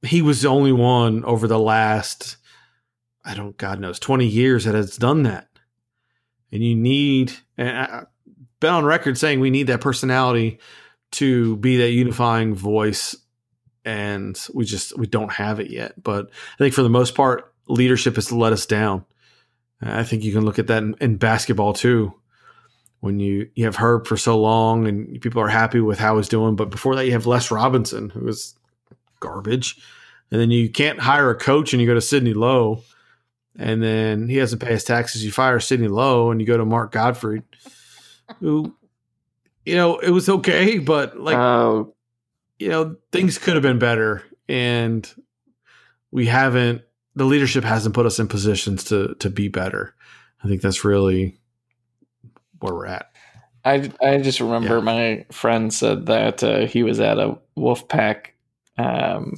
he 0.03 0.23
was 0.23 0.43
the 0.43 0.49
only 0.49 0.73
one 0.73 1.25
over 1.25 1.47
the 1.47 1.59
last 1.59 2.37
I 3.25 3.35
don't 3.35 3.57
God 3.57 3.81
knows 3.81 3.99
twenty 3.99 4.27
years 4.27 4.65
that 4.65 4.75
has 4.75 4.97
done 4.97 5.25
that. 5.25 5.49
And 6.53 6.65
you 6.65 6.75
need, 6.75 7.33
and 7.57 7.79
I've 7.79 8.07
been 8.59 8.75
on 8.75 8.85
record 8.85 9.17
saying 9.17 9.39
we 9.39 9.51
need 9.51 9.69
that 9.69 9.81
personality 9.81 10.59
to 11.13 11.57
be 11.57 11.77
that 11.77 11.91
unifying 11.91 12.55
voice 12.55 13.17
and 13.85 14.39
we 14.53 14.65
just 14.65 14.97
we 14.99 15.07
don't 15.07 15.33
have 15.33 15.61
it 15.61 15.71
yet. 15.71 16.03
But 16.03 16.31
i 16.55 16.59
think 16.59 16.75
for 16.75 16.83
the 16.83 16.89
most 16.89 17.15
part 17.15 17.53
leadership 17.67 18.17
has 18.17 18.33
let 18.33 18.53
us 18.53 18.67
down. 18.67 19.05
I 19.83 20.03
think 20.03 20.25
you 20.25 20.33
can 20.33 20.45
look 20.45 20.59
at 20.59 20.67
that 20.67 20.83
in, 20.83 20.95
in 21.01 21.17
basketball 21.17 21.73
too 21.73 22.15
when 23.01 23.21
you 23.21 23.51
you 23.55 23.65
have 23.65 23.77
herb 23.77 24.07
for 24.07 24.17
so 24.17 24.39
long 24.39 24.87
and 24.87 25.21
people 25.21 25.43
are 25.43 25.49
happy 25.49 25.81
with 25.81 25.99
how 25.99 26.17
he's 26.17 26.29
doing 26.29 26.57
but 26.57 26.71
before 26.71 26.95
that 26.95 27.07
you 27.07 27.13
have 27.13 27.27
les 27.27 27.51
robinson 27.51 28.11
who 28.11 28.21
was 28.21 28.55
garbage 29.21 29.79
and 30.31 30.41
then 30.41 30.51
you 30.51 30.69
can't 30.71 31.01
hire 31.01 31.31
a 31.31 31.35
coach 31.35 31.73
and 31.73 31.81
you 31.81 31.87
go 31.87 31.95
to 31.95 32.01
sidney 32.01 32.33
lowe 32.33 32.83
and 33.59 33.83
then 33.83 34.29
he 34.29 34.37
doesn't 34.37 34.61
pay 34.61 34.73
his 34.73 34.85
taxes 34.85 35.25
you 35.25 35.33
fire 35.33 35.61
sidney 35.61 35.89
lowe 35.89 36.31
and 36.31 36.41
you 36.41 36.47
go 36.47 36.57
to 36.57 36.65
mark 36.65 36.93
gottfried 36.93 37.43
who 38.41 38.75
you 39.65 39.75
know 39.75 39.99
it 39.99 40.11
was 40.11 40.29
okay 40.29 40.79
but 40.79 41.19
like 41.19 41.37
Oh, 41.37 41.95
you 42.61 42.69
know, 42.69 42.97
things 43.11 43.39
could 43.39 43.55
have 43.55 43.63
been 43.63 43.79
better, 43.79 44.23
and 44.49 45.11
we 46.13 46.27
haven't. 46.27 46.83
The 47.17 47.25
leadership 47.25 47.65
hasn't 47.65 47.95
put 47.95 48.07
us 48.07 48.19
in 48.21 48.29
positions 48.29 48.85
to 48.85 49.15
to 49.21 49.31
be 49.31 49.49
better. 49.49 49.95
I 50.45 50.49
think 50.49 50.61
that's 50.61 50.85
really 50.85 51.40
where 52.61 52.75
we're 52.75 52.87
at. 52.87 53.11
I 53.65 53.91
I 54.03 54.19
just 54.19 54.41
remember 54.41 54.77
Yeah. 54.77 54.81
my 54.85 55.27
friend 55.33 55.73
said 55.73 56.07
that 56.07 56.43
uh, 56.43 56.67
he 56.67 56.83
was 56.83 56.99
at 57.01 57.19
a 57.19 57.39
Wolfpack 57.59 58.29
um, 58.79 59.35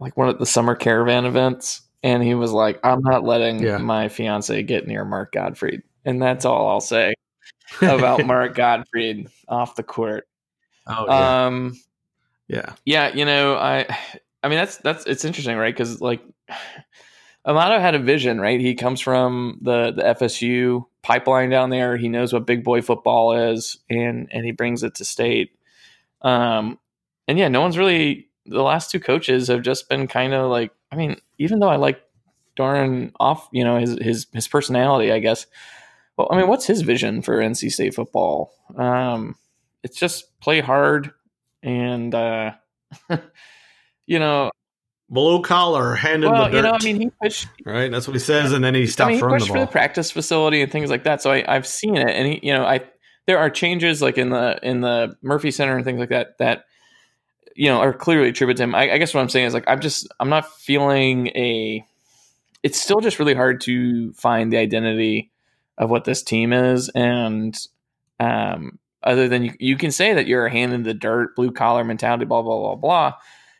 like 0.00 0.16
one 0.16 0.28
of 0.28 0.38
the 0.38 0.46
summer 0.46 0.74
caravan 0.74 1.24
events, 1.24 1.82
and 2.02 2.22
he 2.22 2.34
was 2.34 2.50
like, 2.52 2.80
"I'm 2.82 3.02
not 3.02 3.24
letting 3.24 3.62
Yeah. 3.62 3.78
my 3.78 4.08
fiance 4.08 4.62
get 4.64 4.86
near 4.88 5.04
Mark 5.04 5.32
Gottfried," 5.32 5.82
and 6.04 6.20
that's 6.20 6.44
all 6.44 6.68
I'll 6.68 6.80
say 6.80 7.14
about 7.82 8.26
Mark 8.26 8.54
Gottfried 8.56 9.28
off 9.48 9.76
the 9.76 9.82
court. 9.84 10.26
oh 10.88 11.06
yeah, 11.06 11.46
Um, 11.46 11.74
yeah, 12.48 12.72
yeah, 12.84 13.14
you 13.14 13.24
know, 13.24 13.54
I, 13.54 13.86
I 14.42 14.48
mean, 14.48 14.58
that's 14.58 14.78
that's 14.78 15.06
it's 15.06 15.24
interesting, 15.24 15.56
right? 15.56 15.72
Because 15.74 16.00
like, 16.00 16.22
Amato 17.46 17.78
had 17.78 17.94
a 17.94 17.98
vision, 18.00 18.40
right? 18.40 18.60
He 18.60 18.74
comes 18.74 19.00
from 19.00 19.58
the 19.62 19.92
the 19.92 20.02
FSU 20.02 20.86
pipeline 21.02 21.50
down 21.50 21.70
there. 21.70 21.96
He 21.96 22.08
knows 22.08 22.32
what 22.32 22.46
big 22.46 22.64
boy 22.64 22.82
football 22.82 23.36
is, 23.36 23.78
and 23.90 24.28
and 24.32 24.44
he 24.44 24.52
brings 24.52 24.82
it 24.82 24.94
to 24.96 25.04
state. 25.04 25.52
Um, 26.22 26.78
and 27.28 27.38
yeah, 27.38 27.48
no 27.48 27.60
one's 27.60 27.78
really. 27.78 28.28
The 28.44 28.62
last 28.62 28.90
two 28.90 28.98
coaches 28.98 29.48
have 29.48 29.62
just 29.62 29.88
been 29.88 30.06
kind 30.06 30.34
of 30.34 30.50
like. 30.50 30.72
I 30.90 30.96
mean, 30.96 31.16
even 31.38 31.60
though 31.60 31.68
I 31.68 31.76
like 31.76 32.02
Doeren 32.56 33.12
off, 33.18 33.48
you 33.52 33.64
know, 33.64 33.78
his 33.78 33.98
his 34.00 34.26
his 34.32 34.48
personality, 34.48 35.12
I 35.12 35.18
guess. 35.18 35.46
Well, 36.16 36.28
I 36.30 36.36
mean, 36.36 36.48
what's 36.48 36.66
his 36.66 36.82
vision 36.82 37.22
for 37.22 37.38
NC 37.38 37.72
State 37.72 37.94
football? 37.94 38.52
Um, 38.76 39.36
it's 39.82 39.98
just 39.98 40.38
play 40.40 40.60
hard 40.60 41.12
and 41.62 42.14
uh, 42.14 42.52
you 44.06 44.18
know, 44.18 44.50
blue 45.12 45.42
collar, 45.42 45.94
hand 45.94 46.24
in 46.24 46.32
the 46.32 46.48
dirt. 46.48 46.54
you 46.54 46.62
know, 46.62 46.72
I 46.72 46.82
mean, 46.82 47.00
he 47.00 47.10
pushed. 47.22 47.46
right? 47.66 47.90
That's 47.90 48.08
what 48.08 48.14
he 48.14 48.20
says, 48.20 48.52
and 48.52 48.64
then 48.64 48.74
he 48.74 48.82
I 48.82 48.86
stops 48.86 49.08
mean, 49.08 49.16
he 49.16 49.22
pushed 49.22 49.46
the 49.46 49.52
for 49.52 49.60
the 49.60 49.66
practice 49.66 50.10
facility 50.10 50.62
and 50.62 50.72
things 50.72 50.90
like 50.90 51.04
that. 51.04 51.22
So 51.22 51.30
I, 51.30 51.44
I've 51.46 51.66
seen 51.66 51.96
it, 51.96 52.08
and 52.08 52.26
he, 52.26 52.40
you 52.42 52.54
know, 52.54 52.64
I 52.64 52.80
there 53.26 53.38
are 53.38 53.50
changes 53.50 54.02
like 54.02 54.18
in 54.18 54.30
the 54.30 54.58
in 54.62 54.80
the 54.80 55.16
Murphy 55.22 55.50
Center 55.50 55.76
and 55.76 55.84
things 55.84 56.00
like 56.00 56.08
that 56.08 56.38
that 56.38 56.64
you 57.54 57.68
know 57.68 57.78
are 57.78 57.92
clearly 57.92 58.30
attributed 58.30 58.56
to 58.56 58.62
him. 58.64 58.74
I, 58.74 58.92
I 58.92 58.98
guess 58.98 59.12
what 59.12 59.20
I'm 59.20 59.28
saying 59.28 59.46
is 59.46 59.54
like 59.54 59.64
I'm 59.66 59.80
just 59.80 60.08
I'm 60.18 60.30
not 60.30 60.50
feeling 60.58 61.28
a. 61.28 61.86
It's 62.62 62.80
still 62.80 63.00
just 63.00 63.18
really 63.18 63.34
hard 63.34 63.60
to 63.62 64.12
find 64.12 64.52
the 64.52 64.56
identity 64.56 65.30
of 65.76 65.90
what 65.90 66.04
this 66.04 66.22
team 66.22 66.52
is, 66.52 66.88
and 66.90 67.58
um, 68.18 68.78
other 69.02 69.28
than 69.28 69.42
you, 69.42 69.52
you 69.58 69.76
can 69.76 69.90
say 69.90 70.14
that 70.14 70.26
you're 70.26 70.46
a 70.46 70.50
hand 70.50 70.72
in 70.72 70.84
the 70.84 70.94
dirt, 70.94 71.34
blue 71.34 71.50
collar 71.50 71.84
mentality, 71.84 72.24
blah 72.24 72.40
blah 72.40 72.58
blah 72.58 72.76
blah, 72.76 73.14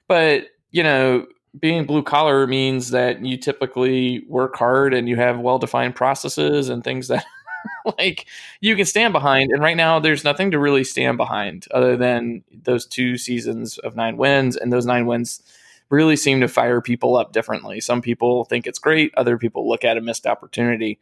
but 0.09 0.45
you 0.71 0.83
know 0.83 1.27
being 1.59 1.85
blue 1.85 2.03
collar 2.03 2.47
means 2.47 2.91
that 2.91 3.25
you 3.25 3.37
typically 3.37 4.25
work 4.29 4.57
hard 4.57 4.95
and 4.95 5.09
you 5.09 5.17
have 5.17 5.39
well 5.39 5.59
defined 5.59 5.95
processes 5.95 6.69
and 6.69 6.83
things 6.83 7.09
that 7.09 7.25
like 7.99 8.27
you 8.61 8.77
can 8.77 8.87
stand 8.87 9.13
behind. 9.13 9.51
And 9.53 9.63
right 9.63 9.77
now, 9.77 9.99
there's 9.99 10.25
nothing 10.25 10.51
to 10.53 10.59
really 10.59 10.85
stand 10.85 11.17
behind 11.17 11.67
other 11.73 11.97
than 11.97 12.43
those 12.53 12.87
two 12.87 13.19
seasons 13.19 13.79
of 13.79 13.97
nine 13.97 14.17
wins, 14.17 14.57
and 14.57 14.73
those 14.73 14.87
nine 14.87 15.07
wins 15.07 15.43
really 15.91 16.17
seem 16.17 16.41
to 16.41 16.49
fire 16.49 16.81
people 16.81 17.17
up 17.17 17.33
differently. 17.33 17.81
Some 17.81 18.01
people 18.01 18.45
think 18.47 18.67
it's 18.67 18.79
great, 18.79 19.13
other 19.17 19.37
people 19.37 19.69
look 19.69 19.85
at 19.85 19.99
a 19.99 20.01
missed 20.01 20.27
opportunity. 20.27 20.99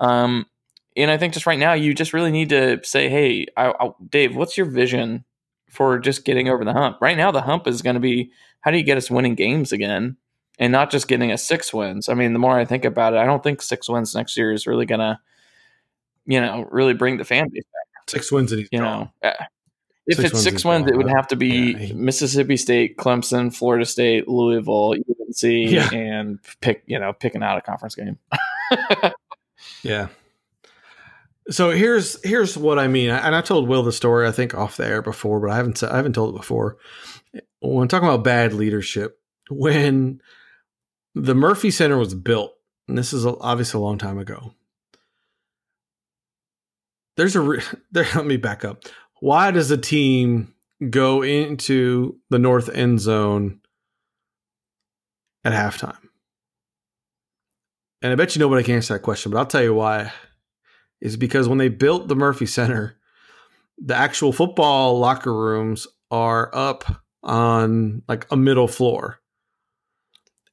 Um, 0.00 0.46
and 0.96 1.10
I 1.10 1.16
think 1.18 1.34
just 1.34 1.46
right 1.46 1.58
now, 1.58 1.72
you 1.72 1.92
just 1.94 2.12
really 2.12 2.30
need 2.30 2.50
to 2.50 2.80
say, 2.84 3.08
"Hey, 3.08 3.46
I, 3.56 3.72
I, 3.80 3.90
Dave, 4.10 4.36
what's 4.36 4.56
your 4.56 4.66
vision 4.66 5.24
for 5.68 5.98
just 5.98 6.24
getting 6.24 6.48
over 6.48 6.64
the 6.64 6.72
hump?" 6.72 6.98
Right 7.00 7.16
now, 7.16 7.30
the 7.30 7.42
hump 7.42 7.66
is 7.66 7.82
going 7.82 7.94
to 7.94 8.00
be 8.00 8.30
how 8.60 8.70
do 8.70 8.76
you 8.76 8.82
get 8.82 8.96
us 8.98 9.10
winning 9.10 9.34
games 9.34 9.72
again, 9.72 10.16
and 10.58 10.72
not 10.72 10.90
just 10.90 11.08
getting 11.08 11.30
us 11.32 11.42
six 11.44 11.72
wins. 11.72 12.08
I 12.08 12.14
mean, 12.14 12.32
the 12.32 12.38
more 12.38 12.58
I 12.58 12.64
think 12.64 12.84
about 12.84 13.14
it, 13.14 13.18
I 13.18 13.24
don't 13.24 13.42
think 13.42 13.62
six 13.62 13.88
wins 13.88 14.14
next 14.14 14.36
year 14.36 14.52
is 14.52 14.66
really 14.66 14.86
going 14.86 15.00
to, 15.00 15.18
you 16.26 16.40
know, 16.40 16.66
really 16.70 16.94
bring 16.94 17.16
the 17.18 17.24
fan 17.24 17.48
base 17.52 17.62
back. 17.64 18.08
Six 18.10 18.32
wins 18.32 18.52
and 18.52 18.60
he's 18.60 18.68
You 18.72 18.80
gone. 18.80 19.10
know, 19.22 19.28
Uh, 19.28 19.44
if 20.06 20.16
Six 20.16 20.24
it's 20.24 20.32
wins 20.34 20.44
six 20.44 20.64
wins, 20.64 20.84
gone. 20.86 20.94
it 20.94 20.96
would 20.96 21.10
have 21.10 21.28
to 21.28 21.36
be 21.36 21.72
Yeah, 21.72 21.78
he- 21.78 21.92
Mississippi 21.92 22.56
State, 22.56 22.96
Clemson, 22.96 23.54
Florida 23.54 23.84
State, 23.84 24.26
Louisville, 24.26 24.94
UNC, 24.94 25.42
Yeah. 25.70 25.90
and 25.92 26.38
pick 26.60 26.82
you 26.86 26.98
know 26.98 27.12
picking 27.12 27.42
out 27.42 27.58
a 27.58 27.60
conference 27.60 27.94
game. 27.94 28.18
Yeah. 29.82 30.08
So 31.50 31.70
here's 31.70 32.22
here's 32.26 32.56
what 32.58 32.78
I 32.78 32.88
mean, 32.88 33.10
and 33.10 33.34
I 33.34 33.40
told 33.40 33.68
Will 33.68 33.82
the 33.82 33.92
story 33.92 34.26
I 34.28 34.32
think 34.32 34.54
off 34.54 34.76
the 34.76 34.86
air 34.86 35.00
before, 35.02 35.40
but 35.40 35.50
I 35.50 35.56
haven't 35.56 35.82
I 35.82 35.96
haven't 35.96 36.12
told 36.14 36.34
it 36.34 36.38
before. 36.38 36.76
When 37.60 37.88
talking 37.88 38.08
about 38.08 38.24
bad 38.24 38.52
leadership, 38.52 39.20
when 39.50 40.20
the 41.14 41.34
Murphy 41.34 41.70
Center 41.70 41.98
was 41.98 42.14
built, 42.14 42.54
and 42.86 42.96
this 42.96 43.12
is 43.12 43.26
obviously 43.26 43.78
a 43.78 43.82
long 43.82 43.98
time 43.98 44.18
ago. 44.18 44.54
There's 47.16 47.36
a 47.36 47.40
re- 47.40 47.62
there. 47.90 48.06
Let 48.14 48.26
me 48.26 48.36
back 48.36 48.64
up. 48.64 48.84
Why 49.20 49.50
does 49.50 49.70
a 49.70 49.76
team 49.76 50.54
go 50.90 51.22
into 51.22 52.18
the 52.30 52.38
north 52.38 52.68
end 52.68 53.00
zone 53.00 53.60
at 55.44 55.52
halftime? 55.52 55.98
And 58.00 58.12
I 58.12 58.14
bet 58.14 58.36
you 58.36 58.40
nobody 58.40 58.62
can 58.62 58.76
answer 58.76 58.94
that 58.94 59.00
question, 59.00 59.32
but 59.32 59.38
I'll 59.38 59.46
tell 59.46 59.62
you 59.62 59.74
why. 59.74 60.12
Is 61.00 61.16
because 61.16 61.48
when 61.48 61.58
they 61.58 61.68
built 61.68 62.08
the 62.08 62.16
Murphy 62.16 62.46
Center, 62.46 62.96
the 63.76 63.94
actual 63.94 64.32
football 64.32 64.98
locker 64.98 65.34
rooms 65.34 65.86
are 66.10 66.50
up 66.52 67.02
on 67.28 68.02
like 68.08 68.26
a 68.30 68.36
middle 68.36 68.68
floor. 68.68 69.20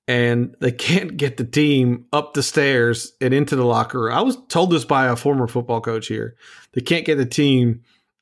And 0.07 0.55
they 0.61 0.71
can't 0.71 1.17
get 1.17 1.37
the 1.37 1.45
team 1.45 2.05
up 2.13 2.35
the 2.35 2.43
stairs 2.43 3.13
and 3.19 3.33
into 3.33 3.55
the 3.55 3.65
locker 3.65 4.01
room. 4.01 4.13
I 4.13 4.21
was 4.21 4.37
told 4.49 4.69
this 4.69 4.85
by 4.85 5.07
a 5.07 5.15
former 5.15 5.47
football 5.47 5.81
coach 5.81 6.07
here. 6.07 6.35
They 6.73 6.81
can't 6.81 7.05
get 7.05 7.15
the 7.15 7.25
team 7.25 7.81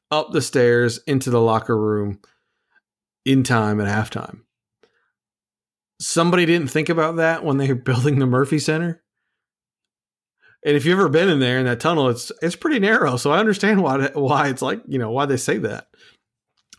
up 0.10 0.32
the 0.32 0.42
stairs 0.42 1.00
into 1.08 1.30
the 1.30 1.42
locker 1.42 1.78
room 1.78 2.20
in 3.26 3.44
time 3.44 3.82
at 3.82 3.88
halftime. 3.88 4.42
Somebody 6.00 6.46
didn't 6.46 6.70
think 6.70 6.88
about 6.88 7.18
that 7.18 7.44
when 7.44 7.58
they 7.58 7.68
were 7.68 7.76
building 7.76 8.20
the 8.20 8.26
Murphy 8.26 8.60
Center. 8.60 9.02
And 10.66 10.78
if 10.78 10.86
you've 10.86 10.98
ever 10.98 11.10
been 11.10 11.28
in 11.28 11.40
there 11.40 11.60
in 11.60 11.66
that 11.66 11.82
tunnel, 11.82 12.08
it's 12.08 12.32
it's 12.42 12.56
pretty 12.56 12.80
narrow. 12.80 13.18
So 13.18 13.32
I 13.32 13.40
understand 13.40 13.84
why 13.84 14.10
why 14.14 14.48
it's 14.48 14.62
like 14.62 14.82
you 14.88 14.98
know 14.98 15.12
why 15.12 15.26
they 15.26 15.36
say 15.36 15.58
that. 15.58 15.88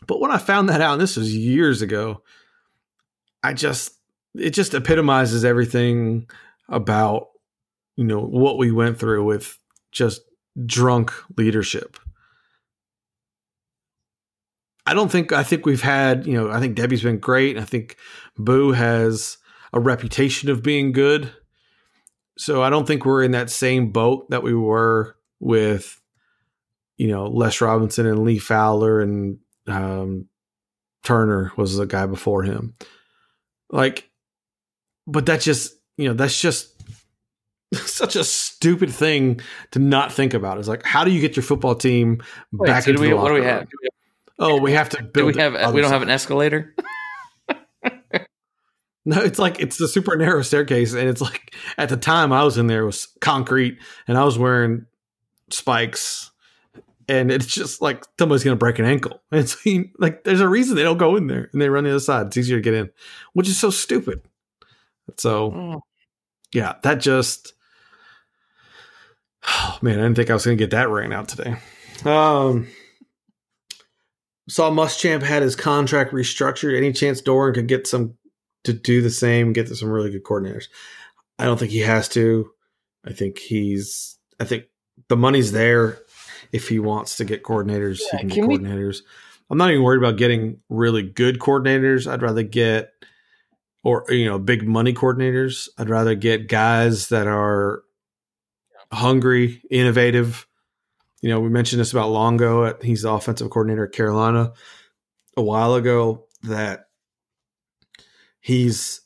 But 0.07 0.19
when 0.19 0.31
I 0.31 0.37
found 0.37 0.69
that 0.69 0.81
out, 0.81 0.93
and 0.93 1.01
this 1.01 1.17
was 1.17 1.35
years 1.35 1.81
ago, 1.81 2.21
I 3.43 3.53
just 3.53 3.93
it 4.35 4.51
just 4.51 4.73
epitomizes 4.73 5.45
everything 5.45 6.29
about 6.69 7.27
you 7.95 8.03
know 8.03 8.19
what 8.19 8.57
we 8.57 8.71
went 8.71 8.99
through 8.99 9.23
with 9.23 9.57
just 9.91 10.21
drunk 10.65 11.13
leadership. 11.37 11.97
I 14.85 14.93
don't 14.93 15.11
think 15.11 15.31
I 15.31 15.43
think 15.43 15.65
we've 15.65 15.81
had 15.81 16.27
you 16.27 16.33
know 16.33 16.51
I 16.51 16.59
think 16.59 16.75
Debbie's 16.75 17.03
been 17.03 17.19
great. 17.19 17.57
I 17.57 17.63
think 17.63 17.97
Boo 18.37 18.71
has 18.71 19.37
a 19.73 19.79
reputation 19.79 20.49
of 20.49 20.63
being 20.63 20.91
good. 20.91 21.31
So 22.37 22.61
I 22.61 22.69
don't 22.69 22.85
think 22.85 23.05
we're 23.05 23.23
in 23.23 23.31
that 23.31 23.49
same 23.49 23.91
boat 23.91 24.29
that 24.29 24.43
we 24.43 24.53
were 24.53 25.15
with, 25.39 26.01
you 26.97 27.07
know, 27.07 27.27
Les 27.27 27.61
Robinson 27.61 28.05
and 28.05 28.23
Lee 28.23 28.39
Fowler 28.39 29.01
and 29.01 29.37
um, 29.67 30.27
Turner 31.03 31.51
was 31.57 31.77
the 31.77 31.85
guy 31.85 32.05
before 32.05 32.43
him. 32.43 32.75
Like, 33.69 34.09
but 35.07 35.25
that's 35.25 35.45
just, 35.45 35.73
you 35.97 36.07
know, 36.07 36.13
that's 36.13 36.39
just 36.39 36.71
such 37.73 38.15
a 38.15 38.23
stupid 38.23 38.91
thing 38.91 39.39
to 39.71 39.79
not 39.79 40.11
think 40.11 40.33
about. 40.33 40.57
It's 40.57 40.67
like, 40.67 40.85
how 40.85 41.03
do 41.03 41.11
you 41.11 41.21
get 41.21 41.35
your 41.35 41.43
football 41.43 41.75
team 41.75 42.21
Wait, 42.51 42.67
back 42.67 42.83
so 42.83 42.87
do 42.87 42.91
into 42.91 43.01
we, 43.01 43.09
the 43.09 43.15
what 43.15 43.29
do 43.29 43.33
we 43.35 43.43
have? 43.43 43.67
Oh, 44.37 44.59
we 44.59 44.73
have 44.73 44.89
to 44.89 44.97
Do 44.97 45.07
build. 45.07 45.35
we 45.35 45.41
have? 45.41 45.53
We 45.53 45.81
don't 45.81 45.85
other 45.85 45.93
have 45.93 46.01
an 46.01 46.09
escalator. 46.09 46.75
No, 49.07 49.21
it's 49.21 49.37
like 49.37 49.59
it's 49.59 49.77
the 49.77 49.87
super 49.87 50.15
narrow 50.15 50.41
staircase, 50.41 50.93
and 50.93 51.07
it's 51.07 51.21
like 51.21 51.53
at 51.77 51.89
the 51.89 51.97
time 51.97 52.33
I 52.33 52.43
was 52.43 52.57
in 52.57 52.65
there 52.65 52.81
it 52.81 52.87
was 52.87 53.07
concrete, 53.21 53.77
and 54.07 54.17
I 54.17 54.23
was 54.23 54.39
wearing 54.39 54.87
spikes, 55.51 56.31
and 57.07 57.31
it's 57.31 57.45
just 57.45 57.81
like 57.81 58.03
somebody's 58.19 58.43
gonna 58.43 58.55
break 58.55 58.79
an 58.79 58.85
ankle. 58.85 59.21
And 59.31 59.47
so 59.49 59.57
you, 59.65 59.89
like 59.97 60.23
there's 60.23 60.41
a 60.41 60.47
reason 60.47 60.75
they 60.75 60.83
don't 60.83 60.97
go 60.97 61.15
in 61.15 61.27
there 61.27 61.49
and 61.51 61.61
they 61.61 61.69
run 61.69 61.83
the 61.83 61.91
other 61.91 61.99
side. 61.99 62.27
It's 62.27 62.37
easier 62.37 62.57
to 62.57 62.61
get 62.61 62.73
in, 62.73 62.89
which 63.33 63.49
is 63.49 63.59
so 63.59 63.69
stupid. 63.69 64.21
So 65.17 65.51
Oh, 65.53 65.81
yeah, 66.53 66.75
that 66.83 66.95
just 66.95 67.53
oh 69.47 69.77
man, 69.81 69.99
I 69.99 70.03
didn't 70.03 70.15
think 70.15 70.29
I 70.29 70.33
was 70.33 70.45
gonna 70.45 70.55
get 70.55 70.71
that 70.71 70.89
ran 70.89 71.13
out 71.13 71.27
today. 71.27 71.55
Um 72.05 72.67
saw 74.47 74.69
Muschamp 74.69 75.23
had 75.23 75.41
his 75.41 75.55
contract 75.55 76.11
restructured. 76.13 76.77
Any 76.77 76.93
chance 76.93 77.21
Doeren 77.21 77.55
could 77.55 77.67
get 77.67 77.87
some 77.87 78.15
to 78.63 78.73
do 78.73 79.01
the 79.01 79.09
same, 79.09 79.53
get 79.53 79.67
to 79.67 79.75
some 79.75 79.89
really 79.89 80.11
good 80.11 80.23
coordinators? 80.23 80.67
I 81.37 81.45
don't 81.45 81.57
think 81.57 81.71
he 81.71 81.79
has 81.79 82.07
to. 82.09 82.49
I 83.05 83.11
think 83.13 83.37
he's 83.39 84.17
I 84.39 84.45
think 84.45 84.65
the 85.07 85.17
money's 85.17 85.51
there 85.51 85.99
if 86.55 86.69
he 86.69 86.79
wants 86.79 87.17
to 87.17 87.25
get 87.25 87.43
coordinators, 87.43 87.99
Yeah, 87.99 88.11
he 88.13 88.17
can 88.19 88.27
get 88.29 88.35
can 88.35 88.47
we- 88.47 88.57
coordinators. 88.57 89.01
I'm 89.49 89.57
not 89.59 89.69
even 89.69 89.83
worried 89.83 89.99
about 89.99 90.17
getting 90.17 90.59
really 90.69 91.03
good 91.03 91.37
coordinators. 91.39 92.11
I'd 92.11 92.21
rather 92.23 92.41
get 92.43 92.91
or 93.83 94.03
you 94.09 94.25
know, 94.25 94.39
big 94.39 94.67
money 94.67 94.93
coordinators. 94.93 95.69
I'd 95.77 95.89
rather 95.91 96.15
get 96.15 96.47
guys 96.49 97.09
that 97.09 97.27
are 97.27 97.83
hungry, 98.91 99.61
innovative. 99.69 100.47
You 101.21 101.29
know, 101.29 101.39
we 101.39 101.49
mentioned 101.49 101.79
this 101.79 101.91
about 101.91 102.09
Longo. 102.09 102.63
At, 102.65 102.83
he's 102.83 103.03
the 103.03 103.11
offensive 103.11 103.49
coordinator 103.51 103.85
at 103.85 103.91
Carolina 103.93 104.53
a 105.37 105.43
while 105.43 105.75
ago. 105.75 106.25
That 106.43 106.85
he's 108.39 109.01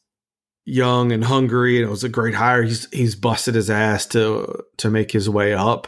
young 0.65 1.11
and 1.11 1.23
hungry, 1.23 1.77
and 1.77 1.88
it 1.88 1.91
was 1.91 2.03
a 2.03 2.09
great 2.09 2.35
hire. 2.35 2.63
He's 2.63 2.88
he's 2.91 3.15
busted 3.15 3.55
his 3.55 3.69
ass 3.69 4.05
to 4.07 4.63
to 4.77 4.89
make 4.89 5.11
his 5.11 5.30
way 5.30 5.53
up. 5.53 5.88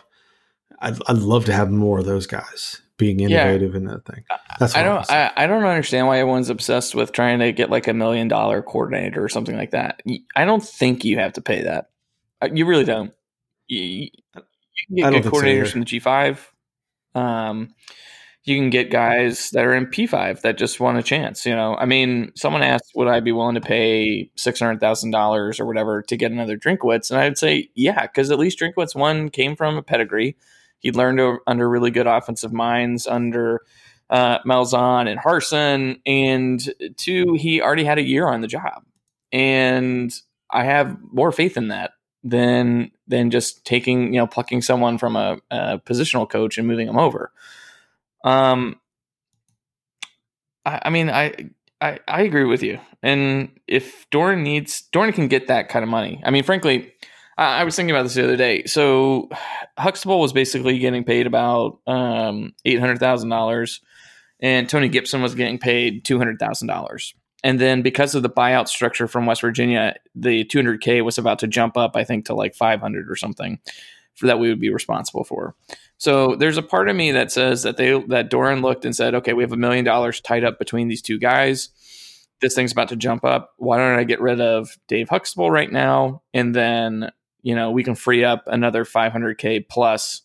I'd, 0.82 0.98
I'd 1.08 1.18
love 1.18 1.46
to 1.46 1.54
have 1.54 1.72
more 1.72 2.00
of 2.00 2.06
those 2.06 2.28
guys 2.28 2.82
being 2.98 3.20
Yeah. 3.20 3.44
innovative 3.44 3.76
in 3.76 3.86
that 3.86 4.06
thing. 4.06 4.24
That's 4.60 4.76
I 4.76 4.84
don't. 4.84 5.10
I, 5.10 5.32
I 5.36 5.48
don't 5.48 5.64
understand 5.64 6.08
why 6.08 6.20
everyone's 6.20 6.50
obsessed 6.50 6.94
with 6.94 7.12
trying 7.12 7.40
to 7.40 7.52
get 7.52 7.70
like 7.70 7.88
a 7.88 7.94
million 7.94 8.28
dollar 8.28 8.62
coordinator 8.62 9.24
or 9.24 9.30
something 9.30 9.56
like 9.58 9.72
that. 9.72 10.02
I 10.36 10.46
don't 10.46 10.64
think 10.64 11.04
you 11.06 11.18
have 11.18 11.34
to 11.34 11.42
pay 11.42 11.64
that. 11.64 11.90
Uh, 12.42 12.50
You 12.54 12.66
really 12.66 12.84
don't. 12.84 13.14
You, 13.68 13.82
you 13.82 14.10
can 14.88 14.96
get 14.98 15.12
think 15.12 15.26
so 15.26 15.32
coordinators 15.32 15.72
from 15.72 15.82
the 15.82 15.86
G 15.86 16.00
five. 16.00 16.52
Um, 17.16 17.74
you 18.44 18.58
can 18.58 18.70
get 18.72 18.90
guys 18.92 19.52
that 19.52 19.66
are 19.66 19.74
in 19.74 19.86
P 19.86 20.08
five 20.08 20.42
that 20.42 20.58
just 20.58 20.80
want 20.80 20.98
a 20.98 21.04
chance. 21.04 21.46
You 21.46 21.56
know, 21.56 21.76
I 21.76 21.86
mean, 21.86 22.32
someone 22.36 22.64
asked, 22.64 22.92
would 22.96 23.08
I 23.08 23.20
be 23.20 23.32
willing 23.32 23.56
to 23.56 23.62
pay 23.62 24.32
six 24.36 24.60
hundred 24.60 24.80
thousand 24.80 25.12
dollars 25.12 25.60
or 25.60 25.66
whatever 25.66 26.02
to 26.04 26.18
get 26.18 26.32
another 26.32 26.58
Drinkwitz? 26.58 27.12
And 27.12 27.20
I'd 27.20 27.38
say, 27.38 27.70
yeah, 27.76 28.02
because 28.02 28.32
at 28.32 28.40
least 28.40 28.60
Drinkwitz 28.60 28.96
one 28.96 29.30
came 29.30 29.56
from 29.56 29.78
a 29.78 29.84
pedigree. 29.84 30.36
He 30.82 30.92
learned 30.92 31.40
under 31.48 31.70
really 31.70 31.92
good 31.92 32.08
offensive 32.08 32.52
minds 32.52 33.08
under 33.08 33.62
uh, 34.10 34.40
Malzahn 34.40 35.10
and 35.10 35.20
Harsin, 35.20 36.02
and 36.06 36.74
two, 36.98 37.34
he 37.36 37.62
already 37.62 37.86
had 37.86 37.98
a 37.98 38.04
year 38.04 38.28
on 38.28 38.42
the 38.42 38.48
job, 38.48 38.84
and 39.32 40.14
I 40.52 40.66
have 40.66 40.98
more 41.14 41.32
faith 41.32 41.56
in 41.56 41.70
that 41.70 41.92
than 42.24 42.92
than 43.08 43.32
just 43.32 43.64
taking 43.64 44.14
you 44.14 44.20
know 44.20 44.28
plucking 44.28 44.64
someone 44.64 44.98
from 44.98 45.16
a, 45.16 45.38
a 45.50 45.80
positional 45.80 46.30
coach 46.30 46.58
and 46.58 46.68
moving 46.68 46.88
them 46.88 47.00
over. 47.00 47.32
Um, 48.26 48.80
I, 50.66 50.82
I 50.86 50.90
mean, 50.90 51.10
I, 51.10 51.52
I 51.80 52.00
I 52.08 52.24
agree 52.24 52.46
with 52.46 52.64
you, 52.64 52.80
and 53.02 53.50
if 53.66 54.10
Dorn 54.10 54.44
needs 54.44 54.84
Doeren 54.92 55.14
can 55.14 55.30
get 55.30 55.48
that 55.48 55.70
kind 55.70 55.84
of 55.84 55.90
money. 55.90 56.22
I 56.26 56.32
mean, 56.32 56.44
frankly. 56.44 56.94
I 57.42 57.64
was 57.64 57.76
thinking 57.76 57.96
about 57.96 58.04
this 58.04 58.14
the 58.14 58.24
other 58.24 58.38
day. 58.38 58.66
So 58.66 59.30
Huxtable 59.78 60.20
was 60.20 60.34
basically 60.34 60.78
getting 60.80 61.04
paid 61.04 61.28
about 61.28 61.80
um, 61.88 62.54
eight 62.66 62.80
hundred 62.80 63.00
thousand 63.00 63.30
dollars, 63.30 63.82
and 64.40 64.70
Tony 64.70 64.90
Gibson 64.90 65.22
was 65.22 65.36
getting 65.36 65.58
paid 65.58 66.06
two 66.06 66.18
hundred 66.18 66.40
thousand 66.40 66.68
dollars. 66.68 67.14
And 67.44 67.60
then 67.60 67.82
because 67.82 68.14
of 68.14 68.22
the 68.22 68.30
buyout 68.30 68.68
structure 68.68 69.08
from 69.08 69.26
West 69.26 69.42
Virginia, 69.42 69.96
the 70.14 70.44
two 70.44 70.60
hundred 70.60 70.82
k 70.82 71.02
was 71.02 71.18
about 71.18 71.40
to 71.40 71.48
jump 71.48 71.78
up, 71.78 71.96
I 71.96 72.04
think, 72.04 72.26
to 72.26 72.36
like 72.36 72.54
five 72.54 72.80
hundred 72.80 73.10
or 73.10 73.16
something, 73.16 73.60
for 74.14 74.28
that 74.28 74.40
we 74.40 74.50
would 74.50 74.62
be 74.62 74.72
responsible 74.72 75.24
for. 75.24 75.56
So 75.98 76.36
there's 76.36 76.58
a 76.58 76.64
part 76.64 76.90
of 76.90 76.96
me 76.96 77.12
that 77.12 77.32
says 77.32 77.64
that 77.64 77.78
they 77.78 78.00
that 78.10 78.30
Doeren 78.30 78.62
looked 78.62 78.86
and 78.86 78.96
said, 78.96 79.16
okay, 79.16 79.34
we 79.34 79.44
have 79.44 79.52
a 79.52 79.58
million 79.58 79.84
dollars 79.84 80.22
tied 80.22 80.44
up 80.44 80.60
between 80.60 80.88
these 80.88 81.02
two 81.02 81.18
guys. 81.18 81.70
This 82.40 82.54
thing's 82.54 82.72
about 82.72 82.90
to 82.90 82.96
jump 82.96 83.26
up. 83.26 83.54
Why 83.58 83.78
don't 83.78 84.00
I 84.00 84.04
get 84.04 84.22
rid 84.22 84.42
of 84.42 84.78
Dave 84.88 85.10
Huxtable 85.10 85.50
right 85.50 85.72
now, 85.72 86.22
and 86.34 86.56
then 86.56 87.12
you 87.44 87.56
know 87.56 87.72
we 87.72 87.84
can 87.84 87.96
free 87.96 88.24
up 88.24 88.44
another 88.48 88.86
500k 88.86 89.68
plus 89.68 90.22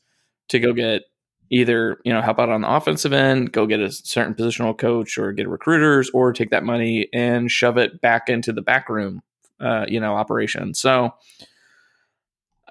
to 0.48 0.58
go 0.58 0.72
get 0.72 1.02
either 1.50 1.98
you 2.04 2.12
know 2.12 2.20
help 2.20 2.38
out 2.38 2.48
on 2.48 2.62
the 2.62 2.70
offensive 2.70 3.12
end 3.12 3.52
go 3.52 3.66
get 3.66 3.80
a 3.80 3.90
certain 3.90 4.34
positional 4.34 4.76
coach 4.76 5.16
or 5.18 5.32
get 5.32 5.48
recruiters 5.48 6.10
or 6.10 6.32
take 6.32 6.50
that 6.50 6.64
money 6.64 7.08
and 7.12 7.50
shove 7.50 7.78
it 7.78 8.00
back 8.00 8.28
into 8.28 8.52
the 8.52 8.62
back 8.62 8.88
room 8.88 9.22
uh, 9.60 9.86
you 9.88 10.00
know 10.00 10.14
operation. 10.14 10.74
So 10.74 11.14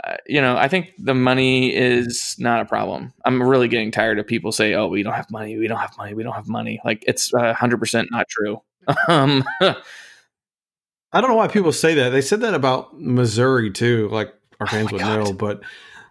uh, 0.04 0.18
you 0.28 0.42
know 0.42 0.58
i 0.58 0.68
think 0.68 0.92
the 1.00 1.14
money 1.14 1.74
is 1.74 2.36
not 2.38 2.62
a 2.62 2.66
problem. 2.66 3.14
I'm 3.24 3.42
really 3.42 3.68
getting 3.68 3.92
tired 3.92 4.20
of 4.20 4.28
people 4.28 4.52
say 4.52 4.74
oh 4.74 4.88
we 4.88 5.04
don't 5.04 5.14
have 5.14 5.32
money. 5.32 5.58
We 5.58 5.68
don't 5.68 5.80
have 5.80 5.98
money. 5.98 6.14
We 6.14 6.24
don't 6.24 6.36
have 6.36 6.48
money. 6.48 6.82
Like 6.84 7.04
it's 7.08 7.34
uh, 7.34 7.54
100% 7.54 8.08
not 8.12 8.28
true. 8.30 8.62
Um 9.08 9.44
I 11.16 11.22
don't 11.22 11.30
know 11.30 11.36
why 11.38 11.48
people 11.48 11.72
say 11.72 11.94
that. 11.96 12.10
They 12.10 12.22
said 12.22 12.42
that 12.42 12.54
about 12.54 13.00
Missouri 13.00 13.72
too. 13.72 14.10
Like 14.10 14.34
our 14.60 14.68
fans 14.68 14.90
Oh 14.90 14.94
would 14.94 15.02
God. 15.02 15.24
know, 15.24 15.34
but 15.34 15.62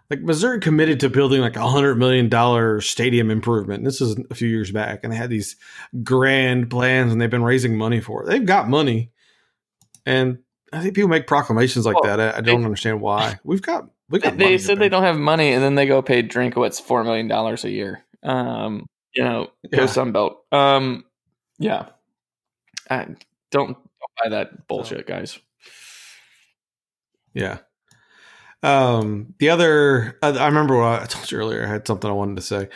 like 0.09 0.21
Missouri 0.21 0.59
committed 0.59 0.99
to 1.01 1.09
building 1.09 1.41
like 1.41 1.55
a 1.55 1.67
hundred 1.67 1.95
million 1.95 2.27
dollar 2.27 2.81
stadium 2.81 3.29
improvement. 3.31 3.83
This 3.83 4.01
is 4.01 4.17
a 4.29 4.35
few 4.35 4.47
years 4.47 4.71
back, 4.71 5.01
and 5.03 5.13
they 5.13 5.17
had 5.17 5.29
these 5.29 5.55
grand 6.03 6.69
plans, 6.69 7.11
and 7.11 7.21
they've 7.21 7.29
been 7.29 7.43
raising 7.43 7.77
money 7.77 8.01
for 8.01 8.23
it. 8.23 8.27
They've 8.29 8.45
got 8.45 8.67
money, 8.67 9.11
and 10.05 10.39
I 10.73 10.81
think 10.81 10.95
people 10.95 11.09
make 11.09 11.27
proclamations 11.27 11.85
like 11.85 12.01
Well, 12.01 12.17
that. 12.17 12.35
I, 12.35 12.37
I 12.39 12.41
don't 12.41 12.65
understand 12.65 12.99
why. 12.99 13.39
We've 13.43 13.61
got 13.61 13.87
we 14.09 14.19
they, 14.19 14.29
got. 14.29 14.37
they 14.37 14.57
said 14.57 14.79
they 14.79 14.89
don't 14.89 15.03
have 15.03 15.17
money 15.17 15.51
and 15.53 15.63
then 15.63 15.75
they 15.75 15.85
go 15.87 16.01
pay 16.01 16.21
Drinkwitz 16.23 16.81
four 16.81 17.03
million 17.03 17.27
dollars 17.27 17.63
a 17.63 17.69
year. 17.69 18.03
Um, 18.23 18.85
you 19.13 19.23
know, 19.23 19.45
go 19.71 19.81
Yeah. 19.81 19.87
Sunbelt. 19.87 20.35
Um, 20.51 21.05
yeah, 21.59 21.87
I 22.89 23.07
don't 23.51 23.77
buy 24.21 24.29
that 24.29 24.67
bullshit, 24.67 25.07
guys. 25.07 25.39
Yeah. 27.33 27.59
Um, 28.63 29.35
the 29.39 29.49
other, 29.49 30.17
I, 30.23 30.29
I 30.29 30.47
remember 30.47 30.77
what 30.77 31.01
I 31.01 31.05
told 31.05 31.31
you 31.31 31.37
earlier. 31.37 31.63
I 31.63 31.67
had 31.67 31.85
something 31.85 32.09
I 32.09 32.13
wanted 32.13 32.37
to 32.37 32.41
say. 32.41 32.69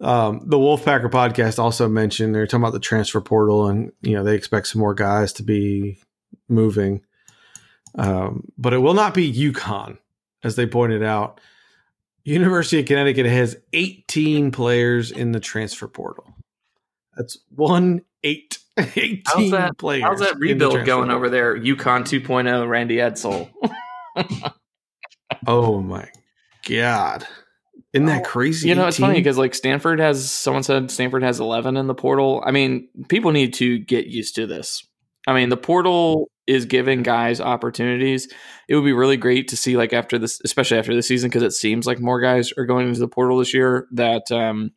Um, 0.00 0.42
the 0.44 0.58
Wolfpacker 0.58 1.10
podcast 1.10 1.58
also 1.58 1.88
mentioned 1.88 2.34
they're 2.34 2.46
talking 2.46 2.62
about 2.62 2.72
the 2.72 2.80
transfer 2.80 3.20
portal, 3.20 3.68
and 3.68 3.92
you 4.02 4.14
know 4.14 4.24
they 4.24 4.34
expect 4.34 4.66
some 4.66 4.80
more 4.80 4.94
guys 4.94 5.32
to 5.34 5.42
be 5.42 5.98
moving, 6.48 7.02
um, 7.96 8.52
but 8.58 8.74
it 8.74 8.78
will 8.78 8.94
not 8.94 9.14
be 9.14 9.32
UConn, 9.32 9.98
as 10.42 10.56
they 10.56 10.66
pointed 10.66 11.02
out. 11.02 11.40
University 12.24 12.80
of 12.80 12.86
Connecticut 12.86 13.26
has 13.26 13.56
18 13.72 14.50
players 14.50 15.10
in 15.10 15.32
the 15.32 15.40
transfer 15.40 15.86
portal. 15.86 16.34
That's 17.16 17.38
one 17.50 18.02
eight. 18.22 18.58
18 18.78 19.22
How's 19.26 19.50
that- 19.52 19.78
players. 19.78 20.02
How's 20.04 20.20
that 20.20 20.36
rebuild 20.38 20.74
going 20.84 20.86
portal. 21.08 21.16
over 21.16 21.30
there? 21.30 21.56
UConn 21.58 22.02
2.0, 22.02 22.68
Randy 22.68 22.96
Edsall. 22.96 23.50
Oh 25.46 25.80
my 25.80 26.08
god! 26.68 27.26
Isn't 27.92 28.06
that 28.06 28.24
crazy? 28.24 28.68
You 28.68 28.74
know, 28.74 28.86
it's 28.86 28.98
funny 28.98 29.14
because 29.18 29.36
like 29.36 29.54
Stanford 29.54 30.00
has 30.00 30.30
someone 30.30 30.62
said 30.62 30.90
Stanford 30.90 31.22
has 31.22 31.38
11 31.40 31.76
in 31.76 31.86
the 31.86 31.94
portal. 31.94 32.42
I 32.46 32.50
mean, 32.50 32.88
people 33.08 33.30
need 33.32 33.52
to 33.54 33.78
get 33.78 34.06
used 34.06 34.36
to 34.36 34.46
this. 34.46 34.86
I 35.26 35.34
mean, 35.34 35.48
the 35.48 35.56
portal 35.56 36.30
is 36.46 36.64
giving 36.66 37.02
guys 37.02 37.40
opportunities. 37.40 38.32
It 38.68 38.74
would 38.76 38.84
be 38.84 38.92
really 38.92 39.16
great 39.16 39.48
to 39.48 39.56
see 39.56 39.76
like 39.76 39.92
after 39.92 40.18
this, 40.18 40.40
especially 40.44 40.78
after 40.78 40.94
this 40.94 41.08
season, 41.08 41.28
because 41.30 41.42
it 41.42 41.52
seems 41.52 41.86
like 41.86 42.00
more 42.00 42.20
guys 42.20 42.52
are 42.56 42.66
going 42.66 42.88
into 42.88 43.00
the 43.00 43.08
portal 43.08 43.38
this 43.38 43.52
year. 43.52 43.86
That 43.92 44.30
um, 44.30 44.70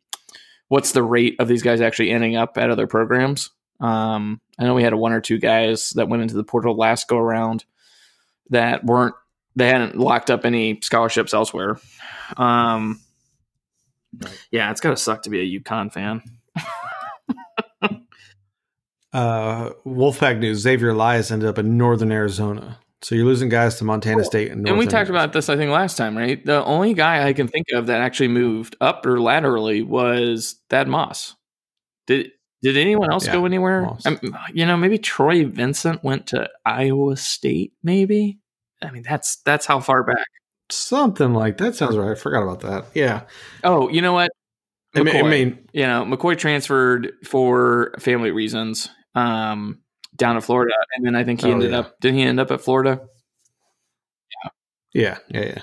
what's 0.68 0.92
the 0.92 1.02
rate 1.02 1.36
of 1.38 1.48
these 1.48 1.62
guys 1.62 1.80
actually 1.80 2.10
ending 2.10 2.36
up 2.36 2.58
at 2.58 2.70
other 2.70 2.86
programs? 2.86 3.50
Um, 3.80 4.40
I 4.58 4.64
know 4.64 4.74
we 4.74 4.82
had 4.82 4.94
one 4.94 5.12
or 5.12 5.20
two 5.20 5.38
guys 5.38 5.90
that 5.90 6.08
went 6.08 6.22
into 6.22 6.34
the 6.34 6.44
portal 6.44 6.76
last 6.76 7.08
go 7.08 7.18
around 7.18 7.64
that 8.50 8.84
weren't 8.84 9.14
they 9.56 9.68
hadn't 9.68 9.96
locked 9.96 10.30
up 10.30 10.44
any 10.44 10.80
scholarships 10.82 11.34
elsewhere. 11.34 11.78
Um, 12.36 13.00
yeah, 14.50 14.70
it's 14.70 14.80
gotta 14.80 14.96
suck 14.96 15.22
to 15.22 15.30
be 15.30 15.40
a 15.40 15.60
UConn 15.60 15.92
fan. 15.92 16.22
uh, 19.12 19.70
Wolfpack 19.86 20.38
news: 20.38 20.58
Xavier 20.58 20.90
Elias 20.90 21.30
ended 21.30 21.48
up 21.48 21.58
in 21.58 21.76
Northern 21.76 22.12
Arizona. 22.12 22.78
So 23.02 23.14
you're 23.14 23.26
losing 23.26 23.48
guys 23.48 23.76
to 23.76 23.84
Montana 23.84 24.24
State 24.24 24.50
and 24.50 24.66
and 24.66 24.76
we 24.76 24.84
talked 24.86 25.08
about 25.08 25.32
this, 25.32 25.48
I 25.48 25.56
think, 25.56 25.70
last 25.70 25.96
time, 25.96 26.18
right? 26.18 26.44
The 26.44 26.64
only 26.64 26.94
guy 26.94 27.28
I 27.28 27.32
can 27.32 27.46
think 27.46 27.68
of 27.72 27.86
that 27.86 28.00
actually 28.00 28.28
moved 28.28 28.74
up 28.80 29.06
or 29.06 29.20
laterally 29.20 29.82
was 29.82 30.56
Thad 30.68 30.88
Moss. 30.88 31.36
Did 32.08 32.32
did 32.62 32.76
anyone 32.76 33.10
else 33.12 33.26
Yeah, 33.26 33.32
go 33.34 33.44
anywhere? 33.46 33.88
Um, 34.04 34.18
you 34.52 34.66
know, 34.66 34.76
maybe 34.76 34.98
Troy 34.98 35.44
Vincent 35.46 36.02
went 36.02 36.26
to 36.28 36.48
Iowa 36.64 37.16
State. 37.16 37.72
Maybe. 37.82 38.38
I 38.82 38.90
mean, 38.90 39.02
that's 39.08 39.36
that's 39.44 39.66
how 39.66 39.80
far 39.80 40.02
back. 40.04 40.26
something 40.70 41.32
like 41.34 41.56
that. 41.58 41.74
Sounds 41.74 41.96
right. 41.96 42.10
I 42.10 42.14
forgot 42.14 42.42
about 42.42 42.60
that. 42.60 42.86
Yeah, 42.94 43.22
Oh, 43.64 43.88
you 43.88 44.02
know 44.02 44.12
what? 44.12 44.30
I 44.94 45.02
mean, 45.02 45.16
I 45.16 45.22
mean, 45.28 45.68
you 45.72 45.82
know, 45.86 46.04
McCoy 46.04 46.36
transferred 46.38 47.12
for 47.24 47.94
family 47.98 48.30
reasons 48.30 48.88
um, 49.14 49.80
down 50.16 50.34
to 50.36 50.40
Florida, 50.40 50.74
and 50.96 51.04
then 51.06 51.14
I 51.14 51.24
think 51.24 51.42
he 51.42 51.48
Oh, 51.48 51.52
ended 51.52 51.72
yeah. 51.72 51.80
up. 51.80 52.00
Did 52.00 52.14
he 52.14 52.22
end 52.22 52.40
up 52.40 52.50
at 52.50 52.60
Florida? 52.62 53.00
yeah, 54.94 55.18
yeah, 55.28 55.44
yeah. 55.44 55.62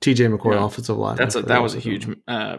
TJ 0.00 0.34
McCoy, 0.36 0.54
Yeah. 0.54 0.64
offensive 0.64 0.96
line. 0.96 1.16
That's 1.16 1.34
a, 1.34 1.42
that 1.42 1.62
was 1.62 1.74
a 1.74 1.78
huge. 1.78 2.06
Uh, 2.26 2.58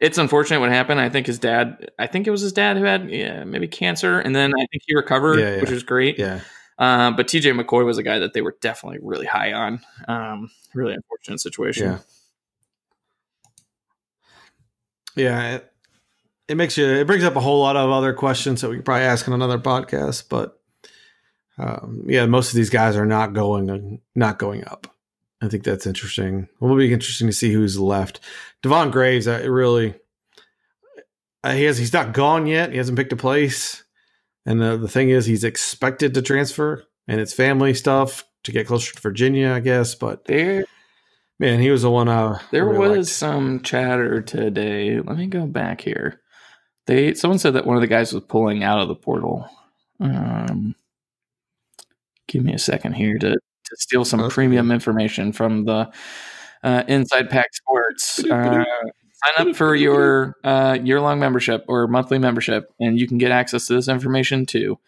it's 0.00 0.18
unfortunate 0.18 0.58
what 0.60 0.70
happened. 0.70 1.00
I 1.00 1.08
think 1.08 1.26
his 1.28 1.38
dad. 1.38 1.90
I 1.98 2.06
think 2.08 2.26
it 2.26 2.30
was 2.30 2.40
his 2.40 2.52
dad 2.52 2.76
who 2.76 2.84
had 2.84 3.08
yeah, 3.10 3.44
maybe 3.44 3.68
cancer, 3.68 4.18
and 4.18 4.34
then 4.34 4.52
I 4.54 4.66
think 4.70 4.82
he 4.86 4.94
recovered, 4.96 5.38
Yeah, 5.38 5.60
which 5.60 5.70
was 5.70 5.84
great. 5.84 6.18
Yeah, 6.18 6.40
Uh, 6.78 7.12
but 7.12 7.28
TJ 7.28 7.58
McCoy 7.60 7.84
was 7.84 7.98
a 7.98 8.02
guy 8.02 8.18
that 8.18 8.32
they 8.32 8.40
were 8.42 8.56
definitely 8.60 8.98
really 9.00 9.26
high 9.26 9.52
on. 9.52 9.80
Um, 10.08 10.50
really 10.74 10.94
unfortunate 10.94 11.40
situation. 11.40 11.86
yeah, 11.86 11.98
yeah. 15.14 15.54
It, 15.56 15.72
it 16.48 16.56
makes 16.56 16.76
you. 16.76 16.86
It 16.86 17.06
brings 17.06 17.24
up 17.24 17.36
a 17.36 17.40
whole 17.40 17.60
lot 17.60 17.76
of 17.76 17.90
other 17.90 18.12
questions 18.12 18.60
that 18.60 18.68
we 18.70 18.76
could 18.76 18.84
probably 18.84 19.04
ask 19.04 19.26
in 19.26 19.32
another 19.32 19.58
podcast. 19.58 20.24
But 20.28 20.58
um, 21.58 22.04
yeah, 22.08 22.26
most 22.26 22.48
of 22.50 22.56
these 22.56 22.70
guys 22.70 22.96
are 22.96 23.06
not 23.06 23.32
going 23.32 24.00
not 24.14 24.38
going 24.38 24.64
up. 24.66 24.88
I 25.42 25.48
think 25.48 25.64
that's 25.64 25.86
interesting. 25.86 26.48
It 26.60 26.64
will 26.64 26.76
be 26.76 26.92
interesting 26.92 27.26
to 27.26 27.32
see 27.32 27.52
who's 27.52 27.78
left. 27.78 28.20
Devon 28.62 28.90
Graves, 28.92 29.26
I 29.26 29.40
really, 29.42 29.94
uh, 31.42 31.52
he 31.52 31.64
has 31.64 31.76
he's 31.78 31.92
not 31.92 32.14
gone 32.14 32.46
yet. 32.46 32.70
He 32.70 32.76
hasn't 32.78 32.96
picked 32.96 33.12
a 33.12 33.16
place, 33.16 33.82
and 34.46 34.60
the 34.62 34.76
the 34.76 34.88
thing 34.88 35.10
is, 35.10 35.26
he's 35.26 35.44
expected 35.44 36.14
to 36.14 36.22
transfer. 36.22 36.84
and 37.08 37.20
it's 37.20 37.34
family 37.34 37.74
stuff 37.74 38.24
to 38.44 38.52
get 38.52 38.66
closer 38.68 38.94
to 38.94 39.00
Virginia, 39.00 39.50
I 39.52 39.58
guess. 39.60 39.94
But 39.96 40.24
There, 40.26 40.64
man, 41.40 41.60
he 41.60 41.70
was 41.70 41.82
the 41.82 41.90
one. 41.90 42.08
Uh, 42.08 42.38
I 42.40 42.44
there 42.52 42.64
really 42.64 42.98
was 42.98 43.08
liked. 43.08 43.18
some 43.18 43.60
chatter 43.62 44.22
today. 44.22 45.00
Let 45.00 45.16
me 45.16 45.26
go 45.26 45.46
back 45.46 45.80
here. 45.80 46.20
They 46.86 47.14
someone 47.14 47.38
said 47.40 47.54
that 47.54 47.66
one 47.66 47.76
of 47.76 47.80
the 47.80 47.88
guys 47.88 48.12
was 48.12 48.22
pulling 48.28 48.62
out 48.62 48.80
of 48.80 48.86
the 48.88 48.94
portal. 48.94 49.48
Um, 49.98 50.74
give 52.28 52.44
me 52.44 52.54
a 52.54 52.58
second 52.58 52.92
here 52.94 53.18
to 53.18 53.36
to 53.74 53.82
steal 53.82 54.04
some 54.04 54.20
That's 54.20 54.34
premium 54.34 54.70
information 54.70 55.32
from 55.32 55.64
the 55.64 55.92
uh, 56.62 56.84
Inside 56.88 57.30
Pack 57.30 57.54
Sports. 57.54 58.24
Uh, 58.24 58.64
sign 58.64 59.48
up 59.48 59.56
for 59.56 59.74
your 59.74 60.36
uh, 60.44 60.78
year 60.82 61.00
long 61.00 61.18
membership 61.18 61.64
or 61.68 61.86
monthly 61.88 62.18
membership, 62.18 62.72
and 62.80 62.98
you 62.98 63.06
can 63.08 63.18
get 63.18 63.30
access 63.30 63.66
to 63.66 63.74
this 63.74 63.88
information 63.88 64.46
too. 64.46 64.78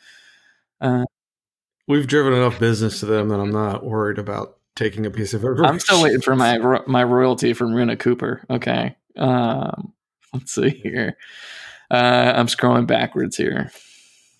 We've 1.86 2.06
driven 2.06 2.32
enough 2.32 2.58
business 2.58 3.00
to 3.00 3.06
them 3.06 3.28
that 3.28 3.40
I'm 3.40 3.50
not 3.50 3.84
worried 3.84 4.18
about 4.18 4.56
taking 4.74 5.04
a 5.06 5.10
piece 5.10 5.34
of 5.34 5.42
information. 5.44 5.74
I'm 5.74 5.80
still 5.80 6.02
waiting 6.02 6.20
for 6.20 6.34
my 6.34 6.56
ro- 6.56 6.84
my 6.86 7.04
royalty 7.04 7.52
from 7.52 7.74
Runa 7.74 7.96
Cooper. 7.96 8.44
Okay, 8.48 8.96
um, 9.16 9.92
let's 10.32 10.54
see 10.54 10.70
here. 10.70 11.16
Uh, 11.90 12.32
I'm 12.34 12.46
scrolling 12.46 12.86
backwards 12.86 13.36
here 13.36 13.70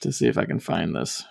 to 0.01 0.13
see 0.13 0.27
if 0.27 0.39
I 0.39 0.45
can 0.45 0.59
find 0.59 0.97
this. 0.97 1.25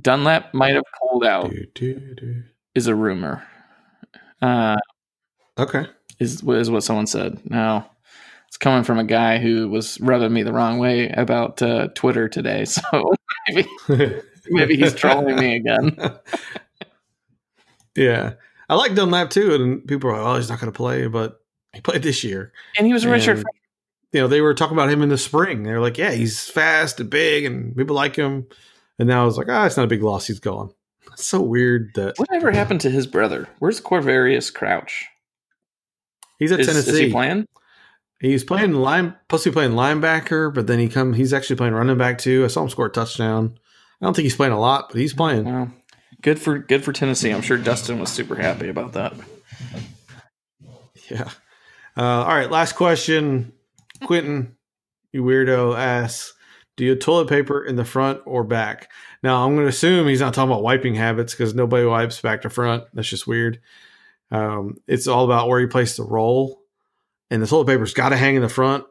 Dunlap 0.00 0.54
might 0.54 0.74
have 0.74 0.84
pulled 0.98 1.24
out, 1.24 1.50
Do, 1.50 1.66
do, 1.74 2.14
do. 2.14 2.42
is 2.74 2.86
a 2.86 2.94
rumor. 2.94 3.46
Uh, 4.40 4.76
Okay. 5.58 5.86
is 6.18 6.42
is 6.42 6.70
what 6.70 6.82
someone 6.82 7.06
said. 7.06 7.38
Now, 7.44 7.90
it's 8.48 8.56
coming 8.56 8.84
from 8.84 8.98
a 8.98 9.04
guy 9.04 9.38
who 9.38 9.68
was 9.68 10.00
rubbing 10.00 10.32
me 10.32 10.42
the 10.42 10.52
wrong 10.52 10.78
way 10.78 11.08
about 11.10 11.60
uh, 11.62 11.88
Twitter 11.94 12.28
today. 12.28 12.64
So 12.82 13.14
maybe 13.48 13.68
maybe 14.48 14.76
he's 14.76 14.94
trolling 14.94 15.36
me 15.36 15.56
again. 15.56 15.96
yeah. 17.96 18.34
I 18.68 18.74
like 18.74 18.94
Dunlap 18.94 19.30
too, 19.30 19.54
and 19.54 19.86
people 19.86 20.10
are 20.10 20.14
like, 20.16 20.26
"Oh, 20.26 20.36
he's 20.36 20.48
not 20.48 20.60
going 20.60 20.72
to 20.72 20.76
play," 20.76 21.06
but 21.06 21.40
he 21.74 21.80
played 21.80 22.02
this 22.02 22.24
year. 22.24 22.52
And 22.78 22.86
he 22.86 22.92
was 22.92 23.04
a 23.04 23.10
Richard. 23.10 23.44
You 24.12 24.20
know, 24.20 24.28
they 24.28 24.40
were 24.40 24.54
talking 24.54 24.76
about 24.76 24.90
him 24.90 25.02
in 25.02 25.08
the 25.08 25.18
spring. 25.18 25.62
They 25.64 25.72
were 25.72 25.80
like, 25.80 25.98
"Yeah, 25.98 26.12
he's 26.12 26.48
fast 26.48 27.00
and 27.00 27.10
big, 27.10 27.44
and 27.44 27.76
people 27.76 27.94
like 27.96 28.16
him." 28.16 28.46
And 28.98 29.08
now 29.08 29.26
it's 29.26 29.36
like, 29.36 29.48
"Ah, 29.48 29.66
it's 29.66 29.76
not 29.76 29.84
a 29.84 29.88
big 29.88 30.02
loss. 30.02 30.26
He's 30.26 30.40
gone." 30.40 30.72
It's 31.12 31.24
so 31.26 31.40
weird 31.42 31.90
that 31.94 32.14
Whatever 32.18 32.52
happened 32.52 32.80
to 32.82 32.90
his 32.90 33.06
brother? 33.06 33.48
Where's 33.58 33.80
Corvarius 33.80 34.52
Crouch? 34.52 35.06
he's 36.38 36.52
at 36.52 36.60
Is, 36.60 36.66
Tennessee. 36.66 36.90
is 36.90 36.98
he 36.98 37.10
playing? 37.10 37.46
He's 38.20 38.44
playing 38.44 38.72
line, 38.74 39.16
supposed 39.22 39.44
to 39.44 39.50
be 39.50 39.54
playing 39.54 39.72
linebacker, 39.72 40.54
but 40.54 40.68
then 40.68 40.78
he 40.78 40.88
come. 40.88 41.12
He's 41.12 41.32
actually 41.32 41.56
playing 41.56 41.74
running 41.74 41.98
back 41.98 42.18
too. 42.18 42.44
I 42.44 42.46
saw 42.48 42.62
him 42.62 42.68
score 42.68 42.86
a 42.86 42.90
touchdown. 42.90 43.58
I 44.00 44.04
don't 44.04 44.14
think 44.14 44.24
he's 44.24 44.36
playing 44.36 44.52
a 44.52 44.60
lot, 44.60 44.90
but 44.90 45.00
he's 45.00 45.12
playing. 45.12 45.44
Well, 45.44 45.72
good 46.22 46.38
for 46.40 46.58
good 46.58 46.84
for 46.84 46.92
Tennessee. 46.92 47.30
I'm 47.30 47.42
sure 47.42 47.58
Dustin 47.58 47.98
was 47.98 48.10
super 48.10 48.36
happy 48.36 48.68
about 48.68 48.92
that. 48.92 49.14
Yeah. 51.10 51.28
Uh, 51.96 52.22
all 52.22 52.34
right. 52.34 52.50
Last 52.50 52.74
question. 52.74 53.52
Quentin, 54.04 54.56
you 55.12 55.22
weirdo 55.22 55.76
asks, 55.76 56.32
do 56.76 56.84
you 56.84 56.94
toilet 56.96 57.28
paper 57.28 57.64
in 57.64 57.76
the 57.76 57.84
front 57.84 58.20
or 58.24 58.44
back? 58.44 58.90
Now, 59.22 59.44
I'm 59.44 59.54
going 59.54 59.64
to 59.64 59.68
assume 59.68 60.08
he's 60.08 60.20
not 60.20 60.34
talking 60.34 60.50
about 60.50 60.62
wiping 60.62 60.94
habits 60.94 61.32
because 61.34 61.54
nobody 61.54 61.84
wipes 61.84 62.20
back 62.20 62.42
to 62.42 62.50
front. 62.50 62.84
That's 62.94 63.08
just 63.08 63.26
weird. 63.26 63.60
Um, 64.30 64.76
it's 64.86 65.06
all 65.06 65.24
about 65.24 65.48
where 65.48 65.60
you 65.60 65.68
place 65.68 65.96
the 65.96 66.04
roll. 66.04 66.62
And 67.30 67.42
the 67.42 67.46
toilet 67.46 67.66
paper's 67.66 67.94
got 67.94 68.10
to 68.10 68.16
hang 68.16 68.36
in 68.36 68.42
the 68.42 68.48
front. 68.48 68.84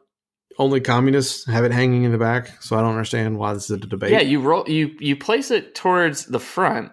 Only 0.58 0.80
communists 0.80 1.46
have 1.46 1.64
it 1.64 1.72
hanging 1.72 2.04
in 2.04 2.12
the 2.12 2.18
back. 2.18 2.62
So 2.62 2.76
I 2.76 2.82
don't 2.82 2.90
understand 2.90 3.38
why 3.38 3.54
this 3.54 3.64
is 3.64 3.70
a 3.70 3.78
debate. 3.78 4.10
Yeah, 4.10 4.20
you 4.20 4.40
roll 4.40 4.68
you 4.68 4.94
you 4.98 5.16
place 5.16 5.50
it 5.50 5.74
towards 5.74 6.26
the 6.26 6.40
front 6.40 6.92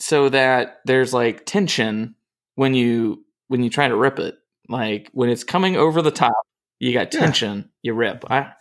so 0.00 0.28
that 0.30 0.80
there's 0.84 1.12
like 1.14 1.46
tension 1.46 2.16
when 2.56 2.74
you 2.74 3.24
when 3.48 3.62
you 3.62 3.70
try 3.70 3.86
to 3.86 3.94
rip 3.96 4.18
it. 4.18 4.34
Like 4.68 5.10
when 5.12 5.28
it's 5.28 5.44
coming 5.44 5.76
over 5.76 6.02
the 6.02 6.10
top, 6.10 6.34
you 6.80 6.92
got 6.92 7.14
Yeah. 7.14 7.20
tension, 7.20 7.70
you 7.82 7.94
rip. 7.94 8.24
I 8.30 8.52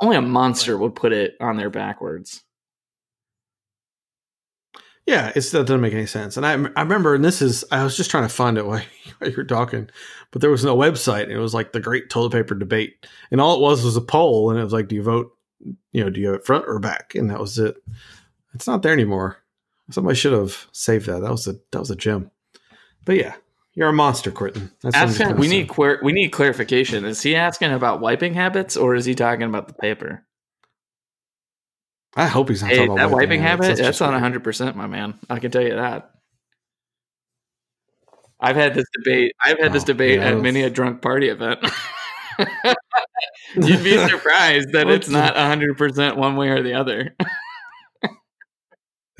only 0.00 0.16
a 0.16 0.22
monster 0.22 0.76
would 0.76 0.94
put 0.94 1.12
it 1.12 1.36
on 1.40 1.56
there 1.56 1.70
backwards. 1.70 2.42
Yeah, 5.06 5.32
it's, 5.34 5.50
that 5.52 5.66
doesn't 5.66 5.80
make 5.80 5.94
any 5.94 6.04
sense. 6.04 6.36
And 6.36 6.44
I, 6.44 6.52
I 6.52 6.82
remember, 6.82 7.14
and 7.14 7.24
this 7.24 7.40
is, 7.40 7.64
I 7.72 7.82
was 7.82 7.96
just 7.96 8.10
trying 8.10 8.24
to 8.24 8.28
find 8.28 8.58
it 8.58 8.66
while, 8.66 8.82
while 9.18 9.30
you 9.30 9.36
were 9.36 9.44
talking, 9.44 9.88
but 10.30 10.42
there 10.42 10.50
was 10.50 10.64
no 10.64 10.76
website. 10.76 11.22
And 11.22 11.32
it 11.32 11.38
was 11.38 11.54
like 11.54 11.72
the 11.72 11.80
great 11.80 12.10
toilet 12.10 12.32
paper 12.32 12.54
debate. 12.54 13.06
And 13.30 13.40
all 13.40 13.56
it 13.56 13.62
was 13.62 13.82
was 13.82 13.96
a 13.96 14.02
poll. 14.02 14.50
And 14.50 14.60
it 14.60 14.64
was 14.64 14.74
like, 14.74 14.88
do 14.88 14.94
you 14.96 15.02
vote, 15.02 15.32
you 15.92 16.04
know, 16.04 16.10
do 16.10 16.20
you 16.20 16.26
have 16.26 16.36
it 16.36 16.46
front 16.46 16.66
or 16.68 16.78
back? 16.78 17.14
And 17.14 17.30
that 17.30 17.40
was 17.40 17.58
it. 17.58 17.76
It's 18.52 18.66
not 18.66 18.82
there 18.82 18.92
anymore. 18.92 19.38
Somebody 19.90 20.14
should 20.14 20.34
have 20.34 20.66
saved 20.72 21.06
that. 21.06 21.22
That 21.22 21.30
was 21.30 21.46
a, 21.46 21.54
that 21.72 21.78
was 21.78 21.90
a 21.90 21.96
gem. 21.96 22.30
But 23.06 23.16
yeah, 23.16 23.34
you're 23.78 23.88
a 23.88 23.92
monster, 23.92 24.30
Quentin. 24.32 24.70
That's 24.82 25.16
him, 25.16 25.36
we 25.36 25.46
need 25.48 25.68
quer- 25.68 26.00
we 26.02 26.12
need 26.12 26.30
clarification. 26.30 27.04
Is 27.04 27.22
he 27.22 27.36
asking 27.36 27.72
about 27.72 28.00
wiping 28.00 28.34
habits 28.34 28.76
or 28.76 28.94
is 28.96 29.04
he 29.04 29.14
talking 29.14 29.44
about 29.44 29.68
the 29.68 29.74
paper? 29.74 30.24
I 32.16 32.26
hope 32.26 32.48
he's 32.48 32.60
not 32.62 32.70
Hey, 32.70 32.78
talking 32.78 32.92
about 32.92 33.10
that 33.10 33.14
wiping 33.14 33.40
habits. 33.40 33.68
habit, 33.68 33.82
that's 33.82 34.00
on 34.00 34.20
weird. 34.20 34.42
100%, 34.42 34.74
my 34.74 34.88
man. 34.88 35.14
I 35.30 35.38
can 35.38 35.50
tell 35.52 35.62
you 35.62 35.76
that. 35.76 36.10
I've 38.40 38.56
had 38.56 38.74
this 38.74 38.86
debate. 38.96 39.32
I've 39.40 39.58
had 39.58 39.72
this 39.72 39.84
Oh, 39.84 39.86
debate 39.86 40.18
yeah. 40.18 40.28
at 40.30 40.40
many 40.40 40.62
a 40.62 40.70
drunk 40.70 41.00
party 41.00 41.28
event. 41.28 41.60
You'd 43.54 43.84
be 43.84 43.96
surprised 44.08 44.72
that 44.72 44.88
it's 44.88 45.08
not 45.08 45.34
100% 45.36 46.16
one 46.16 46.36
way 46.36 46.48
or 46.48 46.62
the 46.62 46.74
other. 46.74 47.14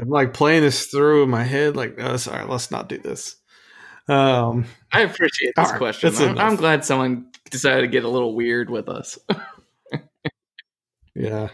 I'm 0.01 0.09
like 0.09 0.33
playing 0.35 0.63
this 0.63 0.87
through 0.87 1.25
in 1.25 1.31
my 1.31 1.43
head. 1.43 1.75
Like, 1.77 1.99
no, 1.99 2.17
sorry, 2.17 2.45
let's 2.47 2.71
not 2.71 2.89
do 2.89 2.99
this. 2.99 3.35
Um, 4.09 4.65
I 4.93 5.03
appreciate 5.03 5.53
this 5.57 5.71
right, 5.71 5.79
question. 5.79 6.15
I'm. 6.17 6.39
I'm 6.39 6.57
glad 6.57 6.85
someone 6.85 7.27
decided 7.51 7.83
to 7.83 7.89
get 7.89 8.05
a 8.05 8.09
little 8.09 8.35
weird 8.35 8.71
with 8.71 8.89
us. 8.89 9.19
Yeah. 11.15 11.49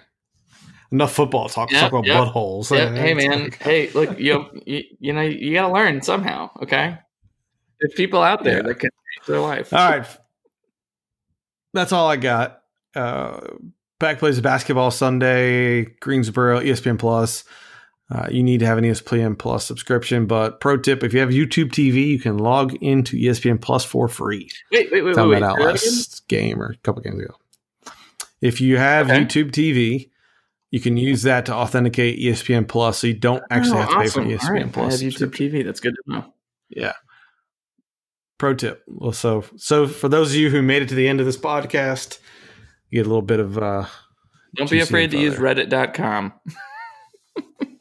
Enough 0.92 1.12
football 1.12 1.48
talk. 1.48 1.72
Yeah, 1.72 1.80
talk 1.80 1.92
about 1.92 2.06
yeah. 2.06 2.14
buttholes. 2.16 2.70
Yeah, 2.70 2.92
Yeah, 2.92 3.00
hey 3.02 3.14
man, 3.14 3.44
like- 3.44 3.62
hey 3.62 3.90
look, 3.90 4.18
you, 4.20 4.46
you 4.66 4.84
you 5.00 5.12
know 5.12 5.22
you 5.22 5.52
got 5.54 5.66
to 5.66 5.72
learn 5.72 6.02
somehow. 6.02 6.50
Okay, 6.62 6.96
there's 7.80 7.94
people 7.94 8.22
out 8.22 8.44
there 8.44 8.58
Yeah. 8.58 8.62
that 8.62 8.74
can 8.78 8.90
change 8.90 9.26
their 9.26 9.40
life. 9.40 9.72
All 9.72 9.90
right. 9.90 10.06
That's 11.72 11.92
all 11.92 12.08
I 12.08 12.16
got. 12.16 12.60
Uh, 12.94 13.40
Pack 13.98 14.18
plays 14.20 14.40
basketball 14.40 14.92
Sunday, 14.92 15.86
Greensboro, 16.00 16.60
ESPN 16.60 16.98
Plus. 16.98 17.42
Uh, 18.10 18.26
you 18.30 18.42
need 18.42 18.60
to 18.60 18.66
have 18.66 18.76
an 18.78 18.84
ESPN 18.84 19.38
Plus 19.38 19.64
subscription. 19.64 20.26
But 20.26 20.60
pro 20.60 20.76
tip: 20.76 21.02
if 21.02 21.14
you 21.14 21.20
have 21.20 21.30
YouTube 21.30 21.70
TV, 21.70 22.06
you 22.08 22.18
can 22.18 22.36
log 22.38 22.74
into 22.82 23.16
ESPN 23.16 23.60
Plus 23.60 23.84
for 23.84 24.08
free. 24.08 24.48
Wait, 24.72 24.90
wait, 24.92 25.02
wait, 25.02 25.14
Found 25.14 25.30
wait. 25.30 25.40
that 25.40 25.46
out 25.46 25.56
Say 25.58 25.64
that 25.64 25.74
again? 25.74 25.92
last 25.96 26.28
game 26.28 26.62
or 26.62 26.66
a 26.72 26.76
couple 26.78 27.02
games 27.02 27.22
ago. 27.22 27.34
If 28.42 28.60
you 28.60 28.76
have 28.76 29.10
Okay. 29.10 29.24
YouTube 29.24 29.52
TV, 29.52 30.10
you 30.70 30.80
can 30.80 30.96
use 30.98 31.22
that 31.22 31.46
to 31.46 31.54
authenticate 31.54 32.18
ESPN 32.18 32.68
Plus, 32.68 32.98
so 32.98 33.06
you 33.06 33.14
don't 33.14 33.42
actually 33.50 33.78
Oh, 33.78 33.82
have 33.82 33.88
to 33.90 33.96
pay 33.96 34.02
for 34.08 34.20
awesome. 34.20 34.28
the 34.28 34.34
All 34.34 34.38
ESPN 34.40 34.50
right, 34.52 34.64
I 34.66 34.68
Plus. 34.68 35.00
have 35.00 35.10
YouTube. 35.12 35.30
TV. 35.30 35.64
That's 35.64 35.80
good 35.80 35.94
to 35.94 36.02
know. 36.12 36.34
Yeah. 36.68 36.92
Pro 38.36 38.52
tip. 38.54 38.82
Well, 38.86 39.12
so 39.12 39.44
so 39.56 39.86
for 39.86 40.10
those 40.10 40.30
of 40.30 40.36
you 40.36 40.50
who 40.50 40.60
made 40.60 40.82
it 40.82 40.88
to 40.90 40.94
the 40.94 41.08
end 41.08 41.20
of 41.20 41.26
this 41.26 41.38
podcast, 41.38 42.18
you 42.90 42.98
get 42.98 43.06
a 43.06 43.08
little 43.08 43.22
bit 43.22 43.40
of 43.40 43.56
uh 43.56 43.86
Don't 44.56 44.68
be 44.70 44.80
afraid 44.80 45.10
to 45.12 45.18
use 45.18 45.34
info 45.34 45.44
Reddit.com. 45.46 46.32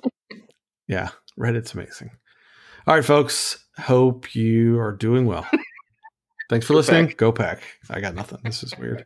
yeah, 0.88 1.10
Reddit's 1.40 1.74
amazing. 1.74 2.12
All 2.88 2.96
right, 2.96 3.06
folks. 3.06 3.66
Hope 3.78 4.36
you 4.36 4.80
are 4.80 4.92
doing 4.92 5.26
well. 5.26 5.48
Thanks 6.50 6.66
for 6.66 6.74
Go 6.74 6.78
listening. 6.78 7.08
Pack. 7.08 7.18
Go 7.18 7.32
pack. 7.32 7.64
I 7.90 8.02
got 8.02 8.14
nothing. 8.14 8.40
This 8.44 8.64
is 8.64 8.78
weird. 8.78 9.06